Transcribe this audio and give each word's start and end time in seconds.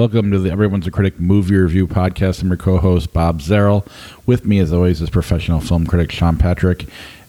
Welcome 0.00 0.30
to 0.30 0.38
the 0.38 0.50
Everyone's 0.50 0.86
a 0.86 0.90
Critic 0.90 1.20
movie 1.20 1.56
review 1.56 1.86
podcast. 1.86 2.40
I'm 2.40 2.48
your 2.48 2.56
co-host 2.56 3.12
Bob 3.12 3.42
Zarrell. 3.42 3.86
With 4.24 4.46
me, 4.46 4.58
as 4.58 4.72
always, 4.72 5.02
is 5.02 5.10
professional 5.10 5.60
film 5.60 5.86
critic 5.86 6.10
Sean 6.10 6.38
Patrick 6.38 6.86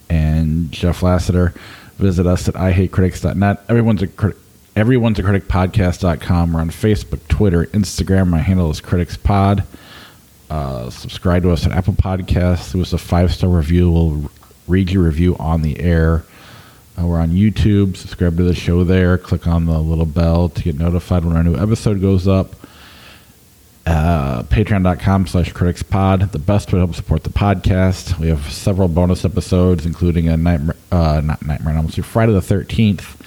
and 0.09 0.71
Jeff 0.71 1.03
Lassiter. 1.03 1.53
Visit 1.97 2.25
us 2.25 2.47
at 2.47 2.53
ihatecritics.net. 2.53 3.65
Everyone's 3.67 4.02
a 4.03 4.07
critic. 4.07 4.38
Everyone's 4.73 5.20
a 5.20 5.23
critic 5.23 5.49
podcast.com. 5.49 6.53
We're 6.53 6.61
on 6.61 6.70
Facebook, 6.70 7.27
Twitter, 7.27 7.65
Instagram. 7.65 8.30
My 8.30 8.39
handle 8.39 8.72
is 8.72 8.80
Critics 8.80 9.17
Pod. 9.17 9.66
Uh, 10.49 10.89
subscribe 10.91 11.44
to 11.44 11.52
us 11.52 11.66
on 11.66 11.73
Apple 11.73 11.95
Podcasts. 11.95 12.73
Leave 12.73 12.83
us 12.83 12.94
a 12.94 12.97
five 12.97 13.33
star 13.33 13.49
review. 13.49 13.91
We'll 13.91 14.31
read 14.69 14.91
your 14.91 15.03
review 15.03 15.35
on 15.39 15.61
the 15.61 15.77
air. 15.81 16.23
Uh, 16.97 17.05
we're 17.05 17.19
on 17.19 17.31
YouTube. 17.31 17.97
Subscribe 17.97 18.38
to 18.38 18.44
the 18.44 18.55
show 18.55 18.85
there. 18.85 19.17
Click 19.17 19.45
on 19.45 19.66
the 19.66 19.77
little 19.77 20.05
bell 20.05 20.47
to 20.47 20.63
get 20.63 20.80
notified 20.80 21.25
when 21.25 21.35
our 21.35 21.44
new 21.44 21.58
episode 21.58 21.99
goes 21.99 22.30
up. 22.30 22.55
Uh, 23.85 24.44
Patreon.com 24.44 25.26
slash 25.26 25.52
criticspod. 25.53 26.31
The 26.31 26.39
best 26.39 26.67
way 26.67 26.77
to 26.80 26.85
help 26.85 26.95
support 26.95 27.23
the 27.23 27.31
podcast. 27.31 28.20
We 28.20 28.27
have 28.27 28.52
several 28.52 28.88
bonus 28.88 29.26
episodes, 29.26 29.85
including 29.88 30.27
a 30.27 30.38
nightmare, 30.38 30.76
uh, 30.91 31.22
not 31.23 31.44
Nightmare, 31.44 31.76
almost 31.77 31.99
Friday 32.02 32.34
the 32.34 32.39
13th 32.41 33.20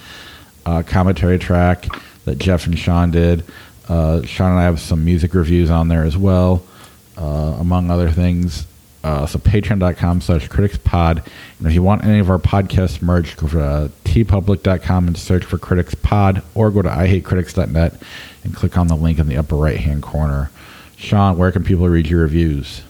uh, 0.65 0.83
commentary 0.83 1.37
track 1.37 1.87
that 2.23 2.37
Jeff 2.37 2.67
and 2.67 2.77
Sean 2.79 3.11
did. 3.11 3.43
Uh, 3.89 4.21
Sean 4.23 4.51
and 4.51 4.59
I 4.59 4.63
have 4.63 4.79
some 4.79 5.03
music 5.03 5.33
reviews 5.33 5.69
on 5.69 5.89
there 5.89 6.03
as 6.03 6.17
well, 6.17 6.63
uh, 7.17 7.57
among 7.59 7.91
other 7.91 8.09
things. 8.09 8.65
Uh, 9.03 9.27
so 9.27 9.37
patreon.com 9.37 10.19
slash 10.21 10.49
criticspod. 10.49 11.23
And 11.59 11.67
if 11.67 11.73
you 11.73 11.83
want 11.83 12.03
any 12.03 12.17
of 12.19 12.29
our 12.31 12.39
podcast 12.39 13.03
merch, 13.03 13.37
go 13.37 13.47
to 13.49 13.91
teepublic.com 14.03 15.07
and 15.07 15.17
search 15.17 15.43
for 15.43 15.59
criticspod 15.59 16.43
or 16.55 16.71
go 16.71 16.81
to 16.81 16.89
ihatecritics.net 16.89 18.01
and 18.45 18.55
click 18.55 18.77
on 18.77 18.87
the 18.87 18.95
link 18.95 19.19
in 19.19 19.27
the 19.27 19.35
upper 19.37 19.55
right 19.55 19.79
hand 19.79 20.01
corner. 20.03 20.49
Sean, 20.97 21.37
where 21.37 21.51
can 21.51 21.63
people 21.65 21.89
read 21.89 22.07
your 22.07 22.21
reviews? 22.21 22.81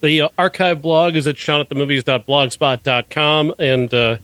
The 0.00 0.22
uh, 0.22 0.28
archive 0.38 0.80
blog 0.80 1.14
is 1.16 1.26
at 1.26 1.36
seanatthemovies.blogspot.com 1.36 3.54
and 3.58 3.92
uh, 3.92 3.96
of 4.12 4.20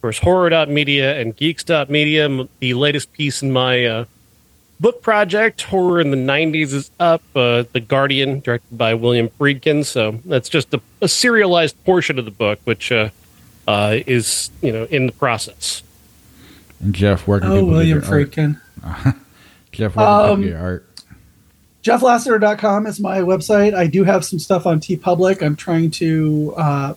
course 0.00 0.18
horror.media 0.20 1.20
and 1.20 1.36
geeks.media. 1.36 2.48
The 2.60 2.72
latest 2.74 3.12
piece 3.12 3.42
in 3.42 3.52
my 3.52 3.84
uh, 3.84 4.04
book 4.80 5.02
project, 5.02 5.60
Horror 5.62 6.00
in 6.00 6.10
the 6.10 6.16
90s, 6.16 6.72
is 6.72 6.90
up. 6.98 7.20
Uh, 7.36 7.64
the 7.72 7.80
Guardian, 7.80 8.40
directed 8.40 8.78
by 8.78 8.94
William 8.94 9.28
Friedkin. 9.28 9.84
So 9.84 10.12
that's 10.24 10.48
just 10.48 10.72
a, 10.72 10.80
a 11.02 11.08
serialized 11.08 11.84
portion 11.84 12.18
of 12.18 12.24
the 12.24 12.30
book, 12.30 12.58
which 12.64 12.90
uh, 12.90 13.10
uh, 13.66 13.98
is 14.06 14.50
you 14.62 14.72
know 14.72 14.84
in 14.84 15.04
the 15.06 15.12
process. 15.12 15.82
And 16.80 16.94
Jeff, 16.94 17.26
where 17.26 17.40
can 17.40 17.50
Oh, 17.50 17.54
people 17.56 17.68
William 17.70 17.98
get 18.00 18.08
your 18.08 18.18
art? 18.20 18.30
Friedkin. 18.30 18.60
Jeff, 19.78 19.94
where 19.94 20.04
can 20.06 20.22
people 20.22 20.32
Um, 20.32 20.42
your 20.42 20.58
art? 20.58 20.84
JeffLassiter.com 21.84 22.86
is 22.88 22.98
my 22.98 23.20
website. 23.20 23.74
I 23.74 23.86
do 23.86 24.02
have 24.02 24.24
some 24.24 24.40
stuff 24.40 24.66
on 24.66 24.80
TeePublic. 24.80 25.40
I'm 25.40 25.54
trying 25.54 25.92
to 25.92 26.52
uh, 26.56 26.94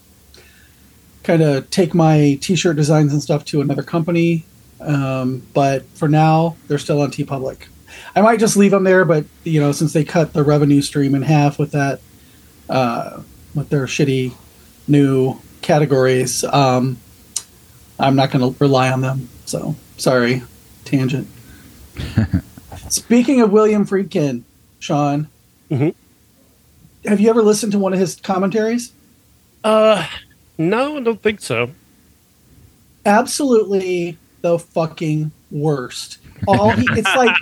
kind 1.22 1.44
of 1.44 1.70
take 1.70 1.94
my 1.94 2.40
t-shirt 2.42 2.76
designs 2.76 3.14
and 3.14 3.22
stuff 3.22 3.46
to 3.46 3.62
another 3.62 3.84
company. 3.84 4.46
Um, 4.80 5.44
but 5.54 5.86
for 5.90 6.10
now, 6.10 6.58
they're 6.68 6.80
still 6.80 7.02
on 7.02 7.12
TeePublic. 7.12 7.68
I 8.16 8.22
might 8.22 8.40
just 8.40 8.58
leave 8.58 8.72
them 8.72 8.84
there, 8.84 9.06
but 9.06 9.26
you 9.44 9.62
know, 9.62 9.72
since 9.74 9.94
they 9.94 10.04
cut 10.04 10.34
the 10.34 10.44
revenue 10.44 10.82
stream 10.82 11.14
in 11.14 11.22
half 11.22 11.60
with 11.60 11.74
that, 11.74 12.02
uh, 12.68 13.22
with 13.54 13.70
their 13.70 13.86
shitty 13.86 14.34
new 14.88 15.40
categories, 15.62 16.44
um, 16.46 16.98
I'm 18.00 18.16
not 18.16 18.32
going 18.32 18.52
to 18.52 18.58
rely 18.60 18.90
on 18.90 19.02
them. 19.02 19.30
So 19.46 19.76
sorry, 19.98 20.42
tangent. 20.84 21.28
Speaking 22.92 23.40
of 23.40 23.52
William 23.54 23.86
Friedkin, 23.86 24.44
Sean, 24.80 25.28
Mhm. 25.72 25.96
have 27.06 27.22
you 27.22 27.30
ever 27.30 27.42
listened 27.42 27.72
to 27.72 27.80
one 27.80 27.94
of 27.94 28.00
his 28.00 28.16
commentaries? 28.18 28.92
Uh, 29.64 30.06
no, 30.58 30.98
I 30.98 31.02
don't 31.02 31.22
think 31.22 31.40
so. 31.40 31.72
Absolutely 33.06 34.18
the 34.42 34.60
fucking 34.60 35.32
worst. 35.52 36.18
All 36.48 36.72
he, 36.72 36.86
it's 36.92 37.08
like 37.16 37.36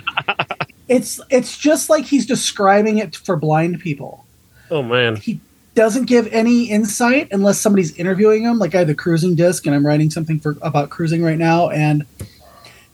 it's 0.88 1.20
it's 1.30 1.58
just 1.58 1.90
like 1.90 2.04
he's 2.04 2.26
describing 2.26 2.98
it 2.98 3.16
for 3.16 3.36
blind 3.36 3.80
people. 3.80 4.24
Oh 4.70 4.82
man, 4.84 5.16
He 5.16 5.40
doesn't 5.74 6.04
give 6.06 6.28
any 6.32 6.70
insight 6.70 7.26
unless 7.32 7.58
somebody's 7.58 7.92
interviewing 7.96 8.44
him. 8.44 8.58
Like 8.58 8.74
I 8.74 8.78
have 8.78 8.86
the 8.86 8.94
cruising 8.94 9.34
disc, 9.34 9.66
and 9.66 9.74
I'm 9.74 9.84
writing 9.84 10.10
something 10.10 10.38
for 10.38 10.56
about 10.62 10.90
cruising 10.90 11.22
right 11.24 11.38
now, 11.38 11.70
and 11.70 12.04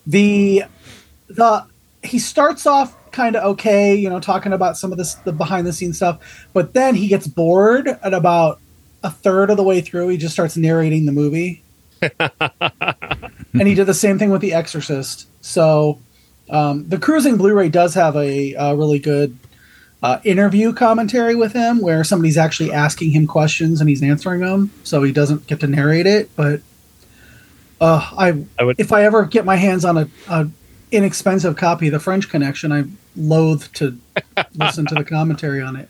the 0.06 0.64
the 1.28 1.64
he 2.06 2.18
starts 2.18 2.66
off 2.66 2.94
kind 3.12 3.36
of 3.36 3.44
okay, 3.52 3.94
you 3.94 4.08
know, 4.08 4.20
talking 4.20 4.52
about 4.52 4.76
some 4.76 4.92
of 4.92 4.98
this 4.98 5.14
the 5.14 5.32
behind 5.32 5.66
the 5.66 5.72
scenes 5.72 5.96
stuff, 5.96 6.46
but 6.52 6.72
then 6.74 6.94
he 6.94 7.08
gets 7.08 7.26
bored 7.26 7.88
at 7.88 8.14
about 8.14 8.60
a 9.02 9.10
third 9.10 9.50
of 9.50 9.56
the 9.56 9.62
way 9.62 9.80
through. 9.80 10.08
He 10.08 10.16
just 10.16 10.34
starts 10.34 10.56
narrating 10.56 11.06
the 11.06 11.12
movie, 11.12 11.62
and 12.20 13.66
he 13.68 13.74
did 13.74 13.86
the 13.86 13.94
same 13.94 14.18
thing 14.18 14.30
with 14.30 14.40
The 14.40 14.52
Exorcist. 14.52 15.28
So 15.42 15.98
um, 16.50 16.88
the 16.88 16.98
cruising 16.98 17.36
Blu-ray 17.36 17.68
does 17.68 17.94
have 17.94 18.16
a, 18.16 18.54
a 18.54 18.76
really 18.76 18.98
good 18.98 19.36
uh, 20.02 20.18
interview 20.24 20.72
commentary 20.72 21.34
with 21.34 21.52
him 21.52 21.80
where 21.80 22.04
somebody's 22.04 22.36
actually 22.36 22.72
asking 22.72 23.10
him 23.12 23.26
questions 23.26 23.80
and 23.80 23.88
he's 23.88 24.02
answering 24.02 24.40
them, 24.40 24.70
so 24.84 25.02
he 25.02 25.12
doesn't 25.12 25.46
get 25.46 25.60
to 25.60 25.66
narrate 25.66 26.06
it. 26.06 26.30
But 26.36 26.60
uh, 27.80 28.10
I, 28.16 28.44
I 28.58 28.64
would- 28.64 28.78
if 28.80 28.92
I 28.92 29.04
ever 29.04 29.24
get 29.24 29.44
my 29.44 29.56
hands 29.56 29.84
on 29.84 29.96
a, 29.98 30.08
a 30.28 30.48
inexpensive 30.90 31.56
copy 31.56 31.86
of 31.88 31.92
The 31.92 32.00
French 32.00 32.28
Connection, 32.28 32.72
I 32.72 32.84
loathe 33.16 33.64
to 33.74 33.98
listen 34.54 34.86
to 34.86 34.94
the 34.94 35.04
commentary 35.04 35.60
on 35.60 35.76
it. 35.76 35.88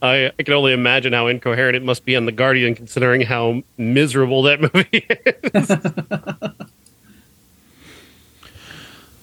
I, 0.00 0.30
I 0.38 0.42
can 0.42 0.54
only 0.54 0.72
imagine 0.72 1.12
how 1.12 1.26
incoherent 1.26 1.76
it 1.76 1.84
must 1.84 2.04
be 2.04 2.16
on 2.16 2.24
the 2.24 2.32
Guardian, 2.32 2.74
considering 2.74 3.20
how 3.22 3.62
miserable 3.76 4.42
that 4.42 4.60
movie 4.60 5.06
is. 5.54 5.70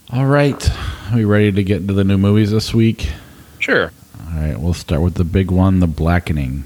All 0.13 0.25
right. 0.25 0.69
Are 1.11 1.15
we 1.15 1.25
ready 1.25 1.51
to 1.51 1.63
get 1.63 1.81
into 1.81 1.93
the 1.93 2.03
new 2.03 2.17
movies 2.17 2.51
this 2.51 2.73
week? 2.73 3.11
sure. 3.59 3.91
All 4.33 4.37
right, 4.39 4.57
we'll 4.59 4.73
start 4.73 5.01
with 5.01 5.15
the 5.15 5.23
big 5.25 5.51
one, 5.51 5.79
The 5.81 5.87
Blackening. 5.87 6.63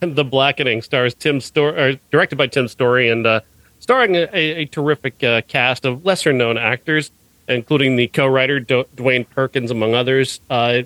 The 0.00 0.24
Blackening 0.24 0.82
stars 0.82 1.14
Tim 1.14 1.40
Story, 1.40 1.98
directed 2.10 2.36
by 2.36 2.46
Tim 2.46 2.68
Story, 2.68 3.08
and 3.08 3.26
uh, 3.26 3.40
starring 3.80 4.16
a, 4.16 4.28
a, 4.32 4.36
a 4.62 4.64
terrific 4.66 5.22
uh, 5.24 5.40
cast 5.48 5.84
of 5.86 6.04
lesser 6.04 6.32
known 6.32 6.58
actors, 6.58 7.10
including 7.48 7.96
the 7.96 8.08
co 8.08 8.26
writer 8.26 8.60
D- 8.60 8.84
Dewayne 8.96 9.28
Perkins, 9.28 9.70
among 9.70 9.94
others. 9.94 10.40
Uh, 10.48 10.82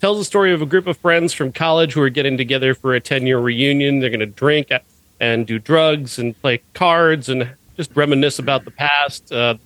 tells 0.00 0.18
the 0.18 0.24
story 0.24 0.52
of 0.52 0.62
a 0.62 0.66
group 0.66 0.86
of 0.86 0.96
friends 0.96 1.32
from 1.32 1.52
college 1.52 1.92
who 1.92 2.00
are 2.00 2.08
getting 2.08 2.36
together 2.36 2.74
for 2.74 2.94
a 2.94 3.00
10 3.00 3.26
year 3.26 3.38
reunion. 3.38 4.00
They're 4.00 4.10
going 4.10 4.20
to 4.20 4.26
drink 4.26 4.68
and 5.20 5.46
do 5.46 5.58
drugs 5.58 6.18
and 6.18 6.40
play 6.40 6.62
cards 6.74 7.28
and 7.28 7.50
just 7.76 7.94
reminisce 7.94 8.38
about 8.38 8.64
the 8.64 8.70
past. 8.70 9.30
Uh, 9.30 9.56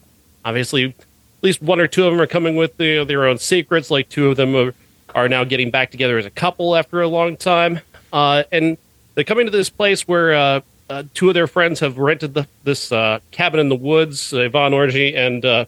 obviously, 0.45 0.87
at 0.87 0.95
least 1.43 1.63
one 1.63 1.81
or 1.81 1.87
two 1.87 2.05
of 2.05 2.13
them 2.13 2.21
are 2.21 2.27
coming 2.27 2.57
with 2.57 2.77
the, 2.77 3.05
their 3.05 3.27
own 3.27 3.39
secrets. 3.39 3.91
Like 3.91 4.09
two 4.09 4.31
of 4.31 4.37
them 4.37 4.55
are, 4.57 4.75
are 5.15 5.29
now 5.29 5.45
getting 5.45 5.71
back 5.71 5.91
together 5.91 6.19
as 6.19 6.27
a 6.27 6.31
couple 6.31 6.75
after 6.75 7.01
a 7.01 7.09
long 7.09 7.37
time. 7.37 7.81
Uh, 8.13 8.43
and 8.51 8.77
they're 9.15 9.25
coming 9.25 9.47
to 9.47 9.53
this 9.53 9.71
place 9.71 10.07
where 10.09 10.35
uh, 10.35 10.61
uh, 10.91 11.05
two 11.15 11.29
of 11.29 11.35
their 11.35 11.47
friends 11.47 11.81
have 11.81 11.99
rented 11.99 12.35
the, 12.35 12.49
this 12.65 12.91
uh, 12.91 13.21
cabin 13.31 13.61
in 13.61 13.69
the 13.69 13.77
woods. 13.77 14.33
Yvonne 14.33 14.73
Orji 14.73 15.17
and 15.17 15.67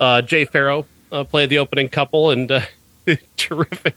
uh, 0.00 0.22
Jay 0.22 0.44
Pharoah 0.44 0.84
uh, 1.12 1.24
play 1.24 1.46
the 1.46 1.58
opening 1.58 1.88
couple, 1.88 2.30
and 2.30 2.50
uh, 2.50 2.60
terrific 3.36 3.94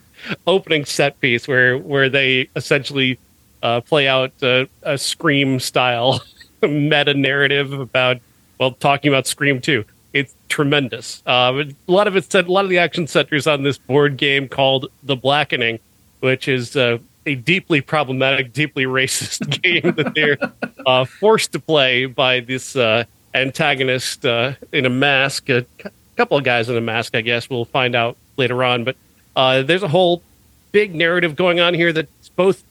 opening 0.48 0.86
set 0.86 1.20
piece 1.20 1.48
where 1.48 1.78
where 1.78 2.10
they 2.10 2.50
essentially 2.56 3.18
uh, 3.64 3.82
play 3.82 4.08
out 4.08 4.32
uh, 4.42 4.66
a 4.84 4.98
Scream 4.98 5.60
style 5.60 6.22
meta 6.62 7.14
narrative 7.14 7.74
about 7.74 8.18
well 8.60 8.72
talking 8.72 9.12
about 9.12 9.28
Scream 9.28 9.62
two. 9.62 9.86
It's 10.12 10.34
tremendous. 10.48 11.22
Uh, 11.26 11.64
a 11.88 11.92
lot 11.92 12.08
of 12.08 12.16
it's 12.16 12.34
a 12.34 12.42
lot 12.42 12.64
of 12.64 12.70
the 12.70 12.80
action 12.80 13.08
centers 13.08 13.48
on 13.48 13.64
this 13.64 13.78
board 13.78 14.18
game 14.18 14.48
called 14.48 14.88
The 15.04 15.16
Blackening, 15.16 15.80
which 16.20 16.48
is 16.48 16.76
a 16.76 17.00
deeply 17.36 17.82
problematic, 17.82 18.54
deeply 18.54 18.86
racist 18.86 19.62
game 19.62 19.94
that 19.96 20.14
they're 20.16 20.38
uh, 20.86 21.06
forced 21.06 21.52
to 21.54 21.60
play 21.60 22.06
by 22.06 22.40
this 22.40 22.76
uh, 22.76 23.04
antagonist 23.34 24.26
uh, 24.26 24.54
in 24.72 24.86
a 24.86 24.90
mask. 24.90 25.50
Couple 26.20 26.38
of 26.38 26.44
guys 26.44 26.68
in 26.68 26.76
a 26.76 26.82
mask, 26.82 27.16
I 27.16 27.22
guess. 27.22 27.50
We'll 27.50 27.64
find 27.64 27.96
out 27.96 28.18
later 28.36 28.62
on. 28.62 28.84
But 28.84 28.98
uh, 29.38 29.62
there's 29.62 29.84
a 29.84 29.88
whole 29.88 30.22
big 30.74 30.94
narrative 30.94 31.38
going 31.38 31.62
on 31.62 31.74
here 31.74 31.94
that's 31.94 32.28
both 32.36 32.62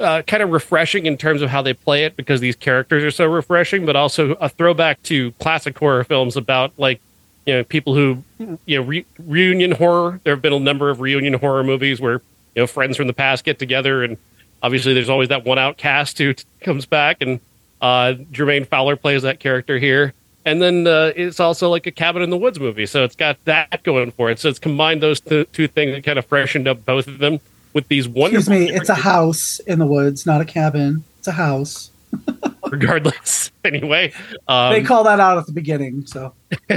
uh, 0.00 0.22
kind 0.22 0.42
of 0.42 0.50
refreshing 0.50 1.06
in 1.06 1.16
terms 1.16 1.40
of 1.40 1.50
how 1.50 1.62
they 1.62 1.72
play 1.72 2.02
it 2.02 2.16
because 2.16 2.40
these 2.40 2.56
characters 2.56 3.04
are 3.04 3.12
so 3.12 3.26
refreshing, 3.26 3.86
but 3.86 3.94
also 3.94 4.32
a 4.40 4.48
throwback 4.48 5.00
to 5.04 5.30
classic 5.38 5.78
horror 5.78 6.02
films 6.02 6.36
about 6.36 6.72
like 6.78 7.00
you 7.46 7.54
know 7.54 7.62
people 7.62 7.94
who 7.94 8.24
you 8.66 8.80
know 8.80 8.82
re- 8.82 9.06
reunion 9.24 9.70
horror. 9.70 10.20
There 10.24 10.34
have 10.34 10.42
been 10.42 10.52
a 10.52 10.58
number 10.58 10.90
of 10.90 11.00
reunion 11.00 11.34
horror 11.34 11.62
movies 11.62 12.00
where 12.00 12.14
you 12.56 12.62
know 12.62 12.66
friends 12.66 12.96
from 12.96 13.06
the 13.06 13.12
past 13.12 13.44
get 13.44 13.60
together, 13.60 14.02
and 14.02 14.16
obviously 14.64 14.94
there's 14.94 15.08
always 15.08 15.28
that 15.28 15.44
one 15.44 15.60
outcast 15.60 16.18
who 16.18 16.32
t- 16.32 16.42
comes 16.60 16.86
back, 16.86 17.18
and 17.20 17.38
uh, 17.80 18.14
Jermaine 18.32 18.66
Fowler 18.66 18.96
plays 18.96 19.22
that 19.22 19.38
character 19.38 19.78
here. 19.78 20.12
And 20.44 20.62
then 20.62 20.86
uh, 20.86 21.12
it's 21.14 21.40
also 21.40 21.68
like 21.68 21.86
a 21.86 21.90
cabin 21.90 22.22
in 22.22 22.30
the 22.30 22.36
woods 22.36 22.58
movie, 22.58 22.86
so 22.86 23.04
it's 23.04 23.16
got 23.16 23.42
that 23.44 23.82
going 23.82 24.10
for 24.12 24.30
it. 24.30 24.38
So 24.38 24.48
it's 24.48 24.58
combined 24.58 25.02
those 25.02 25.20
two, 25.20 25.44
two 25.46 25.68
things 25.68 25.94
and 25.94 26.02
kind 26.04 26.18
of 26.18 26.26
freshened 26.26 26.68
up 26.68 26.84
both 26.84 27.06
of 27.06 27.18
them 27.18 27.40
with 27.72 27.88
these 27.88 28.08
wonderful. 28.08 28.52
Excuse 28.52 28.70
me, 28.70 28.74
it's 28.74 28.88
a 28.88 28.94
house 28.94 29.58
in 29.60 29.78
the 29.78 29.86
woods, 29.86 30.26
not 30.26 30.40
a 30.40 30.44
cabin. 30.44 31.04
It's 31.18 31.28
a 31.28 31.32
house. 31.32 31.90
regardless. 32.70 33.50
anyway, 33.64 34.12
um, 34.48 34.72
they 34.72 34.82
call 34.82 35.04
that 35.04 35.20
out 35.20 35.38
at 35.38 35.46
the 35.46 35.52
beginning. 35.52 36.06
So 36.06 36.34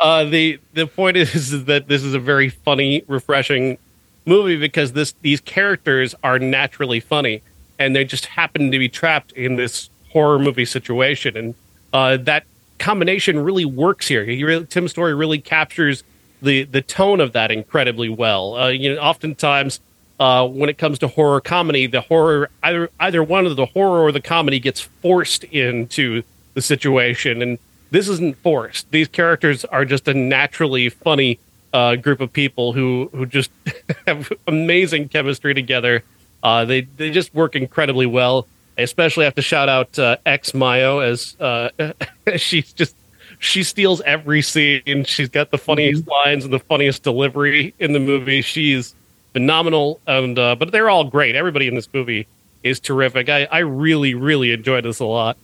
uh, 0.00 0.24
the 0.24 0.58
the 0.74 0.86
point 0.86 1.16
is, 1.16 1.34
is 1.34 1.64
that 1.66 1.88
this 1.88 2.02
is 2.02 2.14
a 2.14 2.18
very 2.18 2.48
funny, 2.48 3.02
refreshing 3.06 3.78
movie 4.24 4.56
because 4.56 4.92
this 4.92 5.14
these 5.22 5.40
characters 5.40 6.14
are 6.22 6.38
naturally 6.38 7.00
funny, 7.00 7.42
and 7.78 7.94
they 7.94 8.04
just 8.04 8.26
happen 8.26 8.70
to 8.70 8.78
be 8.78 8.88
trapped 8.88 9.32
in 9.32 9.56
this 9.56 9.90
horror 10.10 10.38
movie 10.38 10.64
situation, 10.64 11.36
and 11.36 11.54
uh, 11.92 12.16
that 12.18 12.44
combination 12.78 13.38
really 13.38 13.64
works 13.64 14.08
here. 14.08 14.24
He 14.24 14.44
really, 14.44 14.66
Tim 14.66 14.88
Story 14.88 15.14
really 15.14 15.38
captures 15.38 16.04
the 16.42 16.64
the 16.64 16.82
tone 16.82 17.20
of 17.20 17.32
that 17.32 17.50
incredibly 17.50 18.08
well. 18.08 18.56
Uh, 18.56 18.68
you 18.68 18.94
know, 18.94 19.00
oftentimes 19.00 19.80
uh, 20.18 20.46
when 20.46 20.68
it 20.68 20.78
comes 20.78 20.98
to 21.00 21.08
horror 21.08 21.40
comedy, 21.40 21.86
the 21.86 22.00
horror 22.00 22.50
either 22.62 22.90
either 23.00 23.22
one 23.22 23.46
of 23.46 23.56
the 23.56 23.66
horror 23.66 24.00
or 24.02 24.12
the 24.12 24.20
comedy 24.20 24.58
gets 24.58 24.80
forced 24.80 25.44
into 25.44 26.22
the 26.54 26.62
situation, 26.62 27.42
and 27.42 27.58
this 27.90 28.08
isn't 28.08 28.36
forced. 28.38 28.90
These 28.90 29.08
characters 29.08 29.64
are 29.66 29.84
just 29.84 30.08
a 30.08 30.14
naturally 30.14 30.88
funny 30.88 31.38
uh, 31.72 31.96
group 31.96 32.20
of 32.20 32.32
people 32.32 32.72
who 32.72 33.10
who 33.12 33.26
just 33.26 33.50
have 34.06 34.32
amazing 34.46 35.08
chemistry 35.08 35.54
together. 35.54 36.02
Uh, 36.42 36.64
they 36.64 36.82
they 36.82 37.10
just 37.10 37.34
work 37.34 37.54
incredibly 37.56 38.06
well. 38.06 38.46
I 38.78 38.82
especially 38.82 39.24
have 39.24 39.34
to 39.36 39.42
shout 39.42 39.68
out 39.68 39.98
uh, 39.98 40.16
X 40.26 40.54
Mayo 40.54 41.00
as 41.00 41.36
uh, 41.40 41.70
she's 42.36 42.72
just 42.72 42.94
she 43.38 43.62
steals 43.62 44.00
every 44.02 44.42
scene. 44.42 45.04
She's 45.04 45.28
got 45.28 45.50
the 45.50 45.58
funniest 45.58 46.02
mm-hmm. 46.02 46.28
lines 46.28 46.44
and 46.44 46.52
the 46.52 46.58
funniest 46.58 47.02
delivery 47.02 47.74
in 47.78 47.92
the 47.92 48.00
movie. 48.00 48.42
She's 48.42 48.94
phenomenal, 49.32 50.00
and 50.06 50.38
uh, 50.38 50.56
but 50.56 50.72
they're 50.72 50.90
all 50.90 51.04
great. 51.04 51.34
Everybody 51.34 51.68
in 51.68 51.74
this 51.74 51.88
movie 51.92 52.26
is 52.62 52.80
terrific. 52.80 53.28
I, 53.28 53.44
I 53.44 53.58
really 53.58 54.14
really 54.14 54.52
enjoyed 54.52 54.84
this 54.84 55.00
a 55.00 55.04
lot. 55.04 55.36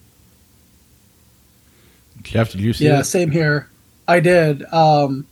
Jeff, 2.23 2.52
did 2.52 2.61
you 2.61 2.73
see? 2.73 2.87
Yeah, 2.87 3.00
it? 3.00 3.05
same 3.05 3.31
here. 3.31 3.69
I 4.06 4.20
did. 4.20 4.64
Um, 4.73 5.26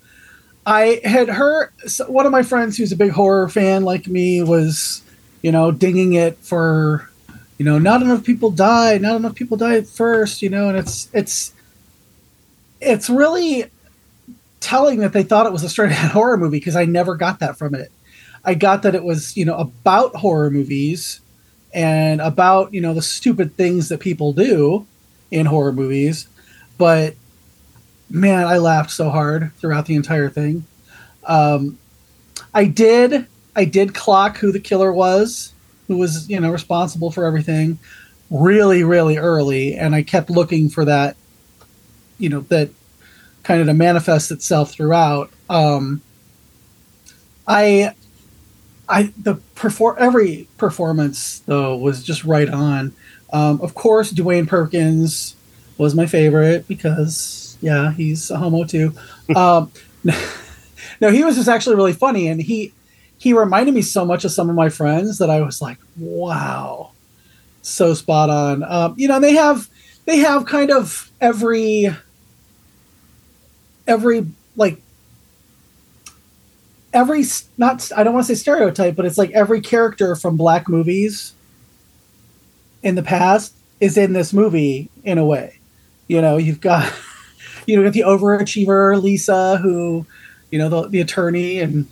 I 0.67 1.01
had 1.05 1.29
heard 1.29 1.71
one 2.07 2.27
of 2.27 2.33
my 2.33 2.43
friends 2.43 2.77
who's 2.77 2.93
a 2.93 2.97
big 2.97 3.11
horror 3.11 3.49
fan 3.49 3.85
like 3.85 4.07
me 4.07 4.43
was, 4.43 5.03
you 5.43 5.53
know, 5.53 5.73
dinging 5.73 6.15
it 6.15 6.37
for, 6.39 7.09
you 7.61 7.67
know, 7.67 7.79
not 7.79 8.01
enough 8.01 8.25
people 8.25 8.51
die 8.51 8.97
not 8.97 9.17
enough 9.17 9.35
people 9.35 9.59
died 9.59 9.87
first, 9.87 10.41
you 10.41 10.49
know, 10.49 10.71
and 10.71 10.79
it's 10.79 11.11
it's 11.13 11.53
it's 12.81 13.11
really 13.11 13.67
telling 14.61 15.01
that 15.01 15.13
they 15.13 15.23
thought 15.23 15.45
it 15.45 15.53
was 15.53 15.63
a 15.63 15.69
straight 15.69 15.93
horror 15.93 16.39
movie 16.39 16.57
because 16.57 16.75
I 16.75 16.87
never 16.87 17.17
got 17.17 17.41
that 17.41 17.59
from 17.59 17.75
it. 17.75 17.93
I 18.47 18.55
got 18.55 18.83
that 18.85 18.95
it 18.95 19.05
was, 19.05 19.37
you 19.37 19.45
know, 19.45 19.59
about 19.59 20.17
horror 20.17 20.51
movies 20.51 21.21
and 21.75 22.23
about, 22.23 22.73
you 22.73 22.81
know, 22.81 22.95
the 22.95 23.03
stupid 23.03 23.55
things 23.57 23.91
that 23.91 24.01
people 24.01 24.33
do 24.33 24.87
in 25.31 25.45
horror 25.45 25.73
movies. 25.73 26.29
But 26.79 27.15
man, 28.09 28.47
I 28.47 28.57
laughed 28.57 28.91
so 28.91 29.11
hard 29.11 29.53
throughout 29.59 29.85
the 29.85 29.97
entire 29.97 30.31
thing. 30.31 30.65
Um, 31.25 31.79
I 32.55 32.65
did, 32.65 33.27
I 33.55 33.67
did 33.67 33.95
clock 33.95 34.39
who 34.39 34.51
the 34.51 34.61
killer 34.61 34.91
was, 34.91 35.53
who 35.91 35.97
was, 35.97 36.31
you 36.31 36.39
know, 36.39 36.53
responsible 36.53 37.11
for 37.11 37.25
everything 37.25 37.77
really, 38.31 38.85
really 38.85 39.19
early. 39.19 39.75
And 39.75 39.93
I 39.93 40.05
kept 40.05 40.31
looking 40.31 40.69
for 40.69 40.85
that, 40.85 41.17
you 42.17 42.29
know, 42.29 42.43
that 42.43 42.71
kind 43.43 43.61
of 43.61 43.67
to 43.67 43.75
manifest 43.75 44.31
itself 44.31 44.71
throughout. 44.71 45.33
Um, 45.49 46.01
I 47.45 47.97
I 48.89 49.13
the 49.21 49.35
perform 49.57 49.97
every 49.99 50.47
performance 50.59 51.41
though 51.41 51.77
was 51.77 52.05
just 52.05 52.23
right 52.23 52.49
on. 52.49 52.93
Um, 53.33 53.61
of 53.61 53.75
course, 53.75 54.13
Dewayne 54.13 54.47
Perkins 54.47 55.35
was 55.77 55.97
my 55.97 56.07
favorite 56.07 56.69
because 56.69 57.59
yeah, 57.61 57.93
he's 57.95 58.31
a 58.31 58.37
homo 58.37 58.63
too. 58.63 58.95
um, 59.35 59.73
no, 61.01 61.11
he 61.11 61.25
was 61.25 61.35
just 61.35 61.49
actually 61.49 61.75
really 61.75 61.95
funny, 61.95 62.29
and 62.29 62.41
he 62.41 62.73
he 63.21 63.35
reminded 63.35 63.75
me 63.75 63.83
so 63.83 64.07
much 64.07 64.25
of 64.25 64.33
some 64.33 64.49
of 64.49 64.57
my 64.57 64.71
friends 64.71 65.19
that 65.19 65.29
I 65.29 65.43
was 65.43 65.61
like, 65.61 65.77
wow, 65.99 66.93
so 67.61 67.93
spot 67.93 68.31
on. 68.31 68.63
Um, 68.63 68.95
you 68.97 69.07
know, 69.07 69.21
they 69.21 69.35
have 69.35 69.69
they 70.07 70.17
have 70.21 70.47
kind 70.47 70.71
of 70.71 71.11
every 71.21 71.95
every 73.87 74.27
like 74.57 74.81
every 76.95 77.25
not 77.59 77.93
I 77.95 78.03
don't 78.05 78.15
want 78.15 78.27
to 78.27 78.35
say 78.35 78.41
stereotype, 78.41 78.97
but 78.97 79.05
it's 79.05 79.19
like 79.19 79.33
every 79.33 79.61
character 79.61 80.17
from 80.17 80.39
black 80.39 80.67
movies 80.67 81.35
in 82.83 82.95
the 82.95 83.03
past 83.03 83.55
is 83.81 83.99
in 83.99 84.15
this 84.15 84.33
movie 84.33 84.89
in 85.05 85.19
a 85.19 85.27
way. 85.27 85.59
You 86.09 86.23
know, 86.23 86.39
you've 86.39 86.63
got 86.63 86.91
you 87.67 87.77
know, 87.77 87.83
got 87.83 87.93
the 87.93 88.01
overachiever 88.01 89.01
Lisa 89.01 89.59
who, 89.59 90.07
you 90.51 90.59
know, 90.59 90.71
the 90.71 90.89
the 90.89 91.01
attorney 91.03 91.59
and 91.59 91.87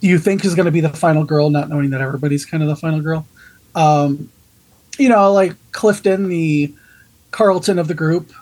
you 0.00 0.18
think 0.18 0.44
is 0.44 0.54
going 0.54 0.66
to 0.66 0.72
be 0.72 0.80
the 0.80 0.88
final 0.90 1.24
girl, 1.24 1.50
not 1.50 1.68
knowing 1.68 1.90
that 1.90 2.00
everybody's 2.00 2.44
kind 2.44 2.62
of 2.62 2.68
the 2.68 2.76
final 2.76 3.00
girl. 3.00 3.26
Um, 3.74 4.30
you 4.98 5.08
know, 5.08 5.32
like 5.32 5.54
Clifton, 5.72 6.28
the 6.28 6.74
Carlton 7.30 7.78
of 7.78 7.88
the 7.88 7.94
group. 7.94 8.32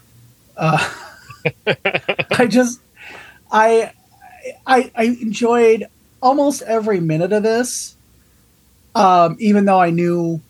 Uh, 0.57 0.93
I 1.67 2.47
just, 2.47 2.81
I, 3.51 3.93
I, 4.67 4.91
I 4.95 5.05
enjoyed 5.05 5.87
almost 6.21 6.63
every 6.63 7.01
minute 7.01 7.33
of 7.33 7.43
this, 7.43 7.97
um, 8.95 9.37
even 9.39 9.65
though 9.65 9.81
I 9.81 9.91
knew 9.91 10.41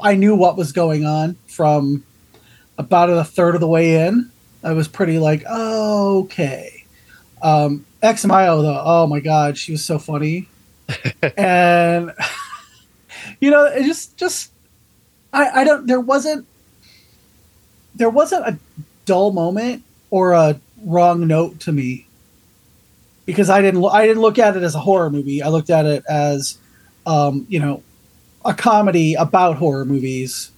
I 0.00 0.14
knew 0.14 0.34
what 0.36 0.56
was 0.56 0.72
going 0.72 1.04
on 1.04 1.36
from 1.46 2.04
about 2.78 3.10
a 3.10 3.24
third 3.24 3.54
of 3.54 3.60
the 3.60 3.68
way 3.68 4.06
in. 4.06 4.30
I 4.64 4.72
was 4.72 4.86
pretty 4.86 5.18
like, 5.18 5.44
oh, 5.48 6.20
okay. 6.24 6.84
Um, 7.42 7.84
X 8.00 8.24
Mayo 8.24 8.62
though, 8.62 8.82
oh 8.84 9.06
my 9.06 9.20
god, 9.20 9.58
she 9.58 9.72
was 9.72 9.84
so 9.84 9.98
funny, 9.98 10.48
and 11.36 12.12
you 13.40 13.50
know, 13.50 13.64
it 13.64 13.84
just 13.84 14.16
just 14.16 14.52
I 15.32 15.60
I 15.60 15.64
don't 15.64 15.86
there 15.86 16.00
wasn't 16.00 16.46
there 17.94 18.10
wasn't 18.10 18.46
a 18.46 18.58
dull 19.04 19.32
moment 19.32 19.82
or 20.10 20.32
a 20.32 20.60
wrong 20.84 21.26
note 21.26 21.60
to 21.60 21.72
me 21.72 22.06
because 23.26 23.50
I 23.50 23.62
didn't 23.62 23.84
I 23.84 24.06
didn't 24.06 24.22
look 24.22 24.38
at 24.38 24.56
it 24.56 24.62
as 24.62 24.74
a 24.74 24.80
horror 24.80 25.10
movie. 25.10 25.42
I 25.42 25.48
looked 25.48 25.70
at 25.70 25.86
it 25.86 26.04
as 26.08 26.58
um, 27.06 27.46
you 27.48 27.60
know 27.60 27.82
a 28.44 28.54
comedy 28.54 29.14
about 29.14 29.56
horror 29.56 29.84
movies 29.84 30.50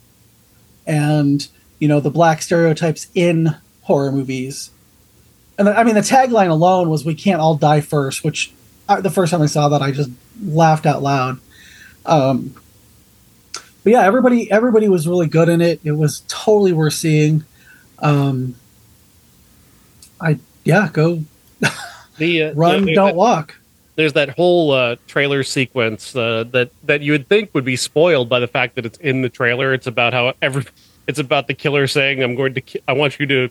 and 0.86 1.46
you 1.78 1.88
know 1.88 2.00
the 2.00 2.10
black 2.10 2.42
stereotypes 2.42 3.08
in 3.14 3.54
horror 3.82 4.12
movies. 4.12 4.70
And 5.58 5.68
the, 5.68 5.78
I 5.78 5.84
mean 5.84 5.94
the 5.94 6.00
tagline 6.00 6.48
alone 6.50 6.88
was 6.88 7.04
"We 7.04 7.14
can't 7.14 7.40
all 7.40 7.56
die 7.56 7.80
first, 7.80 8.24
which 8.24 8.52
I, 8.88 9.00
the 9.00 9.10
first 9.10 9.30
time 9.30 9.42
I 9.42 9.46
saw 9.46 9.68
that 9.70 9.82
I 9.82 9.90
just 9.90 10.10
laughed 10.42 10.86
out 10.86 11.02
loud. 11.02 11.38
Um, 12.06 12.54
but 13.82 13.92
yeah, 13.92 14.02
everybody 14.02 14.50
everybody 14.50 14.88
was 14.88 15.06
really 15.06 15.26
good 15.26 15.48
in 15.48 15.60
it. 15.60 15.80
It 15.84 15.92
was 15.92 16.22
totally 16.28 16.72
worth 16.72 16.94
seeing. 16.94 17.44
Um, 17.98 18.56
I 20.20 20.38
yeah, 20.64 20.88
go 20.92 21.24
The 22.18 22.44
uh, 22.44 22.54
run, 22.54 22.88
yeah, 22.88 22.94
don't 22.94 23.06
that, 23.08 23.16
walk. 23.16 23.56
There's 23.96 24.12
that 24.14 24.30
whole 24.30 24.72
uh, 24.72 24.96
trailer 25.06 25.42
sequence 25.42 26.14
uh, 26.14 26.44
that 26.52 26.70
that 26.84 27.00
you 27.00 27.12
would 27.12 27.28
think 27.28 27.50
would 27.54 27.64
be 27.64 27.76
spoiled 27.76 28.28
by 28.28 28.40
the 28.40 28.48
fact 28.48 28.76
that 28.76 28.86
it's 28.86 28.98
in 28.98 29.22
the 29.22 29.28
trailer. 29.28 29.74
It's 29.74 29.86
about 29.86 30.12
how 30.12 30.34
every 30.40 30.64
it's 31.06 31.18
about 31.18 31.46
the 31.46 31.54
killer 31.54 31.86
saying, 31.86 32.22
"I'm 32.22 32.34
going 32.34 32.54
to 32.54 32.60
ki- 32.60 32.80
I 32.86 32.92
want 32.92 33.18
you 33.18 33.26
to 33.26 33.50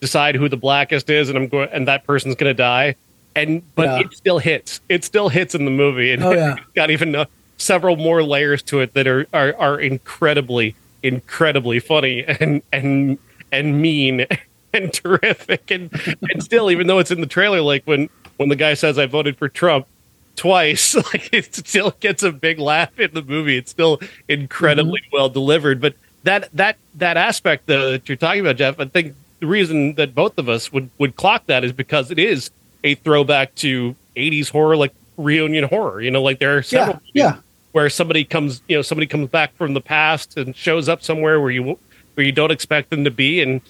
decide 0.00 0.36
who 0.36 0.48
the 0.48 0.56
blackest 0.56 1.10
is, 1.10 1.28
and 1.28 1.36
I'm 1.36 1.48
going 1.48 1.68
and 1.72 1.88
that 1.88 2.04
person's 2.04 2.34
going 2.36 2.50
to 2.50 2.54
die." 2.54 2.96
And 3.36 3.62
but 3.74 3.84
Yeah. 3.86 4.00
it 4.00 4.14
still 4.14 4.38
hits. 4.38 4.80
It 4.88 5.04
still 5.04 5.28
hits 5.28 5.54
in 5.54 5.64
the 5.64 5.70
movie, 5.70 6.12
and 6.12 6.22
Oh, 6.22 6.32
yeah. 6.32 6.54
it's 6.56 6.66
got 6.74 6.90
even 6.90 7.14
uh, 7.14 7.24
several 7.56 7.96
more 7.96 8.22
layers 8.22 8.62
to 8.64 8.80
it 8.80 8.94
that 8.94 9.06
are 9.06 9.26
are, 9.32 9.54
are 9.58 9.80
incredibly 9.80 10.74
incredibly 11.02 11.78
funny 11.80 12.24
and 12.24 12.62
and 12.72 13.18
and 13.52 13.80
mean 13.82 14.26
and 14.72 14.92
terrific 14.92 15.70
and 15.70 15.90
and 16.30 16.42
still 16.42 16.70
even 16.70 16.86
though 16.86 16.98
it's 16.98 17.10
in 17.10 17.20
the 17.20 17.26
trailer 17.26 17.60
like 17.60 17.84
when 17.84 18.08
when 18.38 18.48
the 18.48 18.56
guy 18.56 18.72
says 18.72 18.98
i 18.98 19.04
voted 19.04 19.36
for 19.36 19.46
trump 19.48 19.86
twice 20.34 20.94
like 21.12 21.28
it 21.32 21.54
still 21.54 21.94
gets 22.00 22.22
a 22.22 22.32
big 22.32 22.58
laugh 22.58 22.98
in 22.98 23.12
the 23.12 23.20
movie 23.22 23.58
it's 23.58 23.70
still 23.70 24.00
incredibly 24.28 25.02
well 25.12 25.28
delivered 25.28 25.78
but 25.80 25.94
that 26.24 26.48
that 26.54 26.76
that 26.94 27.18
aspect 27.18 27.66
that 27.66 28.08
you're 28.08 28.16
talking 28.16 28.40
about 28.40 28.56
jeff 28.56 28.80
i 28.80 28.84
think 28.86 29.14
the 29.40 29.46
reason 29.46 29.94
that 29.96 30.14
both 30.14 30.38
of 30.38 30.48
us 30.48 30.72
would 30.72 30.88
would 30.98 31.14
clock 31.16 31.44
that 31.46 31.62
is 31.64 31.72
because 31.72 32.10
it 32.10 32.18
is 32.18 32.50
a 32.84 32.94
throwback 32.94 33.52
to 33.56 33.96
80s 34.16 34.50
horror 34.50 34.76
like 34.76 34.92
reunion 35.16 35.64
horror 35.64 36.00
you 36.00 36.10
know 36.12 36.22
like 36.22 36.38
there 36.38 36.56
are 36.56 36.62
several 36.62 37.00
Yeah, 37.12 37.24
yeah. 37.24 37.36
where 37.72 37.90
somebody 37.90 38.24
comes, 38.24 38.62
you 38.68 38.76
know, 38.76 38.82
somebody 38.82 39.06
comes 39.08 39.28
back 39.30 39.56
from 39.56 39.74
the 39.74 39.80
past 39.80 40.36
and 40.36 40.54
shows 40.54 40.88
up 40.88 41.02
somewhere 41.02 41.40
where 41.40 41.50
you 41.50 41.76
where 42.14 42.24
you 42.24 42.30
don't 42.30 42.52
expect 42.52 42.90
them 42.90 43.02
to 43.02 43.10
be, 43.10 43.40
and 43.42 43.60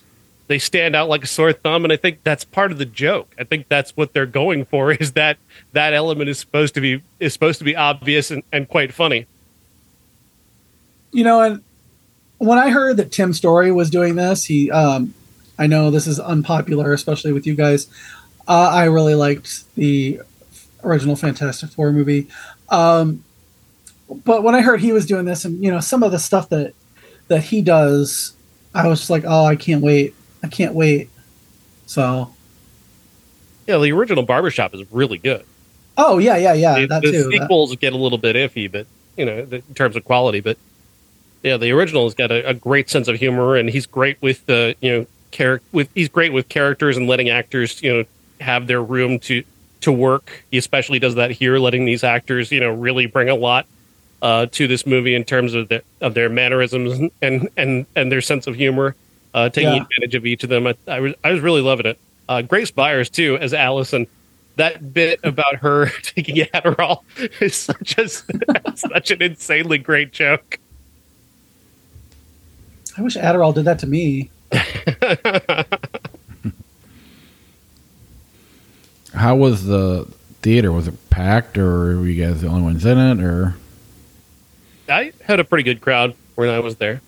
they 0.49 0.59
stand 0.59 0.95
out 0.95 1.09
like 1.09 1.25
a 1.25 1.27
sore 1.27 1.55
thumb, 1.55 1.85
and 1.85 1.93
I 1.93 1.97
think 1.97 2.23
that's 2.23 2.45
part 2.45 2.71
of 2.71 2.77
the 2.77 2.85
joke. 2.85 3.35
I 3.39 3.45
think 3.45 3.69
that's 3.71 3.97
what 3.97 4.13
they're 4.13 4.27
going 4.27 4.67
for 4.67 4.93
is 5.01 5.13
that 5.13 5.39
that 5.73 5.95
element 5.95 6.29
is 6.29 6.39
supposed 6.39 6.75
to 6.75 6.83
be 6.83 7.03
is 7.21 7.33
supposed 7.33 7.59
to 7.61 7.65
be 7.65 7.75
obvious 7.75 8.31
and, 8.31 8.43
and 8.53 8.69
quite 8.69 8.93
funny. 8.93 9.27
You 11.13 11.25
know, 11.25 11.41
and 11.41 11.63
when 12.39 12.59
I 12.59 12.71
heard 12.71 12.97
that 12.99 13.13
Tim 13.13 13.33
Story 13.33 13.71
was 13.73 13.89
doing 13.89 14.17
this, 14.17 14.45
he, 14.45 14.71
um, 14.71 15.15
I 15.59 15.67
know 15.67 15.91
this 15.91 16.07
is 16.07 16.19
unpopular, 16.21 16.93
especially 16.93 17.33
with 17.33 17.47
you 17.47 17.55
guys. 17.55 17.87
Uh, 18.47 18.71
I 18.73 18.85
really 18.85 19.15
liked 19.15 19.75
the 19.75 20.21
original 20.83 21.17
Fantastic 21.17 21.71
Four 21.71 21.93
movie. 21.93 22.29
Um, 22.69 23.25
but 24.25 24.43
when 24.43 24.55
I 24.55 24.61
heard 24.61 24.81
he 24.81 24.93
was 24.93 25.07
doing 25.07 25.25
this, 25.25 25.45
and 25.45 25.63
you 25.63 25.71
know, 25.71 25.81
some 25.81 26.03
of 26.03 26.13
the 26.13 26.19
stuff 26.19 26.49
that 26.51 26.75
that 27.29 27.43
he 27.45 27.63
does, 27.63 28.35
I 28.75 28.87
was 28.89 29.01
just 29.01 29.11
like, 29.11 29.25
oh, 29.27 29.45
I 29.45 29.57
can't 29.57 29.83
wait. 29.83 30.15
I 30.43 30.49
can't 30.49 30.75
wait. 30.75 31.09
So, 31.87 32.35
yeah, 33.67 33.79
the 33.79 33.93
original 33.93 34.23
Barbershop 34.23 34.75
is 34.75 34.91
really 34.93 35.19
good. 35.19 35.45
Oh 35.97 36.19
yeah, 36.19 36.37
yeah, 36.37 36.55
yeah. 36.55 36.81
The, 36.81 36.87
that 36.87 37.03
the 37.03 37.13
too. 37.13 37.31
sequels 37.31 37.71
that. 37.71 37.81
get 37.81 37.93
a 37.93 37.97
little 37.97 38.19
bit 38.19 38.37
iffy, 38.37 38.71
but 38.71 38.87
you 39.17 39.25
know, 39.25 39.45
the, 39.45 39.57
in 39.57 39.75
terms 39.75 39.97
of 39.97 40.05
quality, 40.05 40.41
but 40.41 40.59
yeah, 41.43 41.57
the 41.57 41.71
original 41.73 42.05
has 42.05 42.15
got 42.15 42.33
a, 42.33 42.49
a 42.49 42.55
great 42.55 42.91
sense 42.91 43.07
of 43.07 43.17
humor, 43.17 43.57
and 43.57 43.71
he's 43.71 43.87
great 43.87 44.21
with 44.21 44.45
the 44.47 44.75
you 44.81 44.91
know 44.91 45.07
character 45.31 45.67
with 45.73 45.89
he's 45.95 46.09
great 46.09 46.33
with 46.33 46.49
characters 46.49 46.97
and 46.97 47.09
letting 47.09 47.29
actors 47.29 47.83
you 47.83 47.93
know 47.93 48.05
have 48.41 48.67
their 48.67 48.83
room 48.83 49.19
to 49.21 49.43
to 49.83 49.93
work. 49.93 50.45
He 50.51 50.59
especially 50.59 50.99
does 50.99 51.15
that 51.17 51.31
here, 51.31 51.59
letting 51.59 51.85
these 51.85 52.05
actors 52.05 52.51
you 52.53 52.61
know 52.61 52.71
really 52.71 53.07
bring 53.07 53.29
a 53.29 53.35
lot 53.35 53.67
uh, 54.23 54.47
to 54.53 54.67
this 54.67 54.87
movie 54.87 55.15
in 55.15 55.25
terms 55.25 55.55
of 55.55 55.69
their 55.69 55.83
of 56.01 56.15
their 56.15 56.29
mannerisms 56.29 57.11
and 57.23 57.49
and 57.57 57.87
and 57.95 58.11
their 58.13 58.21
sense 58.21 58.47
of 58.47 58.55
humor, 58.55 58.95
uh, 59.35 59.49
taking 59.51 59.75
Yeah. 59.75 59.83
advantage 59.83 60.15
of 60.15 60.27
each 60.27 60.43
of 60.43 60.49
them. 60.49 60.67
I, 60.67 60.75
I 60.89 61.01
was 61.01 61.15
I 61.23 61.31
was 61.33 61.41
really 61.41 61.61
loving 61.63 61.87
it. 61.87 61.99
Uh, 62.29 62.43
Grace 62.43 62.71
Byers 62.71 63.11
too 63.11 63.37
as 63.39 63.53
Allison. 63.53 64.07
That 64.57 64.95
bit 64.95 65.19
about 65.25 65.57
her 65.57 65.87
taking 66.03 66.37
Adderall 66.47 67.03
is 67.43 67.55
such 67.57 67.99
a 67.99 68.09
such 68.77 69.11
an 69.11 69.21
insanely 69.21 69.79
great 69.79 70.13
joke. 70.13 70.59
I 72.97 73.03
wish 73.03 73.17
Adderall 73.17 73.53
did 73.53 73.65
that 73.65 73.81
to 73.81 73.87
me. 73.89 74.31
How 79.15 79.37
was 79.37 79.65
the 79.65 80.07
theater? 80.43 80.73
Was 80.73 80.89
it 80.89 81.11
packed, 81.11 81.57
or 81.57 81.99
were 81.99 82.07
you 82.07 82.25
guys 82.25 82.43
the 82.43 82.49
only 82.49 82.63
ones 82.63 82.85
in 82.85 82.99
it? 82.99 83.25
Or 83.25 83.55
I 84.89 85.13
had 85.23 85.41
a 85.41 85.45
pretty 85.45 85.63
good 85.63 85.81
crowd 85.81 86.15
when 86.35 86.49
I 86.49 86.59
was 86.61 86.77
there. 86.77 87.01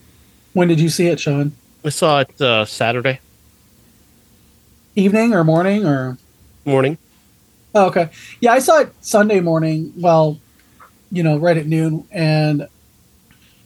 When 0.52 0.68
did 0.68 0.80
you 0.80 0.88
see 0.88 1.08
it, 1.08 1.20
Sean? 1.20 1.52
I 1.84 1.90
saw 1.90 2.20
it 2.20 2.40
uh, 2.40 2.64
Saturday 2.64 3.20
Evening 4.94 5.34
or 5.34 5.44
morning 5.44 5.84
or? 5.84 6.16
morning. 6.64 6.96
Oh, 7.74 7.88
okay. 7.88 8.08
Yeah, 8.40 8.52
I 8.52 8.60
saw 8.60 8.80
it 8.80 8.94
Sunday 9.02 9.40
morning. 9.40 9.92
Well, 9.98 10.40
you 11.12 11.22
know, 11.22 11.36
right 11.36 11.56
at 11.56 11.66
noon, 11.66 12.06
and 12.10 12.66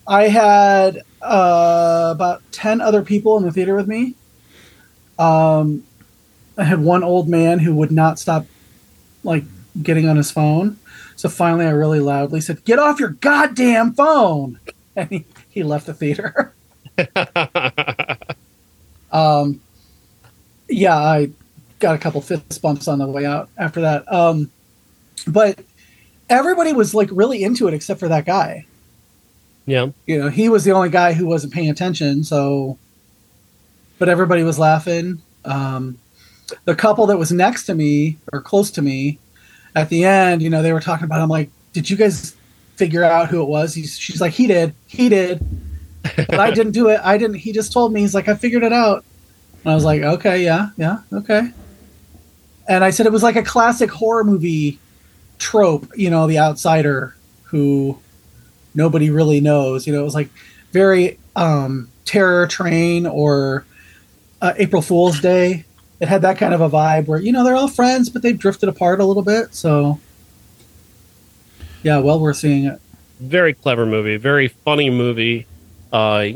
I 0.05 0.27
had 0.27 1.03
uh, 1.21 2.11
about 2.13 2.43
ten 2.51 2.81
other 2.81 3.01
people 3.01 3.37
in 3.37 3.45
the 3.45 3.51
theater 3.51 3.75
with 3.75 3.87
me. 3.87 4.15
Um, 5.17 5.83
I 6.57 6.63
had 6.63 6.79
one 6.81 7.03
old 7.03 7.27
man 7.29 7.59
who 7.59 7.73
would 7.75 7.91
not 7.91 8.19
stop, 8.19 8.45
like, 9.23 9.43
getting 9.81 10.07
on 10.07 10.17
his 10.17 10.31
phone. 10.31 10.77
So 11.15 11.29
finally, 11.29 11.65
I 11.65 11.71
really 11.71 11.99
loudly 11.99 12.41
said, 12.41 12.63
"Get 12.65 12.79
off 12.79 12.99
your 12.99 13.09
goddamn 13.09 13.93
phone!" 13.93 14.59
And 14.93 15.09
he, 15.09 15.25
he 15.49 15.63
left 15.63 15.85
the 15.85 15.93
theater. 15.93 16.53
um, 19.13 19.61
yeah, 20.67 20.97
I 20.97 21.29
got 21.79 21.95
a 21.95 21.97
couple 21.97 22.19
fist 22.21 22.61
bumps 22.61 22.89
on 22.89 22.99
the 22.99 23.07
way 23.07 23.25
out 23.25 23.49
after 23.57 23.79
that. 23.79 24.11
Um, 24.11 24.51
but 25.27 25.59
everybody 26.29 26.73
was 26.73 26.93
like 26.93 27.07
really 27.11 27.41
into 27.41 27.69
it 27.69 27.73
except 27.73 28.01
for 28.01 28.09
that 28.09 28.25
guy. 28.25 28.65
yeah, 29.65 29.87
You 30.07 30.19
know, 30.19 30.27
he 30.29 30.49
was 30.49 30.65
the 30.65 30.71
only 30.71 30.89
guy 30.89 31.13
who 31.13 31.25
wasn't 31.25 31.53
paying 31.53 31.69
attention. 31.69 32.25
So, 32.25 32.77
but 33.97 34.09
everybody 34.09 34.43
was 34.43 34.59
laughing. 34.59 35.21
Um, 35.45 35.99
the 36.65 36.75
couple 36.75 37.05
that 37.07 37.17
was 37.17 37.31
next 37.31 37.65
to 37.65 37.75
me 37.75 38.17
or 38.31 38.41
close 38.41 38.71
to 38.71 38.81
me 38.81 39.19
at 39.75 39.89
the 39.89 40.05
end, 40.05 40.41
you 40.41 40.49
know, 40.49 40.61
they 40.61 40.73
were 40.73 40.81
talking 40.81 41.05
about. 41.05 41.21
I'm 41.21 41.29
like, 41.29 41.49
did 41.73 41.89
you 41.89 41.97
guys 41.97 42.35
figure 42.75 43.03
out 43.03 43.29
who 43.29 43.41
it 43.41 43.47
was? 43.47 43.73
He's, 43.73 43.97
she's 43.97 44.21
like, 44.21 44.33
he 44.33 44.47
did, 44.47 44.73
he 44.87 45.09
did, 45.09 45.45
but 46.03 46.39
I 46.39 46.51
didn't 46.51 46.73
do 46.73 46.89
it. 46.89 46.99
I 47.03 47.17
didn't. 47.17 47.37
He 47.37 47.51
just 47.51 47.71
told 47.71 47.93
me. 47.93 48.01
He's 48.01 48.15
like, 48.15 48.27
I 48.27 48.35
figured 48.35 48.63
it 48.63 48.73
out. 48.73 49.05
And 49.63 49.71
I 49.71 49.75
was 49.75 49.85
like, 49.85 50.01
okay, 50.01 50.43
yeah, 50.43 50.69
yeah, 50.77 50.99
okay. 51.13 51.51
And 52.67 52.83
I 52.83 52.89
said 52.89 53.05
it 53.05 53.11
was 53.11 53.23
like 53.23 53.35
a 53.35 53.43
classic 53.43 53.91
horror 53.91 54.23
movie 54.23 54.79
trope, 55.37 55.87
you 55.95 56.09
know, 56.09 56.27
the 56.27 56.39
outsider 56.39 57.15
who 57.43 57.99
nobody 58.73 59.09
really 59.09 59.41
knows. 59.41 59.85
You 59.85 59.93
know, 59.93 60.01
it 60.01 60.05
was 60.05 60.15
like 60.15 60.29
very 60.71 61.19
um, 61.35 61.89
Terror 62.05 62.47
Train 62.47 63.05
or 63.05 63.65
uh, 64.41 64.53
April 64.57 64.81
Fool's 64.81 65.19
Day. 65.19 65.65
It 66.01 66.07
had 66.09 66.23
that 66.23 66.37
kind 66.37 66.53
of 66.53 66.59
a 66.61 66.69
vibe 66.69 67.05
where 67.07 67.19
you 67.19 67.31
know 67.31 67.43
they're 67.45 67.55
all 67.55 67.67
friends, 67.69 68.09
but 68.09 68.21
they've 68.23 68.37
drifted 68.37 68.67
apart 68.67 68.99
a 68.99 69.05
little 69.05 69.23
bit. 69.23 69.53
So, 69.55 69.99
yeah, 71.83 71.99
well 71.99 72.19
worth 72.19 72.37
seeing 72.37 72.65
it. 72.65 72.79
very 73.19 73.53
clever 73.53 73.85
movie, 73.85 74.17
very 74.17 74.47
funny 74.47 74.89
movie. 74.89 75.45
Uh, 75.93 76.27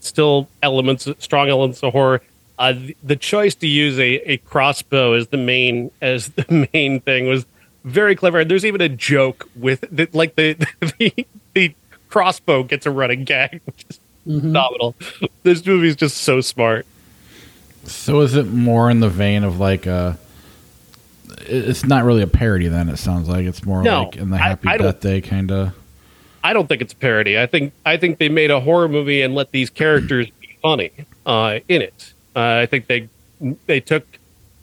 still 0.00 0.48
elements, 0.62 1.08
strong 1.18 1.48
elements 1.48 1.82
of 1.82 1.92
horror. 1.92 2.20
Uh, 2.58 2.72
the, 2.74 2.96
the 3.02 3.16
choice 3.16 3.54
to 3.56 3.66
use 3.66 3.98
a, 3.98 4.32
a 4.32 4.36
crossbow 4.38 5.14
as 5.14 5.28
the 5.28 5.36
main 5.36 5.90
as 6.00 6.28
the 6.30 6.68
main 6.72 7.00
thing 7.00 7.26
was 7.26 7.44
very 7.84 8.14
clever. 8.14 8.40
And 8.40 8.50
there's 8.50 8.64
even 8.64 8.80
a 8.80 8.88
joke 8.88 9.48
with 9.56 9.80
the, 9.90 10.08
like 10.12 10.36
the, 10.36 10.54
the 10.98 11.26
the 11.54 11.74
crossbow 12.08 12.62
gets 12.62 12.86
a 12.86 12.90
running 12.90 13.24
gag, 13.24 13.60
which 13.64 13.84
is 13.90 13.98
Mhm. 14.28 14.40
phenomenal. 14.42 14.94
This 15.42 15.66
movie 15.66 15.88
is 15.88 15.96
just 15.96 16.18
so 16.18 16.40
smart. 16.40 16.86
So 17.84 18.20
is 18.20 18.34
it 18.34 18.46
more 18.46 18.90
in 18.90 19.00
the 19.00 19.08
vein 19.08 19.44
of 19.44 19.58
like 19.60 19.86
a? 19.86 20.18
It's 21.44 21.84
not 21.84 22.04
really 22.04 22.22
a 22.22 22.26
parody. 22.26 22.68
Then 22.68 22.88
it 22.88 22.98
sounds 22.98 23.28
like 23.28 23.44
it's 23.46 23.64
more 23.64 23.82
No, 23.82 24.04
like 24.04 24.16
in 24.16 24.30
the 24.30 24.38
Happy 24.38 24.68
I 24.68 24.76
don't- 24.76 24.86
Death 24.86 25.00
Day 25.00 25.20
kind 25.20 25.50
of. 25.50 25.74
I 26.44 26.52
don't 26.52 26.66
think 26.68 26.82
it's 26.82 26.92
a 26.92 26.96
parody. 26.96 27.38
I 27.38 27.46
think 27.46 27.72
I 27.86 27.96
think 27.96 28.18
they 28.18 28.28
made 28.28 28.50
a 28.50 28.60
horror 28.60 28.88
movie 28.88 29.22
and 29.22 29.34
let 29.34 29.52
these 29.52 29.70
characters 29.70 30.26
be 30.40 30.56
funny 30.60 30.90
uh, 31.24 31.60
in 31.68 31.82
it. 31.82 32.12
Uh, 32.34 32.40
I 32.62 32.66
think 32.66 32.86
they 32.88 33.08
they 33.66 33.78
took 33.80 34.04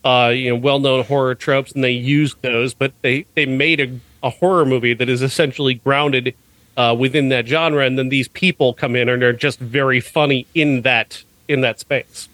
uh, 0.04 0.32
you 0.36 0.50
know 0.50 0.56
well 0.58 0.80
known 0.80 1.06
horror 1.06 1.36
tropes 1.36 1.72
and 1.72 1.82
they 1.84 1.92
used 1.92 2.42
those, 2.42 2.74
but 2.74 2.92
they 3.02 3.26
they 3.36 3.46
made 3.46 3.80
a, 3.80 4.00
a 4.24 4.30
horror 4.30 4.66
movie 4.66 4.94
that 4.94 5.08
is 5.08 5.22
essentially 5.22 5.76
grounded 5.76 6.34
uh, 6.76 6.94
within 7.00 7.30
that 7.30 7.48
genre, 7.48 7.86
and 7.86 7.98
then 7.98 8.10
these 8.10 8.28
people 8.28 8.74
come 8.74 8.96
in 8.98 9.08
and 9.08 9.22
they're 9.22 9.32
just 9.32 9.60
very 9.60 10.02
funny 10.02 10.46
in 10.54 10.82
that 10.82 11.24
in 11.48 11.62
that 11.62 11.80
space. 11.80 12.28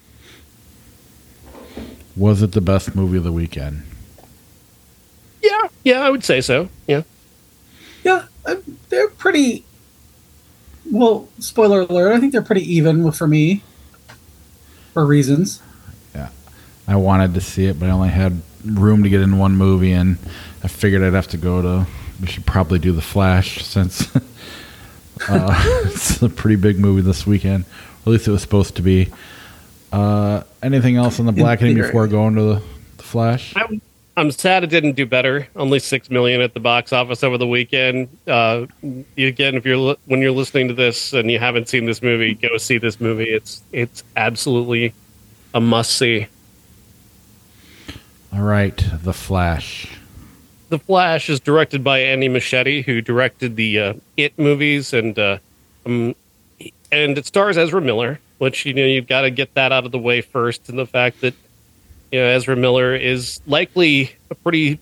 Was 2.15 2.41
it 2.41 2.53
the 2.53 2.62
best 2.62 2.95
movie 2.95 3.17
of 3.17 3.24
the 3.24 3.31
weekend? 3.31 3.84
Yeah, 5.41 5.67
yeah, 5.84 6.00
I 6.01 6.10
would 6.10 6.24
say 6.24 6.41
so. 6.41 6.69
Yeah, 6.88 7.03
Yeah, 8.03 8.25
uh, 8.45 8.55
they're 8.89 9.10
pretty. 9.10 9.65
Well, 10.91 11.27
spoiler 11.39 11.81
alert. 11.81 12.13
I 12.13 12.19
think 12.19 12.31
they're 12.31 12.41
pretty 12.41 12.74
even 12.75 13.12
for 13.12 13.27
me, 13.27 13.63
for 14.93 15.05
reasons. 15.05 15.62
Yeah, 16.13 16.29
I 16.88 16.95
wanted 16.95 17.34
to 17.34 17.41
see 17.41 17.65
it, 17.65 17.79
but 17.79 17.89
I 17.89 17.91
only 17.91 18.10
had 18.10 18.41
room 18.63 19.03
to 19.03 19.10
get 19.10 19.22
in 19.22 19.38
one 19.38 19.55
movie, 19.55 19.91
and 19.91 20.17
I 20.63 20.67
figured 20.67 21.03
I'd 21.03 21.13
have 21.13 21.27
to 21.29 21.38
go 21.38 21.62
to. 21.62 21.88
We 22.22 22.27
should 22.27 22.45
probably 22.45 22.79
do 22.79 22.91
the 22.93 23.01
Flash 23.01 23.63
since 23.65 24.15
uh, 25.29 25.81
it's 25.86 26.22
a 26.22 26.29
pretty 26.29 26.55
big 26.55 26.79
movie 26.79 27.01
this 27.01 27.27
weekend. 27.27 27.65
Or 27.65 28.10
at 28.10 28.13
least 28.13 28.27
it 28.27 28.31
was 28.31 28.41
supposed 28.41 28.75
to 28.77 28.81
be. 28.81 29.12
Uh, 29.96 30.44
anything 30.62 30.98
else 30.98 31.22
on 31.22 31.25
the 31.25 31.32
blackening 31.32 31.75
before 31.75 32.06
going 32.06 32.36
to 32.36 32.42
the, 32.42 32.62
the 32.98 33.04
Flash? 33.04 33.54
I'm, 33.56 33.82
I'm 34.18 34.30
sad 34.30 34.66
it 34.66 34.68
didn't 34.68 34.98
do 34.98 35.06
better. 35.06 35.48
Only 35.56 35.80
six 35.80 36.10
million 36.10 36.42
at 36.42 36.54
the 36.54 36.60
box 36.60 36.92
office 36.92 37.24
over 37.24 37.38
the 37.38 37.48
weekend. 37.48 38.10
Uh, 38.28 38.66
again, 39.18 39.56
if 39.56 39.66
you're 39.66 39.96
when 40.06 40.22
you're 40.22 40.32
listening 40.32 40.68
to 40.68 40.74
this 40.74 41.14
and 41.14 41.32
you 41.32 41.40
haven't 41.40 41.70
seen 41.70 41.86
this 41.86 42.02
movie, 42.02 42.34
go 42.34 42.58
see 42.58 42.78
this 42.78 43.00
movie. 43.00 43.30
It's 43.30 43.62
it's 43.72 44.04
absolutely 44.18 44.94
a 45.54 45.62
must 45.62 45.98
see. 45.98 46.28
All 48.34 48.42
right, 48.42 48.86
the 49.02 49.14
Flash. 49.14 49.98
The 50.68 50.80
Flash 50.80 51.30
is 51.30 51.40
directed 51.40 51.86
by 51.86 52.00
Andy 52.00 52.28
Muschietti, 52.28 52.84
who 52.84 53.00
directed 53.00 53.56
the 53.56 53.80
uh, 53.80 53.94
It 54.18 54.38
movies, 54.38 54.92
and 54.92 55.18
uh, 55.18 55.38
um, 55.86 56.16
and 56.92 57.18
it 57.18 57.25
stars 57.25 57.58
Ezra 57.58 57.80
Miller, 57.80 58.20
which 58.38 58.65
you 58.65 58.74
know 58.74 58.86
you've 58.86 59.08
got 59.08 59.22
to 59.22 59.32
get 59.32 59.54
that 59.56 59.72
out 59.72 59.86
of 59.86 59.92
the 59.92 60.00
way 60.00 60.22
first, 60.22 60.70
and 60.70 60.77
the 60.77 60.86
fact 60.86 61.22
that 61.22 61.34
you 62.12 62.20
know 62.20 62.25
Ezra 62.25 62.56
Miller 62.56 62.96
is 62.96 63.42
likely 63.48 64.15
a 64.30 64.36
pretty 64.36 64.80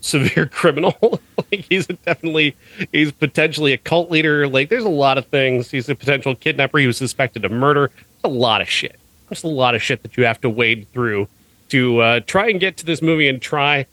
severe 0.00 0.46
criminal. 0.52 1.20
like 1.36 1.64
he's 1.68 1.86
definitely 1.86 2.54
he's 2.92 3.12
potentially 3.12 3.72
a 3.72 3.78
cult 3.78 4.10
leader. 4.10 4.46
Like 4.48 4.68
there's 4.68 4.84
a 4.84 4.90
lot 4.90 5.18
of 5.18 5.26
things. 5.26 5.70
He's 5.70 5.88
a 5.88 5.94
potential 5.94 6.34
kidnapper. 6.34 6.78
He 6.78 6.86
was 6.86 6.96
suspected 6.96 7.44
of 7.44 7.52
murder. 7.52 7.90
A 8.24 8.28
lot 8.28 8.60
of 8.60 8.68
shit. 8.68 8.98
There's 9.28 9.44
a 9.44 9.48
lot 9.48 9.74
of 9.74 9.82
shit 9.82 10.02
that 10.02 10.16
you 10.16 10.24
have 10.24 10.40
to 10.42 10.50
wade 10.50 10.86
through 10.92 11.28
to 11.70 12.00
uh, 12.00 12.20
try 12.20 12.50
and 12.50 12.60
get 12.60 12.76
to 12.78 12.84
this 12.84 13.00
movie 13.00 13.28
and 13.28 13.40
try 13.40 13.86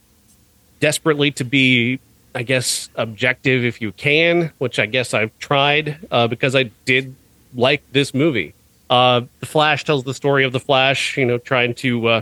desperately 0.82 1.32
to 1.32 1.46
be, 1.46 2.00
I 2.36 2.44
guess, 2.44 2.89
objective 2.96 3.63
if 3.63 3.82
you 3.82 3.94
can, 3.94 4.51
which 4.58 4.79
I 4.79 4.86
guess 4.86 5.13
I've 5.13 5.38
tried 5.39 5.98
uh, 6.12 6.27
because 6.27 6.56
I 6.56 6.63
did 6.86 7.15
like 7.56 7.82
this 7.94 8.13
movie. 8.13 8.53
Uh, 8.89 9.22
the 9.39 9.46
Flash 9.46 9.84
tells 9.84 10.03
the 10.03 10.13
story 10.13 10.43
of 10.43 10.51
the 10.51 10.60
Flash, 10.60 11.17
you 11.17 11.25
know, 11.25 11.38
trying 11.38 11.74
to 11.75 12.08
uh, 12.08 12.22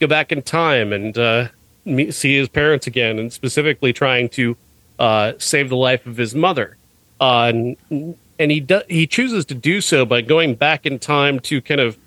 go 0.00 0.06
back 0.06 0.32
in 0.32 0.42
time 0.42 0.92
and 0.92 1.16
uh, 1.18 1.48
meet, 1.84 2.14
see 2.14 2.36
his 2.36 2.48
parents 2.48 2.86
again, 2.86 3.18
and 3.18 3.32
specifically 3.32 3.92
trying 3.92 4.28
to 4.30 4.56
uh, 4.98 5.32
save 5.38 5.68
the 5.68 5.76
life 5.76 6.06
of 6.06 6.16
his 6.16 6.34
mother. 6.34 6.76
Uh, 7.20 7.52
and 7.90 8.16
and 8.38 8.50
he 8.50 8.60
do, 8.60 8.82
he 8.88 9.06
chooses 9.06 9.44
to 9.46 9.54
do 9.54 9.80
so 9.80 10.04
by 10.04 10.20
going 10.20 10.54
back 10.54 10.86
in 10.86 10.98
time 10.98 11.40
to 11.40 11.60
kind 11.62 11.80
of 11.80 11.98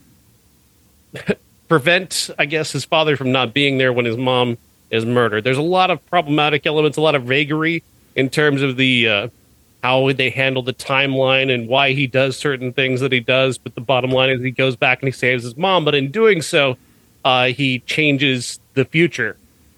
prevent, 1.67 2.29
I 2.37 2.45
guess, 2.45 2.71
his 2.71 2.85
father 2.85 3.15
from 3.15 3.31
not 3.31 3.53
being 3.53 3.77
there 3.77 3.93
when 3.93 4.05
his 4.05 4.17
mom 4.17 4.57
is 4.89 5.05
murdered. 5.05 5.43
There's 5.43 5.57
a 5.57 5.63
lot 5.63 5.91
of 5.91 6.03
problematic 6.07 6.65
elements, 6.65 6.97
a 6.97 7.01
lot 7.01 7.15
of 7.15 7.23
vagary 7.23 7.83
in 8.15 8.29
terms 8.29 8.61
of 8.61 8.75
the 8.75 9.07
uh, 9.07 9.27
how 9.83 10.11
they 10.11 10.29
handle 10.29 10.61
the 10.61 10.73
timeline 10.73 11.53
and 11.53 11.67
why 11.67 11.93
he 11.93 12.07
does 12.07 12.37
certain 12.37 12.73
things 12.73 12.99
that 12.99 13.11
he 13.11 13.19
does. 13.19 13.57
But 13.57 13.75
the 13.75 13.81
bottom 13.81 14.11
line 14.11 14.29
is 14.29 14.41
he 14.41 14.51
goes 14.51 14.75
back 14.75 15.01
and 15.01 15.07
he 15.07 15.11
saves 15.11 15.43
his 15.43 15.55
mom. 15.55 15.85
But 15.85 15.95
in 15.95 16.11
doing 16.11 16.41
so, 16.41 16.77
uh, 17.23 17.47
he 17.47 17.79
changes 17.79 18.59
the 18.73 18.85
future 18.85 19.37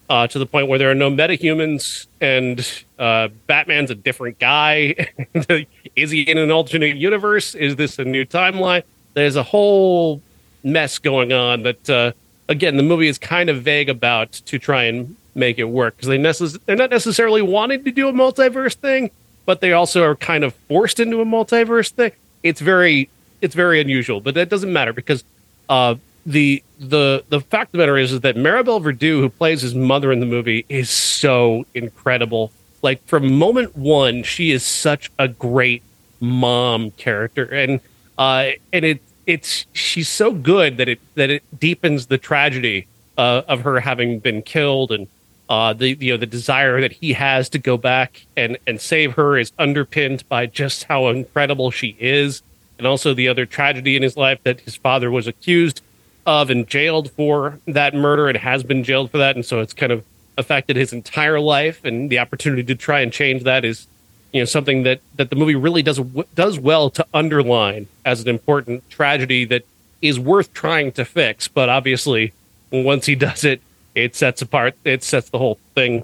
uh, 0.10 0.28
to 0.28 0.40
the 0.40 0.46
point 0.46 0.68
where 0.68 0.80
there 0.80 0.92
are 0.92 0.96
no 0.96 1.10
metahumans 1.10 2.08
and 2.20 2.84
uh, 3.00 3.30
Batman's 3.48 3.92
a 3.92 3.96
different 3.96 4.40
guy. 4.40 5.08
is 5.96 6.12
he 6.12 6.22
in 6.24 6.38
an 6.38 6.52
alternate 6.52 6.98
universe? 6.98 7.56
Is 7.56 7.76
this 7.76 7.98
a 8.00 8.04
new 8.04 8.26
timeline? 8.26 8.84
There's 9.14 9.36
a 9.36 9.44
whole 9.44 10.22
mess 10.64 11.00
going 11.00 11.32
on 11.32 11.64
that, 11.64 11.90
uh, 11.90 12.12
again, 12.50 12.78
the 12.78 12.84
movie 12.84 13.08
is 13.08 13.18
kind 13.18 13.50
of 13.50 13.62
vague 13.62 13.90
about 13.90 14.32
to 14.34 14.60
try 14.60 14.84
and 14.84 15.16
make 15.34 15.60
it 15.60 15.66
work 15.66 15.96
because 15.96 16.10
they 16.10 16.18
necess- 16.18 16.60
they're 16.66 16.76
not 16.76 16.90
necessarily 16.90 17.42
wanting 17.42 17.84
to 17.84 17.92
do 17.92 18.10
a 18.10 18.14
multiverse 18.14 18.76
thing, 18.76 19.12
but 19.46 19.62
they 19.62 19.74
also 19.74 20.04
are 20.04 20.16
kind 20.16 20.44
of 20.44 20.54
forced 20.54 21.00
into 21.00 21.22
a 21.22 21.26
multiverse 21.26 21.92
thing. 21.92 22.12
It's 22.44 22.62
very 22.62 23.10
it's 23.42 23.56
very 23.56 23.82
unusual, 23.82 24.22
but 24.22 24.36
that 24.36 24.50
doesn't 24.50 24.72
matter 24.72 24.94
because 24.94 25.24
uh, 25.70 25.96
the 26.26 26.64
the 26.80 27.24
the 27.30 27.42
fact 27.42 27.70
of 27.70 27.72
the 27.74 27.78
matter 27.80 27.98
is, 27.98 28.14
is 28.14 28.22
that 28.22 28.36
Maribel 28.36 28.82
Verdú, 28.82 29.20
who 29.20 29.30
plays 29.30 29.62
his 29.62 29.76
mother 29.76 30.12
in 30.12 30.20
the 30.20 30.26
movie, 30.26 30.66
is 30.70 30.90
so 30.90 31.66
incredible. 31.74 32.52
Like 32.82 33.04
from 33.06 33.34
moment 33.34 33.76
one, 33.76 34.24
she 34.24 34.52
is 34.52 34.64
such 34.64 35.12
a 35.20 35.28
great 35.28 35.84
mom 36.20 36.92
character, 36.92 37.46
and 37.46 37.80
uh, 38.18 38.52
and 38.72 38.86
it 38.86 39.02
it's 39.26 39.66
she's 39.74 40.10
so 40.10 40.32
good 40.32 40.78
that 40.78 40.90
it 40.90 41.00
that 41.16 41.30
it 41.30 41.44
deepens 41.60 42.08
the 42.08 42.18
tragedy 42.18 42.88
uh, 43.18 43.44
of 43.48 43.62
her 43.62 43.80
having 43.80 44.20
been 44.20 44.42
killed 44.42 44.92
and 44.92 45.08
uh, 45.52 45.74
the 45.74 45.98
you 46.00 46.14
know 46.14 46.18
the 46.18 46.26
desire 46.26 46.80
that 46.80 46.94
he 46.94 47.12
has 47.12 47.50
to 47.50 47.60
go 47.60 47.76
back 47.76 48.26
and 48.38 48.58
and 48.66 48.80
save 48.80 49.12
her 49.16 49.38
is 49.38 49.52
underpinned 49.60 50.24
by 50.30 50.46
just 50.46 50.86
how 50.86 51.10
incredible 51.10 51.70
she 51.70 51.94
is, 52.00 52.42
and 52.78 52.88
also 52.88 53.14
the 53.14 53.28
other 53.28 53.46
tragedy 53.46 53.98
in 53.98 54.02
his 54.02 54.16
life 54.16 54.40
that 54.44 54.62
his 54.62 54.78
father 54.78 55.12
was 55.12 55.28
accused 55.28 55.82
of 56.26 56.50
and 56.50 56.70
jailed 56.70 57.12
for 57.12 57.60
that 57.68 57.94
murder 57.94 58.30
and 58.30 58.38
has 58.38 58.64
been 58.64 58.82
jailed 58.82 59.12
for 59.12 59.18
that, 59.18 59.36
and 59.36 59.46
so 59.46 59.60
it's 59.60 59.74
kind 59.74 59.92
of 59.92 60.06
affected 60.38 60.78
his 60.78 60.94
entire 60.94 61.42
life, 61.42 61.84
and 61.84 62.10
the 62.10 62.20
opportunity 62.20 62.64
to 62.64 62.74
try 62.74 63.02
and 63.02 63.12
change 63.12 63.44
that 63.44 63.66
is 63.66 63.88
you 64.32 64.40
know 64.40 64.46
something 64.46 64.84
that 64.84 65.02
that 65.18 65.30
the 65.30 65.36
movie 65.36 65.56
really 65.56 65.84
does 65.84 66.00
does 66.34 66.58
well 66.60 66.90
to 66.90 67.06
underline 67.14 67.88
as 68.06 68.22
an 68.22 68.30
important 68.30 68.90
tragedy 68.90 69.44
that 69.44 69.64
is 70.02 70.18
worth 70.18 70.54
trying 70.54 70.94
to 70.94 71.04
fix, 71.04 71.50
but 71.50 71.68
obviously 71.68 72.32
once 72.72 73.06
he 73.06 73.16
does 73.16 73.44
it 73.44 73.62
it 73.96 74.16
sets 74.16 74.42
apart 74.42 74.76
it 74.84 75.04
sets 75.04 75.30
the 75.30 75.38
whole 75.38 75.60
thing 75.76 76.04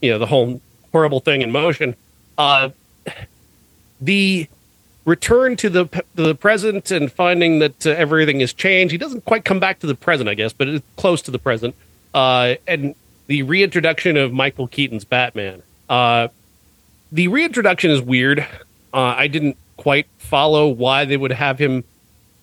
you 0.00 0.10
know 0.10 0.18
the 0.18 0.26
whole 0.26 0.60
horrible 0.92 1.20
thing 1.20 1.42
in 1.42 1.50
motion. 1.50 1.94
Uh 2.36 2.70
the 4.00 4.48
return 5.04 5.56
to 5.56 5.68
the 5.68 6.04
the 6.14 6.34
present 6.34 6.90
and 6.90 7.10
finding 7.10 7.58
that 7.58 7.86
uh, 7.86 7.90
everything 7.90 8.40
has 8.40 8.52
changed 8.52 8.92
he 8.92 8.98
doesn't 8.98 9.24
quite 9.24 9.44
come 9.44 9.58
back 9.58 9.80
to 9.80 9.86
the 9.86 9.94
present 9.94 10.28
i 10.28 10.34
guess 10.34 10.52
but 10.52 10.68
it's 10.68 10.86
close 10.96 11.22
to 11.22 11.30
the 11.30 11.38
present. 11.38 11.74
Uh 12.14 12.54
and 12.66 12.94
the 13.26 13.42
reintroduction 13.42 14.16
of 14.16 14.32
michael 14.32 14.68
keaton's 14.68 15.04
batman. 15.04 15.62
Uh 15.88 16.28
the 17.10 17.28
reintroduction 17.28 17.90
is 17.90 18.00
weird. 18.00 18.40
Uh 18.92 19.14
i 19.16 19.26
didn't 19.28 19.56
quite 19.76 20.06
follow 20.18 20.68
why 20.68 21.04
they 21.04 21.16
would 21.16 21.32
have 21.32 21.58
him 21.58 21.82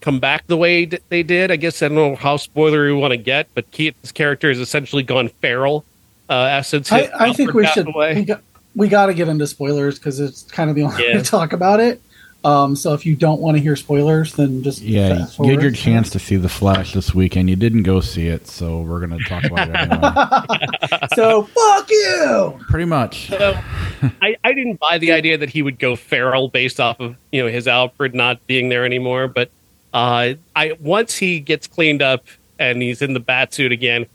come 0.01 0.19
back 0.19 0.47
the 0.47 0.57
way 0.57 0.85
they 0.85 1.23
did. 1.23 1.51
I 1.51 1.55
guess 1.55 1.81
I 1.81 1.87
don't 1.87 1.95
know 1.95 2.15
how 2.15 2.37
spoilery 2.37 2.93
we 2.93 2.99
want 2.99 3.11
to 3.11 3.17
get, 3.17 3.47
but 3.53 3.69
Keaton's 3.71 4.11
character 4.11 4.49
has 4.49 4.59
essentially 4.59 5.03
gone 5.03 5.29
feral 5.29 5.85
uh, 6.29 6.61
since 6.61 6.91
I, 6.91 7.09
I 7.17 7.33
think 7.33 7.53
we 7.53 7.65
should. 7.67 7.87
Away. 7.87 8.15
We 8.15 8.25
got, 8.25 8.41
we 8.75 8.87
got 8.87 9.07
to 9.07 9.13
get 9.13 9.27
into 9.27 9.47
spoilers 9.47 9.97
because 9.99 10.19
it's 10.19 10.43
kind 10.43 10.69
of 10.69 10.75
the 10.75 10.83
only 10.83 11.03
yeah. 11.03 11.15
way 11.15 11.23
to 11.23 11.23
talk 11.23 11.53
about 11.53 11.79
it. 11.79 12.01
Um, 12.45 12.77
so 12.77 12.93
if 12.93 13.05
you 13.05 13.17
don't 13.17 13.41
want 13.41 13.57
to 13.57 13.61
hear 13.61 13.75
spoilers, 13.75 14.35
then 14.35 14.63
just 14.63 14.81
yeah, 14.81 15.27
you 15.39 15.51
had 15.51 15.61
your 15.61 15.71
chance 15.71 16.09
to 16.11 16.19
see 16.19 16.37
the 16.37 16.47
Flash 16.47 16.93
this 16.93 17.13
weekend. 17.13 17.49
You 17.49 17.57
didn't 17.57 17.83
go 17.83 17.99
see 17.99 18.27
it, 18.27 18.47
so 18.47 18.81
we're 18.81 19.05
going 19.05 19.19
to 19.19 19.25
talk 19.25 19.43
about 19.43 19.69
it 19.69 19.75
anyway. 19.75 21.07
so 21.15 21.43
fuck 21.43 21.89
you. 21.89 22.57
Pretty 22.69 22.85
much. 22.85 23.27
So, 23.27 23.59
I, 24.21 24.37
I 24.45 24.53
didn't 24.53 24.79
buy 24.79 24.99
the 24.99 25.11
idea 25.11 25.37
that 25.37 25.49
he 25.49 25.61
would 25.61 25.79
go 25.79 25.97
feral 25.97 26.47
based 26.47 26.79
off 26.79 27.01
of 27.01 27.17
you 27.33 27.43
know 27.43 27.49
his 27.49 27.67
Alfred 27.67 28.15
not 28.15 28.45
being 28.47 28.69
there 28.69 28.85
anymore, 28.85 29.27
but 29.27 29.51
uh, 29.93 30.33
I 30.55 30.77
once 30.79 31.17
he 31.17 31.39
gets 31.39 31.67
cleaned 31.67 32.01
up 32.01 32.25
and 32.57 32.81
he's 32.81 33.01
in 33.01 33.13
the 33.13 33.19
bat 33.19 33.53
suit 33.53 33.71
again, 33.71 34.05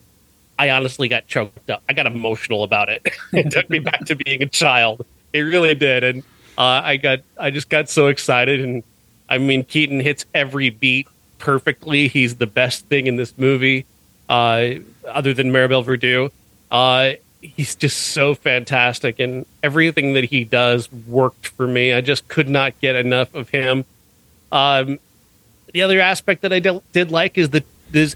I 0.59 0.71
honestly 0.71 1.09
got 1.09 1.27
choked 1.27 1.71
up. 1.71 1.83
I 1.89 1.93
got 1.93 2.07
emotional 2.07 2.63
about 2.63 2.89
it. 2.89 3.07
it 3.33 3.51
took 3.51 3.69
me 3.71 3.79
back 3.79 4.05
to 4.07 4.15
being 4.15 4.43
a 4.43 4.47
child. 4.47 5.05
It 5.33 5.41
really 5.41 5.75
did, 5.75 6.05
and 6.05 6.23
uh, 6.57 6.83
I 6.85 6.97
got 6.97 7.21
I 7.39 7.51
just 7.51 7.69
got 7.69 7.89
so 7.89 8.07
excited. 8.07 8.61
And 8.61 8.83
I 9.29 9.39
mean, 9.39 9.65
Keaton 9.65 10.01
hits 10.01 10.27
every 10.35 10.71
beat 10.71 11.09
perfectly. 11.39 12.09
He's 12.09 12.37
the 12.37 12.47
best 12.47 12.87
thing 12.87 13.07
in 13.07 13.17
this 13.17 13.37
movie, 13.37 13.87
uh, 14.29 14.75
other 15.09 15.35
than 15.35 15.51
Maribel 15.51 15.85
Verdú. 15.85 16.31
Uh, 16.71 17.19
he's 17.41 17.75
just 17.75 17.99
so 17.99 18.35
fantastic, 18.35 19.19
and 19.19 19.45
everything 19.63 20.15
that 20.15 20.25
he 20.25 20.45
does 20.45 20.91
worked 20.93 21.49
for 21.49 21.67
me. 21.67 21.93
I 21.93 22.01
just 22.01 22.29
could 22.29 22.49
not 22.49 22.79
get 22.81 22.95
enough 22.95 23.35
of 23.35 23.49
him. 23.49 23.85
Um, 24.53 25.01
the 25.75 25.83
other 25.83 26.01
aspect 26.01 26.43
that 26.43 26.53
I 26.53 26.61
did 26.61 27.11
like 27.11 27.37
is 27.37 27.51
that 27.51 27.65
this 27.91 28.15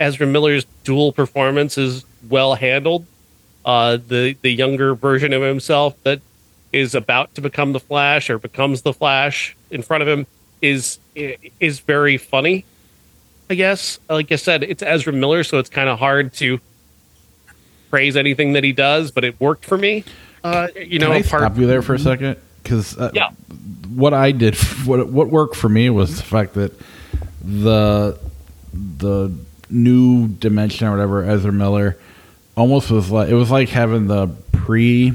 Ezra 0.00 0.26
Miller's 0.26 0.64
dual 0.84 1.12
performance 1.12 1.76
is 1.78 2.04
well 2.28 2.54
handled. 2.54 3.06
Uh, 3.64 3.98
the 4.08 4.36
the 4.40 4.50
younger 4.50 4.94
version 4.94 5.34
of 5.34 5.42
himself 5.42 6.02
that 6.02 6.20
is 6.72 6.94
about 6.94 7.34
to 7.34 7.42
become 7.42 7.72
the 7.72 7.78
Flash 7.78 8.30
or 8.30 8.38
becomes 8.38 8.82
the 8.82 8.94
Flash 8.94 9.54
in 9.70 9.82
front 9.82 10.02
of 10.02 10.08
him 10.08 10.26
is 10.62 10.98
is 11.14 11.80
very 11.80 12.16
funny. 12.16 12.64
I 13.50 13.54
guess, 13.54 13.98
like 14.08 14.32
I 14.32 14.36
said, 14.36 14.62
it's 14.62 14.82
Ezra 14.82 15.12
Miller, 15.12 15.44
so 15.44 15.58
it's 15.58 15.68
kind 15.68 15.90
of 15.90 15.98
hard 15.98 16.32
to 16.34 16.58
praise 17.90 18.16
anything 18.16 18.54
that 18.54 18.64
he 18.64 18.72
does, 18.72 19.10
but 19.10 19.24
it 19.24 19.38
worked 19.38 19.66
for 19.66 19.76
me. 19.76 20.04
Uh, 20.42 20.68
you 20.74 20.98
know, 20.98 21.08
Can 21.08 21.16
I 21.16 21.20
stop 21.22 21.58
you 21.58 21.66
there 21.66 21.82
for 21.82 21.94
a 21.94 21.98
second 21.98 22.38
because 22.62 22.96
uh, 22.98 23.10
yeah 23.14 23.30
what 23.94 24.14
I 24.14 24.32
did, 24.32 24.56
what 24.84 25.08
what 25.08 25.28
worked 25.28 25.56
for 25.56 25.68
me 25.68 25.90
was 25.90 26.16
the 26.16 26.22
fact 26.22 26.54
that 26.54 26.72
the 27.42 28.18
the 28.72 29.32
new 29.68 30.28
dimension 30.28 30.86
or 30.86 30.92
whatever 30.92 31.24
Ezra 31.24 31.52
Miller 31.52 31.98
almost 32.56 32.90
was 32.90 33.10
like 33.10 33.28
it 33.28 33.34
was 33.34 33.50
like 33.50 33.68
having 33.68 34.06
the 34.06 34.28
pre 34.52 35.12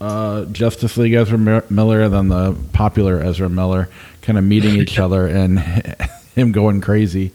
uh, 0.00 0.44
Justice 0.46 0.96
League 0.96 1.12
Ezra 1.12 1.38
Miller 1.70 2.02
and 2.02 2.14
then 2.14 2.28
the 2.28 2.56
popular 2.72 3.20
Ezra 3.20 3.48
Miller 3.48 3.88
kind 4.22 4.38
of 4.38 4.44
meeting 4.44 4.76
each 4.76 4.98
other 4.98 5.26
and 5.26 5.58
him 6.34 6.52
going 6.52 6.80
crazy. 6.80 7.32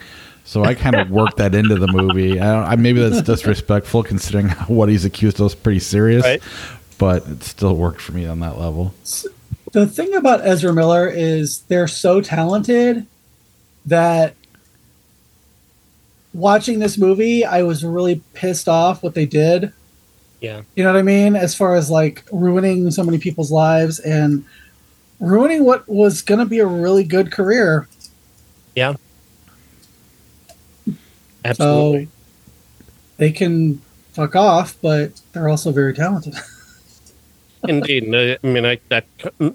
So 0.47 0.63
I 0.63 0.75
kind 0.75 0.95
of 0.95 1.09
worked 1.09 1.37
that 1.37 1.55
into 1.55 1.73
the 1.73 1.87
movie. 1.87 2.39
I, 2.39 2.73
I, 2.73 2.75
maybe 2.75 2.99
that's 2.99 3.23
disrespectful 3.23 4.03
considering 4.03 4.49
what 4.67 4.89
he's 4.89 5.03
accused 5.03 5.39
of 5.39 5.47
is 5.47 5.55
pretty 5.55 5.79
serious, 5.79 6.23
right. 6.23 6.41
But 6.97 7.27
it 7.27 7.43
still 7.43 7.75
worked 7.75 8.01
for 8.01 8.11
me 8.13 8.25
on 8.25 8.39
that 8.39 8.57
level 8.57 8.93
the 9.75 9.85
thing 9.85 10.15
about 10.15 10.39
Ezra 10.47 10.71
Miller 10.71 11.05
is 11.05 11.59
they're 11.63 11.85
so 11.85 12.21
talented 12.21 13.05
that 13.85 14.33
watching 16.33 16.79
this 16.79 16.97
movie, 16.97 17.43
I 17.43 17.63
was 17.63 17.83
really 17.83 18.21
pissed 18.33 18.69
off 18.69 19.03
what 19.03 19.15
they 19.15 19.25
did. 19.25 19.73
Yeah. 20.39 20.61
You 20.75 20.83
know 20.85 20.93
what 20.93 20.99
I 20.99 21.01
mean? 21.01 21.35
As 21.35 21.55
far 21.55 21.75
as 21.75 21.89
like 21.89 22.23
ruining 22.31 22.89
so 22.89 23.03
many 23.03 23.17
people's 23.17 23.51
lives 23.51 23.99
and 23.99 24.45
ruining 25.19 25.65
what 25.65 25.85
was 25.89 26.21
going 26.21 26.39
to 26.39 26.45
be 26.45 26.59
a 26.59 26.65
really 26.65 27.03
good 27.03 27.33
career. 27.33 27.89
Yeah. 28.75 28.95
Absolutely. 31.43 32.05
So 32.05 32.11
they 33.17 33.31
can 33.33 33.81
fuck 34.13 34.37
off, 34.37 34.77
but 34.81 35.19
they're 35.33 35.49
also 35.49 35.73
very 35.73 35.93
talented. 35.93 36.35
Indeed, 37.69 38.13
I 38.13 38.47
mean 38.47 38.65
I, 38.65 38.79
that 38.89 39.05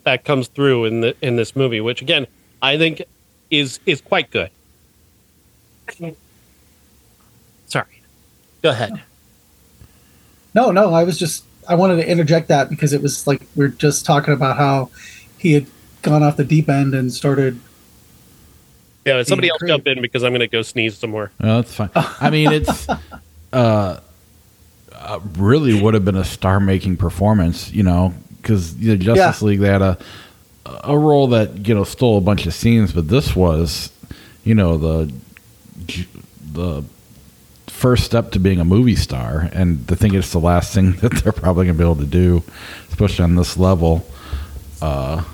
that 0.04 0.24
comes 0.24 0.48
through 0.48 0.84
in 0.86 1.00
the 1.00 1.16
in 1.22 1.36
this 1.36 1.54
movie, 1.54 1.80
which 1.80 2.02
again 2.02 2.26
I 2.62 2.78
think 2.78 3.02
is 3.50 3.80
is 3.86 4.00
quite 4.00 4.30
good. 4.30 4.50
Sorry. 7.66 8.02
Go 8.62 8.70
ahead. 8.70 9.02
No, 10.54 10.70
no, 10.70 10.92
I 10.94 11.04
was 11.04 11.18
just 11.18 11.44
I 11.68 11.74
wanted 11.74 11.96
to 11.96 12.08
interject 12.08 12.48
that 12.48 12.68
because 12.68 12.92
it 12.92 13.02
was 13.02 13.26
like 13.26 13.42
we 13.56 13.64
are 13.64 13.68
just 13.68 14.04
talking 14.04 14.34
about 14.34 14.56
how 14.56 14.90
he 15.38 15.52
had 15.52 15.66
gone 16.02 16.22
off 16.22 16.36
the 16.36 16.44
deep 16.44 16.68
end 16.68 16.94
and 16.94 17.12
started. 17.12 17.60
Yeah, 19.04 19.22
somebody 19.22 19.48
else 19.48 19.58
creative. 19.58 19.84
jump 19.84 19.96
in 19.96 20.02
because 20.02 20.22
I'm 20.22 20.32
going 20.32 20.40
to 20.40 20.48
go 20.48 20.62
sneeze 20.62 20.98
some 20.98 21.10
more. 21.10 21.30
No, 21.40 21.62
that's 21.62 21.74
fine. 21.74 21.90
I 21.94 22.28
mean, 22.30 22.52
it's 22.52 22.86
uh, 23.52 24.00
uh, 25.00 25.18
really 25.36 25.80
would 25.80 25.94
have 25.94 26.04
been 26.04 26.16
a 26.16 26.24
star-making 26.24 26.96
performance, 26.96 27.72
you 27.72 27.82
know, 27.82 28.14
because 28.36 28.76
the 28.76 28.96
Justice 28.96 29.42
Yeah. 29.42 29.46
League 29.46 29.60
they 29.60 29.68
had 29.68 29.82
a 29.82 29.98
a 30.84 30.96
role 30.96 31.26
that 31.28 31.66
you 31.66 31.74
know 31.74 31.84
stole 31.84 32.18
a 32.18 32.20
bunch 32.20 32.46
of 32.46 32.54
scenes, 32.54 32.92
but 32.92 33.08
this 33.08 33.34
was, 33.34 33.90
you 34.44 34.54
know, 34.54 34.76
the 34.76 35.12
the 36.52 36.84
first 37.66 38.04
step 38.04 38.30
to 38.32 38.38
being 38.38 38.60
a 38.60 38.64
movie 38.64 38.94
star, 38.96 39.48
and 39.52 39.84
I 39.90 39.94
think 39.94 40.14
it's 40.14 40.32
the 40.32 40.38
last 40.40 40.74
thing 40.74 40.92
that 41.00 41.12
they're 41.12 41.32
probably 41.32 41.64
going 41.66 41.76
to 41.76 41.82
be 41.82 41.88
able 41.88 41.96
to 41.96 42.06
do, 42.06 42.42
especially 42.90 43.24
on 43.24 43.36
this 43.36 43.56
level. 43.56 44.06
Uh, 44.82 45.24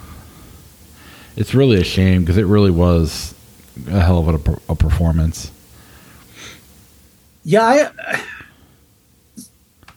it's 1.36 1.54
really 1.54 1.78
a 1.80 1.84
shame 1.84 2.22
because 2.22 2.38
it 2.38 2.46
really 2.46 2.70
was 2.70 3.34
a 3.88 4.00
hell 4.00 4.26
of 4.26 4.48
a, 4.48 4.72
a 4.72 4.74
performance. 4.76 5.50
Yeah, 7.44 7.62
I, 7.64 8.22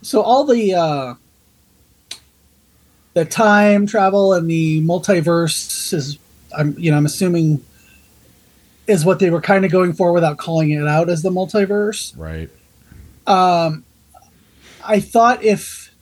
so 0.09 0.23
all 0.23 0.43
the 0.43 0.73
uh, 0.73 1.13
the 3.13 3.25
time 3.25 3.85
travel 3.85 4.33
and 4.33 4.49
the 4.49 4.81
multiverse 4.81 5.93
is, 5.93 6.17
I'm 6.57 6.73
you 6.79 6.89
know 6.89 6.97
I'm 6.97 7.05
assuming 7.05 7.63
is 8.87 9.05
what 9.05 9.19
they 9.19 9.29
were 9.29 9.39
kind 9.39 9.65
of 9.65 9.71
going 9.71 9.93
for 9.93 10.11
without 10.11 10.39
calling 10.39 10.71
it 10.71 10.87
out 10.87 11.09
as 11.09 11.21
the 11.21 11.29
multiverse. 11.29 12.17
Right. 12.17 12.49
um, 13.27 13.85
I 14.83 14.99
thought 14.99 15.43
if 15.43 15.93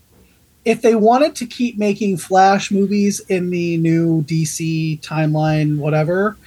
if 0.63 0.82
they 0.82 0.96
wanted 0.96 1.36
to 1.36 1.46
keep 1.46 1.78
making 1.78 2.15
Flash 2.15 2.72
movies 2.72 3.20
in 3.20 3.50
the 3.50 3.76
new 3.76 4.24
DC 4.24 5.02
timeline, 5.02 5.80
whatever, 5.80 6.38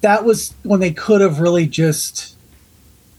that 0.00 0.24
was 0.24 0.54
when 0.62 0.80
they 0.80 0.92
could 0.94 1.20
have 1.20 1.40
really 1.40 1.66
just 1.66 2.38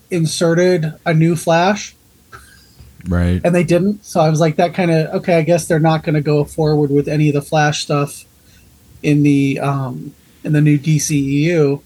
inserted 0.09 0.95
a 1.05 1.13
new 1.13 1.35
Flash, 1.35 1.92
Right. 3.07 3.41
and 3.43 3.53
they 3.53 3.63
didn't. 3.63 4.05
So 4.05 4.19
I 4.21 4.29
was 4.29 4.39
like, 4.39 4.55
that 4.57 4.73
kind 4.73 4.91
of 4.91 5.15
okay. 5.15 5.37
I 5.37 5.41
guess 5.41 5.67
they're 5.67 5.79
not 5.79 6.03
going 6.03 6.15
to 6.15 6.21
go 6.21 6.43
forward 6.45 6.89
with 6.89 7.07
any 7.07 7.27
of 7.29 7.33
the 7.33 7.41
Flash 7.41 7.83
stuff 7.83 8.25
in 9.01 9.23
the 9.23 9.59
um, 9.59 10.13
in 10.43 10.53
the 10.53 10.61
new 10.61 10.79
DCEU. 10.79 11.81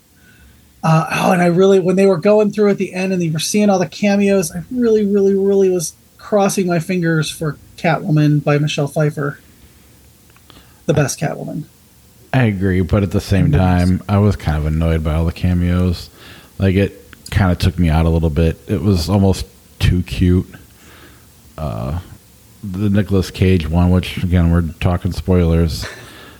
Uh, 0.83 1.07
oh, 1.11 1.31
and 1.31 1.41
I 1.41 1.47
really, 1.47 1.79
when 1.79 1.95
they 1.95 2.05
were 2.05 2.17
going 2.17 2.51
through 2.51 2.69
at 2.69 2.77
the 2.77 2.93
end 2.93 3.11
and 3.11 3.21
they 3.21 3.29
were 3.29 3.39
seeing 3.39 3.69
all 3.69 3.79
the 3.79 3.89
cameos, 3.89 4.51
I 4.51 4.63
really, 4.71 5.05
really, 5.05 5.33
really 5.33 5.69
was 5.69 5.93
crossing 6.17 6.67
my 6.67 6.79
fingers 6.79 7.29
for 7.29 7.57
Catwoman 7.77 8.43
by 8.43 8.57
Michelle 8.57 8.87
Pfeiffer. 8.87 9.39
The 10.85 10.93
best 10.93 11.19
Catwoman. 11.19 11.63
I 12.31 12.43
agree, 12.43 12.81
but 12.81 13.03
at 13.03 13.11
the 13.11 13.21
same 13.21 13.51
time, 13.51 14.03
I 14.07 14.19
was 14.19 14.35
kind 14.35 14.57
of 14.57 14.65
annoyed 14.65 15.03
by 15.03 15.15
all 15.15 15.25
the 15.25 15.31
cameos. 15.31 16.09
Like 16.59 16.75
it 16.75 17.03
kind 17.31 17.51
of 17.51 17.57
took 17.57 17.79
me 17.79 17.89
out 17.89 18.05
a 18.05 18.09
little 18.09 18.29
bit. 18.29 18.57
It 18.67 18.81
was 18.81 19.09
almost 19.09 19.45
too 19.79 20.03
cute. 20.03 20.47
Uh, 21.57 21.99
the 22.63 22.89
Nicolas 22.89 23.31
Cage 23.31 23.67
one, 23.67 23.91
which 23.91 24.23
again 24.23 24.51
we're 24.51 24.63
talking 24.79 25.11
spoilers. 25.11 25.85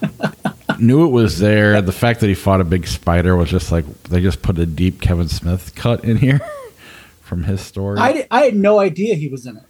Knew 0.80 1.06
it 1.06 1.10
was 1.10 1.40
there. 1.40 1.82
The 1.82 1.92
fact 1.92 2.20
that 2.20 2.28
he 2.28 2.36
fought 2.36 2.62
a 2.62 2.64
big 2.64 2.88
spider 2.88 3.36
was 3.36 3.50
just 3.50 3.72
like 3.72 3.86
they 4.04 4.22
just 4.22 4.42
put 4.42 4.60
a 4.60 4.66
deep 4.66 5.02
Kevin 5.02 5.28
Smith 5.28 5.74
cut 5.76 6.04
in 6.04 6.18
here 6.18 6.40
from 7.22 7.44
his 7.44 7.62
story. 7.62 7.98
I, 8.00 8.28
I 8.30 8.46
had 8.46 8.56
no 8.56 8.80
idea 8.80 9.16
he 9.16 9.28
was 9.28 9.46
in 9.46 9.58
it. 9.58 9.64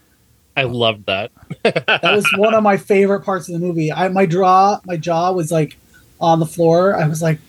I 0.56 0.64
loved 0.64 1.06
that. 1.06 1.32
That 1.64 2.16
was 2.16 2.28
one 2.36 2.54
of 2.54 2.64
my 2.64 2.78
favorite 2.78 3.22
parts 3.22 3.48
of 3.48 3.54
the 3.54 3.60
movie. 3.60 3.92
I 3.92 4.08
my 4.10 4.26
draw 4.26 4.80
my 4.86 4.98
jaw 4.98 5.32
was 5.32 5.52
like 5.52 5.78
on 6.20 6.40
the 6.40 6.46
floor. 6.46 6.96
I 6.96 7.08
was 7.08 7.22
like, 7.22 7.40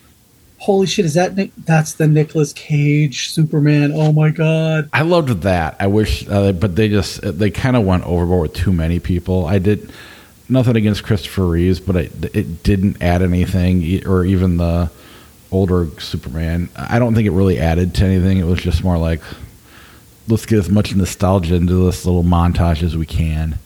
"Holy 0.59 0.87
shit! 0.87 1.05
Is 1.05 1.15
that 1.15 1.37
Nick? 1.37 1.53
That's 1.65 1.95
the 1.95 2.07
Nicolas 2.07 2.53
Cage 2.53 3.31
Superman? 3.31 3.93
Oh 3.95 4.13
my 4.13 4.31
god!" 4.31 4.89
I 4.93 5.03
loved 5.03 5.43
that. 5.43 5.77
I 5.81 5.87
wish, 5.87 6.29
uh, 6.29 6.53
but 6.53 6.77
they 6.77 6.89
just 6.89 7.21
they 7.23 7.51
kind 7.51 7.77
of 7.77 7.85
went 7.85 8.05
overboard 8.05 8.51
with 8.51 8.55
too 8.55 8.73
many 8.73 9.01
people. 9.01 9.47
I 9.47 9.59
did 9.59 9.91
nothing 10.49 10.77
against 10.77 11.05
Christopher 11.05 11.47
Reeves, 11.47 11.81
but 11.81 11.97
it, 11.97 12.37
it 12.37 12.63
didn't 12.63 13.03
add 13.03 13.23
anything, 13.23 14.07
or 14.07 14.25
even 14.25 14.57
the 14.57 14.91
older 15.51 15.89
Superman. 15.99 16.69
I 16.77 16.99
don't 16.99 17.15
think 17.15 17.27
it 17.27 17.33
really 17.33 17.59
added 17.59 17.95
to 17.97 18.05
anything. 18.05 18.39
It 18.39 18.45
was 18.45 18.61
just 18.61 18.85
more 18.85 18.99
like 18.99 19.23
let's 20.29 20.45
get 20.47 20.59
as 20.59 20.69
much 20.69 20.95
nostalgia 20.95 21.55
into 21.55 21.87
this 21.87 22.05
little 22.05 22.23
montage 22.23 22.83
as 22.83 22.97
we 22.97 23.07
can. 23.07 23.59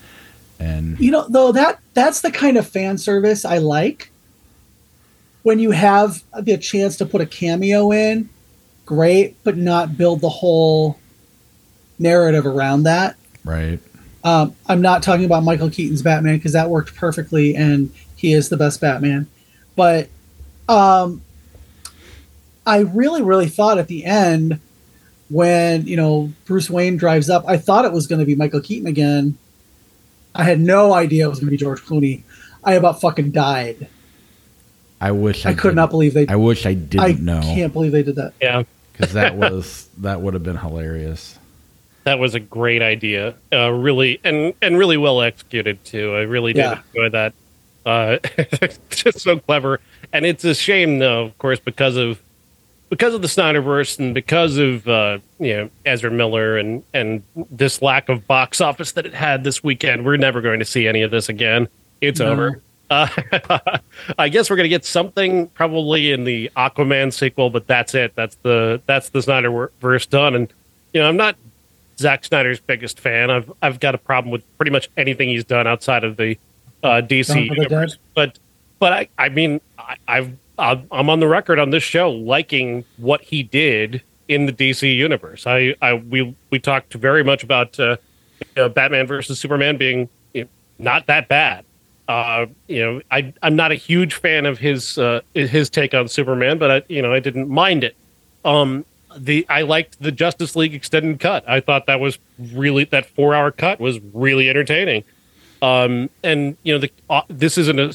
And 0.58 0.98
You 1.00 1.10
know, 1.10 1.26
though 1.28 1.52
that 1.52 1.80
that's 1.94 2.20
the 2.20 2.30
kind 2.30 2.56
of 2.56 2.68
fan 2.68 2.98
service 2.98 3.44
I 3.44 3.58
like. 3.58 4.10
When 5.42 5.58
you 5.58 5.72
have 5.72 6.22
the 6.38 6.56
chance 6.56 6.96
to 6.98 7.06
put 7.06 7.20
a 7.20 7.26
cameo 7.26 7.90
in, 7.92 8.28
great, 8.86 9.36
but 9.44 9.56
not 9.56 9.96
build 9.96 10.20
the 10.20 10.28
whole 10.28 10.98
narrative 11.98 12.46
around 12.46 12.84
that. 12.84 13.16
right, 13.44 13.80
Um, 14.24 14.54
I'm 14.66 14.82
not 14.82 15.02
talking 15.02 15.24
about 15.24 15.42
Michael 15.42 15.70
Keaton's 15.70 16.02
Batman 16.02 16.36
because 16.36 16.52
that 16.52 16.70
worked 16.70 16.94
perfectly 16.94 17.56
and 17.56 17.92
he 18.16 18.32
is 18.32 18.48
the 18.48 18.56
best 18.56 18.80
Batman. 18.80 19.26
But 19.74 20.08
um, 20.68 21.22
I 22.66 22.80
really, 22.80 23.22
really 23.22 23.48
thought 23.48 23.78
at 23.78 23.88
the 23.88 24.04
end 24.04 24.60
when, 25.28 25.86
you 25.86 25.96
know, 25.96 26.32
Bruce 26.44 26.70
Wayne 26.70 26.96
drives 26.96 27.30
up, 27.30 27.44
I 27.48 27.56
thought 27.56 27.84
it 27.84 27.92
was 27.92 28.06
going 28.06 28.20
to 28.20 28.26
be 28.26 28.34
Michael 28.34 28.60
Keaton 28.60 28.86
again. 28.86 29.38
I 30.34 30.44
had 30.44 30.60
no 30.60 30.92
idea 30.92 31.24
it 31.24 31.28
was 31.28 31.40
going 31.40 31.48
to 31.48 31.52
be 31.52 31.56
George 31.56 31.80
Clooney. 31.80 32.22
I 32.62 32.74
about 32.74 33.00
fucking 33.00 33.32
died. 33.32 33.88
I 35.02 35.10
wish 35.10 35.44
I, 35.46 35.50
I, 35.50 35.54
could 35.54 35.62
didn't- 35.68 35.76
not 35.76 35.90
believe 35.90 36.14
they. 36.14 36.26
I 36.28 36.36
wish 36.36 36.64
I 36.66 36.74
didn't 36.74 37.00
I 37.04 37.12
know 37.12 37.40
can't 37.42 37.72
believe 37.72 37.92
they 37.92 38.02
did 38.02 38.16
that. 38.16 38.32
Yeah, 38.40 38.62
because 38.92 39.12
that 39.14 39.36
was 39.36 39.88
that 39.98 40.20
would 40.20 40.34
have 40.34 40.42
been 40.42 40.56
hilarious. 40.56 41.38
that 42.04 42.18
was 42.18 42.34
a 42.34 42.40
great 42.40 42.82
idea. 42.82 43.34
Uh, 43.52 43.70
really, 43.70 44.20
and 44.24 44.54
and 44.62 44.78
really 44.78 44.96
well 44.96 45.20
executed 45.20 45.84
too. 45.84 46.14
I 46.14 46.20
really 46.20 46.52
did 46.52 46.60
Yeah. 46.60 46.80
enjoy 46.94 47.08
that. 47.10 47.32
Uh, 47.84 48.18
just 48.90 49.20
so 49.20 49.38
clever, 49.40 49.80
and 50.12 50.24
it's 50.24 50.44
a 50.44 50.54
shame 50.54 50.98
though, 51.00 51.22
of 51.24 51.36
course, 51.38 51.58
because 51.58 51.96
of 51.96 52.20
because 52.90 53.14
of 53.14 53.22
the 53.22 53.28
Snyderverse 53.28 53.98
and 53.98 54.14
because 54.14 54.56
of 54.56 54.86
uh, 54.86 55.18
you 55.40 55.56
know 55.56 55.70
Ezra 55.84 56.10
Miller 56.12 56.58
and 56.58 56.84
and 56.94 57.22
this 57.50 57.82
lack 57.82 58.08
of 58.08 58.26
box 58.28 58.60
office 58.60 58.92
that 58.92 59.04
it 59.06 59.14
had 59.14 59.42
this 59.42 59.64
weekend. 59.64 60.04
We're 60.04 60.16
never 60.16 60.40
going 60.40 60.60
to 60.60 60.64
see 60.64 60.86
any 60.86 61.02
of 61.02 61.10
this 61.10 61.28
again. 61.28 61.66
It's 62.00 62.20
No. 62.20 62.26
over. 62.32 62.62
Uh, 62.92 63.78
I 64.18 64.28
guess 64.28 64.50
we're 64.50 64.56
going 64.56 64.64
to 64.64 64.68
get 64.68 64.84
something 64.84 65.48
probably 65.48 66.12
in 66.12 66.24
the 66.24 66.50
Aquaman 66.56 67.10
sequel, 67.12 67.48
but 67.48 67.66
that's 67.66 67.94
it. 67.94 68.14
That's 68.14 68.36
the 68.42 68.82
that's 68.86 69.08
the 69.08 69.20
Snyderverse 69.20 70.08
done. 70.08 70.34
And 70.34 70.52
you 70.92 71.00
know, 71.00 71.08
I'm 71.08 71.16
not 71.16 71.36
Zack 71.98 72.24
Snyder's 72.24 72.60
biggest 72.60 73.00
fan. 73.00 73.30
I've 73.30 73.50
I've 73.62 73.80
got 73.80 73.94
a 73.94 73.98
problem 73.98 74.30
with 74.30 74.44
pretty 74.58 74.70
much 74.70 74.90
anything 74.96 75.30
he's 75.30 75.44
done 75.44 75.66
outside 75.66 76.04
of 76.04 76.18
the 76.18 76.36
uh, 76.82 77.00
DC 77.02 77.46
universe. 77.48 77.96
But 78.14 78.38
but 78.78 78.92
I 78.92 79.08
I 79.16 79.30
mean 79.30 79.62
I, 79.78 79.96
I've 80.06 80.36
I'm 80.58 80.86
I'm 80.92 81.08
on 81.08 81.20
the 81.20 81.28
record 81.28 81.58
on 81.58 81.70
this 81.70 81.82
show 81.82 82.10
liking 82.10 82.84
what 82.98 83.22
he 83.22 83.42
did 83.42 84.02
in 84.28 84.44
the 84.44 84.52
DC 84.52 84.94
universe. 84.94 85.46
I 85.46 85.74
I 85.80 85.94
we 85.94 86.36
we 86.50 86.58
talked 86.58 86.92
very 86.92 87.24
much 87.24 87.42
about 87.42 87.80
uh, 87.80 87.96
you 88.40 88.62
know, 88.62 88.68
Batman 88.68 89.06
versus 89.06 89.40
Superman 89.40 89.78
being 89.78 90.10
you 90.34 90.42
know, 90.42 90.48
not 90.78 91.06
that 91.06 91.28
bad. 91.28 91.64
Uh, 92.08 92.46
you 92.66 92.80
know, 92.80 93.00
I 93.10 93.32
I'm 93.42 93.56
not 93.56 93.72
a 93.72 93.76
huge 93.76 94.14
fan 94.14 94.46
of 94.46 94.58
his 94.58 94.98
uh, 94.98 95.20
his 95.34 95.70
take 95.70 95.94
on 95.94 96.08
Superman, 96.08 96.58
but 96.58 96.70
I 96.70 96.82
you 96.88 97.00
know 97.02 97.12
I 97.12 97.20
didn't 97.20 97.48
mind 97.48 97.84
it. 97.84 97.96
Um, 98.44 98.84
the 99.16 99.46
I 99.48 99.62
liked 99.62 100.00
the 100.00 100.12
Justice 100.12 100.56
League 100.56 100.74
extended 100.74 101.20
cut. 101.20 101.48
I 101.48 101.60
thought 101.60 101.86
that 101.86 102.00
was 102.00 102.18
really 102.38 102.84
that 102.84 103.06
four 103.06 103.34
hour 103.34 103.50
cut 103.50 103.80
was 103.80 104.00
really 104.12 104.50
entertaining. 104.50 105.04
Um, 105.60 106.10
and 106.24 106.56
you 106.64 106.74
know 106.74 106.80
the 106.80 106.90
uh, 107.08 107.22
this 107.28 107.56
isn't 107.56 107.78
a 107.78 107.94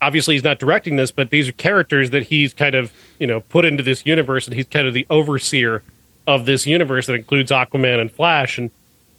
obviously 0.00 0.34
he's 0.34 0.44
not 0.44 0.58
directing 0.58 0.96
this, 0.96 1.10
but 1.10 1.30
these 1.30 1.48
are 1.48 1.52
characters 1.52 2.10
that 2.10 2.24
he's 2.24 2.54
kind 2.54 2.74
of 2.74 2.92
you 3.18 3.26
know 3.26 3.40
put 3.40 3.64
into 3.64 3.82
this 3.82 4.06
universe, 4.06 4.46
and 4.46 4.54
he's 4.54 4.66
kind 4.66 4.86
of 4.86 4.94
the 4.94 5.06
overseer 5.10 5.82
of 6.26 6.46
this 6.46 6.66
universe 6.66 7.06
that 7.06 7.14
includes 7.14 7.50
Aquaman 7.50 8.00
and 8.00 8.10
Flash, 8.10 8.58
and 8.58 8.70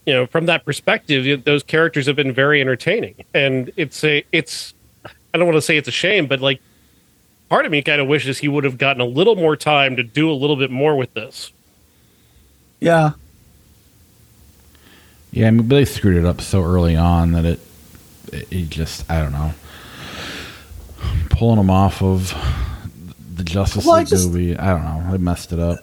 you 0.05 0.13
know 0.13 0.25
from 0.27 0.45
that 0.47 0.65
perspective, 0.65 1.43
those 1.45 1.63
characters 1.63 2.05
have 2.07 2.15
been 2.15 2.33
very 2.33 2.61
entertaining, 2.61 3.15
and 3.33 3.71
it's 3.77 4.03
a 4.03 4.23
it's 4.31 4.73
I 5.33 5.37
don't 5.37 5.45
want 5.47 5.57
to 5.57 5.61
say 5.61 5.77
it's 5.77 5.87
a 5.87 5.91
shame, 5.91 6.27
but 6.27 6.39
like 6.41 6.61
part 7.49 7.65
of 7.65 7.71
me 7.71 7.81
kind 7.81 8.01
of 8.01 8.07
wishes 8.07 8.37
he 8.39 8.47
would 8.47 8.63
have 8.63 8.77
gotten 8.77 9.01
a 9.01 9.05
little 9.05 9.35
more 9.35 9.55
time 9.55 9.95
to 9.95 10.03
do 10.03 10.29
a 10.31 10.33
little 10.33 10.55
bit 10.55 10.71
more 10.71 10.95
with 10.95 11.13
this. 11.13 11.51
Yeah. 12.79 13.11
Yeah, 15.31 15.47
I 15.47 15.51
mean, 15.51 15.67
but 15.67 15.75
they 15.75 15.85
screwed 15.85 16.17
it 16.17 16.25
up 16.25 16.41
so 16.41 16.63
early 16.63 16.95
on 16.95 17.31
that 17.31 17.45
it, 17.45 17.59
it, 18.31 18.51
it 18.51 18.69
just, 18.69 19.09
I 19.09 19.19
don't 19.21 19.31
know, 19.31 19.53
pulling 21.31 21.59
him 21.59 21.69
off 21.71 22.03
of 22.03 22.33
the 23.35 23.43
Justice 23.43 23.85
Well, 23.85 23.95
I 23.95 23.99
League 23.99 24.07
just- 24.09 24.27
movie. 24.27 24.55
I 24.57 24.67
don't 24.71 24.83
know, 24.83 25.11
they 25.11 25.17
messed 25.17 25.51
it 25.51 25.59
up. 25.59 25.79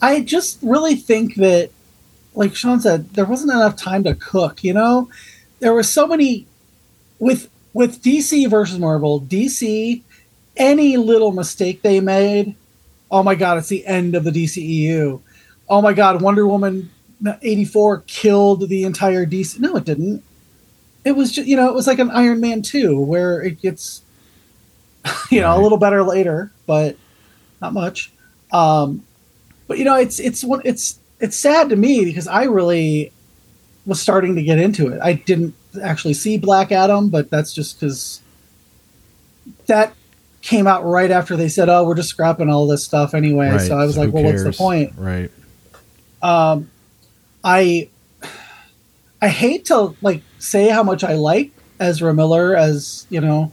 I 0.00 0.20
just 0.20 0.58
really 0.62 0.94
think 0.96 1.34
that, 1.36 1.70
like 2.34 2.54
Sean 2.54 2.80
said, 2.80 3.10
there 3.10 3.24
wasn't 3.24 3.52
enough 3.52 3.76
time 3.76 4.04
to 4.04 4.14
cook. 4.14 4.64
You 4.64 4.74
know, 4.74 5.10
there 5.60 5.72
were 5.72 5.82
so 5.82 6.06
many 6.06 6.46
with 7.18 7.50
with 7.72 8.02
DC 8.02 8.48
versus 8.48 8.78
Marvel. 8.78 9.20
DC, 9.20 10.02
any 10.56 10.96
little 10.96 11.32
mistake 11.32 11.82
they 11.82 12.00
made, 12.00 12.54
oh 13.10 13.22
my 13.22 13.34
god, 13.34 13.58
it's 13.58 13.68
the 13.68 13.86
end 13.86 14.14
of 14.14 14.24
the 14.24 14.30
DCEU. 14.30 15.20
Oh 15.68 15.82
my 15.82 15.92
god, 15.92 16.22
Wonder 16.22 16.46
Woman 16.46 16.90
eighty 17.42 17.64
four 17.64 18.02
killed 18.06 18.68
the 18.68 18.84
entire 18.84 19.26
DC. 19.26 19.58
No, 19.58 19.76
it 19.76 19.84
didn't. 19.84 20.22
It 21.04 21.12
was 21.12 21.32
just 21.32 21.48
you 21.48 21.56
know 21.56 21.68
it 21.68 21.74
was 21.74 21.86
like 21.86 21.98
an 21.98 22.10
Iron 22.10 22.40
Man 22.40 22.62
two 22.62 22.98
where 23.00 23.42
it 23.42 23.60
gets 23.60 24.02
you 25.30 25.40
know 25.40 25.58
a 25.58 25.60
little 25.60 25.78
better 25.78 26.02
later, 26.02 26.52
but 26.66 26.96
not 27.60 27.72
much. 27.72 28.12
Um, 28.52 29.04
but 29.66 29.78
you 29.78 29.84
know, 29.84 29.96
it's 29.96 30.18
it's 30.20 30.44
one 30.44 30.60
it's 30.64 30.98
it's 31.22 31.36
sad 31.36 31.70
to 31.70 31.76
me 31.76 32.04
because 32.04 32.26
I 32.26 32.44
really 32.44 33.12
was 33.86 34.02
starting 34.02 34.34
to 34.34 34.42
get 34.42 34.58
into 34.58 34.88
it. 34.88 35.00
I 35.00 35.14
didn't 35.14 35.54
actually 35.80 36.14
see 36.14 36.36
Black 36.36 36.72
Adam, 36.72 37.08
but 37.08 37.30
that's 37.30 37.54
just 37.54 37.80
because 37.80 38.20
that 39.66 39.94
came 40.42 40.66
out 40.66 40.84
right 40.84 41.10
after 41.10 41.36
they 41.36 41.48
said, 41.48 41.68
"Oh, 41.68 41.86
we're 41.86 41.94
just 41.94 42.08
scrapping 42.10 42.50
all 42.50 42.66
this 42.66 42.84
stuff 42.84 43.14
anyway." 43.14 43.50
Right. 43.50 43.60
So 43.60 43.78
I 43.78 43.86
was 43.86 43.94
So 43.94 44.02
like, 44.02 44.12
"Well, 44.12 44.24
what's 44.24 44.42
the 44.42 44.52
point?" 44.52 44.92
Right. 44.96 45.30
Um, 46.20 46.68
I 47.44 47.88
I 49.22 49.28
hate 49.28 49.66
to 49.66 49.96
like 50.02 50.22
say 50.40 50.68
how 50.68 50.82
much 50.82 51.04
I 51.04 51.14
like 51.14 51.52
Ezra 51.78 52.12
Miller 52.12 52.56
as 52.56 53.06
you 53.10 53.20
know 53.20 53.52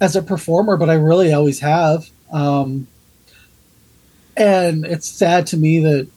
as 0.00 0.14
a 0.14 0.22
performer, 0.22 0.76
but 0.76 0.88
I 0.88 0.94
really 0.94 1.32
always 1.32 1.58
have. 1.60 2.08
Um, 2.32 2.86
and 4.36 4.86
it's 4.86 5.08
sad 5.08 5.48
to 5.48 5.56
me 5.56 5.80
that 5.80 6.08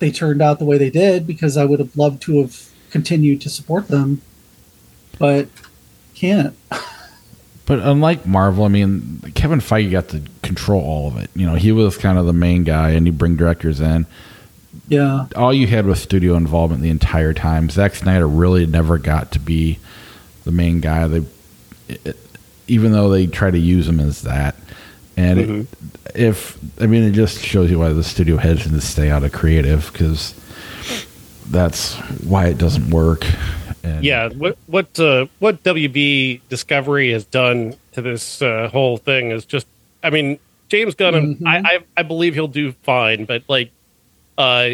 they 0.00 0.10
turned 0.10 0.42
out 0.42 0.58
the 0.58 0.64
way 0.64 0.78
they 0.78 0.90
did 0.90 1.26
because 1.26 1.56
I 1.56 1.64
would 1.64 1.78
have 1.78 1.96
loved 1.96 2.22
to 2.22 2.40
have 2.40 2.68
continued 2.90 3.40
to 3.42 3.48
support 3.48 3.88
them, 3.88 4.20
but 5.18 5.48
can't. 6.14 6.56
But 7.66 7.78
unlike 7.78 8.26
Marvel, 8.26 8.64
I 8.64 8.68
mean, 8.68 9.20
Kevin 9.36 9.60
Feige 9.60 9.92
got 9.92 10.08
to 10.08 10.22
control 10.42 10.82
all 10.82 11.06
of 11.06 11.16
it. 11.18 11.30
You 11.36 11.46
know, 11.46 11.54
he 11.54 11.70
was 11.70 11.96
kind 11.96 12.18
of 12.18 12.26
the 12.26 12.32
main 12.32 12.64
guy, 12.64 12.90
and 12.90 13.06
you 13.06 13.12
bring 13.12 13.36
directors 13.36 13.80
in. 13.80 14.06
Yeah, 14.88 15.26
All 15.36 15.54
you 15.54 15.68
had 15.68 15.86
was 15.86 16.00
studio 16.00 16.34
involvement 16.34 16.82
the 16.82 16.90
entire 16.90 17.32
time. 17.32 17.70
Zack 17.70 17.94
Snyder 17.94 18.26
really 18.26 18.66
never 18.66 18.98
got 18.98 19.30
to 19.32 19.38
be 19.38 19.78
the 20.42 20.50
main 20.50 20.80
guy. 20.80 21.06
They, 21.06 21.22
it, 21.88 22.16
even 22.66 22.90
though 22.90 23.08
they 23.08 23.28
try 23.28 23.52
to 23.52 23.58
use 23.58 23.86
him 23.86 24.00
as 24.00 24.22
that, 24.22 24.56
and 25.20 25.40
it, 25.40 25.66
if 26.14 26.58
I 26.80 26.86
mean, 26.86 27.02
it 27.02 27.12
just 27.12 27.40
shows 27.40 27.70
you 27.70 27.78
why 27.78 27.92
the 27.92 28.04
studio 28.04 28.36
heads 28.36 28.64
to 28.64 28.80
stay 28.80 29.10
out 29.10 29.22
of 29.24 29.32
creative 29.32 29.90
because 29.92 30.34
that's 31.50 31.94
why 32.24 32.46
it 32.46 32.58
doesn't 32.58 32.90
work. 32.90 33.24
And 33.82 34.04
Yeah, 34.04 34.28
what 34.28 34.56
what 34.66 34.98
uh, 34.98 35.26
what 35.38 35.62
WB 35.62 36.40
Discovery 36.48 37.12
has 37.12 37.24
done 37.24 37.74
to 37.92 38.02
this 38.02 38.42
uh, 38.42 38.68
whole 38.72 38.96
thing 38.96 39.30
is 39.30 39.44
just. 39.44 39.66
I 40.02 40.10
mean, 40.10 40.38
James 40.68 40.94
Gunn, 40.94 41.36
Mhm. 41.36 41.46
I, 41.46 41.56
I 41.58 41.78
I 41.98 42.02
believe 42.02 42.34
he'll 42.34 42.48
do 42.48 42.72
fine, 42.82 43.24
but 43.26 43.42
like, 43.48 43.70
uh, 44.38 44.68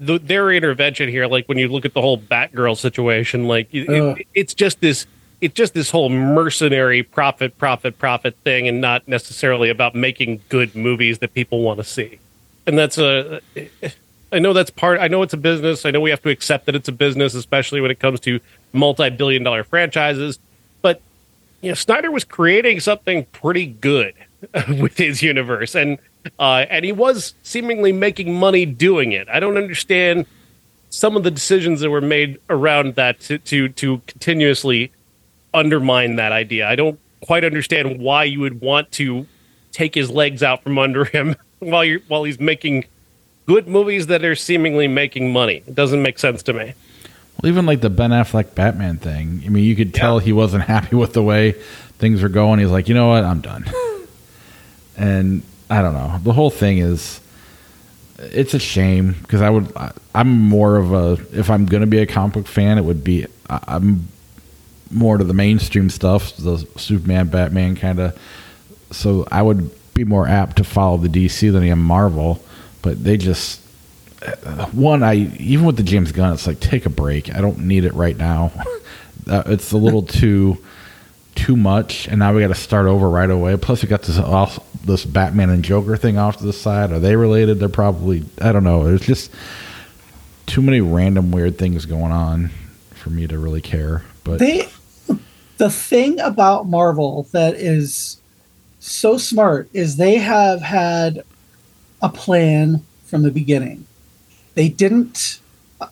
the, 0.00 0.18
their 0.18 0.52
intervention 0.52 1.08
here, 1.08 1.26
like 1.26 1.48
when 1.48 1.58
you 1.58 1.68
look 1.68 1.84
at 1.84 1.92
the 1.92 2.00
whole 2.00 2.18
Batgirl 2.18 2.76
situation, 2.76 3.46
like 3.48 3.68
it, 3.74 3.88
it, 3.88 4.26
it's 4.34 4.54
just 4.54 4.80
this. 4.80 5.06
It's 5.40 5.54
just 5.54 5.74
this 5.74 5.90
whole 5.90 6.08
mercenary 6.08 7.02
profit, 7.02 7.56
profit, 7.58 7.98
profit 7.98 8.36
thing, 8.44 8.66
and 8.66 8.80
not 8.80 9.06
necessarily 9.06 9.70
about 9.70 9.94
making 9.94 10.40
good 10.48 10.74
movies 10.74 11.18
that 11.18 11.32
people 11.32 11.62
want 11.62 11.78
to 11.78 11.84
see. 11.84 12.18
And 12.66 12.76
that's 12.76 12.98
a. 12.98 13.40
I 14.30 14.40
know 14.40 14.52
that's 14.52 14.70
part. 14.70 15.00
I 15.00 15.08
know 15.08 15.22
it's 15.22 15.32
a 15.32 15.38
business. 15.38 15.86
I 15.86 15.90
know 15.90 16.00
we 16.00 16.10
have 16.10 16.22
to 16.22 16.28
accept 16.28 16.66
that 16.66 16.74
it's 16.74 16.88
a 16.88 16.92
business, 16.92 17.34
especially 17.34 17.80
when 17.80 17.90
it 17.90 17.98
comes 17.98 18.20
to 18.20 18.40
multi-billion-dollar 18.72 19.64
franchises. 19.64 20.38
But 20.82 21.00
you 21.62 21.70
know, 21.70 21.74
Snyder 21.74 22.10
was 22.10 22.24
creating 22.24 22.80
something 22.80 23.24
pretty 23.26 23.66
good 23.66 24.14
with 24.68 24.98
his 24.98 25.22
universe, 25.22 25.74
and 25.74 25.98
uh, 26.38 26.66
and 26.68 26.84
he 26.84 26.92
was 26.92 27.34
seemingly 27.42 27.92
making 27.92 28.34
money 28.34 28.66
doing 28.66 29.12
it. 29.12 29.28
I 29.28 29.40
don't 29.40 29.56
understand 29.56 30.26
some 30.90 31.16
of 31.16 31.22
the 31.22 31.30
decisions 31.30 31.80
that 31.80 31.90
were 31.90 32.00
made 32.00 32.38
around 32.50 32.96
that 32.96 33.20
to 33.20 33.38
to, 33.38 33.68
to 33.70 33.98
continuously 34.06 34.92
undermine 35.54 36.16
that 36.16 36.32
idea. 36.32 36.68
I 36.68 36.76
don't 36.76 36.98
quite 37.20 37.44
understand 37.44 38.00
why 38.00 38.24
you 38.24 38.40
would 38.40 38.60
want 38.60 38.92
to 38.92 39.26
take 39.72 39.94
his 39.94 40.10
legs 40.10 40.42
out 40.42 40.62
from 40.62 40.78
under 40.78 41.04
him 41.04 41.36
while 41.58 41.84
you're 41.84 42.00
while 42.08 42.24
he's 42.24 42.40
making 42.40 42.84
good 43.46 43.66
movies 43.66 44.06
that 44.08 44.24
are 44.24 44.34
seemingly 44.34 44.88
making 44.88 45.32
money. 45.32 45.62
It 45.66 45.74
doesn't 45.74 46.02
make 46.02 46.18
sense 46.18 46.42
to 46.44 46.52
me. 46.52 46.74
Well, 47.40 47.50
even 47.50 47.66
like 47.66 47.80
the 47.80 47.90
Ben 47.90 48.10
Affleck 48.10 48.54
Batman 48.54 48.98
thing. 48.98 49.42
I 49.46 49.48
mean, 49.48 49.64
you 49.64 49.76
could 49.76 49.94
tell 49.94 50.18
he 50.18 50.32
wasn't 50.32 50.64
happy 50.74 50.96
with 50.96 51.12
the 51.12 51.22
way 51.22 51.52
things 51.98 52.22
were 52.22 52.28
going. 52.28 52.60
He's 52.60 52.70
like, 52.70 52.88
you 52.88 52.94
know 52.94 53.08
what, 53.08 53.24
I'm 53.24 53.40
done. 53.40 53.64
and 54.96 55.42
I 55.70 55.82
don't 55.82 55.94
know. 55.94 56.18
The 56.22 56.32
whole 56.32 56.50
thing 56.50 56.78
is, 56.78 57.20
it's 58.18 58.54
a 58.54 58.58
shame 58.58 59.14
because 59.22 59.40
I 59.40 59.50
would. 59.50 59.74
I, 59.76 59.92
I'm 60.14 60.28
more 60.28 60.76
of 60.76 60.92
a. 60.92 61.12
If 61.32 61.50
I'm 61.50 61.66
going 61.66 61.82
to 61.82 61.86
be 61.86 61.98
a 61.98 62.06
comic 62.06 62.34
book 62.34 62.46
fan, 62.46 62.78
it 62.78 62.84
would 62.84 63.04
be. 63.04 63.26
I, 63.48 63.60
I'm 63.68 64.08
more 64.90 65.18
to 65.18 65.24
the 65.24 65.34
mainstream 65.34 65.90
stuff, 65.90 66.36
the 66.36 66.66
Superman, 66.76 67.28
Batman 67.28 67.76
kind 67.76 67.98
of. 67.98 68.18
So 68.90 69.26
I 69.30 69.42
would 69.42 69.70
be 69.94 70.04
more 70.04 70.26
apt 70.26 70.56
to 70.58 70.64
follow 70.64 70.96
the 70.96 71.08
DC 71.08 71.52
than 71.52 71.62
I 71.62 71.68
am 71.68 71.82
Marvel. 71.82 72.42
But 72.82 73.02
they 73.02 73.16
just 73.16 73.60
one 74.72 75.04
i 75.04 75.14
even 75.14 75.64
with 75.64 75.76
the 75.76 75.82
james 75.84 76.10
gunn 76.10 76.32
it's 76.32 76.46
like 76.46 76.60
take 76.60 76.86
a 76.86 76.90
break. 76.90 77.34
I 77.34 77.40
don't 77.40 77.60
need 77.60 77.84
it 77.84 77.94
right 77.94 78.16
now. 78.16 78.52
Uh, 79.26 79.42
it's 79.44 79.72
a 79.72 79.76
little 79.76 80.02
too 80.04 80.56
too 81.34 81.54
much 81.54 82.08
and 82.08 82.18
now 82.18 82.32
we 82.32 82.40
got 82.40 82.48
to 82.48 82.54
start 82.54 82.86
over 82.86 83.10
right 83.10 83.28
away. 83.28 83.54
Plus 83.58 83.82
we 83.82 83.88
got 83.88 84.00
this 84.00 84.16
off, 84.16 84.58
this 84.86 85.04
batman 85.04 85.50
and 85.50 85.62
joker 85.62 85.98
thing 85.98 86.16
off 86.16 86.38
to 86.38 86.46
the 86.46 86.52
side. 86.52 86.92
Are 86.92 86.98
they 86.98 87.14
related? 87.14 87.58
They're 87.58 87.68
probably 87.68 88.24
i 88.40 88.52
don't 88.52 88.64
know. 88.64 88.84
There's 88.84 89.02
just 89.02 89.30
too 90.46 90.62
many 90.62 90.80
random 90.80 91.30
weird 91.30 91.58
things 91.58 91.84
going 91.84 92.10
on 92.10 92.50
for 92.94 93.10
me 93.10 93.26
to 93.26 93.38
really 93.38 93.60
care 93.60 94.02
but 94.24 94.38
they 94.38 94.68
the 95.58 95.70
thing 95.70 96.18
about 96.20 96.66
marvel 96.66 97.28
that 97.32 97.54
is 97.56 98.20
so 98.78 99.18
smart 99.18 99.68
is 99.72 99.96
they 99.96 100.16
have 100.16 100.62
had 100.62 101.24
a 102.00 102.08
plan 102.08 102.84
from 103.04 103.22
the 103.22 103.30
beginning. 103.30 103.84
They 104.54 104.68
didn't 104.68 105.40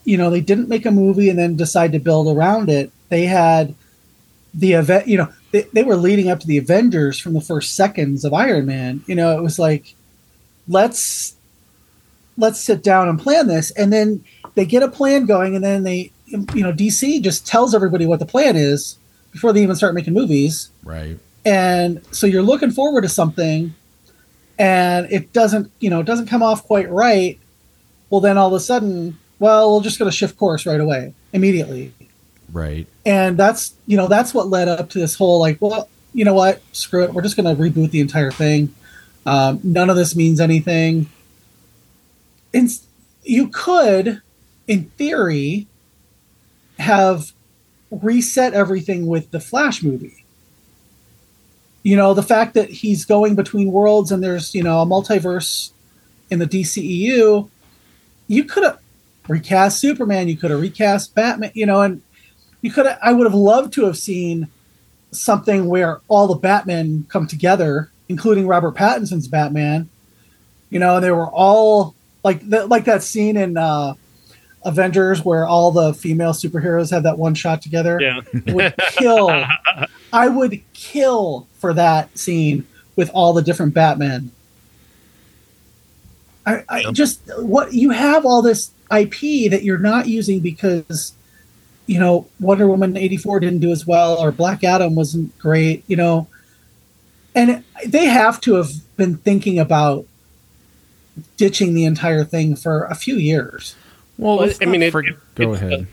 you 0.04 0.16
know 0.16 0.30
they 0.30 0.40
didn't 0.40 0.68
make 0.68 0.86
a 0.86 0.90
movie 0.90 1.28
and 1.28 1.38
then 1.38 1.56
decide 1.56 1.92
to 1.92 1.98
build 1.98 2.34
around 2.34 2.70
it. 2.70 2.90
They 3.08 3.26
had 3.26 3.74
the 4.54 4.72
event 4.72 5.08
you 5.08 5.18
know 5.18 5.32
they, 5.50 5.62
they 5.72 5.82
were 5.82 5.96
leading 5.96 6.30
up 6.30 6.40
to 6.40 6.46
the 6.46 6.58
avengers 6.58 7.18
from 7.18 7.34
the 7.34 7.40
first 7.40 7.74
seconds 7.74 8.24
of 8.24 8.32
iron 8.32 8.66
man. 8.66 9.02
You 9.06 9.16
know 9.16 9.36
it 9.36 9.42
was 9.42 9.58
like 9.58 9.94
let's 10.68 11.34
let's 12.38 12.60
sit 12.60 12.84
down 12.84 13.08
and 13.08 13.18
plan 13.18 13.48
this. 13.48 13.72
And 13.72 13.92
then 13.92 14.24
they 14.54 14.64
get 14.64 14.84
a 14.84 14.88
plan 14.88 15.26
going 15.26 15.56
and 15.56 15.64
then 15.64 15.82
they 15.82 16.12
you 16.54 16.62
know 16.64 16.72
dc 16.72 17.22
just 17.22 17.46
tells 17.46 17.72
everybody 17.72 18.04
what 18.04 18.18
the 18.18 18.26
plan 18.26 18.56
is 18.56 18.98
before 19.36 19.52
they 19.52 19.62
even 19.62 19.76
start 19.76 19.94
making 19.94 20.14
movies. 20.14 20.70
Right. 20.82 21.18
And 21.44 22.02
so 22.10 22.26
you're 22.26 22.42
looking 22.42 22.70
forward 22.70 23.02
to 23.02 23.08
something 23.08 23.74
and 24.58 25.06
it 25.12 25.32
doesn't 25.32 25.70
you 25.80 25.90
know 25.90 26.00
it 26.00 26.06
doesn't 26.06 26.26
come 26.26 26.42
off 26.42 26.64
quite 26.64 26.90
right. 26.90 27.38
Well 28.10 28.20
then 28.20 28.36
all 28.38 28.48
of 28.48 28.54
a 28.54 28.60
sudden 28.60 29.18
well 29.38 29.76
we're 29.76 29.82
just 29.82 29.98
going 29.98 30.10
to 30.10 30.16
shift 30.16 30.36
course 30.36 30.66
right 30.66 30.80
away 30.80 31.14
immediately. 31.32 31.92
Right. 32.52 32.86
And 33.04 33.38
that's 33.38 33.74
you 33.86 33.96
know 33.96 34.08
that's 34.08 34.34
what 34.34 34.48
led 34.48 34.68
up 34.68 34.90
to 34.90 34.98
this 34.98 35.14
whole 35.14 35.38
like 35.38 35.58
well 35.60 35.88
you 36.16 36.24
know 36.24 36.34
what? 36.34 36.62
Screw 36.72 37.04
it. 37.04 37.12
We're 37.12 37.20
just 37.20 37.36
going 37.36 37.54
to 37.54 37.62
reboot 37.62 37.90
the 37.90 38.00
entire 38.00 38.30
thing. 38.30 38.74
Um, 39.26 39.60
none 39.62 39.90
of 39.90 39.96
this 39.96 40.16
means 40.16 40.40
anything. 40.40 41.10
And 42.54 42.70
you 43.22 43.48
could 43.48 44.22
in 44.66 44.84
theory 44.96 45.66
have 46.78 47.32
reset 47.90 48.54
everything 48.54 49.06
with 49.06 49.30
the 49.30 49.40
flash 49.40 49.82
movie. 49.82 50.24
You 51.82 51.96
know 51.96 52.14
the 52.14 52.22
fact 52.22 52.54
that 52.54 52.68
he's 52.68 53.04
going 53.04 53.36
between 53.36 53.70
worlds 53.70 54.10
and 54.10 54.22
there's 54.22 54.54
you 54.54 54.62
know 54.62 54.82
a 54.82 54.86
multiverse 54.86 55.70
in 56.30 56.40
the 56.40 56.46
DCEU 56.46 57.48
you 58.26 58.44
could 58.44 58.64
have 58.64 58.80
recast 59.28 59.78
Superman 59.78 60.28
you 60.28 60.36
could 60.36 60.50
have 60.50 60.60
recast 60.60 61.14
Batman 61.14 61.52
you 61.54 61.64
know 61.64 61.82
and 61.82 62.02
you 62.60 62.72
could 62.72 62.86
have, 62.86 62.98
I 63.00 63.12
would 63.12 63.24
have 63.24 63.34
loved 63.34 63.72
to 63.74 63.84
have 63.84 63.96
seen 63.96 64.48
something 65.12 65.68
where 65.68 66.00
all 66.08 66.26
the 66.26 66.34
Batmen 66.34 67.06
come 67.08 67.28
together 67.28 67.90
including 68.08 68.48
Robert 68.48 68.74
Pattinson's 68.74 69.28
Batman 69.28 69.88
you 70.70 70.80
know 70.80 70.98
they 70.98 71.12
were 71.12 71.28
all 71.28 71.94
like 72.24 72.40
like 72.44 72.86
that 72.86 73.04
scene 73.04 73.36
in 73.36 73.56
uh 73.56 73.94
Avengers 74.66 75.24
where 75.24 75.46
all 75.46 75.70
the 75.70 75.94
female 75.94 76.32
superheroes 76.32 76.90
have 76.90 77.04
that 77.04 77.18
one 77.18 77.34
shot 77.34 77.62
together 77.62 77.98
Yeah. 78.00 78.20
would 78.52 78.74
kill. 78.92 79.30
I 80.12 80.28
would 80.28 80.60
kill 80.74 81.46
for 81.58 81.72
that 81.74 82.16
scene 82.18 82.66
with 82.96 83.10
all 83.14 83.32
the 83.32 83.42
different 83.42 83.72
Batmen. 83.74 84.30
I, 86.44 86.64
I 86.68 86.80
Yep. 86.80 86.92
just 86.94 87.20
what 87.38 87.72
you 87.72 87.90
have 87.90 88.24
all 88.26 88.42
this 88.42 88.70
IP 88.96 89.50
that 89.50 89.62
you're 89.64 89.78
not 89.78 90.06
using 90.08 90.40
because 90.40 91.12
you 91.86 91.98
know 91.98 92.26
Wonder 92.40 92.68
Woman 92.68 92.96
eighty 92.96 93.16
four 93.16 93.40
didn't 93.40 93.60
do 93.60 93.72
as 93.72 93.86
well 93.86 94.16
or 94.16 94.30
Black 94.32 94.62
Adam 94.64 94.94
wasn't 94.94 95.36
great, 95.38 95.82
you 95.86 95.96
know, 95.96 96.28
and 97.34 97.64
they 97.86 98.06
have 98.06 98.40
to 98.42 98.54
have 98.54 98.70
been 98.96 99.16
thinking 99.18 99.58
about 99.58 100.06
ditching 101.36 101.74
the 101.74 101.84
entire 101.84 102.24
thing 102.24 102.54
for 102.56 102.84
a 102.84 102.94
few 102.94 103.16
years. 103.16 103.74
Well, 104.18 104.38
Well, 104.38 104.50
I 104.60 104.64
mean, 104.64 104.82
it- 104.82 104.90
for- 104.92 105.04
it- 105.04 105.16
go 105.34 105.52
it's, 105.52 105.62
uh, 105.62 105.66
ahead. 105.66 105.86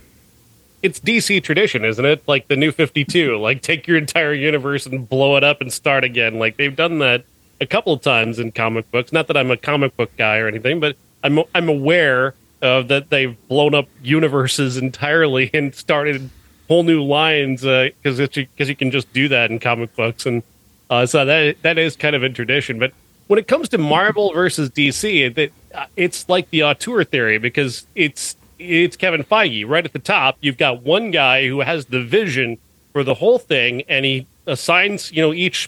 It's 0.82 1.00
DC 1.00 1.42
tradition, 1.42 1.86
isn't 1.86 2.04
it? 2.06 2.24
Like 2.28 2.50
the 2.50 2.58
new 2.58 2.72
52, 2.72 3.38
like 3.38 3.62
take 3.62 3.88
your 3.88 3.98
entire 3.98 4.34
universe 4.34 4.86
and 4.86 5.08
blow 5.08 5.38
it 5.38 5.44
up 5.44 5.62
and 5.62 5.72
start 5.72 6.04
again. 6.04 6.40
Like 6.40 6.58
they've 6.58 6.76
done 6.76 7.00
that 7.00 7.24
a 7.62 7.66
couple 7.66 7.94
of 7.94 8.02
times 8.02 8.38
in 8.38 8.52
comic 8.52 8.90
books. 8.92 9.14
Not 9.14 9.28
that 9.28 9.38
I'm 9.38 9.50
a 9.50 9.56
comic 9.58 9.96
book 9.96 10.12
guy 10.18 10.38
or 10.40 10.48
anything, 10.48 10.82
but 10.82 10.98
I'm 11.24 11.40
I'm 11.56 11.70
aware 11.70 12.34
of 12.62 12.90
that 12.90 13.10
they've 13.10 13.36
blown 13.48 13.74
up 13.76 13.88
universes 14.04 14.76
entirely 14.88 15.50
and 15.54 15.74
started 15.74 16.30
whole 16.68 16.84
new 16.84 17.02
lines 17.02 17.62
because 17.62 18.18
because 18.20 18.68
you 18.68 18.76
can 18.76 18.92
just 18.92 19.12
do 19.14 19.30
that 19.30 19.52
in 19.52 19.60
comic 19.60 19.96
books 19.96 20.26
and 20.26 20.44
uh, 20.90 21.06
so 21.06 21.24
that 21.24 21.56
that 21.62 21.78
is 21.78 21.96
kind 21.96 22.14
of 22.14 22.24
a 22.24 22.30
tradition. 22.30 22.78
But 22.78 22.92
when 23.34 23.40
it 23.40 23.48
comes 23.48 23.68
to 23.70 23.80
Marvel 23.80 24.32
versus 24.32 24.70
DC, 24.70 25.36
it, 25.36 25.52
uh, 25.74 25.88
it's 25.96 26.30
like 26.30 26.52
the 26.52 26.64
auteur 26.66 27.04
theory 27.04 27.40
because 27.40 27.88
it's 27.96 28.36
it's 28.60 28.96
Kevin 28.96 29.24
Feige 29.24 29.68
right 29.68 29.84
at 29.84 29.92
the 29.92 29.98
top. 29.98 30.38
You've 30.40 30.60
got 30.60 30.84
one 30.84 31.10
guy 31.10 31.48
who 31.48 31.62
has 31.62 31.88
the 31.88 32.04
vision 32.04 32.60
for 32.92 33.04
the 33.04 33.16
whole 33.16 33.40
thing, 33.40 33.82
and 33.90 34.06
he 34.06 34.28
assigns 34.46 35.12
you 35.12 35.24
know 35.24 35.34
each 35.34 35.68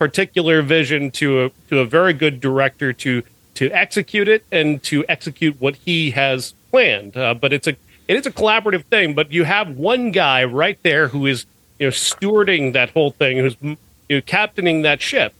particular 0.00 0.60
vision 0.60 1.12
to 1.12 1.44
a 1.44 1.50
to 1.68 1.78
a 1.78 1.84
very 1.84 2.14
good 2.14 2.40
director 2.40 2.92
to 2.92 3.22
to 3.54 3.70
execute 3.70 4.26
it 4.26 4.44
and 4.50 4.82
to 4.82 5.04
execute 5.08 5.60
what 5.60 5.76
he 5.76 6.10
has 6.10 6.52
planned. 6.72 7.16
Uh, 7.16 7.32
but 7.32 7.52
it's 7.52 7.68
a 7.68 7.76
it 8.08 8.16
is 8.16 8.26
a 8.26 8.32
collaborative 8.32 8.86
thing. 8.86 9.14
But 9.14 9.30
you 9.30 9.44
have 9.44 9.76
one 9.76 10.10
guy 10.10 10.42
right 10.42 10.80
there 10.82 11.06
who 11.06 11.26
is 11.26 11.46
you 11.78 11.86
know 11.86 11.92
stewarding 11.92 12.72
that 12.72 12.90
whole 12.90 13.12
thing, 13.12 13.38
who's 13.38 13.56
you 13.62 13.76
know, 14.10 14.20
captaining 14.22 14.82
that 14.82 15.00
ship. 15.00 15.32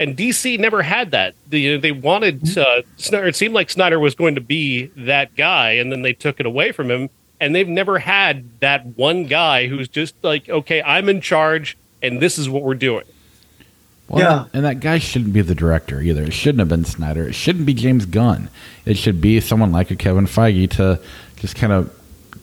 And 0.00 0.16
DC 0.16 0.58
never 0.58 0.82
had 0.82 1.10
that. 1.12 1.34
The, 1.48 1.76
they 1.76 1.92
wanted 1.92 2.56
uh, 2.58 2.82
Snyder. 2.96 3.28
It 3.28 3.36
seemed 3.36 3.54
like 3.54 3.70
Snyder 3.70 4.00
was 4.00 4.14
going 4.16 4.34
to 4.34 4.40
be 4.40 4.86
that 4.96 5.36
guy, 5.36 5.72
and 5.72 5.92
then 5.92 6.00
they 6.02 6.14
took 6.14 6.40
it 6.40 6.46
away 6.46 6.72
from 6.72 6.90
him. 6.90 7.10
And 7.38 7.54
they've 7.54 7.68
never 7.68 7.98
had 7.98 8.58
that 8.60 8.84
one 8.98 9.26
guy 9.26 9.66
who's 9.68 9.88
just 9.88 10.14
like, 10.22 10.48
okay, 10.48 10.82
I'm 10.82 11.08
in 11.08 11.20
charge, 11.20 11.76
and 12.02 12.18
this 12.20 12.38
is 12.38 12.48
what 12.48 12.62
we're 12.62 12.74
doing. 12.74 13.04
Well, 14.08 14.20
Yeah. 14.20 14.44
and 14.52 14.64
that 14.64 14.80
guy 14.80 14.98
shouldn't 14.98 15.32
be 15.32 15.40
the 15.42 15.54
director 15.54 16.00
either. 16.00 16.24
It 16.24 16.32
shouldn't 16.32 16.58
have 16.60 16.68
been 16.68 16.84
Snyder. 16.84 17.28
It 17.28 17.34
shouldn't 17.34 17.66
be 17.66 17.74
James 17.74 18.06
Gunn. 18.06 18.48
It 18.84 18.96
should 18.96 19.20
be 19.20 19.40
someone 19.40 19.70
like 19.70 19.90
a 19.90 19.96
Kevin 19.96 20.26
Feige 20.26 20.70
to 20.72 20.98
just 21.36 21.56
kind 21.56 21.72
of 21.72 21.94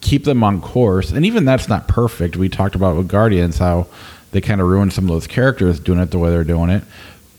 keep 0.02 0.24
them 0.24 0.44
on 0.44 0.62
course. 0.62 1.12
And 1.12 1.26
even 1.26 1.44
that's 1.46 1.68
not 1.68 1.88
perfect. 1.88 2.38
We 2.38 2.50
talked 2.50 2.76
about 2.76 2.96
with 2.96 3.08
Guardians 3.08 3.58
how 3.58 3.88
they 4.32 4.42
kind 4.42 4.62
of 4.62 4.68
ruined 4.68 4.94
some 4.94 5.06
of 5.06 5.10
those 5.10 5.28
characters 5.28 5.80
doing 5.80 6.00
it 6.00 6.12
the 6.12 6.20
way 6.20 6.30
they're 6.30 6.44
doing 6.44 6.70
it, 6.70 6.84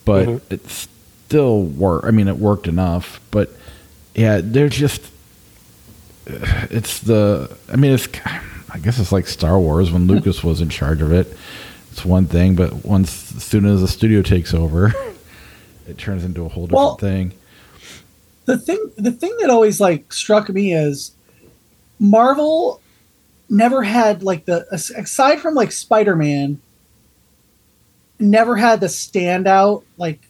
but 0.09 0.27
Mhm. 0.27 0.41
it 0.51 0.69
still 0.71 1.63
worked. 1.63 2.07
I 2.07 2.11
mean, 2.11 2.27
it 2.29 2.39
worked 2.39 2.67
enough. 2.67 3.21
But 3.31 3.53
yeah, 4.15 4.41
they're 4.43 4.69
just. 4.71 5.03
It's 6.27 6.99
the. 7.01 7.55
I 7.73 7.77
mean, 7.77 7.93
it's. 7.93 8.09
I 8.71 8.79
guess 8.79 8.99
it's 8.99 9.13
like 9.13 9.27
Star 9.27 9.59
Wars 9.59 9.91
when 9.91 10.07
Lucas 10.13 10.43
was 10.45 10.61
in 10.61 10.69
charge 10.69 11.01
of 11.01 11.13
it. 11.13 11.35
It's 11.93 12.05
one 12.05 12.27
thing, 12.27 12.55
but 12.55 12.85
once 12.85 13.35
as 13.37 13.43
soon 13.45 13.65
as 13.67 13.81
the 13.81 13.89
studio 13.89 14.23
takes 14.23 14.53
over, 14.55 14.95
it 15.89 15.99
turns 15.99 16.25
into 16.25 16.45
a 16.45 16.49
whole 16.49 16.67
different 16.67 16.85
Well- 16.85 16.97
thing. 16.97 17.33
the 18.45 18.57
thing 18.59 18.91
the 18.97 19.13
thing 19.13 19.35
that 19.41 19.51
always 19.51 19.81
like 19.81 20.13
struck 20.13 20.49
me 20.49 20.73
is 20.75 21.13
Marvel 21.99 22.81
never 23.51 23.83
had 23.83 24.23
like 24.23 24.45
the 24.45 24.67
aside 24.73 25.41
from 25.41 25.55
like 25.55 25.73
Spider-Man 25.73 26.61
never 28.19 28.57
had 28.57 28.81
the 28.81 28.87
standout 28.87 29.85
like 29.97 30.21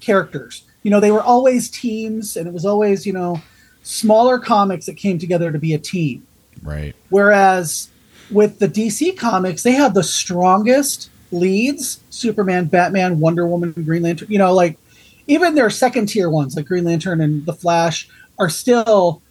characters. 0.00 0.64
You 0.82 0.90
know, 0.90 1.00
they 1.00 1.10
were 1.10 1.22
always 1.22 1.70
teams 1.70 2.36
and 2.36 2.46
it 2.46 2.52
was 2.52 2.64
always, 2.64 3.06
you 3.06 3.12
know, 3.12 3.40
smaller 3.82 4.38
comics 4.38 4.86
that 4.86 4.96
came 4.96 5.18
together 5.18 5.52
to 5.52 5.58
be 5.58 5.74
a 5.74 5.78
team. 5.78 6.26
Right. 6.62 6.94
Whereas 7.10 7.90
with 8.30 8.58
the 8.58 8.68
DC 8.68 9.16
comics, 9.18 9.62
they 9.62 9.72
have 9.72 9.94
the 9.94 10.02
strongest 10.02 11.10
leads 11.32 12.00
Superman, 12.10 12.66
Batman, 12.66 13.20
Wonder 13.20 13.46
Woman, 13.46 13.72
Green 13.72 14.02
Lantern. 14.02 14.28
You 14.30 14.38
know, 14.38 14.52
like 14.52 14.78
even 15.26 15.54
their 15.54 15.70
second 15.70 16.06
tier 16.06 16.30
ones, 16.30 16.56
like 16.56 16.66
Green 16.66 16.84
Lantern 16.84 17.20
and 17.20 17.44
The 17.46 17.52
Flash, 17.52 18.08
are 18.38 18.48
still 18.48 19.22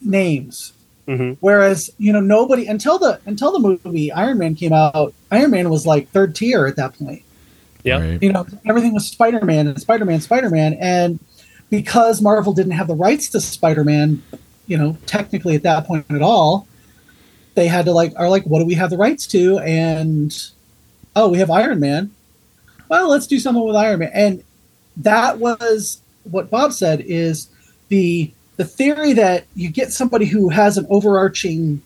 names. 0.00 0.73
Hmm 1.06 1.32
Whereas, 1.40 1.90
you 1.98 2.12
know, 2.12 2.20
nobody 2.20 2.66
until 2.66 2.98
the 2.98 3.20
until 3.26 3.52
the 3.52 3.58
movie 3.84 4.10
Iron 4.12 4.38
Man 4.38 4.54
came 4.54 4.72
out, 4.72 5.14
Iron 5.30 5.50
Man 5.50 5.70
was 5.70 5.86
like 5.86 6.08
third 6.10 6.34
tier 6.34 6.66
at 6.66 6.76
that 6.76 6.98
point. 6.98 7.22
Yeah. 7.82 8.00
Right. 8.00 8.22
you 8.22 8.32
know 8.32 8.46
everything 8.66 8.94
was 8.94 9.06
spider-man 9.06 9.66
and 9.66 9.78
spider-man 9.78 10.22
spider-man 10.22 10.72
and 10.80 11.18
because 11.68 12.22
marvel 12.22 12.54
didn't 12.54 12.72
have 12.72 12.86
the 12.86 12.94
rights 12.94 13.28
to 13.28 13.42
spider-man 13.42 14.22
you 14.66 14.78
know 14.78 14.96
technically 15.04 15.54
at 15.54 15.64
that 15.64 15.86
point 15.86 16.06
at 16.08 16.22
all 16.22 16.66
they 17.54 17.68
had 17.68 17.84
to 17.84 17.92
like 17.92 18.12
are 18.16 18.28
like 18.28 18.44
what 18.44 18.58
do 18.58 18.66
we 18.66 18.74
have 18.74 18.90
the 18.90 18.96
rights 18.96 19.26
to? 19.28 19.58
And 19.60 20.36
oh 21.16 21.28
we 21.28 21.38
have 21.38 21.50
iron 21.50 21.80
man. 21.80 22.10
Well 22.88 23.08
let's 23.08 23.26
do 23.26 23.38
something 23.38 23.64
with 23.64 23.76
iron 23.76 24.00
man. 24.00 24.10
And 24.12 24.44
that 24.96 25.38
was 25.38 26.00
what 26.24 26.50
bob 26.50 26.72
said 26.72 27.00
is 27.00 27.48
the 27.88 28.32
the 28.56 28.64
theory 28.64 29.12
that 29.14 29.46
you 29.54 29.70
get 29.70 29.92
somebody 29.92 30.26
who 30.26 30.48
has 30.48 30.78
an 30.78 30.86
overarching 30.88 31.82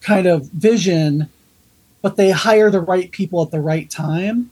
kind 0.00 0.26
of 0.26 0.46
vision 0.50 1.28
but 2.02 2.16
they 2.16 2.32
hire 2.32 2.68
the 2.68 2.80
right 2.80 3.10
people 3.10 3.42
at 3.42 3.52
the 3.52 3.60
right 3.60 3.88
time. 3.88 4.50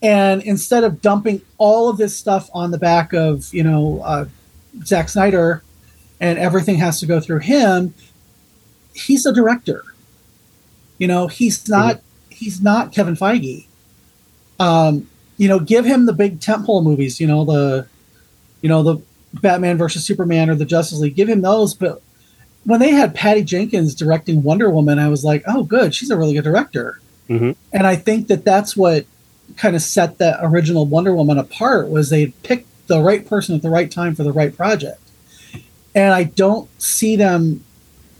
And 0.00 0.42
instead 0.42 0.84
of 0.84 1.00
dumping 1.00 1.40
all 1.56 1.88
of 1.88 1.96
this 1.96 2.16
stuff 2.16 2.48
on 2.54 2.70
the 2.70 2.78
back 2.78 3.12
of, 3.12 3.52
you 3.52 3.64
know, 3.64 4.00
uh, 4.04 4.26
Zack 4.84 5.08
Snyder 5.08 5.64
and 6.20 6.38
everything 6.38 6.76
has 6.76 7.00
to 7.00 7.06
go 7.06 7.18
through 7.18 7.40
him, 7.40 7.94
he's 8.94 9.26
a 9.26 9.32
director. 9.32 9.82
You 10.98 11.08
know, 11.08 11.26
he's 11.26 11.68
not 11.68 12.00
he's 12.28 12.60
not 12.60 12.92
Kevin 12.92 13.16
Feige. 13.16 13.66
Um, 14.60 15.08
you 15.36 15.48
know, 15.48 15.58
give 15.58 15.84
him 15.84 16.06
the 16.06 16.12
big 16.12 16.40
tentpole 16.40 16.84
movies, 16.84 17.20
you 17.20 17.26
know, 17.26 17.44
the 17.44 17.86
you 18.60 18.68
know, 18.68 18.82
the 18.82 18.98
Batman 19.34 19.76
versus 19.78 20.04
Superman 20.04 20.50
or 20.50 20.54
the 20.54 20.64
Justice 20.64 20.98
League, 21.00 21.16
give 21.16 21.28
him 21.28 21.42
those, 21.42 21.74
but 21.74 22.02
when 22.64 22.80
they 22.80 22.90
had 22.90 23.14
Patty 23.14 23.42
Jenkins 23.42 23.94
directing 23.94 24.42
Wonder 24.42 24.70
Woman, 24.70 24.98
I 24.98 25.08
was 25.08 25.24
like, 25.24 25.42
oh, 25.46 25.62
good, 25.62 25.94
she's 25.94 26.10
a 26.10 26.18
really 26.18 26.34
good 26.34 26.44
director. 26.44 27.00
Mhm. 27.28 27.56
And 27.72 27.86
I 27.86 27.96
think 27.96 28.28
that 28.28 28.44
that's 28.44 28.76
what 28.76 29.06
kind 29.56 29.74
of 29.74 29.82
set 29.82 30.18
the 30.18 30.38
original 30.44 30.86
Wonder 30.86 31.14
Woman 31.14 31.38
apart 31.38 31.88
was 31.88 32.10
they 32.10 32.28
picked 32.42 32.66
the 32.86 33.00
right 33.00 33.26
person 33.26 33.54
at 33.54 33.62
the 33.62 33.70
right 33.70 33.90
time 33.90 34.14
for 34.14 34.22
the 34.22 34.32
right 34.32 34.54
project. 34.54 35.00
And 35.94 36.12
I 36.12 36.24
don't 36.24 36.68
see 36.80 37.16
them, 37.16 37.64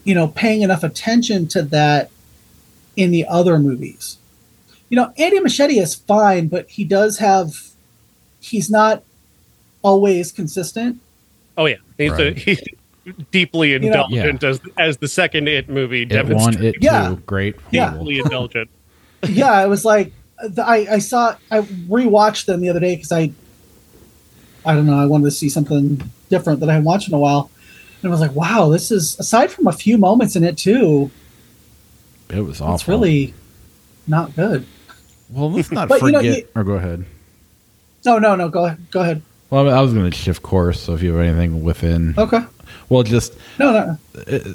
you 0.04 0.14
know, 0.14 0.28
paying 0.28 0.62
enough 0.62 0.82
attention 0.82 1.46
to 1.48 1.62
that 1.62 2.10
in 2.96 3.10
the 3.10 3.26
other 3.26 3.58
movies. 3.58 4.16
You 4.88 4.96
know, 4.96 5.12
Andy 5.18 5.38
Muschietti 5.40 5.80
is 5.80 5.94
fine, 5.94 6.48
but 6.48 6.68
he 6.70 6.84
does 6.84 7.18
have, 7.18 7.68
he's 8.40 8.70
not 8.70 9.02
always 9.82 10.32
consistent. 10.32 10.98
Oh 11.56 11.66
yeah, 11.66 11.76
he's 11.96 12.12
Right. 12.12 12.36
a, 12.36 12.40
he's 12.40 12.60
deeply 13.30 13.70
You 13.72 13.78
know- 13.80 13.86
indulgent 14.06 14.44
as 14.44 14.60
as 14.76 14.96
the 14.98 15.08
second 15.08 15.48
It 15.48 15.68
movie 15.68 16.02
It 16.02 16.12
won. 16.12 16.26
demonstrates. 16.26 16.76
It 16.78 16.82
Yeah. 16.82 17.08
too. 17.10 17.16
Great. 17.26 17.56
Yeah. 17.70 17.90
Cool. 17.90 17.98
Deeply 18.04 18.18
indulgent. 18.24 18.70
yeah, 19.28 19.62
it 19.64 19.68
was 19.68 19.84
like 19.84 20.12
the- 20.42 20.64
I, 20.66 20.86
I 20.94 20.98
saw 20.98 21.34
I 21.50 21.60
rewatched 21.62 22.44
them 22.46 22.60
the 22.60 22.68
other 22.68 22.80
day 22.80 22.94
because 22.96 23.12
I 23.12 23.32
I 24.64 24.74
don't 24.74 24.86
know 24.86 24.98
I 24.98 25.06
wanted 25.06 25.24
to 25.24 25.30
see 25.30 25.48
something 25.48 26.02
different 26.28 26.60
that 26.60 26.68
I 26.68 26.72
hadn't 26.74 26.84
watched 26.84 27.08
in 27.08 27.14
a 27.14 27.18
while, 27.18 27.50
and 28.02 28.08
I 28.08 28.12
was 28.12 28.20
like, 28.20 28.34
wow, 28.34 28.68
this 28.68 28.90
is 28.90 29.18
aside 29.18 29.50
from 29.50 29.66
a 29.66 29.72
few 29.72 29.96
moments 29.96 30.36
in 30.36 30.44
it 30.44 30.58
too, 30.58 31.10
It 32.28 32.42
was 32.42 32.60
awful. 32.60 32.74
it's 32.74 32.88
really 32.88 33.34
not 34.06 34.36
good. 34.36 34.66
well. 35.30 35.50
Let's 35.50 35.70
not 35.72 35.88
But, 35.88 36.02
you 36.02 36.12
know, 36.12 36.18
forget. 36.18 36.36
you- 36.38 36.48
or 36.54 36.64
go 36.64 36.72
ahead. 36.74 37.06
No, 38.04 38.18
no, 38.18 38.36
no, 38.36 38.48
go 38.48 38.66
ahead, 38.66 38.78
go 38.90 39.00
ahead. 39.00 39.22
Well, 39.50 39.70
I 39.70 39.80
was 39.80 39.94
going 39.94 40.10
to 40.10 40.16
shift 40.16 40.42
course. 40.42 40.80
So 40.80 40.94
if 40.94 41.02
you 41.02 41.14
have 41.14 41.26
anything 41.26 41.62
within, 41.62 42.14
Okay, 42.18 42.40
well, 42.88 43.02
just 43.02 43.34
no, 43.58 43.98
no, 44.26 44.54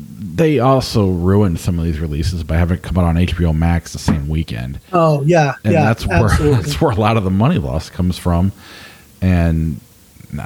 they 0.00 0.58
also 0.60 1.08
ruined 1.08 1.58
some 1.58 1.78
of 1.78 1.84
these 1.84 1.98
releases 1.98 2.44
by 2.44 2.56
having 2.56 2.76
it 2.78 2.82
come 2.82 2.98
out 2.98 3.04
on 3.04 3.16
HBO 3.16 3.56
Max 3.56 3.92
the 3.92 3.98
same 3.98 4.28
weekend. 4.28 4.78
oh 4.92 5.22
yeah, 5.22 5.54
and 5.64 5.72
yeah, 5.72 5.84
that's 5.84 6.06
where 6.06 6.24
absolutely. 6.30 6.62
that's 6.62 6.80
where 6.80 6.90
a 6.92 6.94
lot 6.94 7.16
of 7.16 7.24
the 7.24 7.30
money 7.30 7.58
loss 7.58 7.90
comes 7.90 8.18
from. 8.18 8.52
And 9.20 9.80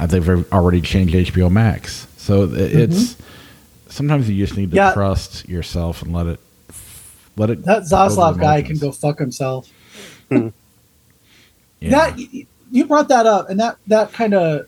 they've 0.07 0.51
already 0.53 0.81
changed 0.81 1.15
HBO 1.15 1.51
Max, 1.51 2.07
so 2.17 2.45
it- 2.45 2.73
it's 2.91 3.17
sometimes 3.89 4.31
you 4.31 4.43
just 4.43 4.57
need 4.57 4.71
to 4.71 4.77
Mm-hmm. 4.77 4.89
Yeah. 4.89 4.93
trust 4.95 5.47
yourself 5.49 6.01
and 6.03 6.15
let 6.15 6.27
it 6.27 6.41
let 7.37 7.51
it. 7.51 7.65
that 7.65 7.81
go 7.91 7.97
Zaslav 7.97 8.39
guy 8.41 8.63
can 8.63 8.79
go 8.79 8.91
fuck 8.93 9.19
himself. 9.19 9.69
Yeah. 10.31 10.51
That 11.83 12.19
you 12.73 12.87
brought 12.87 13.07
that 13.09 13.27
up, 13.27 13.49
and 13.49 13.61
that 13.61 13.77
that 13.87 14.13
kind 14.13 14.35
of. 14.35 14.67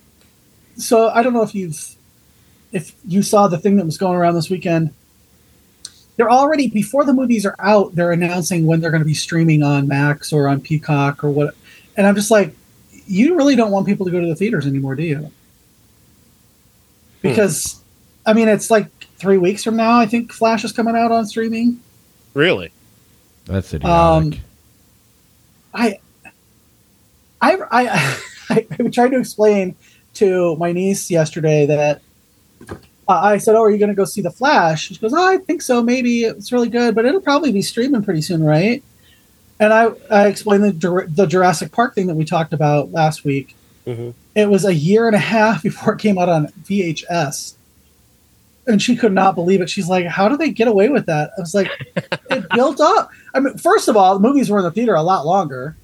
So 0.77 1.09
I 1.09 1.25
don't 1.25 1.33
know 1.33 1.43
if 1.43 1.55
you've, 1.57 1.97
if 2.71 2.95
you 3.05 3.23
saw 3.23 3.49
the 3.49 3.59
thing 3.59 3.77
that 3.77 3.85
was 3.85 3.99
going 3.99 4.17
around 4.17 4.35
this 4.35 4.49
weekend. 4.49 4.95
They're 6.17 6.31
already 6.31 6.69
before 6.69 7.05
the 7.05 7.13
movies 7.13 7.45
are 7.45 7.57
out. 7.59 7.97
They're 7.97 8.13
announcing 8.13 8.67
when 8.67 8.81
they're 8.81 8.93
going 8.93 9.03
to 9.03 9.05
be 9.05 9.15
streaming 9.15 9.65
on 9.65 9.89
Max 9.89 10.33
or 10.33 10.47
on 10.47 10.61
Peacock 10.61 11.25
or 11.25 11.31
what. 11.31 11.57
And 11.97 12.07
I'm 12.07 12.15
just 12.15 12.31
like, 12.31 12.55
you 13.09 13.35
really 13.37 13.57
don't 13.57 13.73
want 13.73 13.85
people 13.87 14.07
to 14.07 14.13
go 14.13 14.21
to 14.21 14.27
the 14.29 14.37
theaters 14.37 14.65
anymore, 14.65 14.95
do 14.95 15.03
you? 15.03 15.33
Because, 17.21 17.83
I 18.25 18.33
mean, 18.33 18.47
it's 18.47 18.71
like 18.71 18.87
three 19.17 19.39
weeks 19.39 19.65
from 19.65 19.75
now. 19.75 19.99
I 19.99 20.07
think 20.07 20.33
Flash 20.33 20.63
is 20.63 20.71
coming 20.71 20.95
out 20.95 21.11
on 21.11 21.27
streaming. 21.27 21.81
Really? 22.33 22.71
That's 23.47 23.75
idiotic. 23.75 24.39
Um, 24.39 24.45
I, 25.75 25.99
I, 27.71 28.19
I, 28.51 28.67
I 28.79 28.89
tried 28.89 29.11
to 29.11 29.19
explain 29.19 29.75
to 30.15 30.57
my 30.57 30.73
niece 30.73 31.11
yesterday 31.11 31.67
that 31.67 32.01
uh, 32.71 32.77
I 33.09 33.39
said, 33.39 33.55
"Oh, 33.57 33.63
are 33.63 33.71
you 33.71 33.79
going 33.79 33.91
to 33.91 33.95
go 33.95 34.05
see 34.05 34.21
the 34.23 34.31
Flash?" 34.31 34.89
She 34.89 34.97
goes, 34.97 35.13
"Oh, 35.13 35.29
I 35.29 35.39
think 35.39 35.63
so. 35.63 35.83
Maybe 35.83 36.25
it's 36.25 36.53
really 36.53 36.69
good, 36.69 36.95
but 36.95 37.05
it'll 37.05 37.21
probably 37.21 37.53
be 37.53 37.63
streaming 37.63 38.03
pretty 38.03 38.23
soon, 38.23 38.43
right?" 38.45 38.83
And 39.61 39.73
I, 39.73 39.91
I 40.11 40.27
explained 40.29 40.65
the 40.65 41.07
the 41.09 41.27
Jurassic 41.27 41.73
Park 41.73 41.95
thing 41.95 42.07
that 42.07 42.15
we 42.15 42.25
talked 42.25 42.53
about 42.53 42.93
last 42.93 43.25
week. 43.25 43.55
hmm 43.87 44.11
It 44.35 44.49
was 44.49 44.65
a 44.65 44.75
year 44.75 45.07
and 45.07 45.15
a 45.17 45.21
half 45.21 45.63
before 45.69 45.95
it 45.95 46.01
came 46.01 46.19
out 46.19 46.29
on 46.29 46.47
VHS. 46.65 47.55
And 48.67 48.81
she 48.81 48.97
could 48.97 49.13
not 49.13 49.35
believe 49.35 49.61
it. 49.61 49.69
She's 49.69 49.89
like, 49.89 50.07
How 50.07 50.29
do 50.29 50.37
they 50.39 50.51
get 50.51 50.69
away 50.69 50.89
with 50.89 51.05
that? 51.07 51.33
I 51.37 51.41
was 51.41 51.55
like, 51.55 51.71
It 52.31 52.49
built 52.55 52.81
up. 52.81 53.11
I 53.35 53.41
mean, 53.41 53.59
first 53.59 53.89
of 53.89 53.97
all, 53.97 54.15
the 54.15 54.27
movies 54.27 54.49
were 54.49 54.59
in 54.59 54.65
the 54.65 54.71
theater 54.71 54.95
a 54.95 55.03
lot 55.03 55.27
longer. 55.27 55.77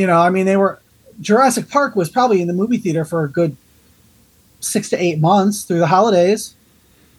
You 0.00 0.06
know, 0.06 0.18
I 0.18 0.30
mean, 0.30 0.46
they 0.46 0.56
were, 0.56 0.80
Jurassic 1.20 1.68
Park 1.68 1.94
was 1.94 2.08
probably 2.08 2.40
in 2.40 2.46
the 2.46 2.54
movie 2.54 2.78
theater 2.78 3.04
for 3.04 3.22
a 3.22 3.28
good 3.28 3.54
six 4.60 4.88
to 4.88 4.96
eight 4.96 5.18
months 5.18 5.64
through 5.64 5.80
the 5.80 5.86
holidays 5.86 6.54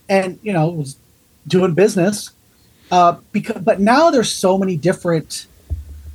and, 0.10 0.40
you 0.42 0.52
know, 0.52 0.70
was 0.70 0.96
doing 1.48 1.76
business. 1.76 2.32
Uh, 2.90 3.18
because, 3.32 3.62
but 3.62 3.80
now 3.80 4.10
there's 4.10 4.34
so 4.34 4.58
many 4.58 4.78
different 4.78 5.46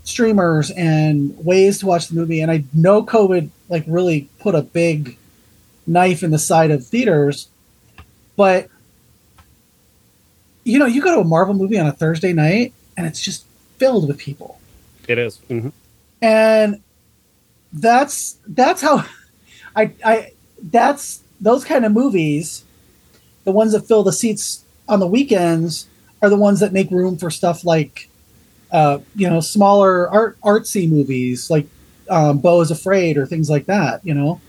streamers 0.03 0.73
and 0.73 1.39
ways 1.45 1.79
to 1.79 1.87
watch 1.87 2.09
the 2.09 2.17
movie. 2.17 2.41
And 2.41 2.51
I 2.51 2.65
know 2.75 3.05
COVID 3.05 3.49
like 3.69 3.85
really 3.87 4.29
put 4.41 4.57
a 4.57 4.63
big 4.63 5.17
knife 5.87 6.25
in 6.25 6.33
the 6.33 6.39
side 6.41 6.73
of 6.73 6.85
theaters, 6.85 7.47
but 8.35 8.69
you 10.65 10.81
know, 10.81 10.87
you 10.87 11.01
go 11.01 11.15
to 11.15 11.21
a 11.21 11.25
Marvel 11.25 11.55
movie 11.55 11.79
on 11.79 11.87
a 11.87 11.93
Thursday 11.93 12.33
night 12.33 12.73
and 12.97 13.07
it's 13.07 13.23
just 13.23 13.45
filled 13.77 14.09
with 14.09 14.19
people. 14.19 14.59
It 15.07 15.17
is. 15.17 15.39
Mhm. 15.49 15.71
And 16.27 16.83
that's 17.73 18.39
that's 18.49 18.83
how 18.83 19.05
I 19.77 19.93
I 20.05 20.33
that's 20.61 21.23
those 21.41 21.65
kind 21.65 21.85
of 21.85 21.93
movies, 21.93 22.65
the 23.45 23.53
ones 23.53 23.73
that 23.73 23.83
fill 23.83 24.03
the 24.03 24.13
seats 24.13 24.65
on 24.89 24.99
the 24.99 25.07
weekends 25.07 25.87
are 26.23 26.29
the 26.29 26.37
ones 26.37 26.61
that 26.61 26.73
make 26.73 26.91
room 26.91 27.17
for 27.17 27.31
stuff 27.31 27.65
like 27.65 28.09
uh, 28.73 28.99
you 29.15 29.31
know, 29.31 29.39
smaller 29.39 30.09
art 30.11 30.41
artsy 30.41 30.91
movies 30.91 31.49
like 31.49 31.67
um, 32.11 32.39
Beau 32.39 32.61
is 32.61 32.73
Afraid 32.73 33.17
or 33.17 33.25
things 33.25 33.49
like 33.49 33.67
that, 33.67 34.05
you 34.05 34.13
know. 34.13 34.41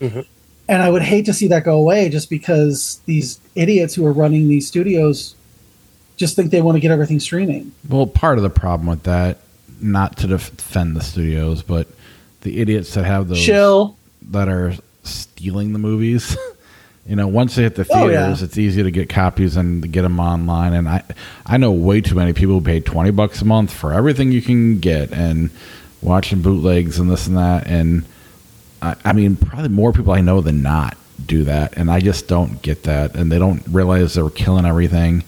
Mhm. 0.00 0.24
And 0.68 0.82
I 0.82 0.90
would 0.90 1.02
hate 1.02 1.26
to 1.26 1.34
see 1.34 1.48
that 1.48 1.64
go 1.64 1.78
away 1.78 2.08
just 2.08 2.30
because 2.30 3.00
these 3.04 3.38
idiots 3.54 3.94
who 3.94 4.06
are 4.06 4.12
running 4.12 4.48
these 4.48 4.66
studios 4.66 5.34
just 6.16 6.34
think 6.34 6.50
they 6.50 6.62
want 6.62 6.76
to 6.76 6.80
get 6.80 6.90
everything 6.90 7.20
streaming. 7.20 7.72
Well, 7.88 8.06
part 8.06 8.38
of 8.38 8.42
the 8.42 8.50
problem 8.50 8.88
with 8.88 9.02
that, 9.02 9.38
not 9.80 10.16
to 10.18 10.26
defend 10.26 10.96
the 10.96 11.00
studios, 11.02 11.62
but 11.62 11.86
the 12.42 12.60
idiots 12.60 12.94
that 12.94 13.04
have 13.04 13.28
those 13.28 13.44
Chill. 13.44 13.96
that 14.30 14.48
are 14.48 14.74
stealing 15.04 15.72
the 15.72 15.78
movies. 15.78 16.36
you 17.06 17.16
know, 17.16 17.28
once 17.28 17.54
they 17.56 17.62
hit 17.62 17.74
the 17.76 17.86
Oh, 17.90 18.08
yeah. 18.08 18.22
theaters, 18.24 18.42
it's 18.42 18.58
easy 18.58 18.82
to 18.82 18.90
get 18.90 19.08
copies 19.08 19.56
and 19.56 19.90
get 19.92 20.02
them 20.02 20.18
online. 20.20 20.72
And 20.72 20.88
I, 20.88 21.02
I 21.44 21.56
know 21.56 21.72
way 21.72 22.00
too 22.00 22.14
many 22.14 22.32
people 22.32 22.54
who 22.58 22.64
pay 22.64 22.80
twenty 22.80 23.10
bucks 23.10 23.42
a 23.42 23.44
month 23.44 23.72
for 23.72 23.92
everything 23.92 24.32
you 24.32 24.42
can 24.42 24.78
get 24.80 25.12
and 25.12 25.50
watching 26.02 26.42
bootlegs 26.42 26.98
and 26.98 27.10
this 27.10 27.26
and 27.26 27.36
that. 27.36 27.66
And 27.66 28.04
I, 28.82 28.96
I 29.04 29.12
mean, 29.12 29.36
probably 29.36 29.68
more 29.68 29.92
people 29.92 30.12
I 30.12 30.20
know 30.20 30.40
than 30.40 30.62
not 30.62 30.96
do 31.24 31.44
that, 31.44 31.76
and 31.76 31.90
I 31.90 32.00
just 32.00 32.28
don't 32.28 32.60
get 32.62 32.82
that. 32.84 33.14
And 33.16 33.30
they 33.32 33.38
don't 33.38 33.62
realize 33.68 34.14
they're 34.14 34.28
killing 34.30 34.66
everything. 34.66 35.24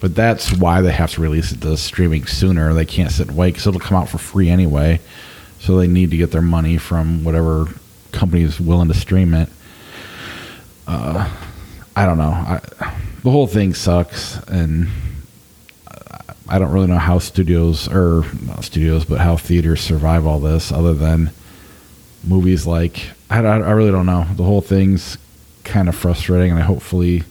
But 0.00 0.14
that's 0.14 0.52
why 0.52 0.82
they 0.82 0.92
have 0.92 1.12
to 1.12 1.22
release 1.22 1.52
it 1.52 1.62
to 1.62 1.76
streaming 1.76 2.26
sooner. 2.26 2.74
They 2.74 2.84
can't 2.84 3.10
sit 3.10 3.28
and 3.28 3.36
wait 3.36 3.52
because 3.52 3.66
it'll 3.66 3.80
come 3.80 3.96
out 3.96 4.08
for 4.08 4.18
free 4.18 4.50
anyway. 4.50 5.00
So 5.60 5.76
they 5.78 5.86
need 5.86 6.10
to 6.10 6.16
get 6.16 6.32
their 6.32 6.42
money 6.42 6.76
from 6.76 7.24
whatever 7.24 7.66
company 8.12 8.42
is 8.42 8.60
willing 8.60 8.88
to 8.88 8.94
stream 8.94 9.32
it. 9.34 9.48
Uh, 10.86 11.28
I 11.96 12.04
don't 12.06 12.18
know. 12.18 12.30
I, 12.30 12.60
the 13.22 13.30
whole 13.30 13.46
thing 13.46 13.74
sucks, 13.74 14.38
and 14.48 14.88
I- 16.48 16.58
don't 16.58 16.70
really 16.70 16.86
know 16.86 16.98
how 16.98 17.18
studios 17.18 17.88
or 17.88 18.24
not 18.44 18.64
studios, 18.64 19.04
but 19.04 19.18
how 19.20 19.36
theaters 19.36 19.80
survive 19.80 20.26
all 20.26 20.38
this, 20.38 20.70
other 20.70 20.94
than 20.94 21.30
movies 22.22 22.66
like 22.66 23.08
I, 23.28 23.38
I 23.40 23.70
really 23.72 23.90
don't 23.90 24.06
know. 24.06 24.26
The 24.36 24.44
whole 24.44 24.60
thing's 24.60 25.18
kind 25.64 25.88
of 25.88 25.96
frustrating, 25.96 26.50
and 26.52 26.60
I 26.60 26.62
hopefully, 26.62 27.24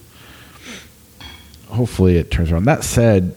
hopefully 1.68 2.16
it 2.16 2.30
turns 2.30 2.52
around. 2.52 2.64
That 2.64 2.84
said, 2.84 3.34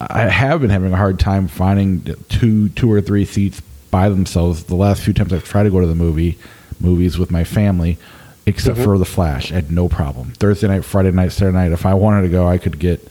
I 0.00 0.28
have 0.28 0.60
been 0.60 0.70
having 0.70 0.92
a 0.92 0.96
hard 0.96 1.20
time 1.20 1.48
finding 1.48 2.02
two, 2.28 2.70
two 2.70 2.90
or 2.90 3.00
three 3.00 3.24
seats 3.24 3.60
by 3.90 4.08
themselves. 4.08 4.64
The 4.64 4.76
last 4.76 5.02
few 5.02 5.12
times 5.12 5.32
I've 5.32 5.44
tried 5.44 5.64
to 5.64 5.70
go 5.70 5.80
to 5.80 5.86
the 5.86 5.94
movie, 5.94 6.38
movies 6.80 7.18
with 7.18 7.30
my 7.30 7.44
family, 7.44 7.98
except 8.46 8.76
mm-hmm. 8.76 8.84
for 8.84 8.98
The 8.98 9.04
Flash, 9.04 9.52
I 9.52 9.56
had 9.56 9.70
no 9.70 9.88
problem. 9.88 10.30
Thursday 10.32 10.68
night, 10.68 10.84
Friday 10.84 11.10
night, 11.10 11.32
Saturday 11.32 11.56
night, 11.56 11.72
if 11.72 11.84
I 11.84 11.94
wanted 11.94 12.22
to 12.22 12.28
go, 12.28 12.48
I 12.48 12.58
could 12.58 12.78
get. 12.78 13.06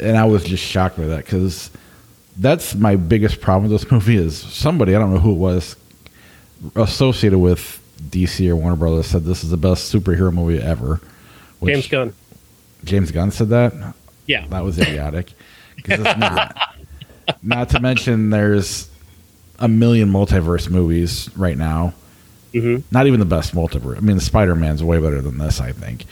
And 0.00 0.16
I 0.16 0.24
was 0.24 0.44
just 0.44 0.64
shocked 0.64 0.96
by 0.96 1.06
that 1.06 1.24
because 1.24 1.70
that's 2.36 2.74
my 2.74 2.96
biggest 2.96 3.40
problem 3.40 3.70
with 3.70 3.80
this 3.80 3.90
movie 3.92 4.16
is 4.16 4.38
somebody 4.38 4.94
I 4.94 4.98
don't 4.98 5.12
know 5.12 5.20
who 5.20 5.32
it 5.32 5.38
was 5.38 5.76
associated 6.74 7.38
with 7.38 7.82
DC 8.10 8.48
or 8.48 8.56
Warner 8.56 8.76
Brothers 8.76 9.06
said 9.06 9.24
this 9.24 9.44
is 9.44 9.50
the 9.50 9.56
best 9.56 9.92
superhero 9.92 10.32
movie 10.32 10.60
ever. 10.62 11.00
which- 11.58 11.74
James 11.74 11.88
Gunn. 11.88 12.14
James 12.84 13.10
Gunn 13.10 13.30
said 13.30 13.48
that. 13.50 13.72
Yeah. 14.26 14.46
That 14.48 14.64
was 14.64 14.78
idiotic. 14.78 15.32
Not. 15.88 16.56
not 17.42 17.68
to 17.70 17.80
mention, 17.80 18.30
there's 18.30 18.88
a 19.58 19.68
million 19.68 20.10
multiverse 20.10 20.70
movies 20.70 21.30
right 21.36 21.56
now. 21.56 21.92
Mhm. 22.54 22.82
Not 22.90 23.06
even 23.06 23.20
the 23.20 23.26
best 23.26 23.54
multiverse. 23.54 23.96
I 23.96 24.00
mean, 24.00 24.16
the 24.16 24.22
Spider 24.22 24.54
Man's 24.54 24.82
way 24.82 24.98
better 24.98 25.20
than 25.20 25.38
this, 25.38 25.60
I 25.60 25.72
think. 25.72 26.04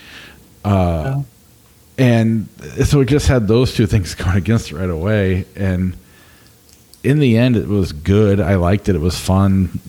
Uh, 0.64 1.23
And 1.99 2.49
so 2.85 3.01
it 3.01 3.07
just 3.07 3.27
had 3.27 3.49
those 3.49 3.73
two 3.75 3.87
things 3.87 4.14
going 4.23 4.37
against 4.37 4.71
it 4.71 4.77
right 4.77 4.91
away. 4.91 5.47
And 5.57 5.97
in 7.03 7.19
the 7.21 7.39
end, 7.39 7.57
it 7.57 7.69
was 7.69 7.93
good. 7.93 8.39
I 8.41 8.57
liked 8.57 8.89
it. 8.91 8.95
It 8.97 9.01
was 9.01 9.19
fun. 9.19 9.81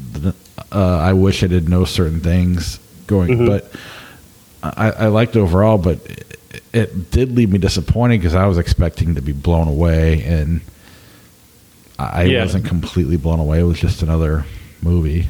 Uh, 0.72 0.98
I 0.98 1.14
wish 1.14 1.44
I 1.44 1.48
did 1.48 1.68
know 1.68 1.84
certain 1.84 2.20
things 2.22 2.80
going, 3.08 3.46
but 3.46 3.72
I, 4.64 4.92
I 4.92 5.08
liked 5.08 5.36
it 5.36 5.40
overall. 5.40 5.78
But 5.78 6.00
it, 6.52 6.64
it 6.74 7.12
did 7.12 7.32
leave 7.36 7.52
me 7.52 7.58
disappointed 7.58 8.20
because 8.20 8.36
I 8.36 8.46
was 8.48 8.58
expecting 8.58 9.16
to 9.16 9.22
be 9.22 9.32
blown 9.34 9.68
away, 9.68 10.24
and 10.24 10.62
I 12.00 12.24
Yeah. 12.26 12.44
wasn't 12.44 12.66
completely 12.66 13.18
blown 13.18 13.40
away. 13.40 13.60
It 13.60 13.64
was 13.64 13.80
just 13.80 14.02
another 14.02 14.46
movie. 14.82 15.28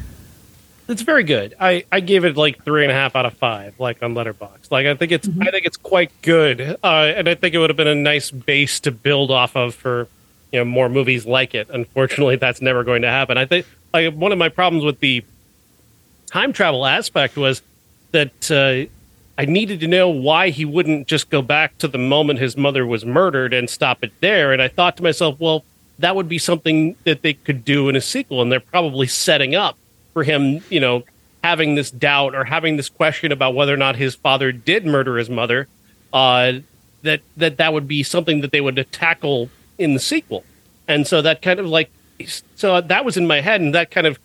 It's 0.88 1.02
very 1.02 1.24
good. 1.24 1.54
I, 1.60 1.84
I 1.92 2.00
gave 2.00 2.24
it 2.24 2.36
like 2.38 2.64
three 2.64 2.82
and 2.82 2.90
a 2.90 2.94
half 2.94 3.14
out 3.14 3.26
of 3.26 3.34
five, 3.34 3.78
like 3.78 4.02
on 4.02 4.14
Letterboxd. 4.14 4.70
Like 4.70 4.86
I 4.86 4.94
think 4.94 5.12
it's 5.12 5.28
I 5.40 5.50
think 5.50 5.66
it's 5.66 5.76
quite 5.76 6.10
good, 6.22 6.60
uh, 6.82 7.12
and 7.16 7.28
I 7.28 7.34
think 7.34 7.54
it 7.54 7.58
would 7.58 7.68
have 7.70 7.76
been 7.76 7.86
a 7.88 7.94
nice 7.94 8.30
base 8.30 8.80
to 8.80 8.90
build 8.90 9.30
off 9.30 9.54
of 9.54 9.74
for 9.74 10.08
you 10.50 10.58
know 10.60 10.64
more 10.64 10.88
movies 10.88 11.26
like 11.26 11.54
it. 11.54 11.68
Unfortunately, 11.70 12.36
that's 12.44 12.62
never 12.62 12.84
going 12.84 13.02
to 13.02 13.08
happen. 13.08 13.36
I 13.36 13.44
think 13.44 13.66
like 13.92 14.14
one 14.14 14.32
of 14.32 14.38
my 14.38 14.48
problems 14.48 14.82
with 14.84 15.00
the 15.00 15.22
time 16.26 16.54
travel 16.54 16.86
aspect 16.86 17.36
was 17.36 17.60
that 18.12 18.50
uh, 18.50 18.90
I 19.38 19.44
needed 19.44 19.78
to 19.80 19.86
know 19.86 20.08
why 20.08 20.50
he 20.50 20.64
wouldn't 20.64 21.06
just 21.06 21.30
go 21.30 21.42
back 21.42 21.78
to 21.78 21.86
the 21.86 21.96
moment 21.96 22.40
his 22.40 22.56
mother 22.56 22.84
was 22.84 23.04
murdered 23.04 23.54
and 23.54 23.70
stop 23.70 24.02
it 24.02 24.12
there. 24.20 24.52
And 24.52 24.60
I 24.60 24.66
thought 24.66 24.96
to 24.96 25.02
myself, 25.04 25.38
well, 25.38 25.64
that 26.00 26.16
would 26.16 26.28
be 26.28 26.38
something 26.38 26.96
that 27.04 27.22
they 27.22 27.34
could 27.34 27.64
do 27.64 27.88
in 27.88 27.94
a 27.94 28.00
sequel, 28.00 28.42
and 28.42 28.50
they're 28.50 28.58
probably 28.58 29.06
setting 29.06 29.54
up 29.54 29.78
for 30.12 30.24
him, 30.24 30.60
you 30.70 30.80
know, 30.80 31.04
having 31.44 31.76
this 31.76 31.92
doubt 31.92 32.34
or 32.34 32.44
having 32.44 32.76
this 32.76 32.88
question 32.88 33.30
about 33.30 33.54
whether 33.54 33.72
or 33.72 33.76
not 33.76 33.94
his 33.94 34.16
father 34.16 34.50
did 34.50 34.84
murder 34.84 35.16
his 35.18 35.30
mother. 35.30 35.68
Uh, 36.12 36.54
that 37.02 37.20
that 37.36 37.58
that 37.58 37.72
would 37.72 37.86
be 37.86 38.02
something 38.02 38.40
that 38.40 38.50
they 38.50 38.60
would 38.60 38.84
tackle 38.90 39.50
in 39.78 39.94
the 39.94 40.00
sequel, 40.00 40.42
and 40.88 41.06
so 41.06 41.22
that 41.22 41.42
kind 41.42 41.60
of 41.60 41.66
like 41.66 41.90
so 42.56 42.80
that 42.80 43.04
was 43.04 43.16
in 43.16 43.26
my 43.26 43.40
head, 43.40 43.60
and 43.60 43.74
that 43.74 43.90
kind 43.90 44.06
of 44.06 44.18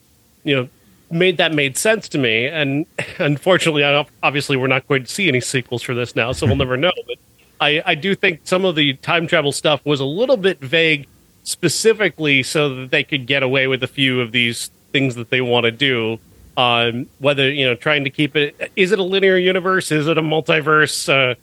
you 0.43 0.55
know 0.55 0.70
made 1.14 1.38
that 1.38 1.53
made 1.53 1.78
sense 1.78 2.09
to 2.09 2.18
me. 2.18 2.47
And 2.47 2.86
unfortunately, 3.20 3.84
obviously, 4.24 4.57
we're 4.57 4.68
not 4.68 4.88
going 4.88 5.03
to 5.03 5.09
see 5.09 5.28
any 5.28 5.41
sequels 5.41 5.82
for 5.82 5.93
this 5.93 6.16
now, 6.16 6.32
so 6.32 6.45
we'll 6.45 6.55
never 6.55 6.78
know. 6.78 6.91
But 7.07 7.18
I, 7.61 7.82
I 7.86 7.95
do 7.95 8.16
think 8.16 8.41
some 8.43 8.66
of 8.66 8.76
the 8.76 8.93
time 8.95 9.28
travel 9.28 9.51
stuff 9.51 9.86
was 9.86 9.99
a 9.99 10.05
little 10.05 10.38
bit 10.38 10.59
vague, 10.59 11.07
specifically 11.43 12.43
so 12.43 12.76
that 12.76 12.91
they 12.91 13.03
could 13.03 13.26
get 13.26 13.43
away 13.43 13.68
with 13.68 13.84
a 13.84 13.88
few 13.88 14.22
of 14.22 14.32
these 14.32 14.70
things 14.91 15.16
that 15.16 15.30
they 15.30 15.41
want 15.41 15.66
to 15.66 15.72
do. 15.72 16.20
Um, 16.55 17.07
whether 17.20 17.49
you 17.51 17.66
know, 17.66 17.76
trying 17.76 18.03
to 18.03 18.09
keep 18.09 18.36
it, 18.36 18.72
is 18.76 18.91
it 18.91 18.99
a 18.99 19.03
linear 19.03 19.38
universe? 19.38 19.91
Is 19.91 20.07
it 20.07 20.18
a 20.18 20.22
multiverse? 20.22 21.09
Uh, 21.09 21.36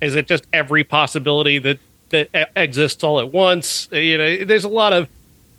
is 0.00 0.14
it 0.14 0.26
just 0.26 0.46
every 0.52 0.84
possibility 0.84 1.58
that 1.58 1.78
that 2.10 2.50
exists 2.54 3.02
all 3.02 3.20
at 3.20 3.32
once? 3.32 3.88
You 3.90 4.18
know, 4.18 4.44
there's 4.44 4.64
a 4.64 4.68
lot 4.68 4.92
of 4.92 5.08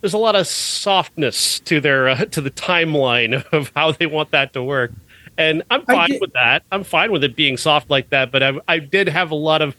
there's 0.01 0.13
a 0.13 0.17
lot 0.17 0.35
of 0.35 0.47
softness 0.47 1.59
to 1.61 1.81
their 1.81 2.09
uh, 2.09 2.25
to 2.25 2.41
the 2.41 2.51
timeline 2.51 3.43
of 3.51 3.71
how 3.75 3.91
they 3.91 4.05
want 4.05 4.31
that 4.31 4.53
to 4.53 4.63
work, 4.63 4.91
and 5.37 5.63
I'm 5.69 5.85
fine 5.85 6.17
with 6.19 6.33
that. 6.33 6.63
I'm 6.71 6.83
fine 6.83 7.11
with 7.11 7.23
it 7.23 7.35
being 7.35 7.57
soft 7.57 7.89
like 7.89 8.09
that. 8.09 8.31
But 8.31 8.43
I, 8.43 8.59
I 8.67 8.79
did 8.79 9.09
have 9.09 9.31
a 9.31 9.35
lot 9.35 9.61
of 9.61 9.75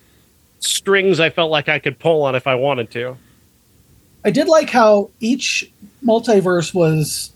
strings 0.60 1.20
I 1.20 1.30
felt 1.30 1.50
like 1.50 1.68
I 1.68 1.78
could 1.78 1.98
pull 1.98 2.22
on 2.22 2.34
if 2.34 2.46
I 2.46 2.54
wanted 2.54 2.90
to. 2.92 3.16
I 4.24 4.30
did 4.30 4.48
like 4.48 4.68
how 4.68 5.10
each 5.20 5.70
multiverse 6.04 6.74
was 6.74 7.32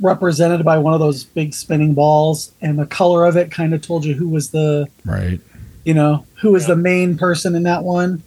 represented 0.00 0.62
by 0.64 0.76
one 0.76 0.92
of 0.92 1.00
those 1.00 1.24
big 1.24 1.54
spinning 1.54 1.94
balls, 1.94 2.52
and 2.60 2.78
the 2.78 2.86
color 2.86 3.24
of 3.24 3.36
it 3.36 3.50
kind 3.50 3.72
of 3.72 3.80
told 3.80 4.04
you 4.04 4.14
who 4.14 4.28
was 4.28 4.50
the 4.50 4.86
right. 5.04 5.40
You 5.84 5.94
know 5.94 6.26
who 6.40 6.52
was 6.52 6.64
yeah. 6.64 6.74
the 6.74 6.76
main 6.76 7.16
person 7.16 7.54
in 7.54 7.62
that 7.62 7.84
one, 7.84 8.22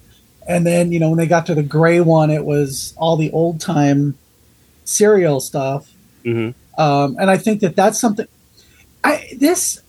and 0.49 0.65
then 0.65 0.91
you 0.91 0.99
know 0.99 1.09
when 1.09 1.17
they 1.17 1.27
got 1.27 1.45
to 1.45 1.55
the 1.55 1.63
gray 1.63 2.01
one, 2.01 2.29
it 2.31 2.43
was 2.43 2.93
all 2.97 3.15
the 3.15 3.31
old 3.31 3.61
time 3.61 4.17
serial 4.83 5.39
stuff. 5.39 5.93
Mm-hmm. 6.25 6.81
Um, 6.81 7.15
and 7.19 7.29
I 7.29 7.37
think 7.37 7.61
that 7.61 7.75
that's 7.75 7.99
something. 7.99 8.27
I 9.03 9.29
this 9.37 9.81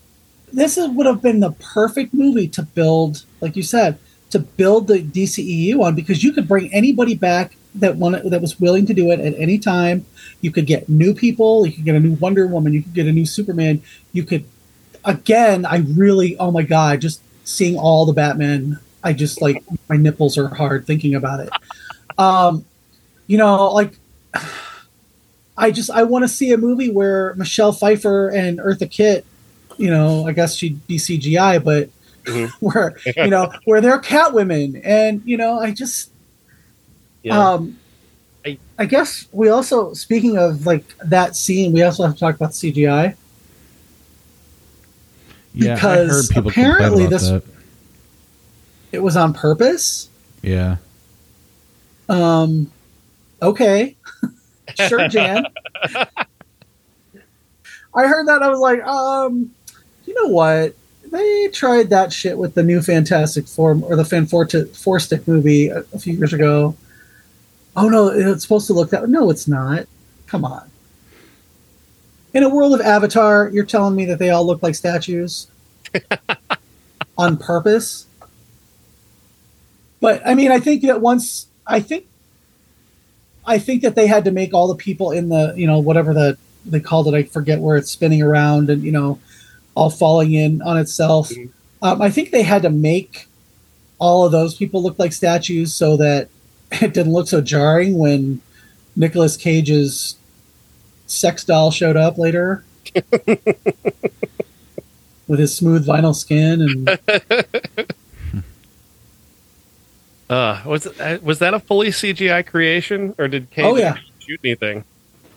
this 0.53 0.77
is, 0.77 0.89
would 0.91 1.07
have 1.07 1.23
been 1.23 1.41
the 1.41 1.53
perfect 1.53 2.13
movie 2.13 2.47
to 2.49 2.63
build, 2.63 3.25
like 3.41 3.57
you 3.57 3.63
said, 3.63 3.99
to 4.31 4.39
build 4.39 4.87
the 4.87 5.03
DCEU 5.03 5.81
on 5.81 5.95
because 5.95 6.23
you 6.23 6.33
could 6.33 6.47
bring 6.47 6.73
anybody 6.73 7.15
back 7.15 7.57
that 7.75 7.97
wanted 7.97 8.31
that 8.31 8.43
was 8.43 8.61
willing 8.61 8.85
to 8.87 8.95
do 8.95 9.11
it 9.11 9.19
at 9.21 9.35
any 9.39 9.59
time. 9.59 10.05
You 10.43 10.53
could 10.53 10.67
get 10.67 10.89
new 10.89 11.15
people. 11.15 11.67
You 11.67 11.73
could 11.73 11.85
get 11.85 11.95
a 11.95 12.01
new 12.01 12.13
Wonder 12.15 12.47
Woman. 12.47 12.75
You 12.75 12.83
could 12.83 12.95
get 12.95 13.07
a 13.07 13.13
new 13.13 13.27
Superman. 13.27 13.83
You 14.13 14.25
could, 14.25 14.45
again, 15.05 15.65
I 15.65 15.79
really, 15.79 16.37
oh 16.39 16.51
my 16.51 16.63
god, 16.63 17.01
just 17.01 17.23
seeing 17.45 17.79
all 17.79 18.05
the 18.05 18.13
Batman. 18.13 18.79
I 19.03 19.13
just 19.13 19.41
like 19.41 19.63
my 19.89 19.97
nipples 19.97 20.37
are 20.39 20.49
hard 20.49 20.87
thinking 20.87 21.15
about 21.15 21.41
it. 21.41 21.51
Um, 22.19 22.65
you 23.27 23.39
know, 23.39 23.73
like 23.73 23.95
I 25.57 25.71
just 25.71 25.91
I 25.91 26.03
want 26.05 26.25
to 26.25 26.29
see 26.29 26.53
a 26.53 26.59
movie 26.59 26.91
where 26.91 27.35
Michelle 27.35 27.73
Pfeiffer 27.73 28.29
and 28.29 28.59
Eartha 28.59 28.91
Kitt, 28.91 29.25
you 29.77 29.91
know, 29.91 30.27
I 30.27 30.33
guess 30.33 30.55
she'd 30.55 30.87
be 30.87 30.97
CGI, 30.97 31.63
but 31.63 31.91
mm-hmm. 32.25 32.47
where 32.65 32.97
you 33.17 33.29
know 33.29 33.53
where 33.65 33.81
they're 33.81 34.01
Catwomen, 34.01 34.81
and 34.85 35.23
you 35.25 35.37
know, 35.37 35.59
I 35.59 35.73
just 35.73 36.11
yeah. 37.23 37.53
Um, 37.53 37.79
I, 38.45 38.59
I 38.79 38.87
guess 38.87 39.29
we 39.33 39.51
also, 39.51 39.93
speaking 39.93 40.39
of 40.39 40.65
like 40.65 40.85
that 41.05 41.37
scene, 41.37 41.73
we 41.73 41.83
also 41.83 42.05
have 42.05 42.15
to 42.15 42.21
talk 42.21 42.35
about 42.35 42.53
CGI. 42.53 43.15
Yeah, 45.53 45.75
because 45.75 46.35
apparently 46.35 47.07
this 47.07 47.29
that. 47.29 47.43
It 48.93 49.03
was 49.03 49.17
on 49.17 49.33
purpose. 49.35 50.09
Yeah. 50.43 50.77
Um. 52.09 52.71
Okay. 53.43 53.97
sure, 54.89 55.09
Jan. 55.09 55.47
I 57.95 58.07
heard 58.07 58.29
that. 58.29 58.43
I 58.43 58.49
was 58.49 58.61
like, 58.61 58.83
um, 58.85 59.51
you 60.05 60.15
know 60.15 60.29
what? 60.29 60.75
They 61.11 61.49
tried 61.49 61.91
that 61.91 62.13
shit 62.13 62.39
with 62.39 62.55
the 62.55 62.63
new 62.63 62.81
Fantastic 62.81 63.47
Four 63.49 63.81
or 63.83 63.97
the 63.97 64.05
Fan 64.05 64.27
Four, 64.27 64.45
to, 64.47 64.67
Four 64.67 65.01
Stick 65.01 65.27
movie 65.27 65.69
a, 65.69 65.81
a 65.93 65.99
few 65.99 66.15
years 66.15 66.33
ago 66.33 66.77
oh 67.77 67.89
no, 67.89 68.09
it's 68.09 68.43
supposed 68.43 68.67
to 68.69 68.73
look 68.73 68.91
that. 68.91 69.09
No, 69.09 69.31
it's 69.31 69.49
not. 69.49 69.87
Come 70.27 70.45
on. 70.45 70.71
In 72.33 72.43
a 72.43 72.49
world 72.49 72.75
of 72.75 72.81
Avatar, 72.81 73.51
you're 73.53 73.65
telling 73.65 73.97
me 73.97 74.05
that 74.07 74.19
they 74.19 74.31
all 74.31 74.47
look 74.47 74.63
like 74.63 74.75
statues 74.75 75.49
on 77.19 77.37
purpose. 77.37 78.07
But 80.01 80.27
I 80.27 80.35
mean, 80.35 80.51
I 80.51 80.61
think 80.61 80.83
that 80.83 81.01
once 81.01 81.47
I 81.67 81.81
think 81.81 82.07
I 83.47 83.59
think 83.59 83.83
that 83.83 83.95
they 83.95 84.07
had 84.07 84.25
to 84.25 84.31
make 84.31 84.55
all 84.55 84.69
the 84.69 84.75
people 84.75 85.11
in 85.11 85.29
the 85.29 85.55
you 85.57 85.67
know 85.67 85.79
whatever 85.79 86.15
the 86.15 86.39
they 86.65 86.81
called 86.81 87.09
it 87.09 87.15
I 87.15 87.23
forget 87.25 87.61
where 87.61 87.77
it's 87.77 87.91
spinning 87.91 88.23
around 88.23 88.71
and 88.71 88.83
you 88.83 88.93
know 88.93 89.19
all 89.75 89.91
falling 89.91 90.33
in 90.33 90.63
on 90.63 90.79
itself. 90.79 91.31
Mm-hmm. 91.31 91.51
Um, 91.83 92.03
I 92.03 92.11
think 92.11 92.31
they 92.31 92.43
had 92.43 92.63
to 92.63 92.71
make 92.71 93.29
all 93.99 94.27
of 94.27 94.33
those 94.33 94.55
people 94.55 94.83
look 94.83 94.99
like 94.99 95.13
statues 95.13 95.75
so 95.75 95.97
that 95.99 96.29
it 96.73 96.95
didn't 96.95 97.13
look 97.13 97.29
so 97.29 97.41
jarring 97.41 97.99
when 97.99 98.41
Nicolas 98.97 99.37
Cage's 99.37 100.17
sex 101.07 101.45
doll 101.45 101.71
showed 101.71 101.97
up 101.97 102.19
later 102.19 102.65
with 105.27 105.39
his 105.39 105.55
smooth 105.55 105.87
vinyl 105.87 106.15
skin 106.15 106.63
and. 106.63 106.99
Uh, 110.31 110.63
was 110.65 110.87
uh, 110.87 111.19
was 111.23 111.41
that 111.41 111.55
a 111.55 111.59
fully 111.59 111.89
CGI 111.89 112.47
creation, 112.47 113.17
or 113.19 113.27
did 113.27 113.51
Cage 113.51 113.65
oh, 113.65 113.77
yeah. 113.77 113.97
shoot 114.21 114.39
anything? 114.45 114.85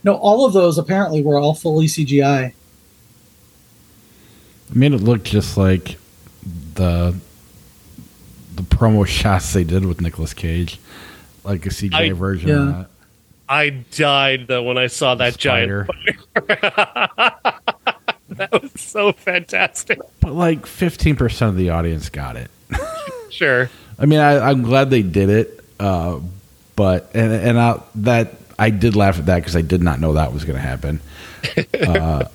No, 0.04 0.14
all 0.14 0.46
of 0.46 0.54
those 0.54 0.78
apparently 0.78 1.24
were 1.24 1.40
all 1.40 1.56
fully 1.56 1.88
CGI. 1.88 2.54
I 4.70 4.74
mean, 4.76 4.94
it 4.94 5.02
looked 5.02 5.26
just 5.26 5.58
like 5.58 5.98
the 6.76 7.16
the 8.54 8.62
promo 8.62 9.08
shots 9.08 9.52
they 9.54 9.64
did 9.64 9.84
with 9.84 10.00
Nicolas 10.00 10.36
Cage 10.36 10.80
like 11.44 11.66
a 11.66 11.70
CGI 11.70 12.12
I, 12.12 12.12
version 12.12 12.50
yeah. 12.50 12.56
of 12.56 12.68
that. 12.68 12.88
I 13.50 13.70
died 13.70 14.46
though 14.48 14.62
when 14.62 14.78
I 14.78 14.86
saw 14.88 15.16
that 15.16 15.34
Spider. 15.34 15.88
giant 16.36 16.48
that 18.30 18.50
was 18.52 18.72
so 18.76 19.12
fantastic. 19.12 20.00
But 20.20 20.34
like 20.34 20.68
fifteen 20.68 21.16
percent 21.16 21.50
of 21.50 21.58
the 21.58 21.72
audience 21.72 22.10
got 22.10 22.36
it. 22.36 22.52
sure. 23.32 23.72
I 23.98 24.06
mean, 24.06 24.20
I, 24.20 24.50
am 24.50 24.64
glad 24.64 24.90
they 24.90 25.02
did 25.02 25.30
it, 25.30 25.64
uh, 25.80 26.20
but 26.76 27.12
and 27.14 27.32
and 27.32 27.60
I, 27.60 27.82
that 27.96 28.36
I 28.58 28.70
did 28.70 28.96
laugh 28.96 29.20
at 29.20 29.28
that 29.28 29.38
because 29.38 29.56
I 29.56 29.62
did 29.62 29.82
not 29.82 30.00
know 30.00 30.14
that 30.14 30.34
was 30.34 30.46
going 30.46 30.58
to 30.58 30.68
happen. 30.68 31.00
Uh, 31.74 32.26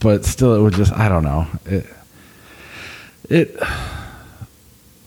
but 0.00 0.24
still, 0.24 0.54
it 0.54 0.60
was 0.60 0.74
just 0.74 0.92
I 0.92 1.08
don't 1.08 1.22
know 1.22 1.46
it. 1.66 1.86
It 3.28 3.60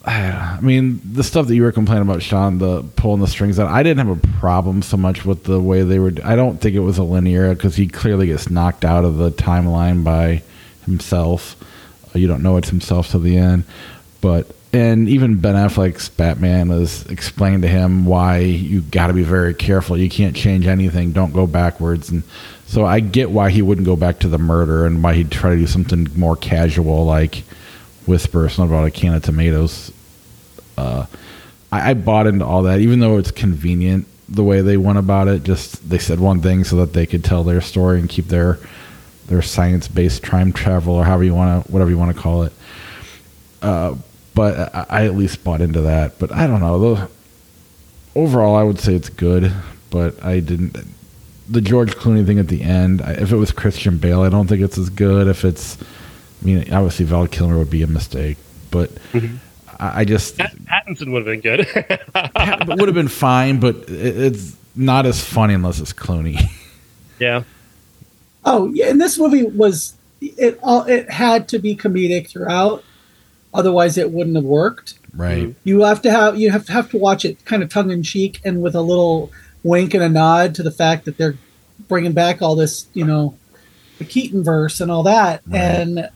I 0.05 0.59
mean, 0.61 0.99
the 1.03 1.23
stuff 1.23 1.47
that 1.47 1.55
you 1.55 1.63
were 1.63 1.71
complaining 1.71 2.07
about, 2.07 2.21
Sean, 2.21 2.57
the 2.57 2.83
pulling 2.97 3.21
the 3.21 3.27
strings 3.27 3.57
out, 3.57 3.71
I 3.71 3.83
didn't 3.83 4.05
have 4.05 4.17
a 4.17 4.27
problem 4.39 4.81
so 4.81 4.97
much 4.97 5.23
with 5.23 5.45
the 5.45 5.61
way 5.61 5.83
they 5.83 5.97
were. 5.97 6.11
I 6.25 6.35
don't 6.35 6.59
think 6.59 6.75
it 6.75 6.81
was 6.81 6.97
a 6.97 7.03
linear 7.03 7.53
because 7.53 7.77
he 7.77 7.87
clearly 7.87 8.27
gets 8.27 8.49
knocked 8.49 8.83
out 8.83 9.05
of 9.05 9.15
the 9.15 9.31
timeline 9.31 10.03
by 10.03 10.43
himself. 10.83 11.55
You 12.13 12.27
don't 12.27 12.43
know 12.43 12.57
it's 12.57 12.69
himself 12.69 13.11
to 13.11 13.19
the 13.19 13.37
end, 13.37 13.63
but 14.19 14.53
and 14.73 15.07
even 15.07 15.37
Ben 15.37 15.53
Affleck's 15.53 16.09
Batman 16.09 16.69
has 16.69 17.05
explained 17.05 17.61
to 17.61 17.67
him 17.67 18.05
why 18.05 18.39
you 18.39 18.81
got 18.81 19.07
to 19.07 19.13
be 19.13 19.21
very 19.21 19.53
careful. 19.53 19.95
You 19.95 20.09
can't 20.09 20.35
change 20.35 20.65
anything. 20.65 21.11
Don't 21.11 21.31
go 21.31 21.45
backwards. 21.45 22.09
And 22.09 22.23
so 22.65 22.83
I 22.83 22.99
get 22.99 23.29
why 23.29 23.51
he 23.51 23.61
wouldn't 23.61 23.85
go 23.85 23.95
back 23.95 24.19
to 24.19 24.27
the 24.27 24.39
murder 24.39 24.87
and 24.87 25.03
why 25.03 25.13
he'd 25.13 25.29
try 25.29 25.51
to 25.51 25.57
do 25.57 25.67
something 25.67 26.07
more 26.15 26.35
casual, 26.35 27.05
like 27.05 27.43
whisper 28.07 28.49
something 28.49 28.75
about 28.75 28.87
a 28.87 28.91
can 28.91 29.13
of 29.13 29.21
tomatoes. 29.21 29.91
Uh, 30.75 31.05
I, 31.71 31.91
I 31.91 31.93
bought 31.93 32.25
into 32.25 32.43
all 32.43 32.63
that, 32.63 32.79
even 32.79 32.99
though 32.99 33.19
it's 33.19 33.29
convenient 33.31 34.07
the 34.27 34.43
way 34.43 34.61
they 34.61 34.77
went 34.77 34.97
about 34.97 35.27
it. 35.27 35.43
Just 35.43 35.87
they 35.87 35.99
said 35.99 36.19
one 36.19 36.41
thing 36.41 36.63
so 36.63 36.77
that 36.77 36.93
they 36.93 37.05
could 37.05 37.23
tell 37.23 37.43
their 37.43 37.61
story 37.61 37.99
and 37.99 38.09
keep 38.09 38.25
their 38.25 38.57
their 39.27 39.43
science 39.43 39.87
based 39.87 40.23
time 40.23 40.51
travel 40.51 40.95
or 40.95 41.05
however 41.05 41.23
you 41.23 41.35
want 41.35 41.63
to 41.63 41.71
whatever 41.71 41.91
you 41.91 41.97
want 41.99 42.15
to 42.15 42.19
call 42.19 42.41
it. 42.41 42.53
Uh, 43.61 43.95
but 44.33 44.73
I, 44.75 44.85
I, 44.89 45.05
at 45.05 45.15
least 45.15 45.43
bought 45.43 45.61
into 45.61 45.81
that. 45.81 46.19
But 46.19 46.31
I 46.31 46.47
don't 46.47 46.59
know. 46.59 46.95
The, 46.95 47.09
overall, 48.15 48.55
I 48.55 48.63
would 48.63 48.79
say 48.79 48.95
it's 48.95 49.09
good, 49.09 49.51
but 49.89 50.23
I 50.23 50.39
didn't. 50.39 50.77
The 51.49 51.61
George 51.61 51.95
Clooney 51.95 52.25
thing 52.25 52.39
at 52.39 52.47
the 52.47 52.61
end. 52.63 53.01
If 53.01 53.31
it 53.31 53.37
was 53.37 53.51
Christian 53.51 53.97
Bale, 53.97 54.21
I 54.21 54.29
don't 54.29 54.47
think 54.47 54.61
it's 54.61 54.77
as 54.77 54.89
good. 54.89 55.27
If 55.27 55.43
it's, 55.43 55.81
I 55.81 56.45
mean, 56.45 56.73
obviously 56.73 57.05
Val 57.05 57.27
Kilmer 57.27 57.57
would 57.57 57.69
be 57.69 57.83
a 57.83 57.87
mistake, 57.87 58.37
but 58.71 58.93
mm-hmm. 59.11 59.35
I 59.79 60.05
just 60.05 60.37
Pattinson 60.37 61.11
would 61.11 61.25
have 61.25 61.41
been 61.41 61.41
good. 61.41 61.67
would 62.67 62.87
have 62.87 62.95
been 62.95 63.07
fine, 63.09 63.59
but 63.59 63.75
it's 63.87 64.55
not 64.75 65.05
as 65.05 65.23
funny 65.23 65.53
unless 65.53 65.79
it's 65.79 65.93
Clooney. 65.93 66.39
Yeah. 67.19 67.43
Oh 68.43 68.69
yeah, 68.73 68.89
and 68.89 68.99
this 68.99 69.17
movie 69.17 69.43
was 69.43 69.93
it. 70.19 70.59
All 70.61 70.83
it 70.83 71.09
had 71.09 71.47
to 71.49 71.59
be 71.59 71.75
comedic 71.75 72.27
throughout, 72.27 72.83
otherwise 73.53 73.97
it 73.97 74.11
wouldn't 74.11 74.35
have 74.35 74.45
worked. 74.45 74.95
Right. 75.15 75.43
Mm-hmm. 75.43 75.59
You 75.63 75.81
have 75.81 76.01
to 76.03 76.11
have 76.11 76.37
you 76.39 76.49
have 76.51 76.65
to 76.65 76.71
have 76.73 76.89
to 76.91 76.97
watch 76.97 77.25
it 77.25 77.43
kind 77.45 77.61
of 77.63 77.69
tongue 77.69 77.91
in 77.91 78.03
cheek 78.03 78.39
and 78.43 78.61
with 78.61 78.75
a 78.75 78.81
little 78.81 79.31
wink 79.63 79.93
and 79.93 80.03
a 80.03 80.09
nod 80.09 80.55
to 80.55 80.63
the 80.63 80.71
fact 80.71 81.05
that 81.05 81.17
they're 81.17 81.37
bringing 81.87 82.13
back 82.13 82.41
all 82.41 82.55
this, 82.55 82.87
you 82.93 83.05
know, 83.05 83.35
the 83.99 84.05
Keaton 84.05 84.43
verse 84.43 84.81
and 84.81 84.91
all 84.91 85.03
that. 85.03 85.41
Right. 85.47 85.59
And 85.59 86.09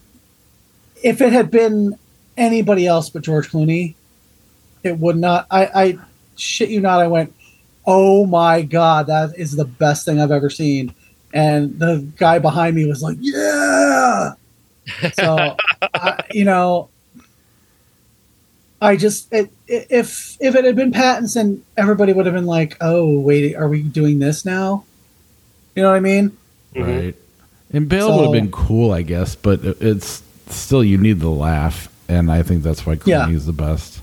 if 1.04 1.22
it 1.22 1.32
had 1.32 1.52
been 1.52 1.98
anybody 2.36 2.88
else 2.88 3.10
but 3.10 3.22
George 3.22 3.50
Clooney, 3.50 3.96
it 4.84 4.98
would 4.98 5.18
not. 5.18 5.48
I, 5.52 5.66
I 5.66 5.98
shit 6.36 6.70
you 6.70 6.82
not. 6.82 7.00
I 7.00 7.08
went, 7.08 7.34
oh 7.86 8.26
my 8.26 8.64
god, 8.64 9.08
that 9.08 9.38
is 9.38 9.56
the 9.56 9.66
best 9.66 10.06
thing 10.06 10.20
I've 10.20 10.32
ever 10.32 10.50
seen. 10.50 10.94
and 11.34 11.78
the 11.80 12.08
guy 12.18 12.40
behind 12.40 12.76
me 12.76 12.86
was 12.88 13.02
like, 13.04 13.18
"Yeah." 13.20 14.34
So, 15.14 15.56
I, 15.94 16.24
you 16.32 16.46
know, 16.46 16.90
I 18.82 18.95
just 18.95 19.32
it, 19.34 19.51
if 19.67 20.38
if 20.39 20.55
it 20.55 20.63
had 20.65 20.75
been 20.75 20.91
Pattinson, 20.91 21.61
everybody 21.75 22.13
would 22.13 22.25
have 22.28 22.36
been 22.36 22.45
like, 22.45 22.78
"Oh, 22.82 23.19
wait, 23.19 23.55
are 23.55 23.67
we 23.67 23.82
doing 23.82 24.19
this 24.19 24.45
now?" 24.45 24.86
You 25.75 25.84
know 25.84 25.89
what 25.89 25.97
I 25.97 25.99
mean? 26.01 26.32
Mhm. 26.75 26.86
Right. 27.05 27.15
And 27.73 27.89
Bale 27.89 28.07
So- 28.09 28.15
would 28.17 28.23
have 28.25 28.34
been 28.34 28.51
cool, 28.51 28.91
I 28.91 29.01
guess, 29.01 29.36
but 29.36 29.61
it's 29.63 30.21
still 30.49 30.84
you 30.84 30.97
need 30.97 31.19
the 31.19 31.30
laugh, 31.30 31.89
and 32.07 32.32
I 32.32 32.43
think 32.43 32.63
that's 32.63 32.86
why 32.86 32.99
Yeah. 33.05 33.25
Clooney's 33.25 33.45
the 33.47 33.51
best 33.53 33.99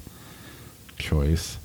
choice. 0.98 1.56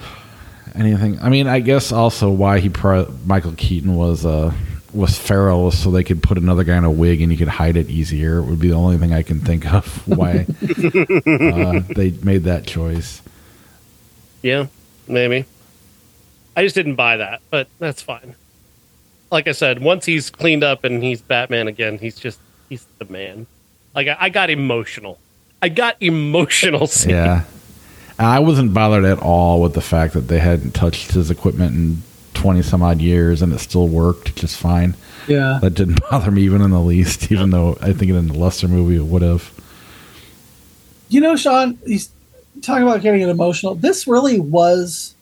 Anything? 0.74 1.18
I 1.20 1.28
mean, 1.28 1.46
I 1.46 1.60
guess 1.60 1.92
also 1.92 2.30
why 2.30 2.60
he 2.60 2.68
pro- 2.68 3.12
Michael 3.26 3.52
Keaton 3.56 3.94
was 3.94 4.24
uh 4.24 4.52
was 4.92 5.18
feral 5.18 5.70
so 5.70 5.90
they 5.90 6.04
could 6.04 6.22
put 6.22 6.38
another 6.38 6.64
guy 6.64 6.76
in 6.76 6.84
a 6.84 6.90
wig 6.90 7.20
and 7.20 7.30
you 7.30 7.38
could 7.38 7.48
hide 7.48 7.76
it 7.76 7.88
easier. 7.88 8.38
It 8.38 8.44
would 8.44 8.58
be 8.60 8.68
the 8.68 8.74
only 8.74 8.98
thing 8.98 9.12
I 9.12 9.22
can 9.22 9.40
think 9.40 9.72
of 9.72 10.06
why 10.08 10.46
uh, 10.60 11.82
they 11.94 12.12
made 12.22 12.44
that 12.44 12.64
choice. 12.66 13.22
Yeah, 14.42 14.66
maybe. 15.06 15.44
I 16.56 16.62
just 16.64 16.74
didn't 16.74 16.96
buy 16.96 17.18
that, 17.18 17.40
but 17.50 17.68
that's 17.78 18.02
fine. 18.02 18.34
Like 19.30 19.46
I 19.46 19.52
said, 19.52 19.80
once 19.80 20.04
he's 20.06 20.28
cleaned 20.30 20.64
up 20.64 20.82
and 20.84 21.02
he's 21.02 21.22
Batman 21.22 21.68
again, 21.68 21.98
he's 21.98 22.18
just 22.18 22.40
he's 22.68 22.86
the 22.98 23.04
man. 23.04 23.46
Like 23.94 24.08
I, 24.08 24.16
I 24.18 24.28
got 24.28 24.50
emotional. 24.50 25.18
I 25.62 25.68
got 25.68 25.96
emotional. 26.00 26.86
seeing 26.86 27.16
Yeah. 27.16 27.44
I 28.18 28.40
wasn't 28.40 28.74
bothered 28.74 29.04
at 29.04 29.18
all 29.18 29.62
with 29.62 29.72
the 29.72 29.80
fact 29.80 30.12
that 30.12 30.28
they 30.28 30.40
hadn't 30.40 30.72
touched 30.72 31.12
his 31.12 31.30
equipment 31.30 31.74
in 31.74 32.02
20 32.40 32.62
some 32.62 32.82
odd 32.82 33.00
years 33.02 33.42
and 33.42 33.52
it 33.52 33.58
still 33.60 33.86
worked 33.86 34.34
just 34.34 34.56
fine. 34.56 34.94
Yeah. 35.28 35.58
That 35.60 35.74
didn't 35.74 36.00
bother 36.10 36.30
me 36.30 36.42
even 36.42 36.62
in 36.62 36.70
the 36.70 36.80
least, 36.80 37.30
even 37.30 37.50
though 37.50 37.76
I 37.82 37.92
think 37.92 38.10
in 38.10 38.28
the 38.28 38.34
lesser 38.38 38.66
movie 38.66 38.96
it 38.96 39.04
would 39.04 39.20
have. 39.22 39.52
You 41.10 41.20
know, 41.20 41.36
Sean, 41.36 41.78
he's 41.86 42.10
talking 42.62 42.82
about 42.84 43.02
getting 43.02 43.20
it 43.20 43.28
emotional. 43.28 43.74
This 43.74 44.06
really 44.06 44.40
was 44.40 45.14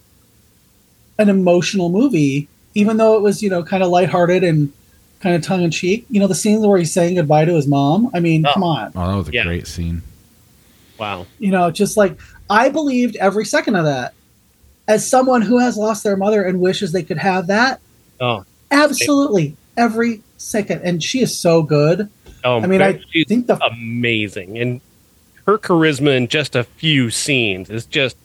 an 1.17 1.27
emotional 1.29 1.89
movie, 1.89 2.47
even 2.73 2.95
though 2.97 3.17
it 3.17 3.21
was, 3.21 3.43
you 3.43 3.49
know, 3.49 3.63
kind 3.63 3.83
of 3.83 3.89
lighthearted 3.89 4.43
and 4.43 4.71
kind 5.19 5.35
of 5.35 5.41
tongue 5.41 5.63
in 5.63 5.71
cheek. 5.71 6.05
You 6.09 6.21
know, 6.21 6.27
the 6.27 6.35
scenes 6.35 6.65
where 6.65 6.77
he's 6.77 6.93
saying 6.93 7.15
goodbye 7.15 7.43
to 7.45 7.53
his 7.55 7.67
mom. 7.67 8.09
I 8.13 8.21
mean, 8.21 8.45
Oh. 8.45 8.53
come 8.53 8.63
on. 8.63 8.93
Oh, 8.95 9.07
that 9.11 9.17
was 9.17 9.27
a 9.29 9.33
Yeah. 9.33 9.43
great 9.43 9.67
scene. 9.67 10.03
Wow. 10.97 11.25
You 11.39 11.51
know, 11.51 11.69
just 11.71 11.97
like 11.97 12.17
I 12.49 12.69
believed 12.69 13.17
every 13.17 13.43
second 13.45 13.75
of 13.75 13.83
that. 13.85 14.13
As 14.89 15.07
someone 15.07 15.43
who 15.43 15.59
has 15.59 15.77
lost 15.77 16.03
their 16.03 16.17
mother 16.17 16.43
and 16.43 16.59
wishes 16.59 16.91
they 16.91 17.03
could 17.03 17.19
have 17.19 17.47
that, 17.47 17.79
Oh, 18.19 18.43
absolutely 18.71 19.55
every 19.77 20.21
second. 20.37 20.81
And 20.81 21.01
she 21.01 21.21
is 21.21 21.37
so 21.37 21.61
good. 21.63 22.09
oh 22.43 22.59
I 22.59 22.67
mean, 22.67 22.81
I 22.81 22.99
she's 23.11 23.27
think 23.27 23.47
the 23.47 23.63
amazing, 23.63 24.57
and 24.57 24.81
her 25.45 25.57
charisma 25.57 26.17
in 26.17 26.27
just 26.27 26.55
a 26.55 26.63
few 26.63 27.09
scenes 27.09 27.69
is 27.69 27.85
just 27.85 28.17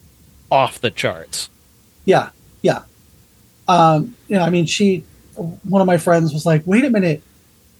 off 0.51 0.81
the 0.81 0.91
charts. 0.91 1.49
Yeah, 2.07 2.31
yeah. 2.63 2.83
Um, 3.69 4.17
you 4.29 4.37
know, 4.37 4.43
I 4.43 4.51
mean, 4.51 4.67
she. 4.67 5.05
One 5.37 5.81
of 5.81 5.87
my 5.87 5.99
friends 5.99 6.33
was 6.33 6.47
like, 6.47 6.63
"Wait 6.65 6.85
a 6.85 6.91
minute, 6.91 7.23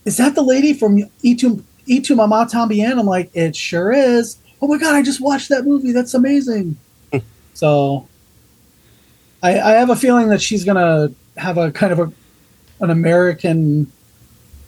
is 0.05 0.17
that 0.17 0.35
the 0.35 0.43
lady 0.43 0.75
from 0.75 1.09
Itu 1.23 1.63
Itu 1.87 2.17
Mama 2.17 2.49
Tambien?" 2.51 2.99
I'm 2.99 3.07
like, 3.07 3.31
"It 3.35 3.55
sure 3.55 3.93
is." 3.93 4.37
Oh 4.61 4.67
my 4.67 4.77
god, 4.79 4.95
I 4.95 5.03
just 5.03 5.21
watched 5.21 5.51
that 5.51 5.65
movie. 5.65 5.93
That's 5.93 6.15
amazing. 6.15 6.77
so, 7.55 8.09
I, 9.45 9.61
I 9.61 9.71
have 9.75 9.91
a 9.91 9.97
feeling 9.97 10.29
that 10.31 10.41
she's 10.43 10.65
gonna 10.65 11.13
have 11.37 11.59
a 11.59 11.71
kind 11.71 11.93
of 11.93 11.99
a 12.01 12.13
an 12.83 12.91
American 12.91 13.91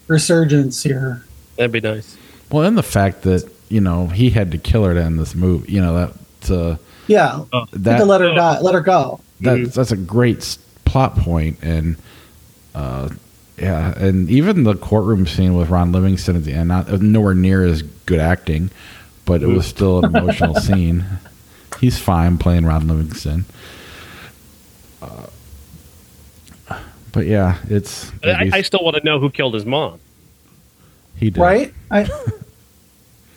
resurgence 0.06 0.82
here. 0.82 1.24
That'd 1.56 1.72
be 1.72 1.80
nice. 1.80 2.16
Well, 2.50 2.64
and 2.64 2.78
the 2.78 2.82
fact 2.84 3.22
that, 3.22 3.50
you 3.68 3.80
know, 3.80 4.06
he 4.06 4.30
had 4.30 4.52
to 4.52 4.58
kill 4.58 4.84
her 4.84 4.94
to 4.94 5.02
end 5.02 5.18
this 5.18 5.34
movie, 5.34 5.72
you 5.72 5.80
know, 5.80 6.12
that, 6.46 6.50
uh, 6.50 6.76
Yeah, 7.08 7.44
that 7.72 7.98
to 7.98 8.04
let 8.04 8.20
her 8.20 8.32
die, 8.34 8.60
let 8.60 8.74
her 8.74 8.80
go. 8.80 9.20
that 9.40 9.58
Mhm. 9.58 9.72
that's 9.74 9.90
a 9.92 9.96
great 9.96 10.56
plot 10.84 11.16
point 11.16 11.58
and 11.62 11.96
uh 12.74 13.08
yeah 13.58 13.92
and 13.98 14.30
even 14.30 14.62
the 14.62 14.74
courtroom 14.76 15.26
scene 15.26 15.54
with 15.54 15.68
ron 15.68 15.90
livingston 15.92 16.36
at 16.36 16.44
the 16.44 16.52
end 16.52 16.68
not 16.68 16.90
nowhere 17.02 17.34
near 17.34 17.64
as 17.64 17.82
good 17.82 18.20
acting 18.20 18.70
but 19.24 19.42
it 19.42 19.46
was 19.48 19.66
still 19.66 20.04
an 20.04 20.14
emotional 20.16 20.54
scene 20.60 21.04
he's 21.80 21.98
fine 21.98 22.38
playing 22.38 22.64
ron 22.64 22.86
livingston 22.86 23.44
uh, 25.02 25.26
but 27.16 27.26
yeah 27.26 27.58
it's 27.70 28.10
But 28.22 28.28
I, 28.36 28.50
I 28.58 28.62
still 28.62 28.84
want 28.84 28.96
to 28.96 29.02
know 29.04 29.18
who 29.18 29.30
killed 29.30 29.54
his 29.54 29.64
mom. 29.64 29.98
he 31.16 31.30
did 31.30 31.40
Right? 31.40 31.74
I, 31.90 32.02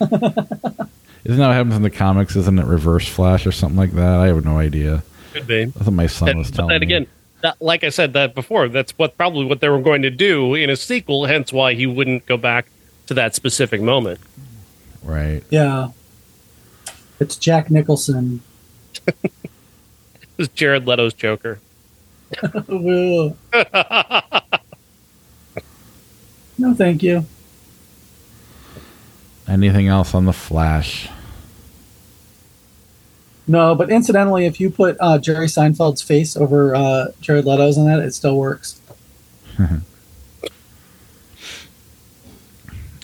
isn't 0.00 0.08
that 0.08 0.86
what 1.26 1.38
happens 1.54 1.74
in 1.74 1.82
the 1.82 1.90
comics 1.90 2.36
isn't 2.36 2.58
it 2.58 2.66
reverse 2.66 3.08
flash 3.08 3.46
or 3.46 3.52
something 3.52 3.76
like 3.78 3.92
that 3.92 4.18
i 4.20 4.26
have 4.28 4.44
no 4.44 4.58
idea 4.58 5.02
Could 5.32 5.46
be. 5.46 5.64
that's 5.66 5.86
what 5.86 5.92
my 5.94 6.06
son 6.06 6.28
And, 6.30 6.38
was 6.38 6.50
but 6.50 6.56
telling 6.56 6.68
then 6.70 6.80
me 6.80 6.86
again, 6.86 7.06
that, 7.42 7.56
like 7.62 7.84
I 7.84 7.88
said 7.88 8.12
that 8.12 8.34
before, 8.34 8.68
that's 8.68 8.92
what 8.98 9.16
probably 9.16 9.46
what 9.46 9.60
they 9.62 9.70
were 9.70 9.80
going 9.80 10.02
to 10.02 10.10
do 10.10 10.54
in 10.54 10.68
a 10.68 10.76
sequel. 10.76 11.24
Hence, 11.24 11.54
why 11.54 11.72
he 11.72 11.86
wouldn't 11.86 12.26
go 12.26 12.36
back 12.36 12.66
to 13.06 13.14
that 13.14 13.34
specific 13.34 13.80
moment. 13.80 14.20
right 15.02 15.42
yeah. 15.48 15.88
It's 17.18 17.36
Jack 17.36 17.70
Nicholson. 17.70 18.42
It 19.24 19.30
was 20.36 20.48
Jared 20.48 20.86
Leto's 20.86 21.12
Joker. 21.14 21.60
Ugh. 22.42 23.36
no, 26.58 26.74
thank 26.74 27.02
you. 27.02 27.24
anything 29.48 29.88
else 29.88 30.14
on 30.14 30.26
the 30.26 30.32
flash 30.32 31.08
No, 33.46 33.74
but 33.74 33.90
incidentally, 33.90 34.46
if 34.46 34.60
you 34.60 34.70
put 34.70 34.96
uh, 35.00 35.18
Jerry 35.18 35.46
Seinfeld's 35.46 36.02
face 36.02 36.36
over 36.36 36.74
uh, 36.74 37.06
Jared 37.20 37.44
Leto's 37.46 37.76
in 37.76 37.86
that, 37.86 37.98
it 37.98 38.14
still 38.14 38.36
works. 38.36 38.80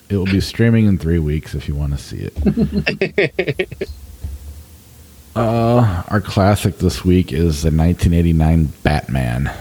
It 0.09 0.15
will 0.15 0.25
be 0.25 0.39
streaming 0.39 0.85
in 0.85 0.97
three 0.97 1.19
weeks 1.19 1.53
if 1.53 1.67
you 1.67 1.75
want 1.75 1.91
to 1.91 1.97
see 1.97 2.29
it. 2.31 3.89
uh, 5.37 6.03
our 6.07 6.21
classic 6.21 6.79
this 6.79 7.05
week 7.05 7.31
is 7.31 7.61
the 7.61 7.71
1989 7.71 8.65
Batman. 8.83 9.51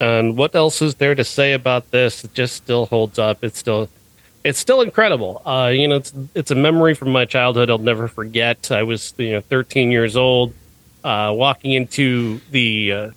And 0.00 0.36
what 0.36 0.54
else 0.54 0.82
is 0.82 0.96
there 0.96 1.14
to 1.14 1.24
say 1.24 1.52
about 1.52 1.90
this? 1.90 2.24
It 2.24 2.34
just 2.34 2.54
still 2.56 2.86
holds 2.86 3.18
up. 3.18 3.42
It's 3.42 3.58
still, 3.58 3.88
it's 4.44 4.58
still 4.58 4.82
incredible. 4.82 5.40
Uh, 5.46 5.72
you 5.72 5.88
know, 5.88 5.96
it's 5.96 6.12
it's 6.34 6.50
a 6.50 6.54
memory 6.54 6.94
from 6.94 7.10
my 7.10 7.24
childhood 7.24 7.70
I'll 7.70 7.78
never 7.78 8.08
forget. 8.08 8.70
I 8.70 8.82
was 8.82 9.14
you 9.16 9.32
know 9.32 9.40
13 9.40 9.90
years 9.90 10.16
old, 10.16 10.52
uh, 11.02 11.32
walking 11.34 11.72
into 11.72 12.40
the 12.50 12.92
uh, 12.92 13.10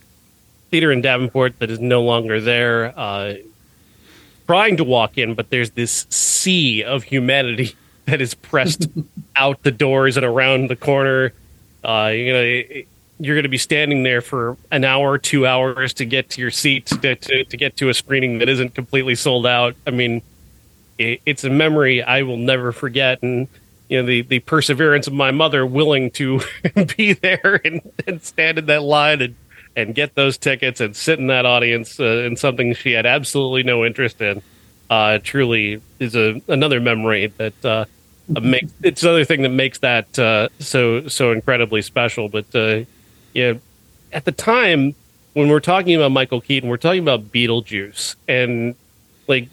theater 0.70 0.92
in 0.92 1.02
Davenport 1.02 1.60
that 1.60 1.70
is 1.70 1.80
no 1.80 2.02
longer 2.02 2.40
there. 2.40 2.98
Uh, 2.98 3.34
trying 4.48 4.78
to 4.78 4.84
walk 4.84 5.18
in, 5.18 5.36
but 5.36 5.50
there's 5.50 5.72
this 5.72 6.08
sea 6.10 6.84
of 6.84 7.04
humanity 7.04 7.76
that 8.10 8.22
is 8.22 8.34
pressed 8.34 8.88
out 9.36 9.64
the 9.64 9.72
doors 9.72 10.18
and 10.18 10.26
around 10.26 10.70
the 10.70 10.76
corner. 10.76 11.34
Uh, 11.84 12.12
you 12.14 12.34
know, 12.34 12.42
it, 12.42 12.88
you're 13.20 13.36
going 13.36 13.44
to 13.44 13.50
be 13.50 13.58
standing 13.58 14.04
there 14.04 14.22
for 14.22 14.58
an 14.72 14.86
hour, 14.86 15.18
two 15.18 15.46
hours 15.46 15.94
to 15.96 16.06
get 16.06 16.30
to 16.32 16.42
your 16.42 16.52
seat 16.52 16.86
to, 16.86 17.16
to, 17.16 17.44
to 17.44 17.58
get 17.58 17.76
to 17.78 17.90
a 17.90 17.94
screening 17.94 18.40
that 18.40 18.48
isn't 18.48 18.74
completely 18.74 19.16
sold 19.16 19.46
out. 19.46 19.76
I 19.86 19.92
mean, 19.92 20.22
it, 20.98 21.22
it's 21.26 21.44
a 21.44 21.50
memory 21.50 22.02
I 22.02 22.22
will 22.24 22.38
never 22.38 22.72
forget, 22.72 23.22
and 23.22 23.48
you 23.90 24.00
know 24.00 24.06
the 24.06 24.22
the 24.22 24.40
perseverance 24.40 25.08
of 25.08 25.14
my 25.14 25.32
mother 25.32 25.66
willing 25.66 26.12
to 26.12 26.42
be 26.98 27.14
there 27.14 27.60
and, 27.66 27.82
and 28.08 28.22
stand 28.22 28.58
in 28.58 28.66
that 28.68 28.84
line 28.84 29.22
and 29.22 29.36
and 29.76 29.96
get 29.96 30.16
those 30.16 30.38
tickets 30.38 30.80
and 30.82 30.96
sit 30.96 31.20
in 31.20 31.28
that 31.28 31.46
audience 31.46 32.00
uh, 32.00 32.24
in 32.26 32.36
something 32.36 32.74
she 32.74 32.92
had 32.92 33.06
absolutely 33.06 33.64
no 33.64 33.86
interest 33.86 34.22
in. 34.22 34.42
Uh, 34.90 35.20
truly 35.22 35.82
is 36.00 36.16
a 36.16 36.42
another 36.48 36.80
memory 36.80 37.28
that 37.38 37.66
uh, 37.66 37.86
it's 38.84 39.04
another 39.04 39.26
thing 39.26 39.42
that 39.42 39.50
makes 39.50 39.80
that 39.80 40.18
uh, 40.20 40.50
so 40.60 41.08
so 41.08 41.32
incredibly 41.32 41.82
special. 41.82 42.30
But 42.30 42.54
uh, 42.54 42.82
yeah, 43.34 43.54
at 44.12 44.26
the 44.26 44.32
time 44.32 44.96
when 45.34 45.50
we're 45.50 45.60
talking 45.60 45.96
about 45.96 46.12
Michael 46.12 46.42
Keaton, 46.42 46.70
we're 46.70 46.78
talking 46.78 47.02
about 47.02 47.32
Beetlejuice, 47.32 48.16
and 48.28 48.76
like 49.28 49.48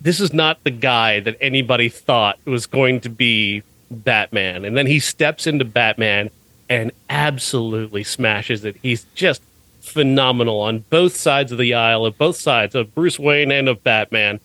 this 0.00 0.20
is 0.20 0.32
not 0.32 0.62
the 0.64 0.70
guy 0.70 1.20
that 1.20 1.36
anybody 1.40 1.88
thought 1.88 2.38
was 2.44 2.66
going 2.66 3.00
to 3.02 3.10
be 3.10 3.62
Batman, 3.90 4.64
and 4.64 4.76
then 4.76 4.86
he 4.86 4.98
steps 4.98 5.46
into 5.46 5.64
Batman 5.64 6.30
and 6.68 6.92
absolutely 7.08 8.04
smashes 8.04 8.64
it. 8.64 8.76
He's 8.80 9.04
just 9.14 9.42
phenomenal 9.80 10.60
on 10.60 10.84
both 10.90 11.16
sides 11.16 11.52
of 11.52 11.58
the 11.58 11.74
aisle, 11.74 12.06
of 12.06 12.16
both 12.16 12.36
sides 12.36 12.74
of 12.74 12.94
Bruce 12.94 13.18
Wayne 13.18 13.50
and 13.50 13.68
of 13.68 13.82
Batman. 13.82 14.40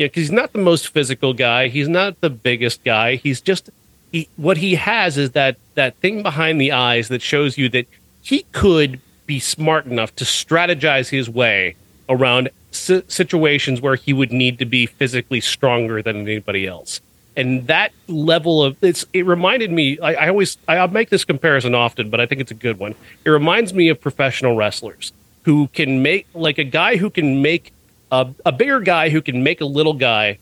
Yeah, 0.00 0.06
because 0.06 0.22
he's 0.22 0.32
not 0.32 0.54
the 0.54 0.58
most 0.60 0.88
physical 0.88 1.34
guy. 1.34 1.68
He's 1.68 1.86
not 1.86 2.18
the 2.22 2.30
biggest 2.30 2.82
guy. 2.84 3.16
He's 3.16 3.42
just 3.42 3.68
he. 4.10 4.30
What 4.36 4.56
he 4.56 4.76
has 4.76 5.18
is 5.18 5.32
that 5.32 5.58
that 5.74 5.94
thing 5.96 6.22
behind 6.22 6.58
the 6.58 6.72
eyes 6.72 7.08
that 7.08 7.20
shows 7.20 7.58
you 7.58 7.68
that 7.68 7.86
he 8.22 8.46
could 8.52 8.98
be 9.26 9.38
smart 9.38 9.84
enough 9.84 10.16
to 10.16 10.24
strategize 10.24 11.10
his 11.10 11.28
way 11.28 11.76
around 12.08 12.48
si- 12.70 13.02
situations 13.08 13.82
where 13.82 13.94
he 13.94 14.14
would 14.14 14.32
need 14.32 14.58
to 14.60 14.64
be 14.64 14.86
physically 14.86 15.38
stronger 15.38 16.00
than 16.00 16.16
anybody 16.16 16.66
else. 16.66 17.02
And 17.36 17.66
that 17.66 17.92
level 18.08 18.64
of 18.64 18.82
it's 18.82 19.04
it 19.12 19.26
reminded 19.26 19.70
me. 19.70 19.98
I, 19.98 20.14
I 20.14 20.28
always 20.30 20.56
I 20.66 20.86
make 20.86 21.10
this 21.10 21.26
comparison 21.26 21.74
often, 21.74 22.08
but 22.08 22.20
I 22.20 22.24
think 22.24 22.40
it's 22.40 22.50
a 22.50 22.54
good 22.54 22.78
one. 22.78 22.94
It 23.26 23.28
reminds 23.28 23.74
me 23.74 23.90
of 23.90 24.00
professional 24.00 24.56
wrestlers 24.56 25.12
who 25.42 25.68
can 25.74 26.02
make 26.02 26.26
like 26.32 26.56
a 26.56 26.64
guy 26.64 26.96
who 26.96 27.10
can 27.10 27.42
make 27.42 27.74
a, 28.10 28.28
a 28.44 28.52
bigger 28.52 28.80
guy 28.80 29.10
who 29.10 29.22
can 29.22 29.42
make 29.42 29.60
a 29.60 29.66
little 29.66 29.94
guy 29.94 30.38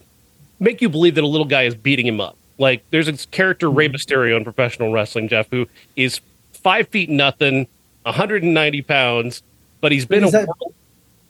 make 0.61 0.83
you 0.83 0.89
believe 0.89 1.15
that 1.15 1.25
a 1.25 1.29
little 1.29 1.47
guy 1.47 1.63
is 1.63 1.75
beating 1.75 2.07
him 2.07 2.21
up. 2.21 2.37
Like 2.59 2.85
there's 2.91 3.09
a 3.09 3.17
character 3.29 3.71
Rey 3.71 3.89
hmm. 3.89 3.95
Mysterio 3.95 4.37
in 4.37 4.45
professional 4.45 4.93
wrestling, 4.93 5.29
Jeff, 5.29 5.49
who 5.51 5.67
is 5.97 6.21
five 6.53 6.89
feet 6.89 7.09
nothing, 7.09 7.67
190 8.03 8.83
pounds, 8.83 9.43
but 9.81 9.93
he's 9.93 10.07
been 10.07 10.25
a 10.25 10.31
that- 10.31 10.49
world, 10.49 10.75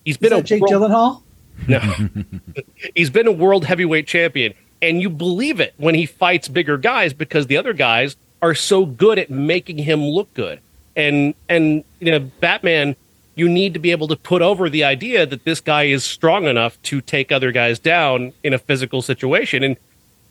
he's 0.05 0.16
been 0.16 0.32
a 0.32 0.43
Jake 0.43 0.62
world, 0.62 0.72
Gyllenhaal? 0.72 1.22
no, 1.66 1.80
he's 2.95 3.11
been 3.11 3.26
a 3.26 3.32
world 3.32 3.64
heavyweight 3.64 4.07
champion, 4.07 4.55
and 4.80 5.03
you 5.03 5.11
believe 5.11 5.61
it 5.61 5.74
when 5.76 5.95
he 5.95 6.07
fights 6.07 6.49
bigger 6.49 6.78
guys 6.78 7.12
because 7.12 7.47
the 7.47 7.57
other 7.57 7.74
guys 7.74 8.16
are 8.41 8.55
so 8.55 8.86
good 8.86 9.18
at 9.18 9.30
making 9.30 9.78
him 9.78 10.01
look 10.03 10.32
good. 10.34 10.61
And 10.97 11.34
and 11.49 11.84
you 12.01 12.11
know, 12.11 12.20
Batman, 12.41 12.97
you 13.39 13.49
need 13.49 13.72
to 13.74 13.78
be 13.78 13.93
able 13.93 14.09
to 14.09 14.16
put 14.16 14.43
over 14.43 14.68
the 14.68 14.82
idea 14.82 15.24
that 15.24 15.45
this 15.45 15.61
guy 15.61 15.84
is 15.84 16.05
strong 16.05 16.47
enough 16.47 16.80
to 16.82 17.01
take 17.01 17.30
other 17.30 17.53
guys 17.53 17.78
down 17.78 18.32
in 18.43 18.53
a 18.53 18.59
physical 18.59 19.01
situation, 19.01 19.62
and 19.62 19.76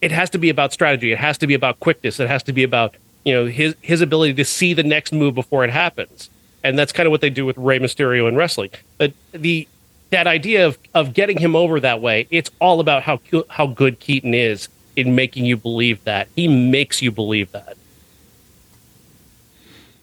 it 0.02 0.12
has 0.12 0.30
to 0.32 0.38
be 0.38 0.50
about 0.50 0.74
strategy. 0.74 1.12
It 1.12 1.18
has 1.18 1.38
to 1.40 1.48
be 1.48 1.54
about 1.54 1.80
quickness. 1.80 2.20
It 2.20 2.28
has 2.28 2.44
to 2.44 2.54
be 2.54 2.64
about 2.64 2.96
you 3.24 3.34
know 3.34 3.46
his 3.46 3.76
his 3.82 4.02
ability 4.02 4.34
to 4.36 4.46
see 4.46 4.74
the 4.74 4.84
next 4.84 5.14
move 5.14 5.36
before 5.36 5.64
it 5.64 5.70
happens. 5.70 6.30
And 6.64 6.78
that's 6.78 6.92
kind 6.92 7.08
of 7.08 7.12
what 7.12 7.22
they 7.22 7.30
do 7.30 7.46
with 7.46 7.58
Rey 7.58 7.80
Mysterio 7.80 8.28
in 8.28 8.36
wrestling. 8.36 8.72
But 8.98 9.14
the 9.32 9.68
that 10.10 10.28
idea 10.28 10.68
of 10.68 10.78
of 10.94 11.14
getting 11.14 11.38
him 11.38 11.56
over 11.56 11.80
that 11.80 12.02
way, 12.02 12.28
it's 12.30 12.52
all 12.60 12.80
about 12.80 13.04
how 13.04 13.20
how 13.50 13.68
good 13.68 14.00
Keaton 14.00 14.34
is 14.34 14.68
in 14.98 15.16
making 15.16 15.46
you 15.46 15.56
believe 15.56 16.04
that. 16.04 16.28
He 16.36 16.48
makes 16.48 17.02
you 17.02 17.12
believe 17.12 17.52
that. 17.54 17.78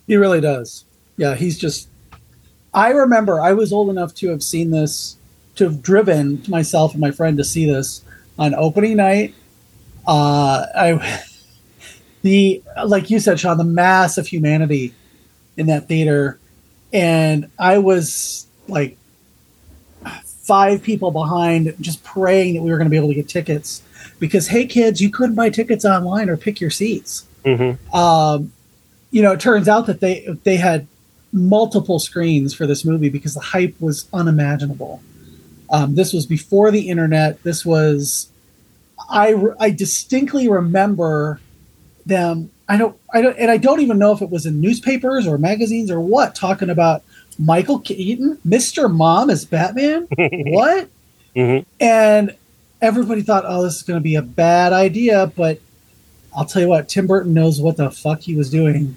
He 0.07 0.17
really 0.17 0.41
does. 0.41 0.85
Yeah, 1.17 1.35
he's 1.35 1.59
just. 1.59 1.89
I 2.75 2.91
remember 2.91 3.41
I 3.41 3.53
was 3.53 3.73
old 3.73 3.91
enough 3.91 4.15
to 4.17 4.29
have 4.31 4.43
seen 4.43 4.71
this, 4.71 5.17
to 5.57 5.65
have 5.65 5.83
driven 5.83 6.43
myself 6.49 6.93
and 6.93 7.01
my 7.01 7.11
friend 7.11 7.39
to 7.39 7.45
see 7.45 7.67
this 7.67 8.03
on 8.39 8.55
opening 8.55 8.97
night. 8.97 9.35
Uh, 10.07 10.67
I, 10.77 11.23
the 12.23 12.63
like 12.85 13.11
you 13.11 13.21
said, 13.21 13.39
Sean, 13.41 13.59
the 13.59 13.65
mass 13.65 14.19
of 14.19 14.27
humanity 14.27 14.93
in 15.57 15.67
that 15.67 15.89
theater, 15.89 16.39
and 16.93 17.51
I 17.59 17.79
was 17.79 18.47
like 18.67 18.97
five 20.25 20.83
people 20.83 21.11
behind, 21.11 21.75
just 21.81 22.03
praying 22.03 22.55
that 22.55 22.63
we 22.63 22.71
were 22.71 22.77
going 22.77 22.87
to 22.87 22.91
be 22.91 22.97
able 22.97 23.09
to 23.09 23.15
get 23.15 23.29
tickets 23.29 23.83
because 24.19 24.49
hey, 24.49 24.67
kids, 24.67 25.01
you 25.01 25.11
couldn't 25.11 25.37
buy 25.37 25.49
tickets 25.49 25.85
online 25.85 26.29
or 26.29 26.37
pick 26.37 26.61
your 26.61 26.71
seats 26.71 27.27
Mm-hmm. 27.45 27.95
um, 27.95 28.53
you 29.11 29.23
know, 29.23 29.33
it 29.33 29.41
turns 29.41 29.69
out 29.69 29.87
that 29.87 30.01
they 30.01 30.27
they 30.45 30.57
had 30.57 30.87
multiple 31.35 31.99
screens 31.99 32.55
for 32.55 32.67
this 32.67 32.85
movie 32.85 33.09
because 33.11 33.35
the 33.35 33.41
hype 33.41 33.79
was 33.81 34.09
unimaginable. 34.13 35.03
Um, 35.71 35.97
this 35.97 36.13
was 36.13 36.25
before 36.25 36.71
the 36.71 36.89
internet. 36.89 37.43
This 37.43 37.67
was, 37.67 38.31
I 39.11 39.35
I 39.59 39.71
distinctly 39.71 40.49
remember 40.49 41.41
them. 42.07 42.51
I 42.69 42.79
don't 42.79 42.97
I 43.13 43.21
don't 43.21 43.37
and 43.37 43.51
I 43.51 43.57
don't 43.57 43.81
even 43.81 43.99
know 43.99 44.13
if 44.13 44.23
it 44.23 44.31
was 44.31 44.47
in 44.47 44.61
newspapers 44.61 45.27
or 45.27 45.37
magazines 45.37 45.91
or 45.91 46.01
what 46.01 46.35
talking 46.35 46.71
about 46.71 47.03
Michael 47.39 47.81
Keaton, 47.81 48.39
Mister 48.45 48.89
Mom 48.89 49.29
as 49.29 49.45
Batman. 49.45 50.07
what? 50.17 50.89
Mhm. 51.35 51.67
And 51.81 52.37
everybody 52.81 53.23
thought, 53.23 53.45
oh, 53.47 53.65
this 53.65 53.77
is 53.77 53.83
going 53.83 53.99
to 53.99 54.03
be 54.03 54.15
a 54.15 54.23
bad 54.23 54.73
idea. 54.73 55.33
But 55.35 55.61
I'll 56.37 56.45
tell 56.45 56.63
you 56.63 56.69
what, 56.69 56.89
Tim 56.89 57.07
Burton 57.07 57.35
knows 57.35 57.61
what 57.61 57.77
the 57.77 57.91
fuck 57.91 58.21
he 58.21 58.37
was 58.37 58.51
doing 58.51 58.97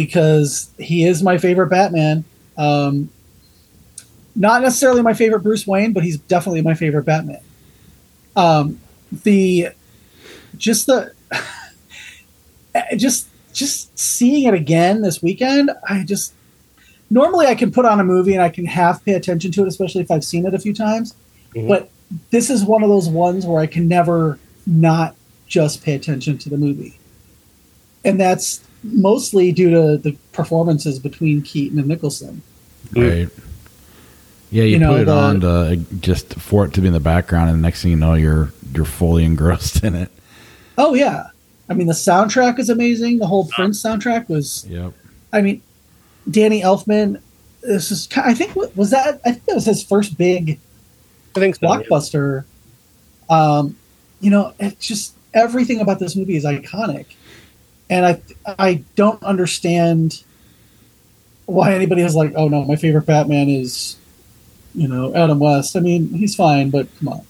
because 0.00 0.70
he 0.78 1.04
is 1.04 1.22
my 1.22 1.36
favorite 1.36 1.66
Batman. 1.66 2.24
Um, 2.56 3.10
not 4.34 4.62
necessarily 4.62 5.02
my 5.02 5.12
favorite 5.12 5.40
Bruce 5.40 5.66
Wayne, 5.66 5.92
but 5.92 6.02
he's 6.02 6.16
definitely 6.16 6.62
my 6.62 6.72
favorite 6.72 7.04
Batman. 7.04 7.42
Um, 8.34 8.80
the 9.24 9.68
just 10.56 10.86
the 10.86 11.12
just 12.96 13.28
just 13.52 13.98
seeing 13.98 14.48
it 14.48 14.54
again 14.54 15.02
this 15.02 15.22
weekend, 15.22 15.70
I 15.86 16.02
just 16.04 16.32
normally 17.10 17.44
I 17.44 17.54
can 17.54 17.70
put 17.70 17.84
on 17.84 18.00
a 18.00 18.04
movie 18.04 18.32
and 18.32 18.42
I 18.42 18.48
can 18.48 18.64
half 18.64 19.04
pay 19.04 19.12
attention 19.12 19.52
to 19.52 19.62
it, 19.64 19.68
especially 19.68 20.00
if 20.00 20.10
I've 20.10 20.24
seen 20.24 20.46
it 20.46 20.54
a 20.54 20.58
few 20.58 20.72
times. 20.72 21.14
Mhm. 21.54 21.68
But 21.68 21.90
this 22.30 22.48
is 22.48 22.64
one 22.64 22.82
of 22.82 22.88
those 22.88 23.10
ones 23.10 23.44
where 23.44 23.60
I 23.60 23.66
can 23.66 23.86
never 23.86 24.38
not 24.66 25.14
just 25.46 25.84
pay 25.84 25.94
attention 25.94 26.38
to 26.38 26.48
the 26.48 26.56
movie. 26.56 26.98
And 28.02 28.18
that's 28.18 28.62
mostly 28.82 29.52
due 29.52 29.70
to 29.70 29.98
the 29.98 30.16
performances 30.32 30.98
between 30.98 31.42
Keaton 31.42 31.78
and 31.78 31.88
Nicholson. 31.88 32.42
Right. 32.94 33.28
Yeah, 34.50 34.64
you, 34.64 34.70
You 34.70 34.78
know, 34.78 34.92
put 34.92 35.00
it 35.02 35.04
the- 35.06 35.12
on 35.16 35.40
to 35.40 35.76
just 36.00 36.34
for 36.34 36.64
it 36.64 36.74
to 36.74 36.80
be 36.80 36.88
in 36.88 36.92
the 36.92 37.00
background, 37.00 37.50
and 37.50 37.58
the 37.58 37.62
next 37.62 37.82
thing 37.82 37.92
you 37.92 37.96
know, 37.96 38.14
you're 38.14 38.52
you're 38.74 38.84
fully 38.84 39.24
engrossed 39.30 39.84
in 39.84 39.94
it. 39.94 40.10
Oh 40.78 40.94
yeah. 40.94 41.28
I 41.68 41.74
mean 41.74 41.86
the 41.86 41.92
soundtrack 41.92 42.58
is 42.58 42.68
amazing. 42.68 43.18
The 43.18 43.26
whole 43.26 43.46
Prince 43.46 43.80
soundtrack 43.82 44.28
was 44.28 44.66
Yep. 44.68 44.92
I 45.32 45.40
mean 45.40 45.62
Danny 46.30 46.62
Elfman 46.62 47.20
this 47.62 47.90
is 47.92 48.08
I 48.16 48.34
think 48.34 48.56
was 48.74 48.90
that 48.90 49.20
I 49.24 49.32
think 49.32 49.44
that 49.44 49.54
was 49.54 49.66
his 49.66 49.84
first 49.84 50.16
big 50.18 50.58
I 51.36 51.40
think 51.40 51.54
so. 51.56 51.60
yeah. 51.72 51.82
blockbuster. 51.82 52.44
Um, 53.28 53.76
you 54.20 54.30
know, 54.30 54.52
it's 54.58 54.84
just 54.86 55.14
everything 55.34 55.80
about 55.80 56.00
this 56.00 56.16
movie 56.16 56.34
is 56.36 56.44
iconic, 56.44 57.06
and 57.90 58.06
I 58.06 58.20
I 58.58 58.84
don't 58.96 59.22
understand 59.22 60.22
why 61.44 61.74
anybody 61.74 62.00
is 62.02 62.14
like, 62.14 62.32
oh 62.36 62.48
no, 62.48 62.64
my 62.64 62.76
favorite 62.76 63.04
Batman 63.06 63.48
is, 63.50 63.96
you 64.74 64.88
know, 64.88 65.14
Adam 65.14 65.38
West. 65.38 65.76
I 65.76 65.80
mean, 65.80 66.08
he's 66.14 66.34
fine, 66.34 66.70
but 66.70 66.86
come 66.98 67.08
on, 67.08 67.22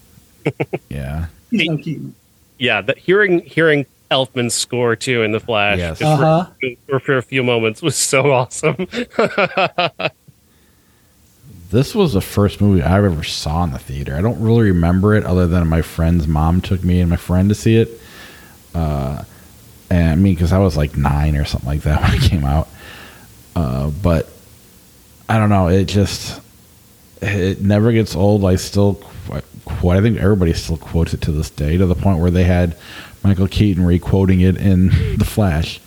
Yeah. 0.88 1.26
he's 1.50 1.66
no 1.68 1.76
Keaton. 1.78 2.14
Yeah, 2.58 2.82
that 2.82 2.98
hearing 2.98 3.40
hearing 3.40 3.86
Elfman's 4.10 4.54
score 4.54 4.94
too 4.96 5.22
in 5.22 5.32
the 5.32 5.40
Flash 5.40 5.78
Yes. 5.78 5.98
just 5.98 6.18
for- 6.20 6.24
Uh 6.24 6.44
huh. 6.44 6.50
for, 6.88 7.00
for 7.00 7.16
a 7.16 7.22
few 7.22 7.42
moments 7.42 7.80
was 7.82 7.96
so 7.96 8.30
awesome. 8.30 8.86
This 11.70 11.94
was 11.94 12.14
the 12.14 12.20
first 12.20 12.60
movie 12.60 12.82
I 12.82 12.96
ever 12.96 13.22
saw 13.22 13.62
in 13.62 13.70
the 13.70 13.78
theater. 13.78 14.16
I 14.16 14.20
don't 14.22 14.40
really 14.40 14.64
remember 14.72 15.14
it, 15.14 15.24
other 15.24 15.46
than 15.46 15.68
my 15.68 15.82
friend's 15.82 16.26
mom 16.26 16.60
took 16.60 16.82
me 16.82 17.00
and 17.00 17.08
my 17.08 17.14
friend 17.16 17.48
to 17.48 17.54
see 17.54 17.76
it. 17.76 17.88
Uh, 18.74 19.22
and 19.90 20.08
I 20.08 20.14
mean, 20.14 20.34
because 20.34 20.52
I 20.52 20.58
was 20.58 20.76
like 20.76 20.96
nine 20.96 21.36
or 21.36 21.44
something 21.44 21.68
like 21.68 21.82
that 21.82 22.02
when 22.08 22.14
it 22.14 22.28
came 22.28 22.44
out. 22.44 22.68
Uh, 23.56 23.90
but 23.90 24.28
I 25.28 25.38
don't 25.38 25.50
know. 25.50 25.68
It 25.68 25.86
just 25.86 26.40
it 27.20 27.60
never 27.60 27.92
gets 27.92 28.16
old. 28.16 28.44
I 28.44 28.56
still 28.56 28.94
quite, 28.94 29.44
quite 29.64 29.98
I 29.98 30.00
think 30.02 30.18
everybody 30.18 30.52
still 30.54 30.76
quotes 30.76 31.12
it 31.12 31.20
to 31.22 31.32
this 31.32 31.50
day, 31.50 31.76
to 31.76 31.86
the 31.86 31.94
point 31.94 32.20
where 32.20 32.30
they 32.30 32.44
had 32.44 32.76
Michael 33.22 33.48
Keaton 33.48 33.84
re-quoting 33.84 34.40
it 34.40 34.56
in 34.56 34.88
The 35.18 35.24
Flash. 35.24 35.80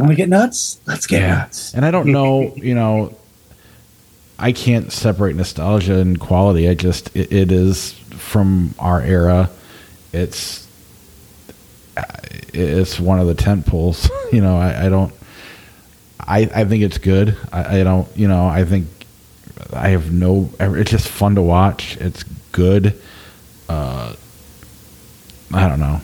Want 0.00 0.10
to 0.12 0.16
get 0.16 0.30
nuts? 0.30 0.80
Let's 0.86 1.06
get 1.06 1.20
nuts. 1.28 1.74
And 1.74 1.84
I 1.84 1.90
don't 1.90 2.06
know, 2.12 2.54
you 2.56 2.74
know, 2.74 3.14
I 4.38 4.52
can't 4.52 4.90
separate 4.90 5.36
nostalgia 5.36 5.98
and 5.98 6.18
quality. 6.18 6.68
I 6.68 6.74
just, 6.74 7.14
it, 7.14 7.30
it 7.30 7.52
is 7.52 7.92
from 7.92 8.74
our 8.78 9.02
era. 9.02 9.50
It's, 10.12 10.66
it's 12.52 12.98
one 12.98 13.18
of 13.18 13.26
the 13.26 13.34
tent 13.34 13.66
poles. 13.66 14.08
you 14.32 14.40
know, 14.40 14.58
I, 14.58 14.86
I 14.86 14.88
don't, 14.88 15.12
I, 16.20 16.38
I 16.54 16.64
think 16.64 16.82
it's 16.82 16.98
good. 16.98 17.36
I, 17.52 17.80
I 17.80 17.84
don't, 17.84 18.08
you 18.16 18.28
know, 18.28 18.46
I 18.46 18.64
think 18.64 18.86
I 19.72 19.88
have 19.90 20.12
no, 20.12 20.50
it's 20.58 20.90
just 20.90 21.08
fun 21.08 21.34
to 21.36 21.42
watch. 21.42 21.96
It's 21.98 22.22
good. 22.52 23.00
Uh, 23.68 24.14
I 25.52 25.68
don't 25.68 25.80
know. 25.80 26.00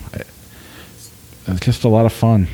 It's 1.49 1.61
just 1.61 1.85
a 1.85 1.89
lot 1.89 2.07
of 2.07 2.13
fun. 2.13 2.49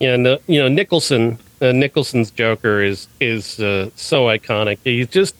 Yeah, 0.00 0.16
no, 0.16 0.38
you 0.46 0.60
know 0.60 0.68
Nicholson. 0.68 1.38
Uh, 1.60 1.70
Nicholson's 1.70 2.32
Joker 2.32 2.82
is 2.82 3.06
is 3.20 3.60
uh, 3.60 3.90
so 3.94 4.26
iconic. 4.26 4.78
He's 4.82 5.06
just 5.06 5.36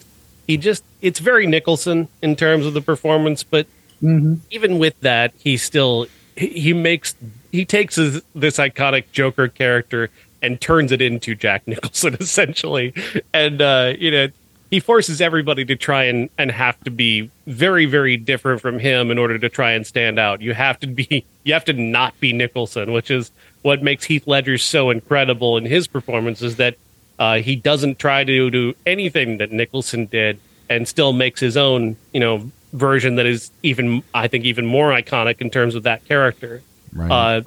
he 0.47 0.57
just 0.57 0.83
it's 1.01 1.19
very 1.19 1.47
Nicholson 1.47 2.07
in 2.21 2.35
terms 2.35 2.65
of 2.65 2.73
the 2.73 2.81
performance, 2.81 3.43
but 3.43 3.67
hmm 4.03 4.35
even 4.51 4.77
with 4.79 4.99
that, 4.99 5.33
he 5.39 5.55
still 5.55 6.07
he, 6.35 6.47
he 6.49 6.73
makes 6.73 7.15
he 7.51 7.63
takes 7.63 7.95
his, 7.95 8.21
this 8.35 8.57
iconic 8.57 9.05
Joker 9.13 9.47
character 9.47 10.09
and 10.41 10.59
turns 10.59 10.91
it 10.91 11.01
into 11.01 11.35
Jack 11.35 11.65
Nicholson 11.71 12.17
essentially, 12.19 12.93
and 13.33 13.61
uh, 13.61 13.93
you 13.97 14.11
know 14.11 14.27
he 14.69 14.79
forces 14.79 15.21
everybody 15.21 15.63
to 15.65 15.75
try 15.75 16.03
and 16.11 16.29
and 16.37 16.51
have 16.51 16.77
to 16.83 16.91
be 16.91 17.29
very 17.47 17.85
very 17.85 18.17
different 18.17 18.59
from 18.61 18.77
him 18.79 19.09
in 19.11 19.17
order 19.17 19.39
to 19.39 19.49
try 19.49 19.71
and 19.71 19.87
stand 19.87 20.19
out. 20.19 20.41
You 20.41 20.53
have 20.53 20.79
to 20.81 20.87
be 20.87 21.23
you 21.45 21.53
have 21.53 21.65
to 21.65 21.73
not 21.73 22.19
be 22.19 22.33
Nicholson, 22.33 22.91
which 22.91 23.09
is 23.09 23.31
what 23.61 23.81
makes 23.81 24.03
Heath 24.05 24.27
Ledger 24.27 24.57
so 24.57 24.89
incredible 24.89 25.55
in 25.57 25.65
his 25.65 25.87
performance 25.87 26.41
is 26.41 26.57
that 26.57 26.75
Uh, 27.19 27.37
he 27.49 27.55
doesn't 27.55 27.99
try 27.99 28.25
to 28.25 28.49
do 28.49 28.73
anything 28.85 29.37
that 29.37 29.51
Nicholson 29.51 30.07
did, 30.07 30.39
and 30.67 30.87
still 30.87 31.13
makes 31.13 31.39
his 31.39 31.55
own, 31.55 31.95
you 32.11 32.19
know, 32.19 32.51
version 32.73 33.15
that 33.15 33.25
is 33.25 33.51
even, 33.61 34.03
I 34.13 34.27
think, 34.27 34.45
even 34.45 34.65
more 34.65 34.91
iconic 34.91 35.39
in 35.39 35.49
terms 35.49 35.75
of 35.75 35.83
that 35.83 36.05
character. 36.05 36.61
Right. 36.91 37.11
Uh, 37.11 37.41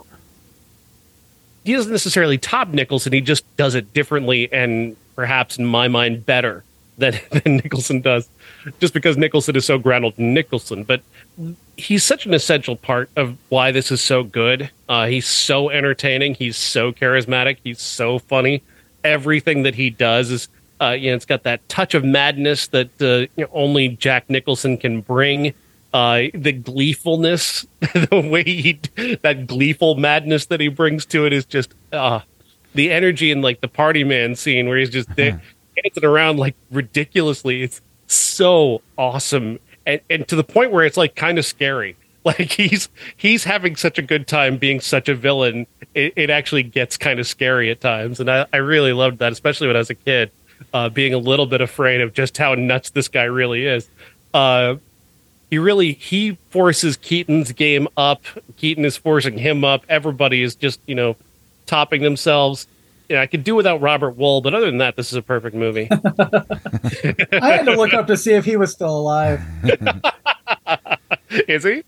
he 1.65 1.73
doesn't 1.73 1.93
necessarily 1.93 2.39
top 2.39 2.69
Nicholson. 2.69 3.13
He 3.13 3.21
just 3.21 3.45
does 3.57 3.75
it 3.75 3.93
differently 3.93 4.51
and 4.53 4.97
perhaps, 5.17 5.59
in 5.59 5.67
my 5.67 5.89
mind, 5.89 6.25
better 6.25 6.63
than, 6.99 7.19
than 7.31 7.57
Nicholson 7.57 8.01
does, 8.01 8.29
just 8.81 8.95
because 8.95 9.17
Nicholson 9.17 9.57
is 9.57 9.67
so 9.67 9.79
grounded 9.79 10.15
in 10.17 10.33
Nicholson. 10.33 10.85
But 10.85 11.03
he's 11.77 12.05
such 12.05 12.25
an 12.25 12.33
essential 12.33 12.77
part 12.77 13.11
of 13.17 13.37
why 13.49 13.73
this 13.73 13.91
is 13.91 14.01
so 14.01 14.23
good. 14.23 14.71
Uh, 14.89 15.07
he's 15.07 15.27
so 15.27 15.69
entertaining. 15.69 16.35
He's 16.35 16.57
so 16.57 16.93
charismatic. 16.93 17.59
He's 17.65 17.81
so 17.81 18.19
funny. 18.19 18.63
Everything 19.05 19.65
that 19.65 19.75
he 19.75 19.91
does 19.91 20.31
is, 20.31 20.49
uh, 20.81 20.91
you 20.91 21.11
know, 21.11 21.17
it's 21.17 21.25
got 21.25 21.43
that 21.45 21.67
touch 21.69 21.95
of 21.95 22.05
madness 22.05 22.69
that 22.69 22.91
uh, 23.01 23.31
you 23.37 23.45
know, 23.45 23.51
only 23.53 23.89
Jack 23.89 24.29
Nicholson 24.29 24.77
can 24.77 25.01
bring. 25.01 25.55
Uh, 25.95 26.29
the 26.35 26.53
gleefulness, 26.53 27.67
the 27.81 28.29
way 28.31 28.43
he, 28.43 28.81
that 29.23 29.47
gleeful 29.47 29.95
madness 29.95 30.47
that 30.47 30.61
he 30.61 30.69
brings 30.69 31.07
to 31.07 31.25
it 31.25 31.33
is 31.33 31.47
just, 31.47 31.73
uh, 31.93 32.21
the 32.77 32.93
energy 32.93 33.33
in 33.33 33.43
like 33.43 33.61
the 33.61 33.69
party 33.69 34.05
man 34.05 34.37
scene 34.37 34.69
where 34.69 34.79
he's 34.79 34.91
just 34.91 35.09
dancing 35.17 35.41
around 36.05 36.39
like 36.39 36.55
ridiculously. 36.71 37.63
It's 37.63 37.81
so 38.07 38.83
awesome. 38.97 39.59
And, 39.85 40.01
and 40.09 40.29
to 40.29 40.37
the 40.37 40.45
point 40.45 40.71
where 40.71 40.85
it's 40.85 40.97
like 40.97 41.17
kind 41.17 41.39
of 41.39 41.45
scary. 41.45 41.97
Like 42.27 42.51
he's 42.51 42.89
he's 43.17 43.45
having 43.45 43.77
such 43.77 43.99
a 43.99 44.03
good 44.03 44.27
time 44.27 44.59
being 44.59 44.81
such 44.81 45.09
a 45.09 45.15
villain. 45.15 45.65
It, 45.95 46.13
it 46.17 46.29
actually 46.29 46.65
gets 46.65 46.97
kind 46.97 47.21
of 47.21 47.27
scary 47.29 47.71
at 47.71 47.81
times, 47.81 48.19
and 48.19 48.29
I, 48.29 48.47
I 48.53 48.57
really 48.57 48.93
loved 48.93 49.21
that, 49.21 49.31
especially 49.31 49.69
when 49.69 49.77
I 49.77 49.79
was 49.79 49.91
a 49.91 49.95
kid, 49.95 50.33
uh, 50.73 50.89
being 50.89 51.15
a 51.15 51.19
little 51.19 51.47
bit 51.47 51.61
afraid 51.61 52.01
of 52.01 52.13
just 52.13 52.37
how 52.37 52.55
nuts 52.55 52.91
this 52.91 53.09
guy 53.09 53.25
really 53.25 53.67
is. 53.67 53.89
Uh, 54.35 54.77
he 55.51 55.59
really 55.59 55.93
he 55.93 56.39
forces 56.51 56.97
Keaton's 56.97 57.53
game 57.53 57.89
up. 57.97 58.23
Keaton 58.57 58.85
is 58.85 58.97
forcing 58.97 59.39
him 59.39 59.65
up. 59.65 59.85
Everybody 59.89 60.43
is 60.43 60.55
just 60.55 60.81
you 60.87 60.95
know 60.95 61.17
topping 61.67 62.03
themselves. 62.03 62.67
Yeah, 63.09 63.21
I 63.21 63.27
could 63.27 63.45
do 63.45 63.55
without 63.55 63.81
Robert 63.81 64.19
Wuhl, 64.19 64.43
but 64.43 64.53
other 64.53 64.67
than 64.67 64.79
that, 64.79 64.97
this 64.97 65.13
is 65.13 65.17
a 65.17 65.23
perfect 65.23 65.55
movie. 65.55 65.89
I 65.91 67.53
had 67.53 67.65
to 67.67 67.77
look 67.77 67.95
up 67.95 68.09
to 68.09 68.17
see 68.17 68.33
if 68.33 68.45
he 68.45 68.57
was 68.57 68.73
still 68.73 68.99
alive. 68.99 69.41
is 71.31 71.63
he? 71.63 71.85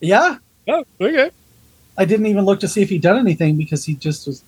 Yeah, 0.00 0.38
Oh, 0.68 0.84
okay. 1.00 1.30
I 1.96 2.04
didn't 2.04 2.26
even 2.26 2.44
look 2.44 2.60
to 2.60 2.68
see 2.68 2.82
if 2.82 2.88
he'd 2.88 3.02
done 3.02 3.18
anything 3.18 3.56
because 3.56 3.84
he 3.84 3.94
just 3.94 4.26
was. 4.26 4.42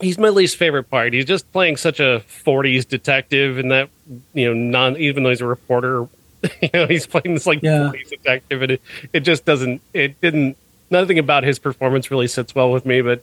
He's 0.00 0.18
my 0.18 0.28
least 0.28 0.56
favorite 0.56 0.84
part. 0.90 1.12
He's 1.12 1.24
just 1.24 1.50
playing 1.52 1.76
such 1.76 2.00
a 2.00 2.22
'40s 2.44 2.86
detective, 2.86 3.58
and 3.58 3.70
that 3.70 3.88
you 4.34 4.46
know, 4.46 4.54
non 4.54 4.96
even 4.96 5.22
though 5.22 5.30
he's 5.30 5.40
a 5.40 5.46
reporter, 5.46 6.06
you 6.62 6.68
know, 6.74 6.86
he's 6.86 7.06
playing 7.06 7.34
this 7.34 7.46
like 7.46 7.62
Yeah. 7.62 7.90
40s 7.92 8.08
detective, 8.10 8.62
and 8.62 8.72
it, 8.72 8.82
it 9.12 9.20
just 9.20 9.44
doesn't. 9.44 9.80
It 9.92 10.20
didn't. 10.20 10.56
Nothing 10.90 11.18
about 11.18 11.44
his 11.44 11.58
performance 11.58 12.10
really 12.10 12.26
sits 12.28 12.54
well 12.54 12.70
with 12.70 12.84
me, 12.84 13.00
but 13.00 13.22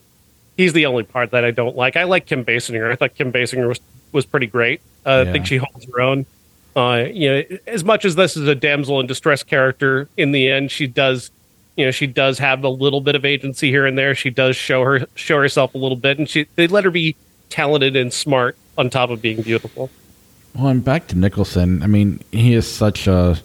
he's 0.56 0.72
the 0.72 0.86
only 0.86 1.04
part 1.04 1.30
that 1.30 1.44
I 1.44 1.50
don't 1.52 1.76
like. 1.76 1.96
I 1.96 2.04
like 2.04 2.26
Kim 2.26 2.44
Basinger. 2.44 2.90
I 2.90 2.96
thought 2.96 3.14
Kim 3.14 3.32
Basinger 3.32 3.68
was 3.68 3.80
was 4.12 4.26
pretty 4.26 4.46
great. 4.46 4.80
Uh, 5.06 5.22
Yeah. 5.24 5.30
I 5.30 5.32
think 5.32 5.46
she 5.46 5.56
holds 5.58 5.86
her 5.86 6.00
own. 6.00 6.26
Uh, 6.74 7.04
you 7.12 7.30
know, 7.30 7.42
as 7.66 7.84
much 7.84 8.04
as 8.06 8.14
this 8.14 8.34
is 8.36 8.48
a 8.48 8.54
damsel 8.54 8.98
in 8.98 9.06
distress 9.06 9.42
character, 9.42 10.08
in 10.16 10.32
the 10.32 10.48
end, 10.50 10.70
she 10.70 10.86
does, 10.86 11.30
you 11.76 11.84
know, 11.84 11.90
she 11.90 12.06
does 12.06 12.38
have 12.38 12.64
a 12.64 12.68
little 12.68 13.00
bit 13.00 13.14
of 13.14 13.24
agency 13.24 13.70
here 13.70 13.86
and 13.86 13.96
there. 13.96 14.14
She 14.14 14.30
does 14.30 14.56
show 14.56 14.84
her 14.84 15.06
show 15.14 15.38
herself 15.38 15.74
a 15.74 15.78
little 15.78 15.96
bit, 15.96 16.18
and 16.18 16.28
she 16.28 16.46
they 16.56 16.66
let 16.66 16.84
her 16.84 16.90
be 16.90 17.16
talented 17.48 17.96
and 17.96 18.12
smart 18.12 18.56
on 18.76 18.90
top 18.90 19.10
of 19.10 19.22
being 19.22 19.42
beautiful. 19.42 19.90
Well, 20.54 20.68
and 20.68 20.84
back 20.84 21.06
to 21.08 21.18
Nicholson. 21.18 21.82
I 21.82 21.86
mean, 21.86 22.22
he 22.30 22.54
is 22.54 22.70
such 22.70 23.06
a 23.06 23.38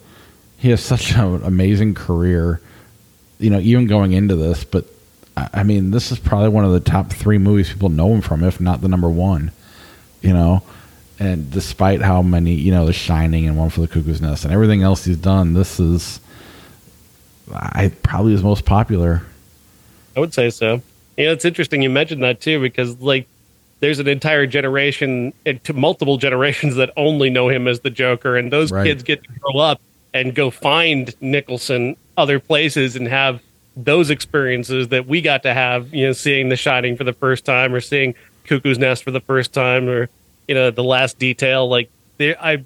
he 0.57 0.69
has 0.71 0.83
such 0.83 1.11
an 1.13 1.43
amazing 1.43 1.93
career. 1.93 2.61
You 3.39 3.49
know, 3.49 3.59
even 3.59 3.87
going 3.87 4.13
into 4.13 4.35
this, 4.35 4.63
but 4.63 4.85
I 5.35 5.49
I 5.53 5.63
mean, 5.63 5.91
this 5.91 6.11
is 6.11 6.19
probably 6.19 6.49
one 6.49 6.65
of 6.65 6.71
the 6.71 6.79
top 6.79 7.11
three 7.11 7.37
movies 7.37 7.71
people 7.71 7.89
know 7.89 8.13
him 8.13 8.21
from, 8.21 8.43
if 8.43 8.59
not 8.59 8.81
the 8.81 8.87
number 8.87 9.09
one. 9.09 9.51
You 10.21 10.33
know, 10.33 10.63
and 11.19 11.49
despite 11.49 12.01
how 12.01 12.21
many, 12.21 12.53
you 12.53 12.71
know, 12.71 12.85
The 12.85 12.93
Shining 12.93 13.47
and 13.47 13.57
One 13.57 13.69
for 13.69 13.81
the 13.81 13.87
Cuckoo's 13.87 14.19
Nest 14.19 14.43
and 14.43 14.53
everything 14.53 14.81
else 14.81 15.05
he's 15.05 15.17
done, 15.17 15.53
this 15.53 15.79
is 15.79 16.19
I 17.53 17.91
probably 18.03 18.33
his 18.33 18.43
most 18.43 18.65
popular. 18.65 19.23
I 20.15 20.19
would 20.19 20.33
say 20.33 20.49
so. 20.49 20.81
You 21.15 21.25
know, 21.25 21.31
it's 21.31 21.45
interesting 21.45 21.81
you 21.81 21.89
mentioned 21.89 22.23
that 22.23 22.41
too, 22.41 22.59
because 22.61 22.99
like 22.99 23.27
there's 23.79 23.99
an 23.99 24.07
entire 24.07 24.47
generation 24.47 25.33
eh, 25.45 25.51
and 25.51 25.63
to 25.65 25.73
multiple 25.73 26.17
generations 26.17 26.75
that 26.75 26.91
only 26.97 27.29
know 27.29 27.47
him 27.49 27.67
as 27.67 27.81
the 27.81 27.89
Joker, 27.89 28.35
and 28.37 28.51
those 28.51 28.71
Right. 28.71 28.85
kids 28.85 29.03
get 29.03 29.23
to 29.23 29.29
grow 29.39 29.59
up 29.59 29.81
and 30.13 30.33
go 30.33 30.49
find 30.49 31.13
Nicholson 31.21 31.95
other 32.17 32.39
places 32.39 32.95
and 32.95 33.07
have 33.07 33.41
those 33.75 34.09
experiences 34.09 34.87
that 34.87 35.05
we 35.05 35.21
got 35.21 35.43
to 35.43 35.53
have, 35.53 35.93
you 35.93 36.07
know, 36.07 36.11
seeing 36.13 36.49
The 36.49 36.55
Shining 36.55 36.97
for 36.97 37.03
the 37.03 37.13
first 37.13 37.45
time 37.45 37.75
or 37.75 37.79
seeing 37.81 38.15
Cuckoo's 38.45 38.79
Nest 38.79 39.03
for 39.03 39.11
the 39.11 39.19
first 39.19 39.53
time 39.53 39.87
or, 39.87 40.09
you 40.47 40.55
know, 40.55 40.71
The 40.71 40.83
Last 40.83 41.19
Detail. 41.19 41.69
Like, 41.69 41.89
there, 42.17 42.35
I, 42.43 42.63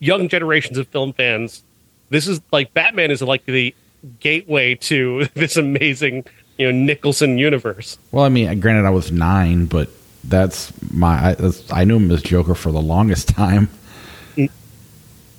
young 0.00 0.28
generations 0.28 0.76
of 0.76 0.86
film 0.88 1.14
fans, 1.14 1.62
this 2.10 2.28
is 2.28 2.42
like 2.52 2.74
Batman 2.74 3.10
is 3.10 3.22
like 3.22 3.46
the 3.46 3.74
gateway 4.20 4.74
to 4.76 5.26
this 5.34 5.56
amazing, 5.56 6.24
you 6.58 6.72
know, 6.72 6.78
Nicholson 6.78 7.38
universe. 7.38 7.98
Well, 8.12 8.24
I 8.24 8.28
mean, 8.28 8.60
granted, 8.60 8.86
I 8.86 8.90
was 8.90 9.10
nine, 9.12 9.66
but 9.66 9.88
that's 10.24 10.72
my. 10.92 11.30
I, 11.30 11.34
that's, 11.34 11.70
I 11.72 11.84
knew 11.84 11.96
him 11.96 12.10
as 12.10 12.22
Joker 12.22 12.54
for 12.54 12.72
the 12.72 12.80
longest 12.82 13.28
time. 13.36 13.68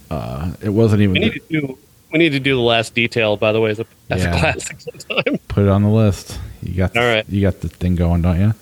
Uh, 0.09 0.51
it 0.61 0.69
wasn't 0.69 1.01
even 1.01 1.13
We 1.13 1.19
need 1.19 1.33
to 1.33 1.41
do. 1.49 1.77
We 2.11 2.19
need 2.19 2.31
to 2.33 2.39
do 2.41 2.55
the 2.55 2.61
last 2.61 2.93
detail, 2.93 3.37
by 3.37 3.53
the 3.53 3.61
way, 3.61 3.71
as 3.71 3.79
a, 3.79 3.85
as 4.09 4.21
Yeah. 4.23 4.35
a 4.35 4.39
classic 4.39 4.81
sometime. 4.81 5.37
put 5.47 5.63
it 5.63 5.69
on 5.69 5.83
the 5.83 5.89
list. 5.89 6.37
You 6.61 6.73
got, 6.73 6.93
the, 6.93 6.99
All 6.99 7.05
right. 7.05 7.25
you 7.29 7.41
got 7.41 7.61
the 7.61 7.69
thing 7.69 7.95
going, 7.95 8.21
don't 8.21 8.37
you? 8.37 8.53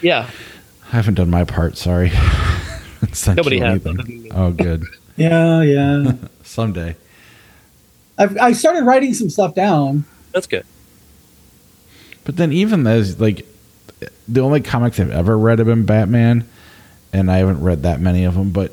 Yeah, 0.00 0.30
I 0.90 0.96
haven't 0.96 1.14
done 1.16 1.28
my 1.28 1.44
part. 1.44 1.76
Sorry. 1.76 2.10
Nobody 3.26 3.58
has, 3.60 3.70
anything. 3.84 3.98
other 3.98 4.02
than 4.02 4.22
me. 4.22 4.30
Oh, 4.30 4.50
good. 4.52 4.84
Yeah, 5.16 5.60
yeah. 5.60 6.12
Someday. 6.42 6.96
I've 8.20 8.36
I 8.36 8.52
started 8.52 8.84
writing 8.84 9.14
some 9.14 9.30
stuff 9.30 9.54
down. 9.54 10.04
that's 10.32 10.46
good. 10.46 10.66
But 12.24 12.36
then, 12.36 12.52
even 12.52 12.86
as 12.86 13.18
like 13.18 13.46
the 14.28 14.42
only 14.42 14.60
comics 14.60 15.00
I've 15.00 15.10
ever 15.10 15.36
read 15.36 15.58
have 15.58 15.66
been 15.66 15.86
Batman, 15.86 16.46
and 17.14 17.30
I 17.30 17.38
haven't 17.38 17.62
read 17.62 17.82
that 17.84 17.98
many 17.98 18.24
of 18.24 18.34
them. 18.34 18.50
But 18.50 18.72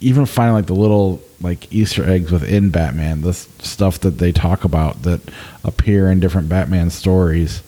even 0.00 0.26
finding 0.26 0.54
like 0.54 0.66
the 0.66 0.76
little 0.76 1.20
like 1.40 1.72
Easter 1.72 2.08
eggs 2.08 2.30
within 2.30 2.70
Batman, 2.70 3.22
the 3.22 3.34
stuff 3.34 3.98
that 4.00 4.18
they 4.18 4.30
talk 4.30 4.64
about 4.64 5.02
that 5.02 5.20
appear 5.64 6.08
in 6.08 6.20
different 6.20 6.48
Batman 6.48 6.88
stories, 6.90 7.64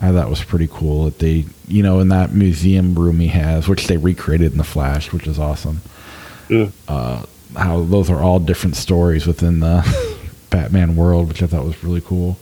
I 0.00 0.12
thought 0.12 0.30
was 0.30 0.42
pretty 0.42 0.68
cool. 0.72 1.04
That 1.04 1.18
they, 1.18 1.44
you 1.68 1.82
know, 1.82 2.00
in 2.00 2.08
that 2.08 2.32
museum 2.32 2.94
room 2.94 3.20
he 3.20 3.28
has, 3.28 3.68
which 3.68 3.86
they 3.86 3.98
recreated 3.98 4.52
in 4.52 4.58
the 4.58 4.64
Flash, 4.64 5.12
which 5.12 5.26
is 5.26 5.38
awesome. 5.38 5.82
Mm. 6.48 6.72
Uh, 6.88 7.26
how 7.54 7.82
those 7.82 8.08
are 8.08 8.22
all 8.22 8.38
different 8.38 8.76
stories 8.76 9.26
within 9.26 9.60
the 9.60 9.82
Batman 10.50 10.96
world, 10.96 11.28
which 11.28 11.42
I 11.42 11.46
thought 11.46 11.64
was 11.64 11.82
really 11.82 12.00
cool. 12.00 12.38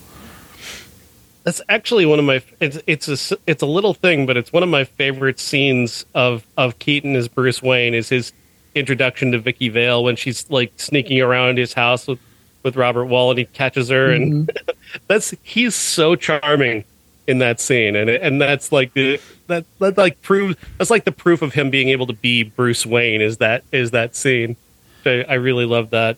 That's 1.45 1.61
actually 1.69 2.05
one 2.05 2.19
of 2.19 2.25
my. 2.25 2.43
It's 2.61 2.79
it's 2.87 3.09
a 3.09 3.13
s- 3.13 3.33
it's 3.47 3.63
a 3.63 3.67
little 3.67 3.95
thing, 3.95 4.27
but 4.27 4.37
it's 4.37 4.53
one 4.53 4.63
of 4.63 4.69
my 4.69 4.85
favorite 4.85 5.39
scenes 5.39 6.05
of 6.15 6.47
of 6.57 6.79
Keaton 6.79 7.17
as 7.17 7.29
Bruce 7.29 7.63
Wayne 7.63 7.95
is 7.95 8.09
his 8.09 8.33
introduction 8.75 9.33
to 9.33 9.39
Vicki 9.39 9.69
Vale 9.69 10.05
when 10.05 10.17
she's 10.17 10.49
like 10.51 10.73
sneaking 10.77 11.21
around 11.21 11.59
his 11.59 11.73
house 11.73 12.07
with 12.07 12.19
with 12.63 12.77
Robert 12.77 13.07
Wuhl 13.07 13.31
and 13.31 13.39
he 13.39 13.45
catches 13.47 13.89
her 13.89 14.11
and 14.11 14.49
mm-hmm. 14.49 14.71
that's 15.07 15.35
he's 15.43 15.75
so 15.75 16.17
charming 16.17 16.85
in 17.27 17.39
that 17.39 17.61
scene 17.61 17.97
and 17.97 18.11
and 18.11 18.41
that's 18.41 18.73
like 18.73 18.93
the 18.95 19.21
that 19.47 19.65
that 19.79 19.97
like 19.97 20.21
proves 20.23 20.57
that's 20.77 20.91
like 20.91 21.05
the 21.05 21.13
proof 21.13 21.43
of 21.43 21.55
him 21.55 21.71
being 21.71 21.89
able 21.89 22.07
to 22.07 22.13
be 22.13 22.43
Bruce 22.43 22.87
Wayne 22.87 23.21
is 23.21 23.39
that 23.39 23.65
is 23.73 23.91
that 23.91 24.15
scene. 24.15 24.57
I, 25.05 25.25
I 25.29 25.35
really 25.35 25.65
love 25.65 25.91
that. 25.91 26.17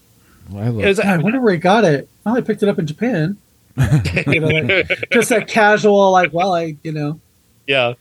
Well, 0.49 0.63
I 0.65 0.69
love, 0.69 0.75
was- 0.85 0.99
Yeah, 0.99 1.15
I 1.15 1.19
wonder 1.19 1.41
where 1.41 1.53
he 1.53 1.59
got 1.59 1.85
it. 1.85 2.09
Oh, 2.25 2.35
I 2.37 2.41
picked 2.41 2.63
it 2.63 2.69
up 2.69 2.79
in 2.79 2.87
Japan. 2.87 3.37
You 4.27 4.41
know, 4.41 4.49
like, 4.49 5.11
just 5.11 5.31
a 5.31 5.45
casual, 5.45 6.11
like, 6.11 6.33
well, 6.33 6.55
I, 6.55 6.77
you 6.83 6.93
know, 6.93 7.21
yeah, 7.67 7.95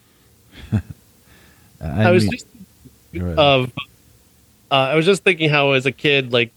I, 0.74 0.80
I 1.82 2.12
was 2.12 2.24
mean- 2.24 2.32
just 2.32 2.46
go 3.14 3.26
ahead. 3.26 3.40
of 3.40 3.72
uh, 4.72 4.76
I 4.76 4.96
was 4.96 5.06
just 5.06 5.24
thinking 5.24 5.50
how 5.50 5.72
as 5.72 5.86
a 5.86 5.92
kid 5.92 6.32
like 6.34 6.52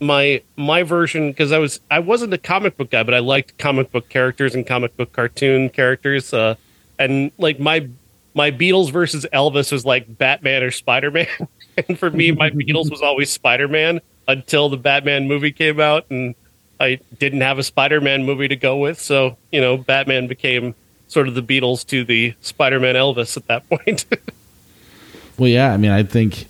my 0.00 0.42
my 0.56 0.82
version 0.82 1.30
because 1.30 1.52
I 1.52 1.58
was 1.58 1.80
I 1.90 1.98
wasn't 2.00 2.32
a 2.34 2.38
comic 2.38 2.76
book 2.76 2.90
guy 2.90 3.02
but 3.02 3.14
I 3.14 3.18
liked 3.20 3.58
comic 3.58 3.90
book 3.92 4.08
characters 4.08 4.54
and 4.54 4.66
comic 4.66 4.96
book 4.96 5.12
cartoon 5.12 5.70
characters 5.70 6.32
uh, 6.34 6.56
and 6.98 7.30
like 7.38 7.58
my 7.58 7.88
my 8.34 8.50
Beatles 8.50 8.92
versus 8.92 9.26
Elvis 9.32 9.72
was 9.72 9.84
like 9.84 10.18
Batman 10.18 10.62
or 10.62 10.70
Spider 10.70 11.10
Man 11.10 11.26
and 11.88 11.98
for 11.98 12.10
me 12.10 12.32
my 12.32 12.50
Beatles 12.50 12.90
was 12.90 13.02
always 13.02 13.30
Spider 13.30 13.66
Man 13.68 14.00
until 14.28 14.68
the 14.68 14.76
Batman 14.76 15.26
movie 15.26 15.50
came 15.50 15.80
out 15.80 16.06
and 16.10 16.34
I 16.78 17.00
didn't 17.18 17.40
have 17.40 17.58
a 17.58 17.64
Spider 17.64 18.00
Man 18.00 18.24
movie 18.24 18.46
to 18.46 18.56
go 18.56 18.76
with 18.76 19.00
so 19.00 19.36
you 19.50 19.60
know 19.60 19.76
Batman 19.76 20.28
became 20.28 20.74
sort 21.08 21.26
of 21.26 21.34
the 21.34 21.42
Beatles 21.42 21.84
to 21.86 22.04
the 22.04 22.34
Spider 22.40 22.78
Man 22.78 22.94
Elvis 22.94 23.36
at 23.36 23.46
that 23.48 23.68
point. 23.70 24.04
Well, 25.38 25.48
yeah. 25.48 25.72
I 25.72 25.76
mean, 25.76 25.90
I 25.90 26.02
think 26.02 26.46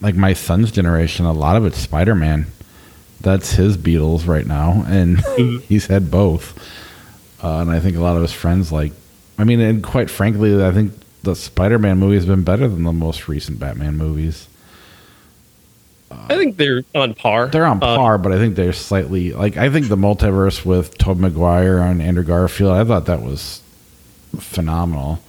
like 0.00 0.14
my 0.14 0.32
son's 0.32 0.70
generation, 0.70 1.26
a 1.26 1.32
lot 1.32 1.56
of 1.56 1.66
it's 1.66 1.78
Spider 1.78 2.14
Man. 2.14 2.46
That's 3.20 3.52
his 3.52 3.76
Beatles 3.76 4.28
right 4.28 4.46
now, 4.46 4.84
and 4.86 5.20
he's 5.68 5.86
had 5.86 6.10
both. 6.10 6.56
Uh, 7.42 7.58
and 7.58 7.70
I 7.70 7.80
think 7.80 7.96
a 7.96 8.00
lot 8.00 8.16
of 8.16 8.22
his 8.22 8.32
friends 8.32 8.72
like. 8.72 8.92
I 9.40 9.44
mean, 9.44 9.60
and 9.60 9.82
quite 9.84 10.10
frankly, 10.10 10.64
I 10.64 10.72
think 10.72 10.92
the 11.22 11.34
Spider 11.34 11.78
Man 11.78 11.98
movie 11.98 12.14
has 12.14 12.26
been 12.26 12.42
better 12.44 12.68
than 12.68 12.84
the 12.84 12.92
most 12.92 13.28
recent 13.28 13.58
Batman 13.58 13.96
movies. 13.96 14.48
I 16.10 16.36
think 16.36 16.56
they're 16.56 16.82
on 16.94 17.14
par. 17.14 17.48
They're 17.48 17.66
on 17.66 17.78
Uh, 17.82 17.96
par, 17.96 18.18
but 18.18 18.32
I 18.32 18.38
think 18.38 18.54
they're 18.56 18.72
slightly 18.72 19.32
like 19.32 19.56
I 19.56 19.68
think 19.70 19.88
the 19.88 19.96
multiverse 19.96 20.64
with 20.64 20.96
Tobey 20.98 21.20
Maguire 21.22 21.78
and 21.78 22.00
Andrew 22.02 22.22
Garfield. 22.24 22.72
I 22.72 22.84
thought 22.84 23.06
that 23.06 23.22
was 23.22 23.60
phenomenal. 24.38 25.20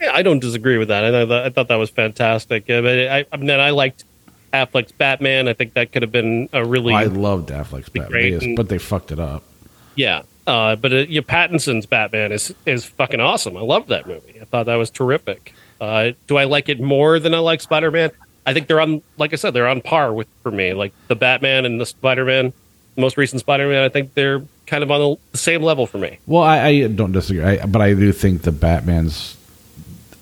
Yeah, 0.00 0.10
I 0.12 0.22
don't 0.22 0.40
disagree 0.40 0.78
with 0.78 0.88
that. 0.88 1.04
I 1.04 1.10
thought 1.10 1.28
that, 1.28 1.46
I 1.46 1.50
thought 1.50 1.68
that 1.68 1.76
was 1.76 1.90
fantastic. 1.90 2.68
Uh, 2.68 2.82
but 2.82 2.98
I, 3.08 3.24
I 3.32 3.36
mean, 3.36 3.50
I 3.50 3.70
liked 3.70 4.04
Affleck's 4.52 4.92
Batman. 4.92 5.48
I 5.48 5.52
think 5.52 5.74
that 5.74 5.92
could 5.92 6.02
have 6.02 6.10
been 6.12 6.48
a 6.52 6.64
really 6.64 6.92
I 6.94 7.04
loved 7.04 7.50
Affleck's 7.50 7.88
Batman, 7.88 8.38
and- 8.42 8.56
but 8.56 8.68
they 8.68 8.78
fucked 8.78 9.12
it 9.12 9.20
up. 9.20 9.42
yeah. 9.96 10.22
Uh, 10.46 10.74
but 10.74 10.92
uh, 10.92 10.96
yeah, 11.08 11.20
Pattinson's 11.20 11.86
Batman 11.86 12.32
is 12.32 12.52
is 12.66 12.84
fucking 12.84 13.20
awesome. 13.20 13.56
I 13.56 13.60
love 13.60 13.86
that 13.88 14.08
movie. 14.08 14.40
I 14.40 14.44
thought 14.46 14.66
that 14.66 14.74
was 14.76 14.90
terrific. 14.90 15.54
Uh, 15.80 16.10
do 16.26 16.36
I 16.38 16.44
like 16.44 16.68
it 16.68 16.80
more 16.80 17.20
than 17.20 17.34
I 17.34 17.38
like 17.38 17.60
Spider 17.60 17.90
Man? 17.92 18.10
I 18.46 18.52
think 18.54 18.66
they're 18.66 18.80
on, 18.80 19.02
like 19.18 19.32
I 19.32 19.36
said, 19.36 19.52
they're 19.54 19.68
on 19.68 19.80
par 19.82 20.12
with 20.12 20.26
for 20.42 20.50
me. 20.50 20.72
Like 20.72 20.92
the 21.08 21.16
Batman 21.16 21.64
and 21.66 21.80
the 21.80 21.86
Spider 21.86 22.24
Man, 22.24 22.52
most 22.96 23.16
recent 23.16 23.40
Spider 23.40 23.68
Man. 23.68 23.82
I 23.84 23.88
think 23.88 24.14
they're 24.14 24.42
kind 24.66 24.82
of 24.82 24.90
on 24.90 25.16
the 25.32 25.38
same 25.38 25.62
level 25.62 25.86
for 25.86 25.98
me. 25.98 26.18
Well, 26.26 26.42
I, 26.42 26.66
I 26.66 26.86
don't 26.86 27.12
disagree, 27.12 27.44
I, 27.44 27.66
but 27.66 27.82
I 27.82 27.92
do 27.94 28.12
think 28.12 28.42
the 28.42 28.52
Batman's 28.52 29.36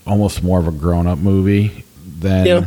almost 0.06 0.42
more 0.42 0.58
of 0.58 0.66
a 0.66 0.72
grown-up 0.72 1.18
movie 1.18 1.84
than 2.18 2.46
Yeah. 2.46 2.66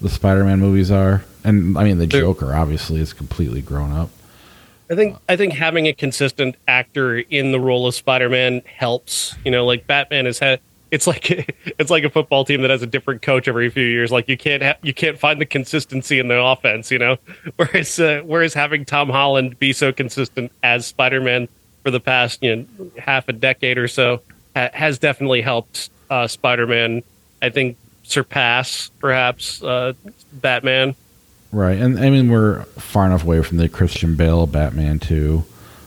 the 0.00 0.08
Spider-Man 0.10 0.60
movies 0.60 0.90
are. 0.90 1.24
And 1.42 1.76
I 1.78 1.84
mean, 1.84 1.98
the 1.98 2.06
They're- 2.06 2.20
Joker 2.20 2.54
obviously 2.54 3.00
is 3.00 3.12
completely 3.12 3.62
grown 3.62 3.92
up. 3.92 4.10
I 4.88 4.94
think 4.94 5.16
I 5.28 5.34
think 5.36 5.52
having 5.54 5.88
a 5.88 5.92
consistent 5.92 6.54
actor 6.68 7.18
in 7.18 7.50
the 7.50 7.58
role 7.58 7.88
of 7.88 7.94
Spider-Man 7.96 8.62
helps. 8.66 9.34
You 9.44 9.50
know, 9.50 9.66
like 9.66 9.86
Batman 9.88 10.26
has 10.26 10.38
had. 10.38 10.60
It's 10.90 11.06
like 11.06 11.30
it's 11.78 11.90
like 11.90 12.04
a 12.04 12.10
football 12.10 12.44
team 12.44 12.62
that 12.62 12.70
has 12.70 12.82
a 12.82 12.86
different 12.86 13.22
coach 13.22 13.48
every 13.48 13.70
few 13.70 13.84
years. 13.84 14.12
Like 14.12 14.28
you 14.28 14.36
can't 14.36 14.62
ha- 14.62 14.76
you 14.82 14.94
can't 14.94 15.18
find 15.18 15.40
the 15.40 15.46
consistency 15.46 16.18
in 16.18 16.28
the 16.28 16.40
offense. 16.40 16.90
You 16.90 16.98
know, 16.98 17.16
whereas 17.56 17.98
uh, 17.98 18.22
whereas 18.24 18.54
having 18.54 18.84
Tom 18.84 19.08
Holland 19.10 19.58
be 19.58 19.72
so 19.72 19.92
consistent 19.92 20.52
as 20.62 20.86
Spider-Man 20.86 21.48
for 21.82 21.90
the 21.90 22.00
past 22.00 22.42
you 22.42 22.56
know 22.56 22.90
half 22.98 23.28
a 23.28 23.32
decade 23.32 23.78
or 23.78 23.88
so 23.88 24.20
ha- 24.54 24.70
has 24.72 24.98
definitely 24.98 25.40
helped 25.42 25.90
uh, 26.10 26.26
Spider-Man. 26.26 27.02
I 27.42 27.50
think 27.50 27.76
surpass 28.04 28.90
perhaps 29.00 29.62
uh, 29.62 29.92
Batman. 30.32 30.94
Right, 31.52 31.78
and 31.78 31.98
I 31.98 32.10
mean 32.10 32.30
we're 32.30 32.64
far 32.64 33.06
enough 33.06 33.22
away 33.24 33.42
from 33.42 33.56
the 33.58 33.68
Christian 33.68 34.14
Bale 34.16 34.46
Batman 34.46 34.98
too. 34.98 35.44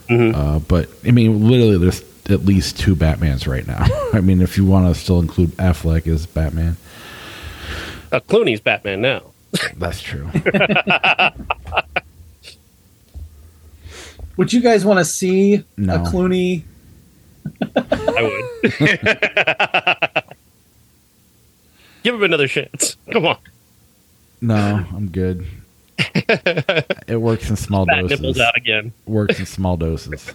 Mhm. 0.08 0.34
Uh, 0.34 0.58
but 0.58 0.88
I 1.06 1.12
mean, 1.12 1.46
literally, 1.48 1.78
there's 1.78 2.02
at 2.30 2.44
least 2.44 2.78
two 2.78 2.96
Batmans 2.96 3.46
right 3.46 3.66
now. 3.66 3.86
I 4.12 4.20
mean, 4.20 4.40
if 4.40 4.56
you 4.56 4.64
want 4.64 4.92
to 4.94 5.00
still 5.00 5.20
include 5.20 5.50
Affleck 5.52 6.06
as 6.06 6.26
Batman, 6.26 6.76
Uh, 8.12 8.20
Clooney's 8.20 8.60
Batman 8.60 9.00
now. 9.02 9.22
that's 9.76 10.00
true. 10.00 10.28
Would 14.36 14.52
you 14.52 14.60
guys 14.60 14.84
want 14.84 14.98
to 14.98 15.04
see 15.04 15.64
No. 15.76 15.96
a 15.96 15.98
Clooney? 15.98 16.62
I 17.76 18.22
would. 18.22 20.22
Give 22.02 22.14
him 22.14 22.22
another 22.22 22.48
chance. 22.48 22.96
Come 23.12 23.26
on. 23.26 23.36
no, 24.40 24.84
I'm 24.94 25.08
good. 25.10 25.46
It 27.08 27.20
works 27.20 27.50
in 27.50 27.56
small 27.56 27.84
Fat 27.84 28.00
doses. 28.02 28.20
nipples 28.20 28.40
out 28.40 28.56
again. 28.56 28.92
Works 29.06 29.38
in 29.38 29.44
small 29.46 29.76
doses. 29.76 30.32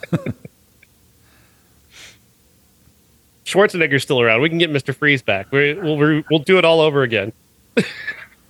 Schwarzenegger's 3.46 4.04
still 4.04 4.20
around. 4.22 4.42
We 4.42 4.50
can 4.50 4.58
get 4.58 4.72
Mr. 4.72 4.94
Freeze 4.96 5.22
back. 5.22 5.52
We, 5.52 5.74
we'll 5.76 5.98
we'll 5.98 6.24
we'll 6.30 6.40
do 6.40 6.58
it 6.58 6.66
all 6.66 6.82
over 6.82 7.04
again, 7.04 7.32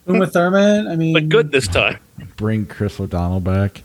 Uma 0.07 0.25
Thurman? 0.31 0.87
I 0.87 0.95
mean, 0.95 1.13
but 1.13 1.27
good 1.29 1.51
this 1.51 1.67
time. 1.67 1.97
Bring 2.37 2.65
Chris 2.65 2.99
O'Donnell 2.99 3.41
back. 3.41 3.81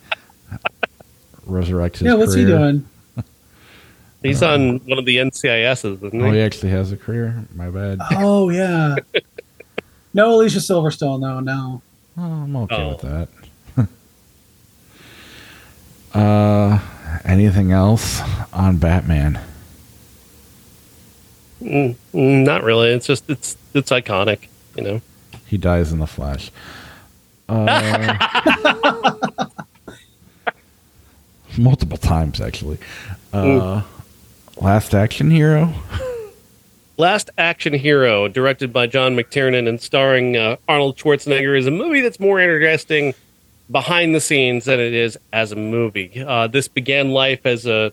Resurrect 1.46 1.98
his 1.98 2.06
Yeah, 2.06 2.14
what's 2.14 2.34
he 2.34 2.44
doing? 2.44 2.86
He's 4.22 4.42
on 4.42 4.78
one 4.80 4.98
of 4.98 5.04
the 5.06 5.16
NCISs, 5.16 5.96
isn't 5.96 6.12
he? 6.14 6.20
Oh, 6.20 6.30
he 6.30 6.40
actually 6.40 6.70
has 6.70 6.92
a 6.92 6.96
career. 6.96 7.44
My 7.54 7.70
bad. 7.70 7.98
Oh 8.12 8.50
yeah. 8.50 8.96
No, 10.12 10.34
Alicia 10.34 10.58
Silverstone 10.58 11.20
No, 11.20 11.38
No. 11.38 11.82
Oh, 12.18 12.22
I'm 12.22 12.56
okay 12.56 12.74
Oh. 12.76 12.88
with 12.88 13.00
that. 16.12 16.18
uh, 16.18 16.78
anything 17.24 17.70
else 17.72 18.20
on 18.52 18.78
Batman? 18.78 19.38
Mm, 21.60 21.94
mm, 22.14 22.44
not 22.44 22.62
really. 22.64 22.90
It's 22.90 23.06
just 23.06 23.28
it's 23.28 23.56
it's 23.74 23.90
iconic. 23.90 24.48
You 24.76 24.82
know. 24.82 25.00
He 25.46 25.58
dies 25.58 25.92
in 25.92 25.98
the 25.98 26.06
Flash. 26.06 26.50
Uh, 27.48 28.16
multiple 31.58 31.98
times, 31.98 32.40
actually. 32.40 32.78
Uh, 33.32 33.82
Last 34.60 34.94
Action 34.94 35.30
Hero. 35.30 35.74
Last 36.96 37.30
Action 37.38 37.72
Hero, 37.72 38.28
directed 38.28 38.72
by 38.72 38.86
John 38.86 39.16
McTiernan 39.16 39.68
and 39.68 39.80
starring 39.80 40.36
uh, 40.36 40.56
Arnold 40.68 40.98
Schwarzenegger, 40.98 41.58
is 41.58 41.66
a 41.66 41.70
movie 41.70 42.00
that's 42.00 42.20
more 42.20 42.38
interesting 42.38 43.14
behind 43.70 44.14
the 44.14 44.20
scenes 44.20 44.66
than 44.66 44.78
it 44.78 44.92
is 44.92 45.18
as 45.32 45.50
a 45.50 45.56
movie. 45.56 46.22
Uh, 46.24 46.46
this 46.46 46.68
began 46.68 47.10
life 47.10 47.46
as 47.46 47.66
a, 47.66 47.92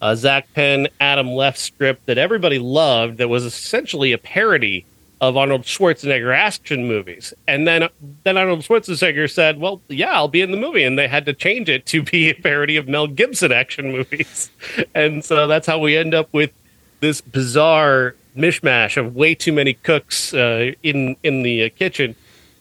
a 0.00 0.16
Zak 0.16 0.52
Penn, 0.54 0.88
Adam 1.00 1.32
Leff 1.32 1.56
script 1.56 2.06
that 2.06 2.18
everybody 2.18 2.58
loved 2.58 3.18
that 3.18 3.28
was 3.28 3.44
essentially 3.44 4.12
a 4.12 4.18
parody 4.18 4.84
of 5.20 5.36
Arnold 5.36 5.62
Schwarzenegger 5.62 6.34
action 6.34 6.86
movies. 6.86 7.34
And 7.48 7.66
then 7.66 7.88
then 8.24 8.36
Arnold 8.36 8.60
Schwarzenegger 8.60 9.30
said, 9.30 9.58
"Well, 9.58 9.80
yeah, 9.88 10.12
I'll 10.12 10.28
be 10.28 10.40
in 10.40 10.52
the 10.52 10.56
movie." 10.56 10.84
And 10.84 10.98
they 10.98 11.08
had 11.08 11.26
to 11.26 11.32
change 11.32 11.68
it 11.68 11.86
to 11.86 12.02
be 12.02 12.30
a 12.30 12.34
parody 12.34 12.76
of 12.76 12.86
Mel 12.86 13.06
Gibson 13.06 13.52
action 13.52 13.92
movies. 13.92 14.50
And 14.94 15.24
so 15.24 15.46
that's 15.46 15.66
how 15.66 15.78
we 15.78 15.96
end 15.96 16.14
up 16.14 16.32
with 16.32 16.52
this 17.00 17.20
bizarre 17.20 18.14
mishmash 18.36 18.96
of 18.96 19.14
way 19.14 19.34
too 19.34 19.52
many 19.52 19.74
cooks 19.74 20.32
uh, 20.34 20.72
in 20.82 21.16
in 21.22 21.42
the 21.42 21.64
uh, 21.64 21.68
kitchen, 21.76 22.14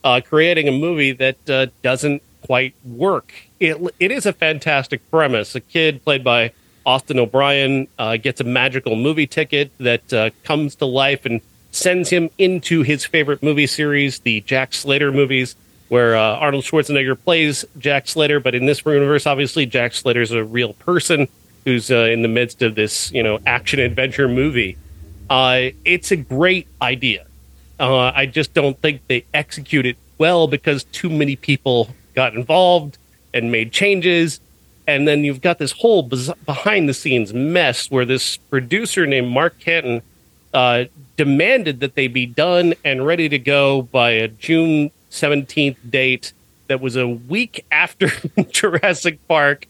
uh, 0.04 0.22
creating 0.24 0.68
a 0.68 0.72
movie 0.72 1.12
that 1.12 1.50
uh, 1.50 1.68
doesn't 1.84 2.22
quite 2.42 2.74
work. 2.84 3.34
It 3.60 3.78
it 4.00 4.12
is 4.12 4.26
a 4.26 4.34
fantastic 4.34 5.10
premise. 5.12 5.54
A 5.56 5.60
kid 5.60 6.04
played 6.04 6.24
by 6.24 6.52
Austin 6.88 7.20
O'Brien 7.20 7.86
uh, 8.00 8.16
gets 8.16 8.40
a 8.40 8.46
magical 8.46 8.96
movie 8.96 9.28
ticket 9.28 9.72
that 9.78 10.14
uh, 10.14 10.30
comes 10.46 10.74
to 10.76 10.86
life 10.86 11.26
and 11.26 11.42
sends 11.72 12.10
him 12.10 12.30
into 12.38 12.82
his 12.82 13.06
favorite 13.06 13.44
movie 13.44 13.68
series, 13.68 14.20
the 14.20 14.40
Jack 14.42 14.74
Slater 14.74 15.12
movies, 15.12 15.58
where 15.90 16.16
uh, 16.16 16.38
Arnold 16.38 16.64
Schwarzenegger 16.64 17.22
plays 17.22 17.66
Jack 17.78 18.08
Slater. 18.08 18.40
But 18.40 18.56
in 18.56 18.66
this 18.66 18.86
universe, 18.86 19.28
obviously, 19.28 19.66
Jack 19.66 19.94
Slater 19.94 20.22
is 20.22 20.32
a 20.32 20.46
real 20.46 20.74
person 20.74 21.28
who's 21.66 21.92
uh, 21.92 22.06
in 22.06 22.22
the 22.22 22.30
midst 22.30 22.62
of 22.62 22.76
this, 22.76 23.12
you 23.12 23.22
know, 23.22 23.40
action 23.46 23.82
adventure 23.82 24.30
movie. 24.30 24.78
Uh, 25.30 25.72
it's 25.84 26.12
a 26.12 26.16
great 26.16 26.70
idea. 26.82 27.28
Uh, 27.78 28.14
I 28.16 28.28
just 28.28 28.54
don't 28.54 28.80
think 28.82 29.06
they 29.08 29.26
execute 29.34 29.86
it 29.86 29.98
well 30.18 30.48
because 30.48 30.86
too 30.86 31.10
many 31.10 31.36
people 31.36 31.94
got 32.16 32.34
involved 32.34 32.98
and 33.34 33.52
made 33.52 33.74
changes. 33.74 34.40
And 34.88 35.08
then 35.08 35.24
you've 35.24 35.42
got 35.42 35.60
this 35.60 35.74
whole 35.74 36.04
bez- 36.04 36.32
behind 36.46 36.88
the 36.88 36.94
scenes 36.94 37.34
mess 37.34 37.92
where 37.92 38.06
this 38.06 38.38
producer 38.38 39.06
named 39.06 39.28
Mark 39.28 39.60
Canton 39.60 40.02
uh, 40.54 40.86
demanded 41.18 41.82
that 41.82 41.96
they 41.96 42.08
be 42.08 42.26
done 42.26 42.74
and 42.86 43.06
ready 43.06 43.28
to 43.30 43.38
go 43.38 43.82
by 43.82 44.12
a 44.12 44.28
June 44.30 44.92
17th 45.12 45.78
date 45.90 46.32
that 46.68 46.82
was 46.82 46.96
a 46.96 47.08
week 47.08 47.66
after 47.72 48.10
Jurassic 48.50 49.26
Park 49.28 49.68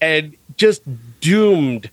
and 0.00 0.36
just 0.56 0.82
doomed 1.20 1.90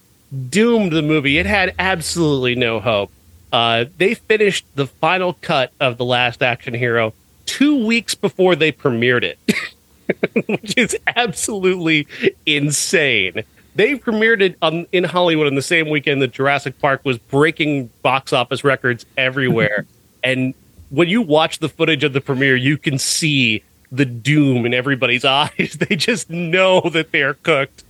doomed 0.50 0.92
the 0.92 1.02
movie. 1.02 1.38
It 1.38 1.46
had 1.46 1.74
absolutely 1.80 2.56
no 2.56 2.80
hope. 2.80 3.12
Uh, 3.52 3.86
they 3.98 4.14
finished 4.14 4.66
the 4.76 4.88
final 4.88 5.34
cut 5.42 5.72
of 5.80 5.98
The 5.98 6.06
Last 6.06 6.44
Action 6.44 6.74
Hero 6.74 7.14
two 7.46 7.86
weeks 7.86 8.14
before 8.14 8.56
they 8.56 8.72
premiered 8.72 9.24
it, 9.24 9.40
which 10.48 10.78
is 10.78 10.98
absolutely 11.16 12.08
insane. 12.46 13.44
They 13.76 13.96
premiered 13.96 14.42
it 14.42 14.58
on, 14.62 14.88
in 14.92 15.04
Hollywood 15.04 15.48
on 15.48 15.56
the 15.56 15.62
same 15.62 15.90
weekend 15.90 16.22
that 16.22 16.32
Jurassic 16.32 16.80
Park 16.80 17.02
was 17.04 17.18
breaking 17.18 17.90
box 18.02 18.34
office 18.34 18.64
records 18.64 19.06
everywhere. 19.18 19.86
and 20.24 20.54
when 20.90 21.10
you 21.10 21.22
watch 21.22 21.60
the 21.60 21.70
footage 21.70 22.04
of 22.04 22.14
the 22.14 22.22
premiere, 22.22 22.56
you 22.56 22.78
can 22.78 22.98
see 22.98 23.64
the 23.92 24.06
doom 24.06 24.66
in 24.66 24.74
everybody's 24.74 25.26
eyes. 25.26 25.78
They 25.80 25.96
just 25.96 26.30
know 26.30 26.82
that 26.90 27.12
they're 27.12 27.36
cooked 27.36 27.84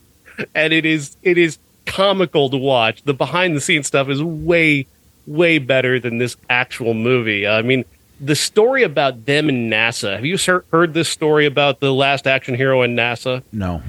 and 0.54 0.74
it 0.74 0.86
is 0.86 1.16
it 1.24 1.38
is 1.38 1.58
comical 1.86 2.50
to 2.50 2.58
watch. 2.58 3.04
The 3.04 3.14
behind 3.14 3.56
the 3.56 3.62
scenes 3.62 3.88
stuff 3.88 4.10
is 4.10 4.22
way 4.22 4.88
way 5.26 5.60
better 5.60 6.00
than 6.00 6.18
this 6.18 6.38
actual 6.50 6.94
movie. 6.94 7.48
I 7.48 7.62
mean, 7.62 7.86
the 8.22 8.36
story 8.36 8.84
about 8.84 9.26
them 9.26 9.50
and 9.50 9.72
NASA. 9.72 10.14
Have 10.16 10.26
you 10.26 10.38
heard 10.72 10.94
this 10.94 11.10
story 11.10 11.46
about 11.46 11.80
the 11.82 11.94
last 11.94 12.26
action 12.28 12.56
hero 12.56 12.82
in 12.84 12.96
NASA? 12.96 13.44
No. 13.52 13.82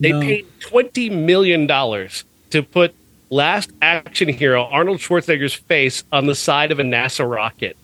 They 0.00 0.12
No. 0.12 0.20
paid 0.20 0.46
twenty 0.60 1.08
million 1.10 1.66
dollars 1.66 2.24
to 2.50 2.62
put 2.62 2.94
last 3.30 3.70
action 3.80 4.28
hero 4.28 4.64
Arnold 4.64 4.98
Schwarzenegger's 4.98 5.54
face 5.54 6.04
on 6.12 6.26
the 6.26 6.34
side 6.34 6.70
of 6.70 6.78
a 6.78 6.82
NASA 6.84 7.28
rocket. 7.28 7.76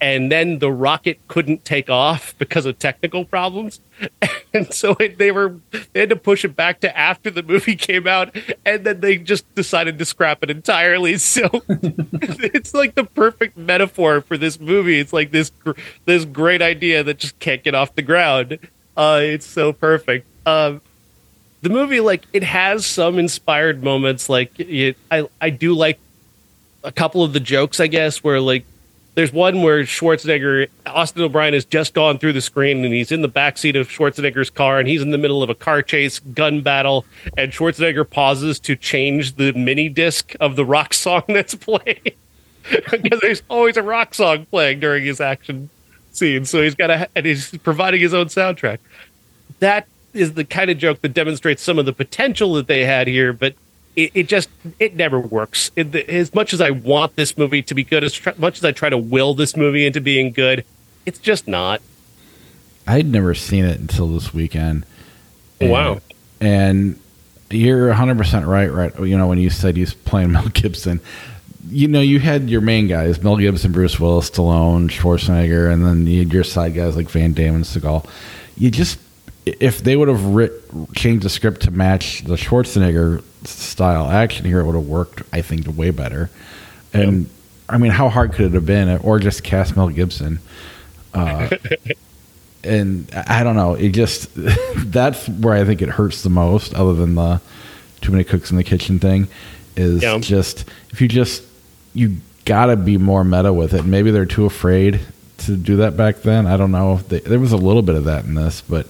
And 0.00 0.30
then 0.30 0.60
the 0.60 0.70
rocket 0.70 1.18
couldn't 1.26 1.64
take 1.64 1.90
off 1.90 2.32
because 2.38 2.66
of 2.66 2.78
technical 2.78 3.24
problems, 3.24 3.80
and 4.54 4.72
so 4.72 4.92
it, 5.00 5.18
they 5.18 5.32
were 5.32 5.56
they 5.92 6.00
had 6.00 6.10
to 6.10 6.16
push 6.16 6.44
it 6.44 6.54
back 6.54 6.80
to 6.80 6.96
after 6.96 7.30
the 7.30 7.42
movie 7.42 7.74
came 7.90 8.06
out, 8.06 8.36
and 8.64 8.84
then 8.84 9.00
they 9.00 9.18
just 9.18 9.52
decided 9.56 9.98
to 9.98 10.04
scrap 10.04 10.42
it 10.42 10.50
entirely. 10.50 11.18
So 11.28 11.48
it's 11.68 12.74
like 12.74 12.94
the 12.94 13.04
perfect 13.04 13.56
metaphor 13.56 14.20
for 14.20 14.38
this 14.38 14.60
movie. 14.60 15.00
It's 15.00 15.12
like 15.12 15.32
this 15.32 15.50
this 16.04 16.24
great 16.24 16.62
idea 16.62 17.02
that 17.02 17.18
just 17.18 17.38
can't 17.40 17.62
get 17.64 17.74
off 17.74 17.94
the 17.94 18.02
ground. 18.02 18.58
Uh, 18.96 19.20
it's 19.22 19.46
so 19.46 19.72
perfect. 19.72 20.26
Um, 20.46 20.80
the 21.62 21.68
movie 21.68 22.00
like 22.00 22.24
it 22.32 22.42
has 22.42 22.86
some 22.86 23.18
inspired 23.18 23.82
moments 23.82 24.28
like 24.28 24.52
it, 24.58 24.96
i 25.10 25.28
i 25.40 25.50
do 25.50 25.74
like 25.74 25.98
a 26.84 26.92
couple 26.92 27.22
of 27.24 27.32
the 27.32 27.40
jokes 27.40 27.80
i 27.80 27.86
guess 27.86 28.22
where 28.22 28.40
like 28.40 28.64
there's 29.18 29.32
one 29.32 29.62
where 29.62 29.82
schwarzenegger 29.82 30.68
austin 30.86 31.22
o'brien 31.22 31.52
has 31.52 31.64
just 31.64 31.92
gone 31.92 32.20
through 32.20 32.32
the 32.32 32.40
screen 32.40 32.84
and 32.84 32.94
he's 32.94 33.10
in 33.10 33.20
the 33.20 33.28
backseat 33.28 33.78
of 33.78 33.88
schwarzenegger's 33.88 34.48
car 34.48 34.78
and 34.78 34.86
he's 34.86 35.02
in 35.02 35.10
the 35.10 35.18
middle 35.18 35.42
of 35.42 35.50
a 35.50 35.56
car 35.56 35.82
chase 35.82 36.20
gun 36.20 36.60
battle 36.60 37.04
and 37.36 37.50
schwarzenegger 37.50 38.08
pauses 38.08 38.60
to 38.60 38.76
change 38.76 39.34
the 39.34 39.52
mini 39.54 39.88
disc 39.88 40.36
of 40.38 40.54
the 40.54 40.64
rock 40.64 40.94
song 41.04 41.24
that's 41.26 41.56
playing. 41.56 42.12
Because 42.92 43.18
there's 43.20 43.42
always 43.48 43.76
a 43.76 43.82
rock 43.82 44.14
song 44.14 44.46
playing 44.46 44.78
during 44.78 45.04
his 45.04 45.20
action 45.20 45.68
scene 46.12 46.44
so 46.44 46.62
he's 46.62 46.76
got 46.76 46.86
to 46.86 47.08
and 47.16 47.26
he's 47.26 47.50
providing 47.58 48.00
his 48.00 48.14
own 48.14 48.26
soundtrack. 48.26 48.78
That 49.58 49.88
is 50.14 50.34
the 50.34 50.44
kind 50.44 50.70
of 50.70 50.78
joke 50.78 51.00
that 51.00 51.12
demonstrates 51.12 51.60
some 51.60 51.80
of 51.80 51.86
the 51.86 51.92
potential 51.92 52.54
that 52.54 52.68
they 52.68 52.84
had 52.84 53.08
here, 53.08 53.32
but 53.32 53.54
it, 53.98 54.12
it 54.14 54.28
just 54.28 54.48
it 54.78 54.94
never 54.94 55.18
works. 55.18 55.72
It, 55.74 55.94
as 55.94 56.32
much 56.32 56.52
as 56.52 56.60
I 56.60 56.70
want 56.70 57.16
this 57.16 57.36
movie 57.36 57.62
to 57.62 57.74
be 57.74 57.82
good, 57.82 58.04
as 58.04 58.12
tr- 58.12 58.30
much 58.38 58.58
as 58.58 58.64
I 58.64 58.70
try 58.70 58.88
to 58.88 58.96
will 58.96 59.34
this 59.34 59.56
movie 59.56 59.84
into 59.84 60.00
being 60.00 60.30
good, 60.30 60.64
it's 61.04 61.18
just 61.18 61.48
not. 61.48 61.82
I'd 62.86 63.06
never 63.06 63.34
seen 63.34 63.64
it 63.64 63.80
until 63.80 64.06
this 64.06 64.32
weekend. 64.32 64.86
And, 65.60 65.70
Wow. 65.70 66.00
And 66.40 67.00
you're 67.50 67.92
100% 67.92 68.46
right, 68.46 68.72
right? 68.72 68.96
You 69.00 69.18
know, 69.18 69.26
when 69.26 69.38
you 69.38 69.50
said 69.50 69.76
he's 69.76 69.94
playing 69.94 70.30
Mel 70.32 70.48
Gibson, 70.48 71.00
you 71.68 71.88
know, 71.88 72.00
you 72.00 72.20
had 72.20 72.48
your 72.48 72.60
main 72.60 72.86
guys, 72.86 73.20
Mel 73.20 73.36
Gibson, 73.36 73.72
Bruce 73.72 73.98
Willis, 73.98 74.30
Stallone, 74.30 74.88
Schwarzenegger, 74.88 75.70
and 75.72 75.84
then 75.84 76.06
you 76.06 76.20
had 76.20 76.32
your 76.32 76.44
side 76.44 76.74
guys 76.74 76.94
like 76.96 77.10
Van 77.10 77.32
Damme 77.32 77.56
and 77.56 77.64
Seagal. 77.64 78.08
You 78.56 78.70
just, 78.70 79.00
if 79.60 79.82
they 79.82 79.96
would 79.96 80.08
have 80.08 80.24
writ, 80.24 80.52
changed 80.94 81.24
the 81.24 81.30
script 81.30 81.62
to 81.62 81.70
match 81.70 82.22
the 82.22 82.36
Schwarzenegger 82.36 83.22
style 83.46 84.10
action 84.10 84.44
here, 84.46 84.60
it 84.60 84.64
would 84.64 84.74
have 84.74 84.86
worked, 84.86 85.22
I 85.32 85.42
think, 85.42 85.66
way 85.76 85.90
better. 85.90 86.30
And 86.92 87.28
I 87.68 87.78
mean, 87.78 87.90
how 87.92 88.08
hard 88.08 88.32
could 88.32 88.46
it 88.46 88.52
have 88.54 88.66
been? 88.66 88.88
Or 88.98 89.18
just 89.18 89.44
cast 89.44 89.76
Mel 89.76 89.88
Gibson? 89.88 90.38
Uh, 91.14 91.48
and 92.64 93.08
I 93.14 93.42
don't 93.44 93.56
know. 93.56 93.74
It 93.74 93.90
just 93.90 94.30
that's 94.76 95.28
where 95.28 95.54
I 95.54 95.64
think 95.64 95.82
it 95.82 95.88
hurts 95.88 96.22
the 96.22 96.30
most, 96.30 96.74
other 96.74 96.94
than 96.94 97.14
the 97.14 97.40
too 98.00 98.12
many 98.12 98.24
cooks 98.24 98.50
in 98.50 98.56
the 98.56 98.64
kitchen 98.64 98.98
thing. 98.98 99.28
Is 99.76 100.02
Yeah. 100.02 100.18
just 100.18 100.64
if 100.90 101.00
you 101.00 101.08
just 101.08 101.42
you 101.94 102.16
gotta 102.44 102.76
be 102.76 102.96
more 102.96 103.24
meta 103.24 103.52
with 103.52 103.74
it. 103.74 103.84
Maybe 103.84 104.10
they're 104.10 104.26
too 104.26 104.46
afraid 104.46 105.00
to 105.38 105.56
do 105.56 105.76
that 105.76 105.96
back 105.96 106.22
then. 106.22 106.46
I 106.46 106.56
don't 106.56 106.72
know. 106.72 106.96
They, 106.96 107.20
there 107.20 107.38
was 107.38 107.52
a 107.52 107.56
little 107.56 107.82
bit 107.82 107.94
of 107.94 108.04
that 108.04 108.24
in 108.24 108.34
this, 108.34 108.60
but 108.62 108.86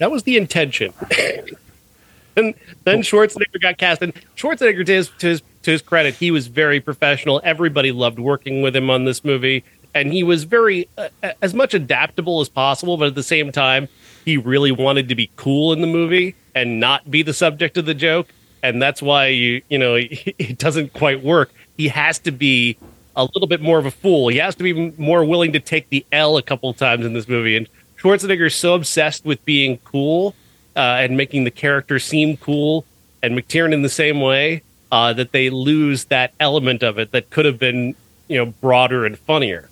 That 0.00 0.10
was 0.10 0.22
the 0.22 0.36
intention. 0.36 0.92
and 2.36 2.54
then 2.84 3.02
Schwarzenegger 3.02 3.60
got 3.60 3.76
cast, 3.76 4.02
and 4.02 4.14
Schwarzenegger, 4.36 4.84
to 4.86 4.92
his, 4.92 5.08
to 5.18 5.26
his 5.28 5.42
to 5.62 5.70
his 5.70 5.82
credit, 5.82 6.14
he 6.14 6.30
was 6.30 6.46
very 6.46 6.80
professional. 6.80 7.40
Everybody 7.44 7.92
loved 7.92 8.18
working 8.18 8.62
with 8.62 8.74
him 8.74 8.88
on 8.88 9.04
this 9.04 9.24
movie, 9.24 9.62
and 9.94 10.12
he 10.12 10.22
was 10.22 10.44
very 10.44 10.88
uh, 10.96 11.08
as 11.42 11.52
much 11.52 11.74
adaptable 11.74 12.40
as 12.40 12.48
possible. 12.48 12.96
But 12.96 13.08
at 13.08 13.14
the 13.14 13.22
same 13.22 13.52
time, 13.52 13.88
he 14.24 14.38
really 14.38 14.72
wanted 14.72 15.08
to 15.10 15.14
be 15.14 15.30
cool 15.36 15.72
in 15.72 15.82
the 15.82 15.86
movie 15.86 16.34
and 16.54 16.80
not 16.80 17.10
be 17.10 17.22
the 17.22 17.34
subject 17.34 17.76
of 17.76 17.84
the 17.84 17.94
joke, 17.94 18.28
and 18.62 18.80
that's 18.80 19.02
why 19.02 19.26
you 19.26 19.60
you 19.68 19.78
know 19.78 19.96
it 19.98 20.58
doesn't 20.58 20.94
quite 20.94 21.22
work. 21.22 21.52
He 21.76 21.88
has 21.88 22.18
to 22.20 22.30
be 22.30 22.78
a 23.16 23.24
little 23.24 23.46
bit 23.46 23.60
more 23.60 23.78
of 23.78 23.84
a 23.84 23.90
fool. 23.90 24.28
He 24.28 24.38
has 24.38 24.54
to 24.54 24.62
be 24.62 24.92
more 24.96 25.24
willing 25.24 25.52
to 25.52 25.60
take 25.60 25.90
the 25.90 26.06
L 26.10 26.38
a 26.38 26.42
couple 26.42 26.70
of 26.70 26.78
times 26.78 27.04
in 27.04 27.12
this 27.12 27.28
movie. 27.28 27.56
And 27.56 27.68
Schwarzenegger 28.00 28.46
is 28.46 28.54
so 28.54 28.74
obsessed 28.74 29.24
with 29.24 29.44
being 29.44 29.78
cool 29.84 30.34
uh, 30.76 30.80
and 31.00 31.16
making 31.16 31.44
the 31.44 31.50
character 31.50 31.98
seem 31.98 32.36
cool, 32.38 32.84
and 33.22 33.36
McTiernan 33.38 33.72
in 33.74 33.82
the 33.82 33.88
same 33.88 34.20
way, 34.20 34.62
uh, 34.92 35.12
that 35.12 35.32
they 35.32 35.50
lose 35.50 36.04
that 36.06 36.32
element 36.40 36.82
of 36.82 36.98
it 36.98 37.10
that 37.12 37.30
could 37.30 37.44
have 37.44 37.58
been, 37.58 37.94
you 38.28 38.38
know, 38.38 38.46
broader 38.46 39.04
and 39.04 39.18
funnier. 39.18 39.68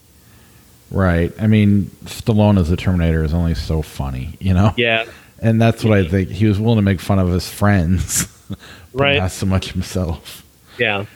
right. 0.90 1.32
I 1.40 1.46
mean, 1.46 1.84
Stallone 2.04 2.58
as 2.58 2.70
a 2.70 2.76
Terminator 2.76 3.22
is 3.24 3.32
only 3.34 3.54
so 3.54 3.82
funny, 3.82 4.36
you 4.40 4.52
know. 4.54 4.74
Yeah, 4.76 5.04
And 5.40 5.62
that's 5.62 5.84
what 5.84 5.96
I 5.96 6.06
think. 6.06 6.30
He 6.30 6.46
was 6.46 6.58
willing 6.58 6.78
to 6.78 6.82
make 6.82 7.00
fun 7.00 7.18
of 7.20 7.28
his 7.28 7.48
friends, 7.48 8.26
Right. 8.92 9.18
not 9.18 9.30
so 9.30 9.46
much 9.46 9.72
himself. 9.72 10.44
yeah, 10.78 11.06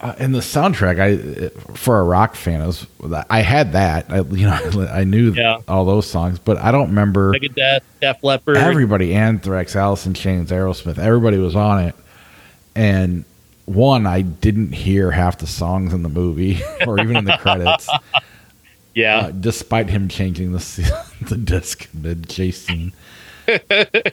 Uh, 0.00 0.14
and 0.18 0.32
the 0.34 0.38
soundtrack, 0.38 1.00
I 1.00 1.48
for 1.74 1.98
a 1.98 2.04
rock 2.04 2.36
fan, 2.36 2.64
was 2.64 2.86
I 3.28 3.40
had 3.40 3.72
that. 3.72 4.06
I, 4.08 4.20
you 4.20 4.46
know, 4.46 4.88
I 4.92 5.02
knew 5.04 5.32
Yeah. 5.32 5.58
all 5.66 5.84
those 5.84 6.08
songs, 6.08 6.38
but 6.38 6.56
I 6.56 6.70
don't 6.70 6.88
remember 6.90 7.32
Megadeth, 7.32 7.80
Def 8.00 8.22
Leppard. 8.22 8.58
everybody. 8.58 9.14
Anthrax, 9.14 9.74
Alice 9.74 10.06
in 10.06 10.14
Chains, 10.14 10.50
Aerosmith, 10.52 10.98
everybody 10.98 11.38
was 11.38 11.56
on 11.56 11.82
it. 11.84 11.94
And 12.76 13.24
one, 13.64 14.06
I 14.06 14.22
didn't 14.22 14.72
hear 14.72 15.10
half 15.10 15.38
the 15.38 15.48
songs 15.48 15.92
in 15.92 16.02
the 16.04 16.08
movie 16.08 16.60
or 16.86 17.00
even 17.00 17.16
in 17.16 17.24
the 17.24 17.36
credits, 17.36 17.88
yeah, 18.94 19.18
uh, 19.18 19.30
despite 19.32 19.88
him 19.90 20.08
changing 20.08 20.52
the 20.52 21.02
the 21.22 21.36
disc 21.36 21.88
mid 21.92 22.28
chase 22.28 22.62
scene. 22.64 22.92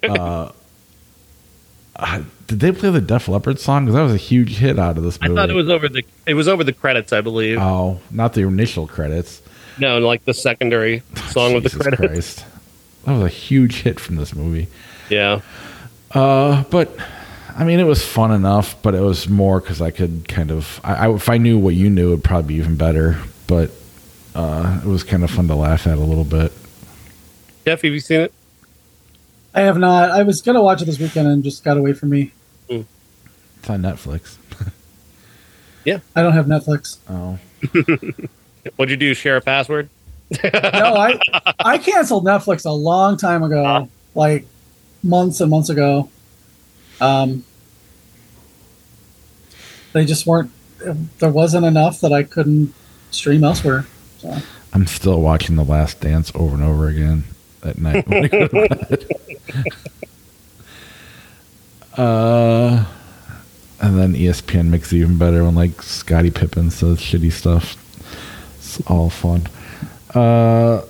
uh, 0.04 0.52
uh, 1.98 2.24
did 2.48 2.60
they 2.60 2.72
play 2.72 2.90
the 2.90 3.02
Def 3.02 3.28
Leppard 3.28 3.60
song? 3.60 3.86
Because 3.86 3.96
that 3.96 4.04
was 4.04 4.14
a 4.14 4.18
huge 4.18 4.58
hit 4.58 4.78
out 4.80 4.98
of 4.98 5.04
this 5.04 5.20
movie. 5.22 5.34
I 5.34 5.36
thought 5.36 5.50
it 5.50 5.56
was 5.56 5.70
over 5.70 5.88
the 5.90 6.04
it 6.26 6.34
was 6.34 6.48
over 6.48 6.64
the 6.64 6.74
credits, 6.74 7.14
I 7.14 7.22
believe. 7.22 7.58
Oh, 7.60 8.00
not 8.12 8.34
the 8.34 8.42
initial 8.42 8.88
credits. 8.88 9.42
no, 9.80 10.00
like 10.00 10.26
the 10.26 10.34
secondary 10.34 11.04
song 11.30 11.54
with 11.54 11.64
the 11.64 11.70
credits. 11.80 12.00
Christ. 12.36 12.46
That 13.06 13.14
was 13.14 13.24
a 13.24 13.30
huge 13.30 13.82
hit 13.84 14.00
from 14.00 14.16
this 14.16 14.36
movie. 14.36 14.68
Yeah, 15.10 15.42
Uh, 16.12 16.64
but 16.72 16.96
I 17.56 17.64
mean, 17.64 17.80
it 17.80 17.84
was 17.86 18.04
fun 18.06 18.32
enough, 18.32 18.82
but 18.82 18.96
it 18.96 19.02
was 19.02 19.30
more 19.30 19.62
because 19.62 19.80
I 19.82 19.92
could 19.92 20.28
kind 20.28 20.50
of, 20.52 20.82
I, 20.84 20.96
I, 21.08 21.14
if 21.14 21.30
I 21.30 21.38
knew 21.38 21.58
what 21.60 21.76
you 21.76 21.90
knew, 21.90 22.12
it'd 22.14 22.24
probably 22.24 22.56
be 22.56 22.60
even 22.60 22.76
better. 22.76 23.18
But 23.48 23.70
uh, 24.34 24.82
it 24.84 24.88
was 24.88 25.04
kind 25.04 25.24
of 25.24 25.30
fun 25.30 25.48
to 25.50 25.56
laugh 25.56 25.86
at 25.88 25.98
a 25.98 26.02
little 26.02 26.24
bit. 26.26 26.52
Jeff, 27.66 27.82
have 27.84 27.94
you 27.94 28.00
seen 28.00 28.22
it? 28.22 28.34
I 29.56 29.62
have 29.62 29.78
not. 29.78 30.12
I 30.12 30.22
was 30.24 30.42
gonna 30.42 30.62
watch 30.62 30.82
it 30.82 30.86
this 30.86 31.00
weekend 31.00 31.28
and 31.28 31.44
just 31.44 31.64
got 31.64 31.78
away 31.78 31.94
from 31.94 32.10
me. 32.10 32.32
It's 32.70 33.70
on 33.70 33.82
Netflix. 33.82 34.36
Yeah, 35.86 36.00
I 36.16 36.24
don't 36.24 36.34
have 36.34 36.48
Netflix. 36.48 36.98
Oh, 37.08 37.38
What'd 38.76 38.90
you 38.90 38.98
do? 38.98 39.14
Share 39.14 39.38
a 39.38 39.42
password? 39.42 39.88
No, 40.44 40.50
I 40.96 41.20
I 41.60 41.78
canceled 41.78 42.26
Netflix 42.26 42.66
a 42.66 42.72
long 42.72 43.18
time 43.18 43.44
ago, 43.44 43.64
Huh? 43.64 43.86
like 44.16 44.48
months 45.04 45.42
and 45.42 45.52
months 45.52 45.70
ago. 45.70 46.10
Um, 47.00 47.44
they 49.94 50.06
just 50.06 50.26
weren't. 50.26 50.50
There 51.20 51.30
wasn't 51.30 51.66
enough 51.68 52.02
that 52.02 52.12
I 52.12 52.24
couldn't 52.24 52.74
stream 53.12 53.44
elsewhere. 53.44 53.86
So 54.18 54.36
I'm 54.74 54.88
still 54.88 55.22
watching 55.22 55.56
The 55.56 55.64
Last 55.64 56.02
Dance 56.02 56.32
over 56.34 56.56
and 56.56 56.64
over 56.64 56.88
again 56.88 57.26
at 57.66 57.78
night. 57.78 58.08
when 58.08 58.24
I 58.26 58.28
go 58.28 58.48
to 58.48 58.68
bed. 58.68 59.06
uh, 61.98 62.86
and 63.82 63.98
then 63.98 64.14
ESPN 64.14 64.68
makes 64.70 64.92
it 64.94 64.98
even 64.98 65.18
better 65.18 65.44
when 65.44 65.56
like 65.56 65.82
Scottie 65.82 66.32
Pippen 66.32 66.72
says 66.72 67.00
shitty 67.00 67.32
stuff. 67.32 67.76
It's 68.58 68.82
all 68.88 69.10
fun. 69.10 69.48
Uh, 70.14 70.82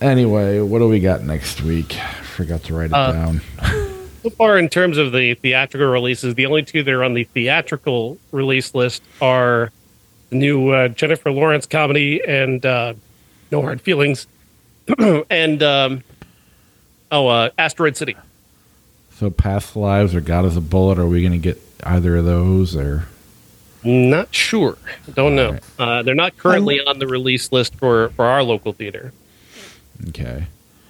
anyway, 0.00 0.60
what 0.60 0.78
do 0.78 0.88
we 0.88 1.00
got 1.00 1.22
next 1.22 1.62
week? 1.62 1.96
I 1.98 2.12
Forgot 2.22 2.62
to 2.64 2.74
write 2.74 2.86
it 2.90 2.94
Uh, 2.94 3.12
down. 3.12 3.40
So 4.24 4.30
far, 4.30 4.58
in 4.58 4.68
terms 4.68 4.98
of 4.98 5.12
the 5.12 5.34
theatrical 5.34 5.86
releases, 5.86 6.34
the 6.34 6.46
only 6.46 6.64
two 6.64 6.82
that 6.82 6.92
are 6.92 7.04
on 7.04 7.14
the 7.14 7.22
theatrical 7.22 8.18
release 8.32 8.74
list 8.74 9.00
are 9.22 9.70
the 10.30 10.36
new 10.36 10.70
uh, 10.70 10.88
Jennifer 10.88 11.30
Lawrence 11.30 11.66
comedy 11.66 12.20
and 12.26 12.66
uh, 12.66 12.94
No 13.52 13.62
Hard 13.62 13.80
Feelings, 13.80 14.26
and 15.30 15.62
um, 15.62 16.04
oh, 17.10 17.28
uh, 17.28 17.50
Asteroid 17.58 17.96
City. 17.96 18.16
So, 19.12 19.30
Past 19.30 19.74
Lives 19.74 20.14
or 20.14 20.20
God 20.20 20.44
is 20.44 20.56
a 20.56 20.60
Bullet? 20.60 20.98
Are 20.98 21.06
we 21.06 21.20
going 21.20 21.32
to 21.32 21.38
get 21.38 21.60
either 21.82 22.16
of 22.16 22.24
those 22.24 22.76
or? 22.76 23.06
Not 23.84 24.34
sure. 24.34 24.78
Don't 25.14 25.36
know. 25.36 25.46
Alright. 25.46 25.64
Uh, 25.78 26.02
they're 26.02 26.14
not 26.14 26.36
currently 26.36 26.80
on 26.80 26.98
the 26.98 27.06
release 27.06 27.52
list 27.52 27.74
for, 27.76 28.10
for 28.10 28.24
our 28.24 28.42
local 28.42 28.72
theater. 28.72 29.12
Okay. 30.08 30.46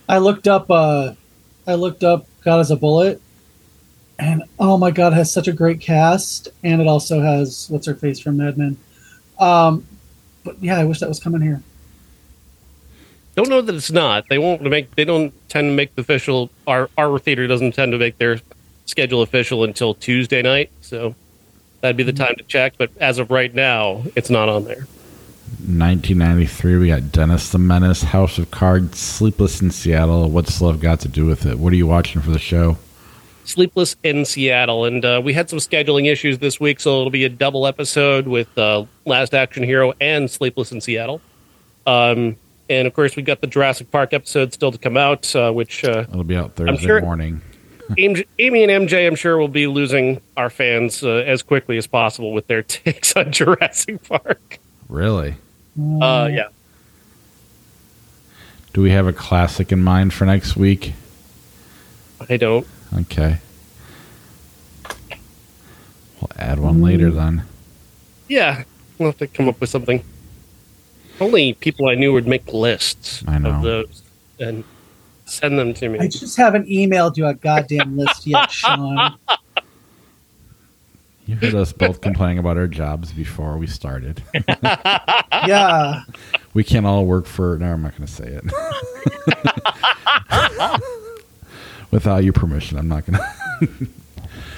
I 0.09 0.19
looked 0.19 0.49
up. 0.49 0.71
Uh, 0.71 1.15
I 1.67 1.75
looked 1.75 2.03
up 2.03 2.27
"God 2.43 2.61
as 2.61 2.71
a 2.71 2.77
Bullet," 2.77 3.21
and 4.19 4.43
oh 4.59 4.79
my 4.79 4.91
god, 4.91 5.13
it 5.13 5.17
has 5.17 5.33
such 5.33 5.49
a 5.49 5.53
great 5.53 5.81
cast, 5.81 6.49
and 6.65 6.81
it 6.81 6.87
also 6.87 7.21
has 7.21 7.69
what's 7.69 7.87
her 7.87 7.95
face 7.95 8.19
from 8.19 8.39
Mad 8.39 8.57
Men. 8.57 8.77
Um, 9.39 9.87
but 10.45 10.63
yeah, 10.63 10.79
I 10.79 10.85
wish 10.85 11.01
that 11.01 11.09
was 11.09 11.21
coming 11.21 11.43
here. 11.43 11.63
Don't 13.39 13.51
know 13.51 13.61
that 13.61 13.73
it's 13.73 13.93
not. 13.93 14.29
They 14.29 14.39
won't 14.39 14.63
make. 14.63 14.97
They 14.97 15.05
don't 15.05 15.33
tend 15.49 15.71
to 15.71 15.73
make 15.73 15.95
the 15.95 16.01
official. 16.01 16.51
Our 16.67 16.91
our 16.99 17.21
theater 17.21 17.47
doesn't 17.47 17.71
tend 17.71 17.93
to 17.93 17.99
make 17.99 18.19
their 18.19 18.41
schedule 18.85 19.23
official 19.23 19.63
until 19.63 19.95
Tuesday 19.95 20.43
night. 20.43 20.73
So 20.81 21.15
that'd 21.81 21.97
be 21.97 22.03
the 22.03 22.13
time 22.13 22.35
to 22.39 22.43
check. 22.43 22.75
But 22.77 22.91
as 22.99 23.21
of 23.21 23.31
right 23.31 23.55
now, 23.55 24.03
it's 24.17 24.29
not 24.29 24.49
on 24.49 24.65
there. 24.65 24.89
1993, 25.69 26.79
we 26.79 26.89
got 26.89 27.13
Dennis 27.13 27.53
the 27.53 27.59
Menace, 27.59 28.03
House 28.03 28.39
of 28.39 28.51
Cards, 28.51 28.99
Sleepless 28.99 29.63
in 29.63 29.71
Seattle. 29.71 30.29
What's 30.29 30.61
love 30.61 30.81
got 30.81 30.99
to 31.03 31.09
do 31.09 31.25
with 31.25 31.47
it? 31.47 31.61
What 31.61 31.73
are 31.73 31.77
you 31.77 31.87
watching 31.87 32.21
for 32.21 32.33
the 32.33 32.41
show? 32.41 32.77
Sleepless 33.45 33.95
in 34.03 34.25
Seattle, 34.25 34.85
and 34.85 35.05
uh, 35.05 35.21
we 35.23 35.33
had 35.33 35.49
some 35.49 35.61
scheduling 35.61 36.11
issues 36.11 36.41
this 36.41 36.59
week, 36.59 36.81
so 36.81 36.99
it'll 36.99 37.11
be 37.11 37.25
a 37.25 37.29
double 37.29 37.69
episode 37.69 38.27
with 38.27 38.59
uh, 38.59 38.85
Last 39.05 39.33
Action 39.33 39.63
Hero 39.63 39.95
and 40.01 40.29
Sleepless 40.29 40.73
in 40.73 40.81
Seattle. 40.81 41.21
Um, 41.87 42.37
and 42.69 42.87
of 42.87 42.95
course, 42.95 43.17
we 43.17 43.23
got 43.23 43.41
the 43.41 43.47
Jurassic 43.47 43.91
Park 43.91 44.13
episode 44.13 44.53
still 44.53 44.73
to 44.73 44.79
come 44.79 44.97
out, 44.97 45.35
uh, 45.35 45.51
which 45.53 45.85
uh, 45.85 46.05
It'll 46.09 46.25
be 46.25 46.37
out 46.37 46.55
Thursday 46.55 46.87
sure- 46.87 47.01
morning. 47.01 47.41
Amy 47.97 48.25
Amy 48.39 48.65
and 48.65 48.87
MJ, 48.89 49.07
I'm 49.07 49.15
sure, 49.15 49.39
will 49.39 49.49
be 49.49 49.67
losing 49.67 50.21
our 50.37 50.51
fans 50.51 51.03
uh, 51.03 51.09
as 51.09 51.43
quickly 51.43 51.79
as 51.79 51.87
possible 51.87 52.33
with 52.33 52.47
their 52.47 52.63
takes 52.65 53.17
on 53.17 53.33
Jurassic 53.33 54.03
Park. 54.07 54.59
Really? 54.91 55.37
Uh, 55.81 56.29
yeah. 56.31 56.49
Do 58.75 58.83
we 58.83 58.91
have 58.91 59.07
a 59.07 59.13
classic 59.15 59.73
in 59.73 59.83
mind 59.83 60.13
for 60.13 60.27
next 60.27 60.55
week? 60.57 60.93
I 62.29 62.37
don't. 62.37 62.67
Okay. 62.95 63.39
We'll 66.21 66.31
add 66.37 66.59
one 66.59 66.83
later 66.83 67.11
then. 67.11 67.45
Yeah, 68.29 68.65
we'll 68.99 69.11
have 69.11 69.19
to 69.19 69.27
come 69.27 69.49
up 69.49 69.61
with 69.61 69.71
something. 69.71 70.03
Only 71.21 71.53
people 71.55 71.89
I 71.89 71.95
knew 71.95 72.13
would 72.13 72.27
make 72.27 72.53
lists 72.53 73.25
I 73.27 73.39
know. 73.39 73.51
of 73.51 73.63
those 73.63 74.03
and 74.39 74.65
send 75.27 75.59
them 75.59 75.75
to 75.75 75.89
me. 75.89 75.99
I 75.99 76.09
just 76.09 76.37
haven't 76.37 76.69
emailed 76.69 77.17
you 77.17 77.27
a 77.27 77.35
goddamn 77.35 77.97
list 77.97 78.27
yet, 78.27 78.51
Sean. 78.53 79.17
You 81.27 81.37
heard 81.37 81.55
us 81.55 81.73
both 81.73 82.01
complaining 82.01 82.39
about 82.39 82.57
our 82.57 82.67
jobs 82.67 83.13
before 83.13 83.57
we 83.59 83.67
started. 83.67 84.23
Yeah, 85.47 86.03
We 86.53 86.65
can't 86.65 86.85
all 86.85 87.07
work 87.07 87.25
for. 87.27 87.57
No, 87.59 87.73
I'm 87.73 87.83
not 87.83 87.97
going 87.97 88.07
to 88.07 88.13
say 88.13 88.27
it. 88.27 88.45
Without 91.91 92.25
your 92.25 92.33
permission, 92.33 92.77
I'm 92.77 92.89
not 92.89 93.07
going 93.07 93.19
to. 93.19 93.25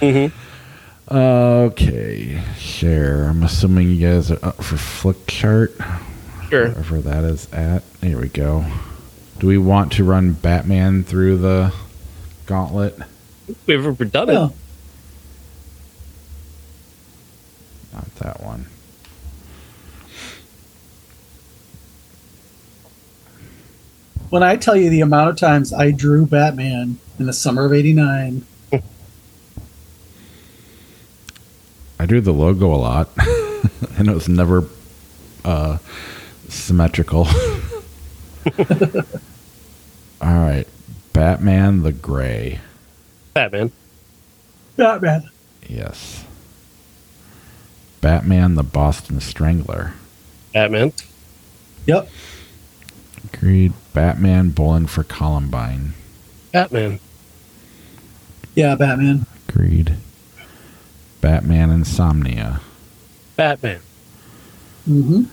Mm-hmm. 0.00 1.14
Okay, 1.14 2.40
share. 2.56 3.26
I'm 3.28 3.42
assuming 3.42 3.90
you 3.90 4.00
guys 4.08 4.30
are 4.30 4.38
up 4.44 4.62
for 4.62 4.76
Flickchart, 4.76 5.74
Sure. 6.50 6.68
wherever 6.68 7.00
that 7.00 7.24
is 7.24 7.50
at. 7.52 7.82
Here 8.00 8.20
we 8.20 8.28
go. 8.28 8.64
Do 9.38 9.46
we 9.46 9.56
want 9.56 9.92
to 9.92 10.04
run 10.04 10.32
Batman 10.32 11.04
through 11.04 11.38
the 11.38 11.72
gauntlet? 12.46 12.98
We've 13.66 13.86
ever 13.86 14.04
done 14.04 14.28
it. 14.28 14.32
yeah. 14.34 14.48
Not 17.92 18.14
that 18.16 18.42
one. 18.42 18.66
When 24.30 24.42
I 24.42 24.56
tell 24.56 24.76
you 24.76 24.90
the 24.90 25.00
amount 25.00 25.30
of 25.30 25.36
times 25.36 25.72
I 25.72 25.90
drew 25.90 26.24
Batman 26.26 26.98
in 27.18 27.26
the 27.26 27.32
summer 27.32 27.64
of 27.64 27.72
'89, 27.72 28.44
I 31.98 32.06
drew 32.06 32.20
the 32.20 32.32
logo 32.32 32.72
a 32.72 32.76
lot, 32.76 33.10
and 33.98 34.08
it 34.08 34.14
was 34.14 34.28
never 34.28 34.68
uh, 35.44 35.78
symmetrical. 36.50 37.26
All 40.20 40.38
right, 40.38 40.66
Batman 41.12 41.82
the 41.82 41.92
Grey. 41.92 42.60
Batman. 43.34 43.72
Batman. 44.76 45.30
Yes. 45.68 46.24
Batman 48.00 48.54
the 48.54 48.62
Boston 48.62 49.20
Strangler. 49.20 49.92
Batman. 50.52 50.92
Yep. 51.86 52.08
Agreed. 53.32 53.72
Batman 53.92 54.50
Bowling 54.50 54.86
for 54.86 55.04
Columbine. 55.04 55.94
Batman. 56.52 56.98
Yeah, 58.54 58.74
Batman. 58.74 59.26
Agreed. 59.48 59.94
Batman 61.20 61.70
Insomnia. 61.70 62.60
Batman. 63.36 63.80
hmm 64.86 65.24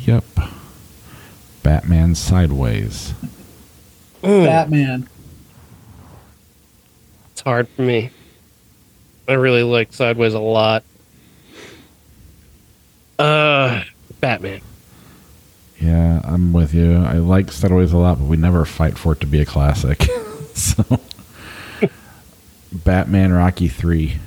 Yep. 0.00 0.24
Batman 1.62 2.14
Sideways. 2.14 3.14
Mm, 4.22 4.44
Batman. 4.44 5.08
it's 7.32 7.40
hard 7.40 7.68
for 7.68 7.82
me. 7.82 8.10
I 9.28 9.34
really 9.34 9.62
like 9.62 9.92
Sideways 9.92 10.34
a 10.34 10.40
lot. 10.40 10.84
Uh, 13.18 13.84
Batman. 14.20 14.60
Yeah, 15.80 16.20
I'm 16.24 16.52
with 16.52 16.74
you. 16.74 16.96
I 16.96 17.14
like 17.14 17.50
Sideways 17.52 17.92
a 17.92 17.98
lot, 17.98 18.18
but 18.18 18.26
we 18.26 18.36
never 18.36 18.64
fight 18.64 18.98
for 18.98 19.12
it 19.12 19.20
to 19.20 19.26
be 19.26 19.40
a 19.40 19.44
classic. 19.44 20.02
so, 20.54 20.84
Batman 22.72 23.32
Rocky 23.32 23.68
3. 23.68 24.18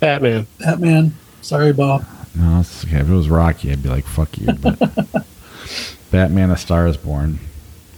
Batman. 0.00 0.46
Batman. 0.58 1.14
Sorry, 1.42 1.72
Bob. 1.72 2.04
No, 2.34 2.60
it's 2.60 2.84
okay. 2.84 2.98
If 2.98 3.08
it 3.08 3.12
was 3.12 3.28
Rocky, 3.28 3.72
I'd 3.72 3.82
be 3.82 3.88
like, 3.88 4.06
fuck 4.06 4.38
you. 4.38 4.52
But 4.52 4.78
Batman 6.10 6.50
A 6.50 6.56
Star 6.56 6.86
is 6.86 6.96
Born. 6.96 7.38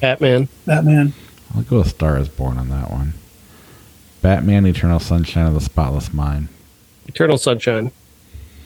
Batman. 0.01 0.49
Batman. 0.67 1.13
I'll 1.55 1.63
go 1.63 1.79
with 1.79 1.89
Star 1.89 2.17
is 2.19 2.29
Born 2.29 2.59
on 2.59 2.69
that 2.71 2.91
one. 2.91 3.15
Batman 4.23 4.67
Eternal 4.67 5.01
Sunshine 5.01 5.47
of 5.47 5.55
the 5.55 5.61
Spotless 5.61 6.13
Mind. 6.15 6.49
Eternal 7.07 7.37
Sunshine. 7.39 7.91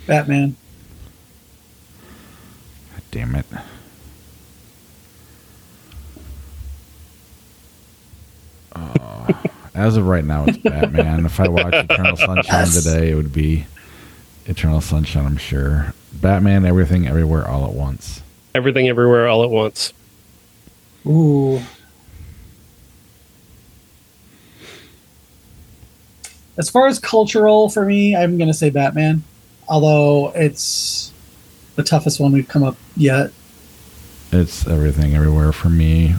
Batman. 0.07 0.57
God 2.93 3.03
damn 3.11 3.35
it. 3.35 3.47
Uh, 8.73 9.33
as 9.75 9.97
of 9.97 10.07
right 10.07 10.25
now, 10.25 10.45
it's 10.47 10.59
Batman. 10.59 11.27
if 11.27 11.41
I 11.41 11.49
watch 11.49 11.75
Eternal 11.75 12.17
Sunshine 12.17 12.67
today, 12.69 13.11
it 13.11 13.15
would 13.15 13.33
be 13.33 13.67
Eternal 14.47 14.81
Sunshine, 14.81 15.27
I'm 15.27 15.37
sure. 15.37 15.93
Batman, 16.13 16.65
Everything, 16.65 17.07
Everywhere, 17.07 17.47
All 17.47 17.65
at 17.65 17.73
Once. 17.73 18.23
Everything 18.55 18.89
Everywhere 18.89 19.29
All 19.29 19.43
at 19.43 19.51
Once. 19.51 19.93
Ooh. 21.07 21.61
As 26.57 26.71
far 26.71 26.87
as 26.87 26.99
cultural 26.99 27.69
for 27.69 27.85
me, 27.85 28.17
I'm 28.17 28.39
going 28.39 28.49
to 28.49 28.55
say 28.55 28.71
Batman. 28.71 29.25
Although 29.69 30.33
it's 30.35 31.13
the 31.75 31.83
toughest 31.83 32.21
one 32.21 32.33
we've 32.33 32.49
come 32.49 32.63
up 32.63 32.77
yet. 32.97 33.33
It's 34.33 34.67
Everything, 34.67 35.15
Everywhere 35.15 35.53
for 35.53 35.69
me 35.69 36.15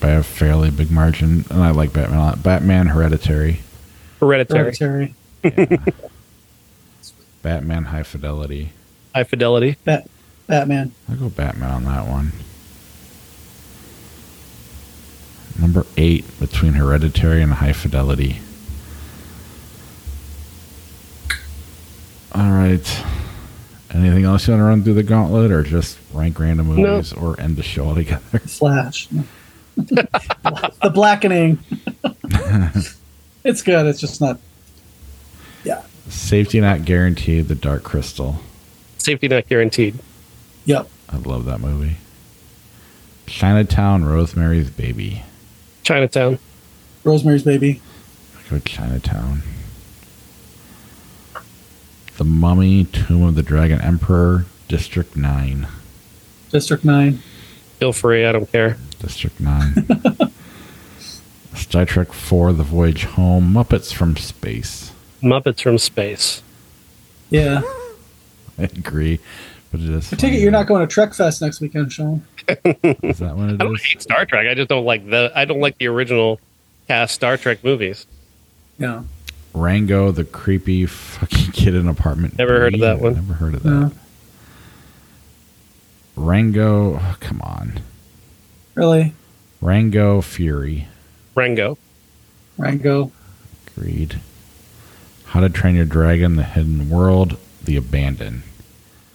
by 0.00 0.10
a 0.10 0.22
fairly 0.22 0.70
big 0.70 0.90
margin. 0.90 1.44
And 1.50 1.62
I 1.62 1.70
like 1.70 1.92
Batman 1.92 2.18
a 2.18 2.22
lot. 2.22 2.42
Batman, 2.42 2.88
Hereditary. 2.88 3.60
Hereditary. 4.20 5.14
Hereditary. 5.42 5.78
Batman, 7.46 7.84
High 7.84 8.02
Fidelity. 8.02 8.72
High 9.14 9.22
Fidelity. 9.22 9.76
Bat- 9.84 10.10
Batman. 10.48 10.90
I'll 11.08 11.14
go 11.16 11.28
Batman 11.28 11.70
on 11.70 11.84
that 11.84 12.08
one. 12.08 12.32
Number 15.56 15.86
eight 15.96 16.24
between 16.40 16.72
Hereditary 16.72 17.42
and 17.42 17.52
High 17.52 17.72
Fidelity. 17.72 18.40
All 22.32 22.50
right. 22.50 23.04
Anything 23.92 24.24
else 24.24 24.48
you 24.48 24.52
want 24.54 24.60
to 24.62 24.64
run 24.64 24.82
through 24.82 24.94
the 24.94 25.04
gauntlet, 25.04 25.52
or 25.52 25.62
just 25.62 25.98
rank 26.12 26.40
random 26.40 26.74
No. 26.74 26.94
movies, 26.96 27.12
or 27.12 27.38
end 27.40 27.56
the 27.56 27.62
show 27.62 27.86
altogether? 27.86 28.38
Flash. 28.40 29.06
the 29.76 30.90
Blackening. 30.92 31.60
it's 33.44 33.62
good. 33.62 33.86
It's 33.86 34.00
just 34.00 34.20
not. 34.20 34.40
Yeah. 35.62 35.82
Safety 36.08 36.60
not 36.60 36.84
guaranteed. 36.84 37.48
The 37.48 37.54
Dark 37.54 37.82
Crystal. 37.82 38.36
Safety 38.98 39.28
Not 39.28 39.46
Guaranteed. 39.48 39.98
Yep. 40.64 40.88
I 41.08 41.16
love 41.18 41.44
that 41.44 41.60
movie. 41.60 41.96
Chinatown, 43.26 44.04
Rosemary's 44.04 44.68
Baby. 44.70 45.22
Chinatown. 45.84 46.38
Rosemary's 47.04 47.44
Baby. 47.44 47.80
I 48.36 48.50
go 48.50 48.58
Chinatown. 48.58 49.42
The 52.16 52.24
Mummy, 52.24 52.84
Tomb 52.84 53.22
of 53.22 53.34
the 53.36 53.42
Dragon 53.42 53.80
Emperor, 53.80 54.46
District 54.68 55.16
9. 55.16 55.68
District 56.50 56.84
Nine. 56.84 57.18
Feel 57.78 57.92
free. 57.92 58.24
I 58.24 58.32
don't 58.32 58.50
care. 58.50 58.78
District 59.00 59.38
9. 59.38 59.86
Star 61.54 61.84
Trek 61.84 62.12
4, 62.12 62.54
The 62.54 62.62
Voyage 62.62 63.04
Home, 63.04 63.52
Muppets 63.52 63.92
from 63.92 64.16
Space. 64.16 64.92
Muppets 65.22 65.62
from 65.62 65.78
Space. 65.78 66.42
Yeah. 67.30 67.62
I 68.58 68.62
agree. 68.62 69.18
But 69.72 69.80
it 69.80 69.90
is. 69.90 70.12
I 70.12 70.16
take 70.16 70.32
it 70.32 70.40
you're 70.40 70.50
not 70.52 70.66
going 70.66 70.86
to 70.86 70.92
Trek 70.92 71.12
Fest 71.14 71.42
next 71.42 71.60
weekend, 71.60 71.92
Sean. 71.92 72.24
Is 72.48 73.18
that 73.18 73.36
what 73.36 73.50
it 73.50 73.54
I 73.60 73.64
don't 73.64 73.74
is? 73.74 73.82
hate 73.84 74.00
Star 74.02 74.24
Trek. 74.24 74.46
I 74.46 74.54
just 74.54 74.68
don't 74.68 74.84
like 74.84 75.08
the. 75.08 75.32
I 75.34 75.44
don't 75.44 75.60
like 75.60 75.76
the 75.78 75.88
original 75.88 76.40
cast 76.86 77.14
Star 77.14 77.36
Trek 77.36 77.64
movies. 77.64 78.06
Yeah. 78.78 79.02
Rango, 79.52 80.12
the 80.12 80.24
creepy 80.24 80.86
fucking 80.86 81.52
kid 81.52 81.74
in 81.74 81.88
apartment. 81.88 82.38
Never 82.38 82.60
heard 82.60 82.74
of 82.74 82.80
that 82.80 83.00
one. 83.00 83.14
Never 83.14 83.34
heard 83.34 83.54
of 83.54 83.62
that. 83.64 83.70
No. 83.70 83.92
Rango, 86.14 86.96
oh, 86.96 87.16
come 87.20 87.40
on. 87.42 87.80
Really? 88.74 89.14
Rango 89.60 90.20
Fury. 90.20 90.88
Rango. 91.34 91.78
Rango. 92.58 93.12
Agreed. 93.76 94.20
How 95.36 95.42
to 95.42 95.50
Train 95.50 95.74
Your 95.74 95.84
Dragon, 95.84 96.36
The 96.36 96.44
Hidden 96.44 96.88
World, 96.88 97.36
The 97.62 97.76
Abandon. 97.76 98.42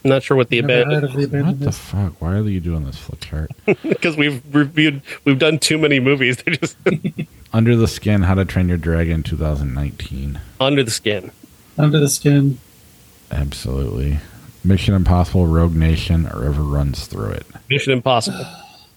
I'm 0.04 0.10
not 0.10 0.22
sure 0.22 0.36
what 0.36 0.50
the 0.50 0.62
Never 0.62 0.72
heard 0.72 1.02
abandoned 1.02 1.12
the 1.14 1.16
What 1.18 1.24
abandoned. 1.24 1.60
the 1.62 1.68
is. 1.70 1.78
fuck? 1.78 2.22
Why 2.22 2.34
are 2.36 2.42
you 2.48 2.60
doing 2.60 2.84
this 2.84 2.96
flip 2.96 3.18
chart? 3.18 3.50
because 3.82 4.16
we've 4.16 4.40
reviewed. 4.54 5.02
We've 5.24 5.40
done 5.40 5.58
too 5.58 5.78
many 5.78 5.98
movies. 5.98 6.36
They're 6.44 6.54
just 6.54 6.76
Under 7.52 7.74
the 7.74 7.88
Skin, 7.88 8.22
How 8.22 8.34
to 8.36 8.44
Train 8.44 8.68
Your 8.68 8.76
Dragon, 8.76 9.24
2019. 9.24 10.38
under 10.60 10.84
the 10.84 10.92
skin. 10.92 11.32
Under 11.76 11.98
the 11.98 12.08
skin. 12.08 12.58
Absolutely. 13.32 14.18
Mission 14.62 14.94
Impossible, 14.94 15.48
Rogue 15.48 15.74
Nation, 15.74 16.28
or 16.28 16.42
River 16.42 16.62
Runs 16.62 17.08
Through 17.08 17.30
It. 17.32 17.46
Mission 17.68 17.94
Impossible 17.94 18.46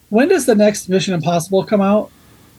When 0.09 0.27
does 0.27 0.45
the 0.45 0.53
next 0.53 0.89
Mission 0.89 1.15
Impossible 1.15 1.63
come 1.63 1.81
out? 1.81 2.11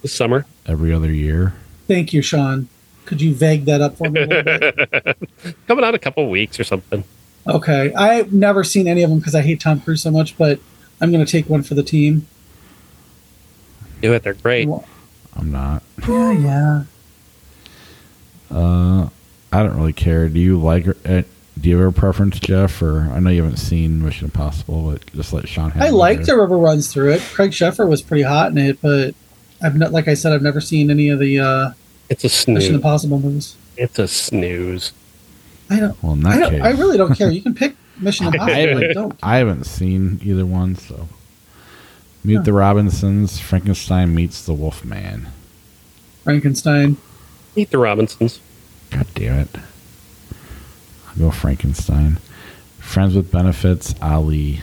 this 0.02 0.12
summer. 0.12 0.44
Every 0.66 0.92
other 0.92 1.12
year. 1.12 1.54
Thank 1.86 2.12
you, 2.12 2.20
Sean. 2.20 2.68
Could 3.06 3.20
you 3.22 3.34
vague 3.34 3.64
that 3.64 3.80
up 3.80 3.96
for 3.96 4.10
me 4.10 4.22
a 4.22 4.26
little 4.26 4.42
bit? 4.42 5.16
Coming 5.68 5.84
out 5.84 5.94
a 5.94 5.98
couple 5.98 6.28
weeks 6.28 6.60
or 6.60 6.64
something. 6.64 7.04
Okay. 7.46 7.94
I've 7.94 8.32
never 8.32 8.64
seen 8.64 8.88
any 8.88 9.02
of 9.02 9.10
them 9.10 9.18
because 9.20 9.34
I 9.34 9.42
hate 9.42 9.60
Tom 9.60 9.80
Cruise 9.80 10.02
so 10.02 10.10
much, 10.10 10.36
but 10.36 10.58
I'm 11.00 11.12
going 11.12 11.24
to 11.24 11.30
take 11.30 11.48
one 11.48 11.62
for 11.62 11.74
the 11.74 11.82
team. 11.82 12.26
Do 14.02 14.12
it. 14.12 14.22
They're 14.22 14.34
great. 14.34 14.68
I'm 15.34 15.52
not. 15.52 15.82
Yeah, 16.06 16.32
yeah. 16.32 16.82
Uh, 18.50 19.08
I 19.52 19.62
don't 19.62 19.76
really 19.76 19.92
care. 19.92 20.28
Do 20.28 20.38
you 20.40 20.58
like 20.60 20.86
it? 20.86 21.26
Do 21.58 21.70
you 21.70 21.78
have 21.78 21.96
a 21.96 21.98
preference, 21.98 22.38
Jeff? 22.38 22.82
Or 22.82 23.08
I 23.12 23.20
know 23.20 23.30
you 23.30 23.42
haven't 23.42 23.58
seen 23.58 24.04
Mission 24.04 24.26
Impossible, 24.26 24.90
but 24.90 25.06
just 25.14 25.32
let 25.32 25.48
Sean 25.48 25.70
have 25.70 25.82
I 25.82 25.86
it 25.88 25.92
liked. 25.92 26.26
The 26.26 26.36
River 26.36 26.58
Runs 26.58 26.92
Through 26.92 27.12
It. 27.12 27.22
Craig 27.32 27.52
Sheffer 27.52 27.88
was 27.88 28.02
pretty 28.02 28.22
hot 28.22 28.50
in 28.50 28.58
it, 28.58 28.80
but 28.82 29.14
I've 29.62 29.76
not, 29.76 29.92
like 29.92 30.08
I 30.08 30.14
said, 30.14 30.32
I've 30.32 30.42
never 30.42 30.60
seen 30.60 30.90
any 30.90 31.08
of 31.08 31.18
the 31.18 31.40
uh, 31.40 31.70
It's 32.08 32.24
a 32.24 32.28
snooze. 32.28 32.54
Mission 32.54 32.68
snooze. 32.68 32.74
Impossible 32.76 33.18
movies. 33.20 33.56
It's 33.76 33.98
a 33.98 34.08
snooze. 34.08 34.92
I 35.68 35.80
don't. 35.80 36.02
Well, 36.02 36.12
in 36.12 36.24
I, 36.26 36.34
that 36.36 36.40
don't, 36.40 36.50
case, 36.52 36.62
I 36.62 36.70
really 36.70 36.96
don't 36.96 37.14
care. 37.16 37.30
You 37.30 37.42
can 37.42 37.54
pick 37.54 37.74
Mission 37.98 38.26
I 38.26 38.28
Impossible. 38.28 38.54
I 38.54 38.58
haven't, 38.60 38.94
don't. 38.94 39.18
I 39.22 39.36
haven't 39.38 39.64
seen 39.64 40.20
either 40.22 40.46
one, 40.46 40.76
so. 40.76 41.08
Meet 42.24 42.36
Huh. 42.36 42.42
the 42.42 42.52
Robinsons. 42.52 43.38
Frankenstein 43.40 44.14
meets 44.14 44.44
the 44.44 44.54
Wolfman. 44.54 45.28
Frankenstein. 46.24 46.96
Meet 47.54 47.70
the 47.70 47.78
Robinsons. 47.78 48.40
God 48.90 49.06
damn 49.14 49.40
it. 49.40 49.56
I'll 51.08 51.16
go 51.18 51.30
Frankenstein. 51.30 52.18
Friends 52.78 53.14
with 53.14 53.30
Benefits, 53.32 53.94
Ali. 54.02 54.60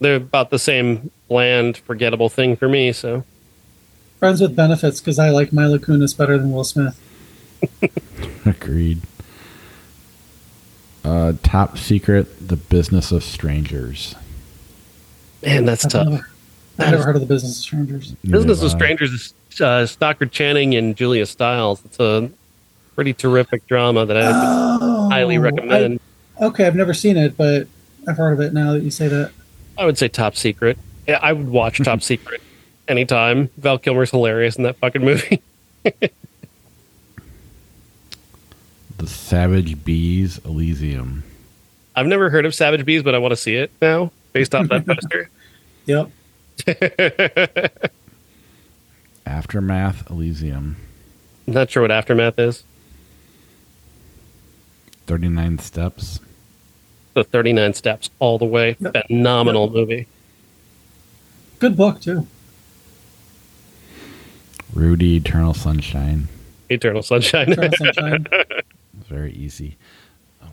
They're 0.00 0.16
about 0.16 0.50
the 0.50 0.58
same 0.58 1.10
bland, 1.28 1.78
forgettable 1.78 2.28
thing 2.28 2.56
for 2.56 2.68
me. 2.68 2.92
So 2.92 3.24
Friends 4.18 4.40
with 4.40 4.56
benefits 4.56 5.00
because 5.00 5.18
I 5.18 5.30
like 5.30 5.52
Mila 5.52 5.78
Kunis 5.78 6.16
better 6.16 6.36
than 6.38 6.50
Will 6.52 6.64
Smith. 6.64 6.98
Agreed. 8.46 9.00
Uh, 11.04 11.32
top 11.42 11.78
Secret, 11.78 12.48
The 12.48 12.56
Business 12.56 13.12
of 13.12 13.22
Strangers. 13.22 14.14
man, 15.44 15.64
that's 15.64 15.84
I've 15.86 15.90
tough. 15.92 16.08
never, 16.08 16.28
I've 16.78 16.90
never 16.90 17.02
heard 17.04 17.14
of 17.16 17.20
the 17.22 17.26
Business 17.28 17.58
of 17.58 17.62
Strangers. 17.62 18.14
Neither 18.24 18.38
Business 18.38 18.58
of 18.58 18.70
have 18.72 18.78
Strangers 18.78 19.12
is 19.52 19.60
uh, 19.60 19.86
Stockard 19.86 20.32
Channing 20.32 20.74
and 20.74 20.96
Julia 20.96 21.24
Stiles. 21.24 21.82
It's 21.84 21.98
a 22.00 22.28
pretty 22.94 23.14
terrific 23.14 23.66
drama 23.68 24.04
that 24.06 24.16
I 24.16 24.22
Oh, 24.80 25.08
highly 25.10 25.38
recommend. 25.38 26.00
I- 26.40 26.46
okay, 26.46 26.66
I've 26.66 26.76
never 26.76 26.92
seen 26.92 27.16
it, 27.16 27.36
but 27.36 27.68
I've 28.08 28.16
heard 28.16 28.32
of 28.32 28.40
it 28.40 28.52
now 28.52 28.72
that 28.72 28.82
you 28.82 28.90
say 28.90 29.08
that. 29.08 29.30
I 29.78 29.84
would 29.86 29.96
say 29.96 30.08
Top 30.08 30.34
Secret. 30.36 30.76
Yeah, 31.06 31.20
I 31.22 31.32
would 31.32 31.48
watch 31.48 31.78
Top 31.82 32.02
Secret 32.02 32.42
anytime. 32.88 33.50
Val 33.58 33.78
Kilmer's 33.78 34.10
hilarious 34.10 34.56
in 34.56 34.64
that 34.64 34.76
fucking 34.76 35.04
movie. 35.04 35.42
The 38.98 39.06
Savage 39.06 39.84
Bees, 39.84 40.38
Elysium. 40.44 41.22
I've 41.94 42.08
never 42.08 42.30
heard 42.30 42.44
of 42.44 42.52
Savage 42.54 42.84
Bees, 42.84 43.04
but 43.04 43.14
I 43.14 43.18
want 43.18 43.30
to 43.30 43.36
see 43.36 43.54
it 43.54 43.70
now 43.80 44.10
based 44.32 44.56
off 44.56 44.66
that 44.68 44.86
poster. 44.88 45.30
Yep. 45.86 46.10
Aftermath, 49.26 50.10
Elysium. 50.10 50.76
Not 51.46 51.70
sure 51.70 51.82
what 51.82 51.92
Aftermath 51.92 52.40
is. 52.40 52.64
39 55.06 55.60
Steps. 55.60 56.18
The 57.14 57.22
39 57.22 57.74
Steps 57.74 58.10
all 58.18 58.36
the 58.38 58.44
way. 58.46 58.76
Yep. 58.80 59.06
Phenomenal 59.06 59.70
movie. 59.70 60.08
Good 61.60 61.76
book 61.76 62.00
too. 62.00 62.26
Rudy, 64.74 65.16
Eternal 65.16 65.54
Sunshine. 65.54 66.28
Eternal 66.68 67.02
Sunshine. 67.02 67.52
Eternal 67.52 67.72
Sunshine. 67.76 68.26
It's 69.00 69.08
very 69.08 69.32
easy. 69.32 69.76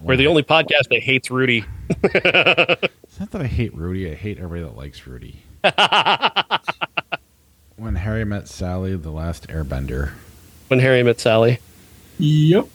We're 0.02 0.18
the 0.18 0.28
only 0.28 0.44
podcast 0.44 0.90
that 0.92 1.02
hates 1.02 1.32
Rudy. 1.32 1.64
It's 2.04 3.20
not 3.22 3.32
that 3.32 3.42
I 3.42 3.48
hate 3.48 3.74
Rudy. 3.74 4.12
I 4.12 4.14
hate 4.14 4.38
everybody 4.40 4.62
that 4.64 4.76
likes 4.78 5.08
Rudy. 5.08 5.38
when 7.78 7.96
Harry 7.96 8.26
met 8.26 8.48
Sally, 8.50 8.96
the 8.98 9.10
last 9.10 9.48
Airbender. 9.48 10.12
when 10.68 10.80
Harry 10.80 11.02
Met 11.02 11.22
Sally. 11.22 11.60
yep. 12.18 12.68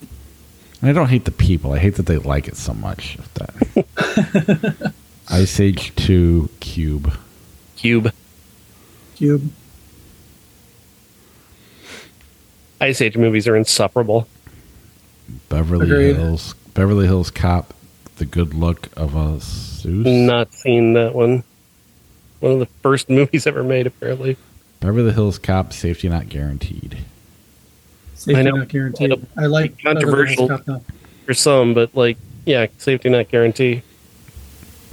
And 0.80 0.88
I 0.90 0.94
don't 0.94 1.08
hate 1.08 1.26
the 1.26 1.30
people. 1.30 1.72
I 1.72 1.78
hate 1.78 1.96
that 1.96 2.06
they 2.06 2.16
like 2.16 2.48
it 2.48 2.56
so 2.56 2.72
much. 2.72 3.18
That. 3.34 4.92
Ice 5.28 5.60
Age 5.60 5.94
2 5.96 6.48
Cube. 6.60 7.12
Cube. 7.76 8.12
Cube. 9.16 9.52
Ice 12.80 13.00
Age 13.00 13.16
movies 13.16 13.46
are 13.46 13.56
insufferable. 13.56 14.26
Beverly 15.48 15.86
Agreed. 15.86 16.16
Hills. 16.16 16.54
Beverly 16.74 17.06
Hills 17.06 17.30
Cop. 17.30 17.74
The 18.16 18.24
Good 18.24 18.54
Look 18.54 18.88
of 18.96 19.14
a 19.16 19.38
Zeus. 19.40 20.06
Not 20.06 20.52
seen 20.52 20.92
that 20.94 21.14
one. 21.14 21.42
One 22.40 22.52
of 22.52 22.58
the 22.58 22.66
first 22.82 23.08
movies 23.10 23.46
ever 23.46 23.62
made, 23.62 23.86
apparently. 23.86 24.36
Beverly 24.80 25.12
Hills 25.12 25.38
Cop. 25.38 25.72
Safety 25.72 26.08
Not 26.08 26.28
Guaranteed. 26.28 26.98
Safety 28.14 28.38
I 28.38 28.42
know. 28.42 28.56
not 28.56 28.68
guaranteed. 28.68 29.26
I 29.36 29.46
like 29.46 29.82
Controversial. 29.82 30.48
Cop. 30.48 30.82
For 31.26 31.34
some, 31.34 31.74
but 31.74 31.94
like, 31.94 32.18
yeah, 32.44 32.66
safety 32.78 33.08
not 33.08 33.28
Guaranteed. 33.28 33.82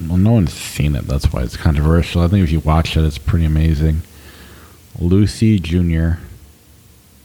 Well, 0.07 0.17
no 0.17 0.33
one's 0.33 0.53
seen 0.53 0.95
it. 0.95 1.07
That's 1.07 1.33
why 1.33 1.41
it's 1.41 1.57
controversial. 1.57 2.21
I 2.21 2.27
think 2.27 2.43
if 2.43 2.51
you 2.51 2.59
watch 2.59 2.95
it, 2.95 3.03
it's 3.03 3.17
pretty 3.17 3.45
amazing. 3.45 4.03
Lucy 4.99 5.59
Jr. 5.59 6.19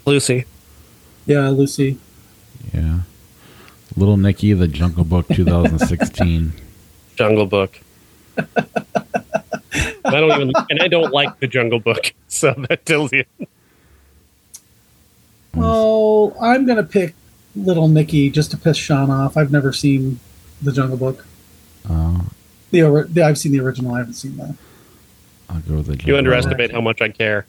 Lucy. 0.06 0.47
Yeah, 1.27 1.49
Lucy. 1.51 1.99
Yeah. 2.73 3.01
Little 3.97 4.16
Nicky, 4.16 4.53
The 4.55 4.69
Jungle 4.69 5.05
Book 5.05 5.27
2016. 5.28 6.53
Jungle 7.16 7.47
Book. 7.47 7.78
I 8.39 10.20
don't 10.20 10.31
even, 10.32 10.53
and 10.70 10.81
I 10.81 10.89
don't 10.89 11.12
like 11.12 11.39
the 11.40 11.47
Jungle 11.47 11.78
Book, 11.78 12.12
so 12.28 12.55
that 12.69 12.85
tells 12.86 13.12
you. 13.12 13.24
Well, 15.55 16.35
I'm 16.40 16.66
gonna 16.66 16.82
pick 16.82 17.15
Little 17.55 17.89
Nicky 17.89 18.31
just 18.31 18.51
to 18.53 18.57
piss 18.57 18.77
Sean 18.78 19.11
off. 19.11 19.36
I've 19.36 19.53
never 19.53 19.73
seen 19.73 20.19
the 20.62 20.73
Jungle 20.73 20.97
Book. 20.97 21.27
uh, 21.89 22.20
The, 22.70 22.82
ori- 22.82 23.07
the 23.09 23.23
I've 23.23 23.36
seen 23.39 23.53
the 23.53 23.61
original. 23.61 23.94
I 23.94 23.99
haven't 23.99 24.15
seen 24.15 24.36
that. 24.39 24.55
I'll 25.51 25.61
go 25.61 25.74
with 25.77 25.86
the 25.86 26.07
You 26.07 26.16
underestimate 26.16 26.70
Book. 26.70 26.74
how 26.74 26.81
much 26.81 27.03
I 27.03 27.09
care. 27.11 27.47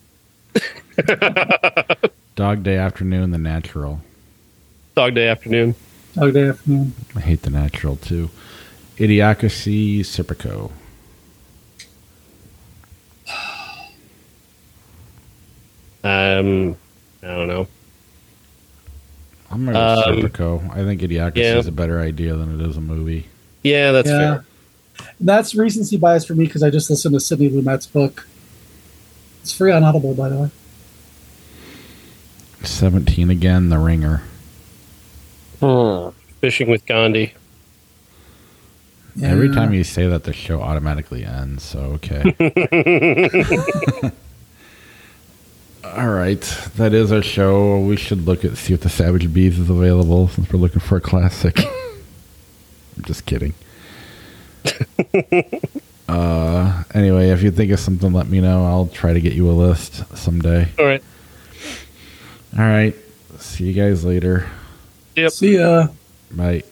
Dog 2.35 2.63
Day 2.63 2.77
Afternoon, 2.77 3.31
The 3.31 3.37
Natural. 3.37 4.01
Dog 4.95 5.13
Day 5.15 5.27
Afternoon. 5.27 5.75
Dog 6.15 6.33
Day 6.33 6.49
Afternoon. 6.49 6.93
I 7.15 7.19
hate 7.19 7.41
The 7.43 7.49
Natural 7.49 7.95
too. 7.95 8.29
Idiocracy, 8.97 9.99
Serpico. 9.99 10.71
Um, 16.03 16.75
I 17.21 17.27
don't 17.27 17.47
know. 17.47 17.67
I'm 19.49 19.65
gonna 19.65 19.79
Um, 19.79 20.03
Serpico. 20.03 20.69
I 20.71 20.83
think 20.83 21.01
Idiocracy 21.01 21.37
yeah. 21.37 21.57
is 21.57 21.67
a 21.67 21.71
better 21.71 21.99
idea 22.01 22.35
than 22.35 22.59
it 22.59 22.67
is 22.67 22.75
a 22.77 22.81
movie. 22.81 23.27
Yeah, 23.63 23.91
that's 23.91 24.09
yeah. 24.09 24.17
fair. 24.17 24.45
That's 25.19 25.55
recency 25.55 25.97
bias 25.97 26.25
for 26.25 26.35
me 26.35 26.45
because 26.45 26.63
I 26.63 26.69
just 26.69 26.89
listened 26.89 27.13
to 27.13 27.19
Sidney 27.19 27.49
Lumet's 27.49 27.85
book. 27.87 28.27
It's 29.41 29.53
free 29.53 29.71
on 29.71 29.83
Audible, 29.83 30.13
by 30.13 30.29
the 30.29 30.35
way. 30.37 30.49
17 32.65 33.29
again, 33.29 33.69
The 33.69 33.77
Ringer. 33.77 34.23
Hmm. 35.59 36.09
Fishing 36.41 36.69
with 36.69 36.85
Gandhi. 36.85 37.33
Every 39.21 39.49
time 39.53 39.73
you 39.73 39.83
say 39.83 40.07
that, 40.07 40.23
the 40.23 40.33
show 40.33 40.61
automatically 40.61 41.23
ends. 41.23 41.63
So 41.63 41.79
okay. 42.01 42.23
All 45.85 46.09
right, 46.09 46.41
that 46.77 46.93
is 46.93 47.11
our 47.11 47.21
show. 47.21 47.79
We 47.79 47.97
should 47.97 48.25
look 48.25 48.43
at 48.43 48.57
see 48.57 48.73
if 48.73 48.81
the 48.81 48.89
Savage 48.89 49.31
Bees 49.31 49.59
is 49.59 49.69
available 49.69 50.29
since 50.29 50.51
we're 50.51 50.59
looking 50.59 50.79
for 50.79 50.97
a 50.97 51.01
classic. 51.01 51.59
I'm 51.59 53.01
just 53.03 53.25
kidding. 53.25 53.53
uh, 56.07 56.83
anyway, 56.93 57.29
if 57.29 57.43
you 57.43 57.51
think 57.51 57.71
of 57.71 57.79
something, 57.79 58.13
let 58.13 58.27
me 58.27 58.39
know. 58.39 58.65
I'll 58.65 58.87
try 58.87 59.13
to 59.13 59.19
get 59.19 59.33
you 59.33 59.49
a 59.49 59.51
list 59.51 60.03
someday. 60.17 60.69
All 60.79 60.85
right. 60.85 61.03
All 62.57 62.63
right, 62.65 62.95
see 63.39 63.65
you 63.65 63.73
guys 63.73 64.05
later. 64.05 64.47
Yep. 65.15 65.31
See 65.31 65.57
ya. 65.57 65.87
Bye. 66.31 66.63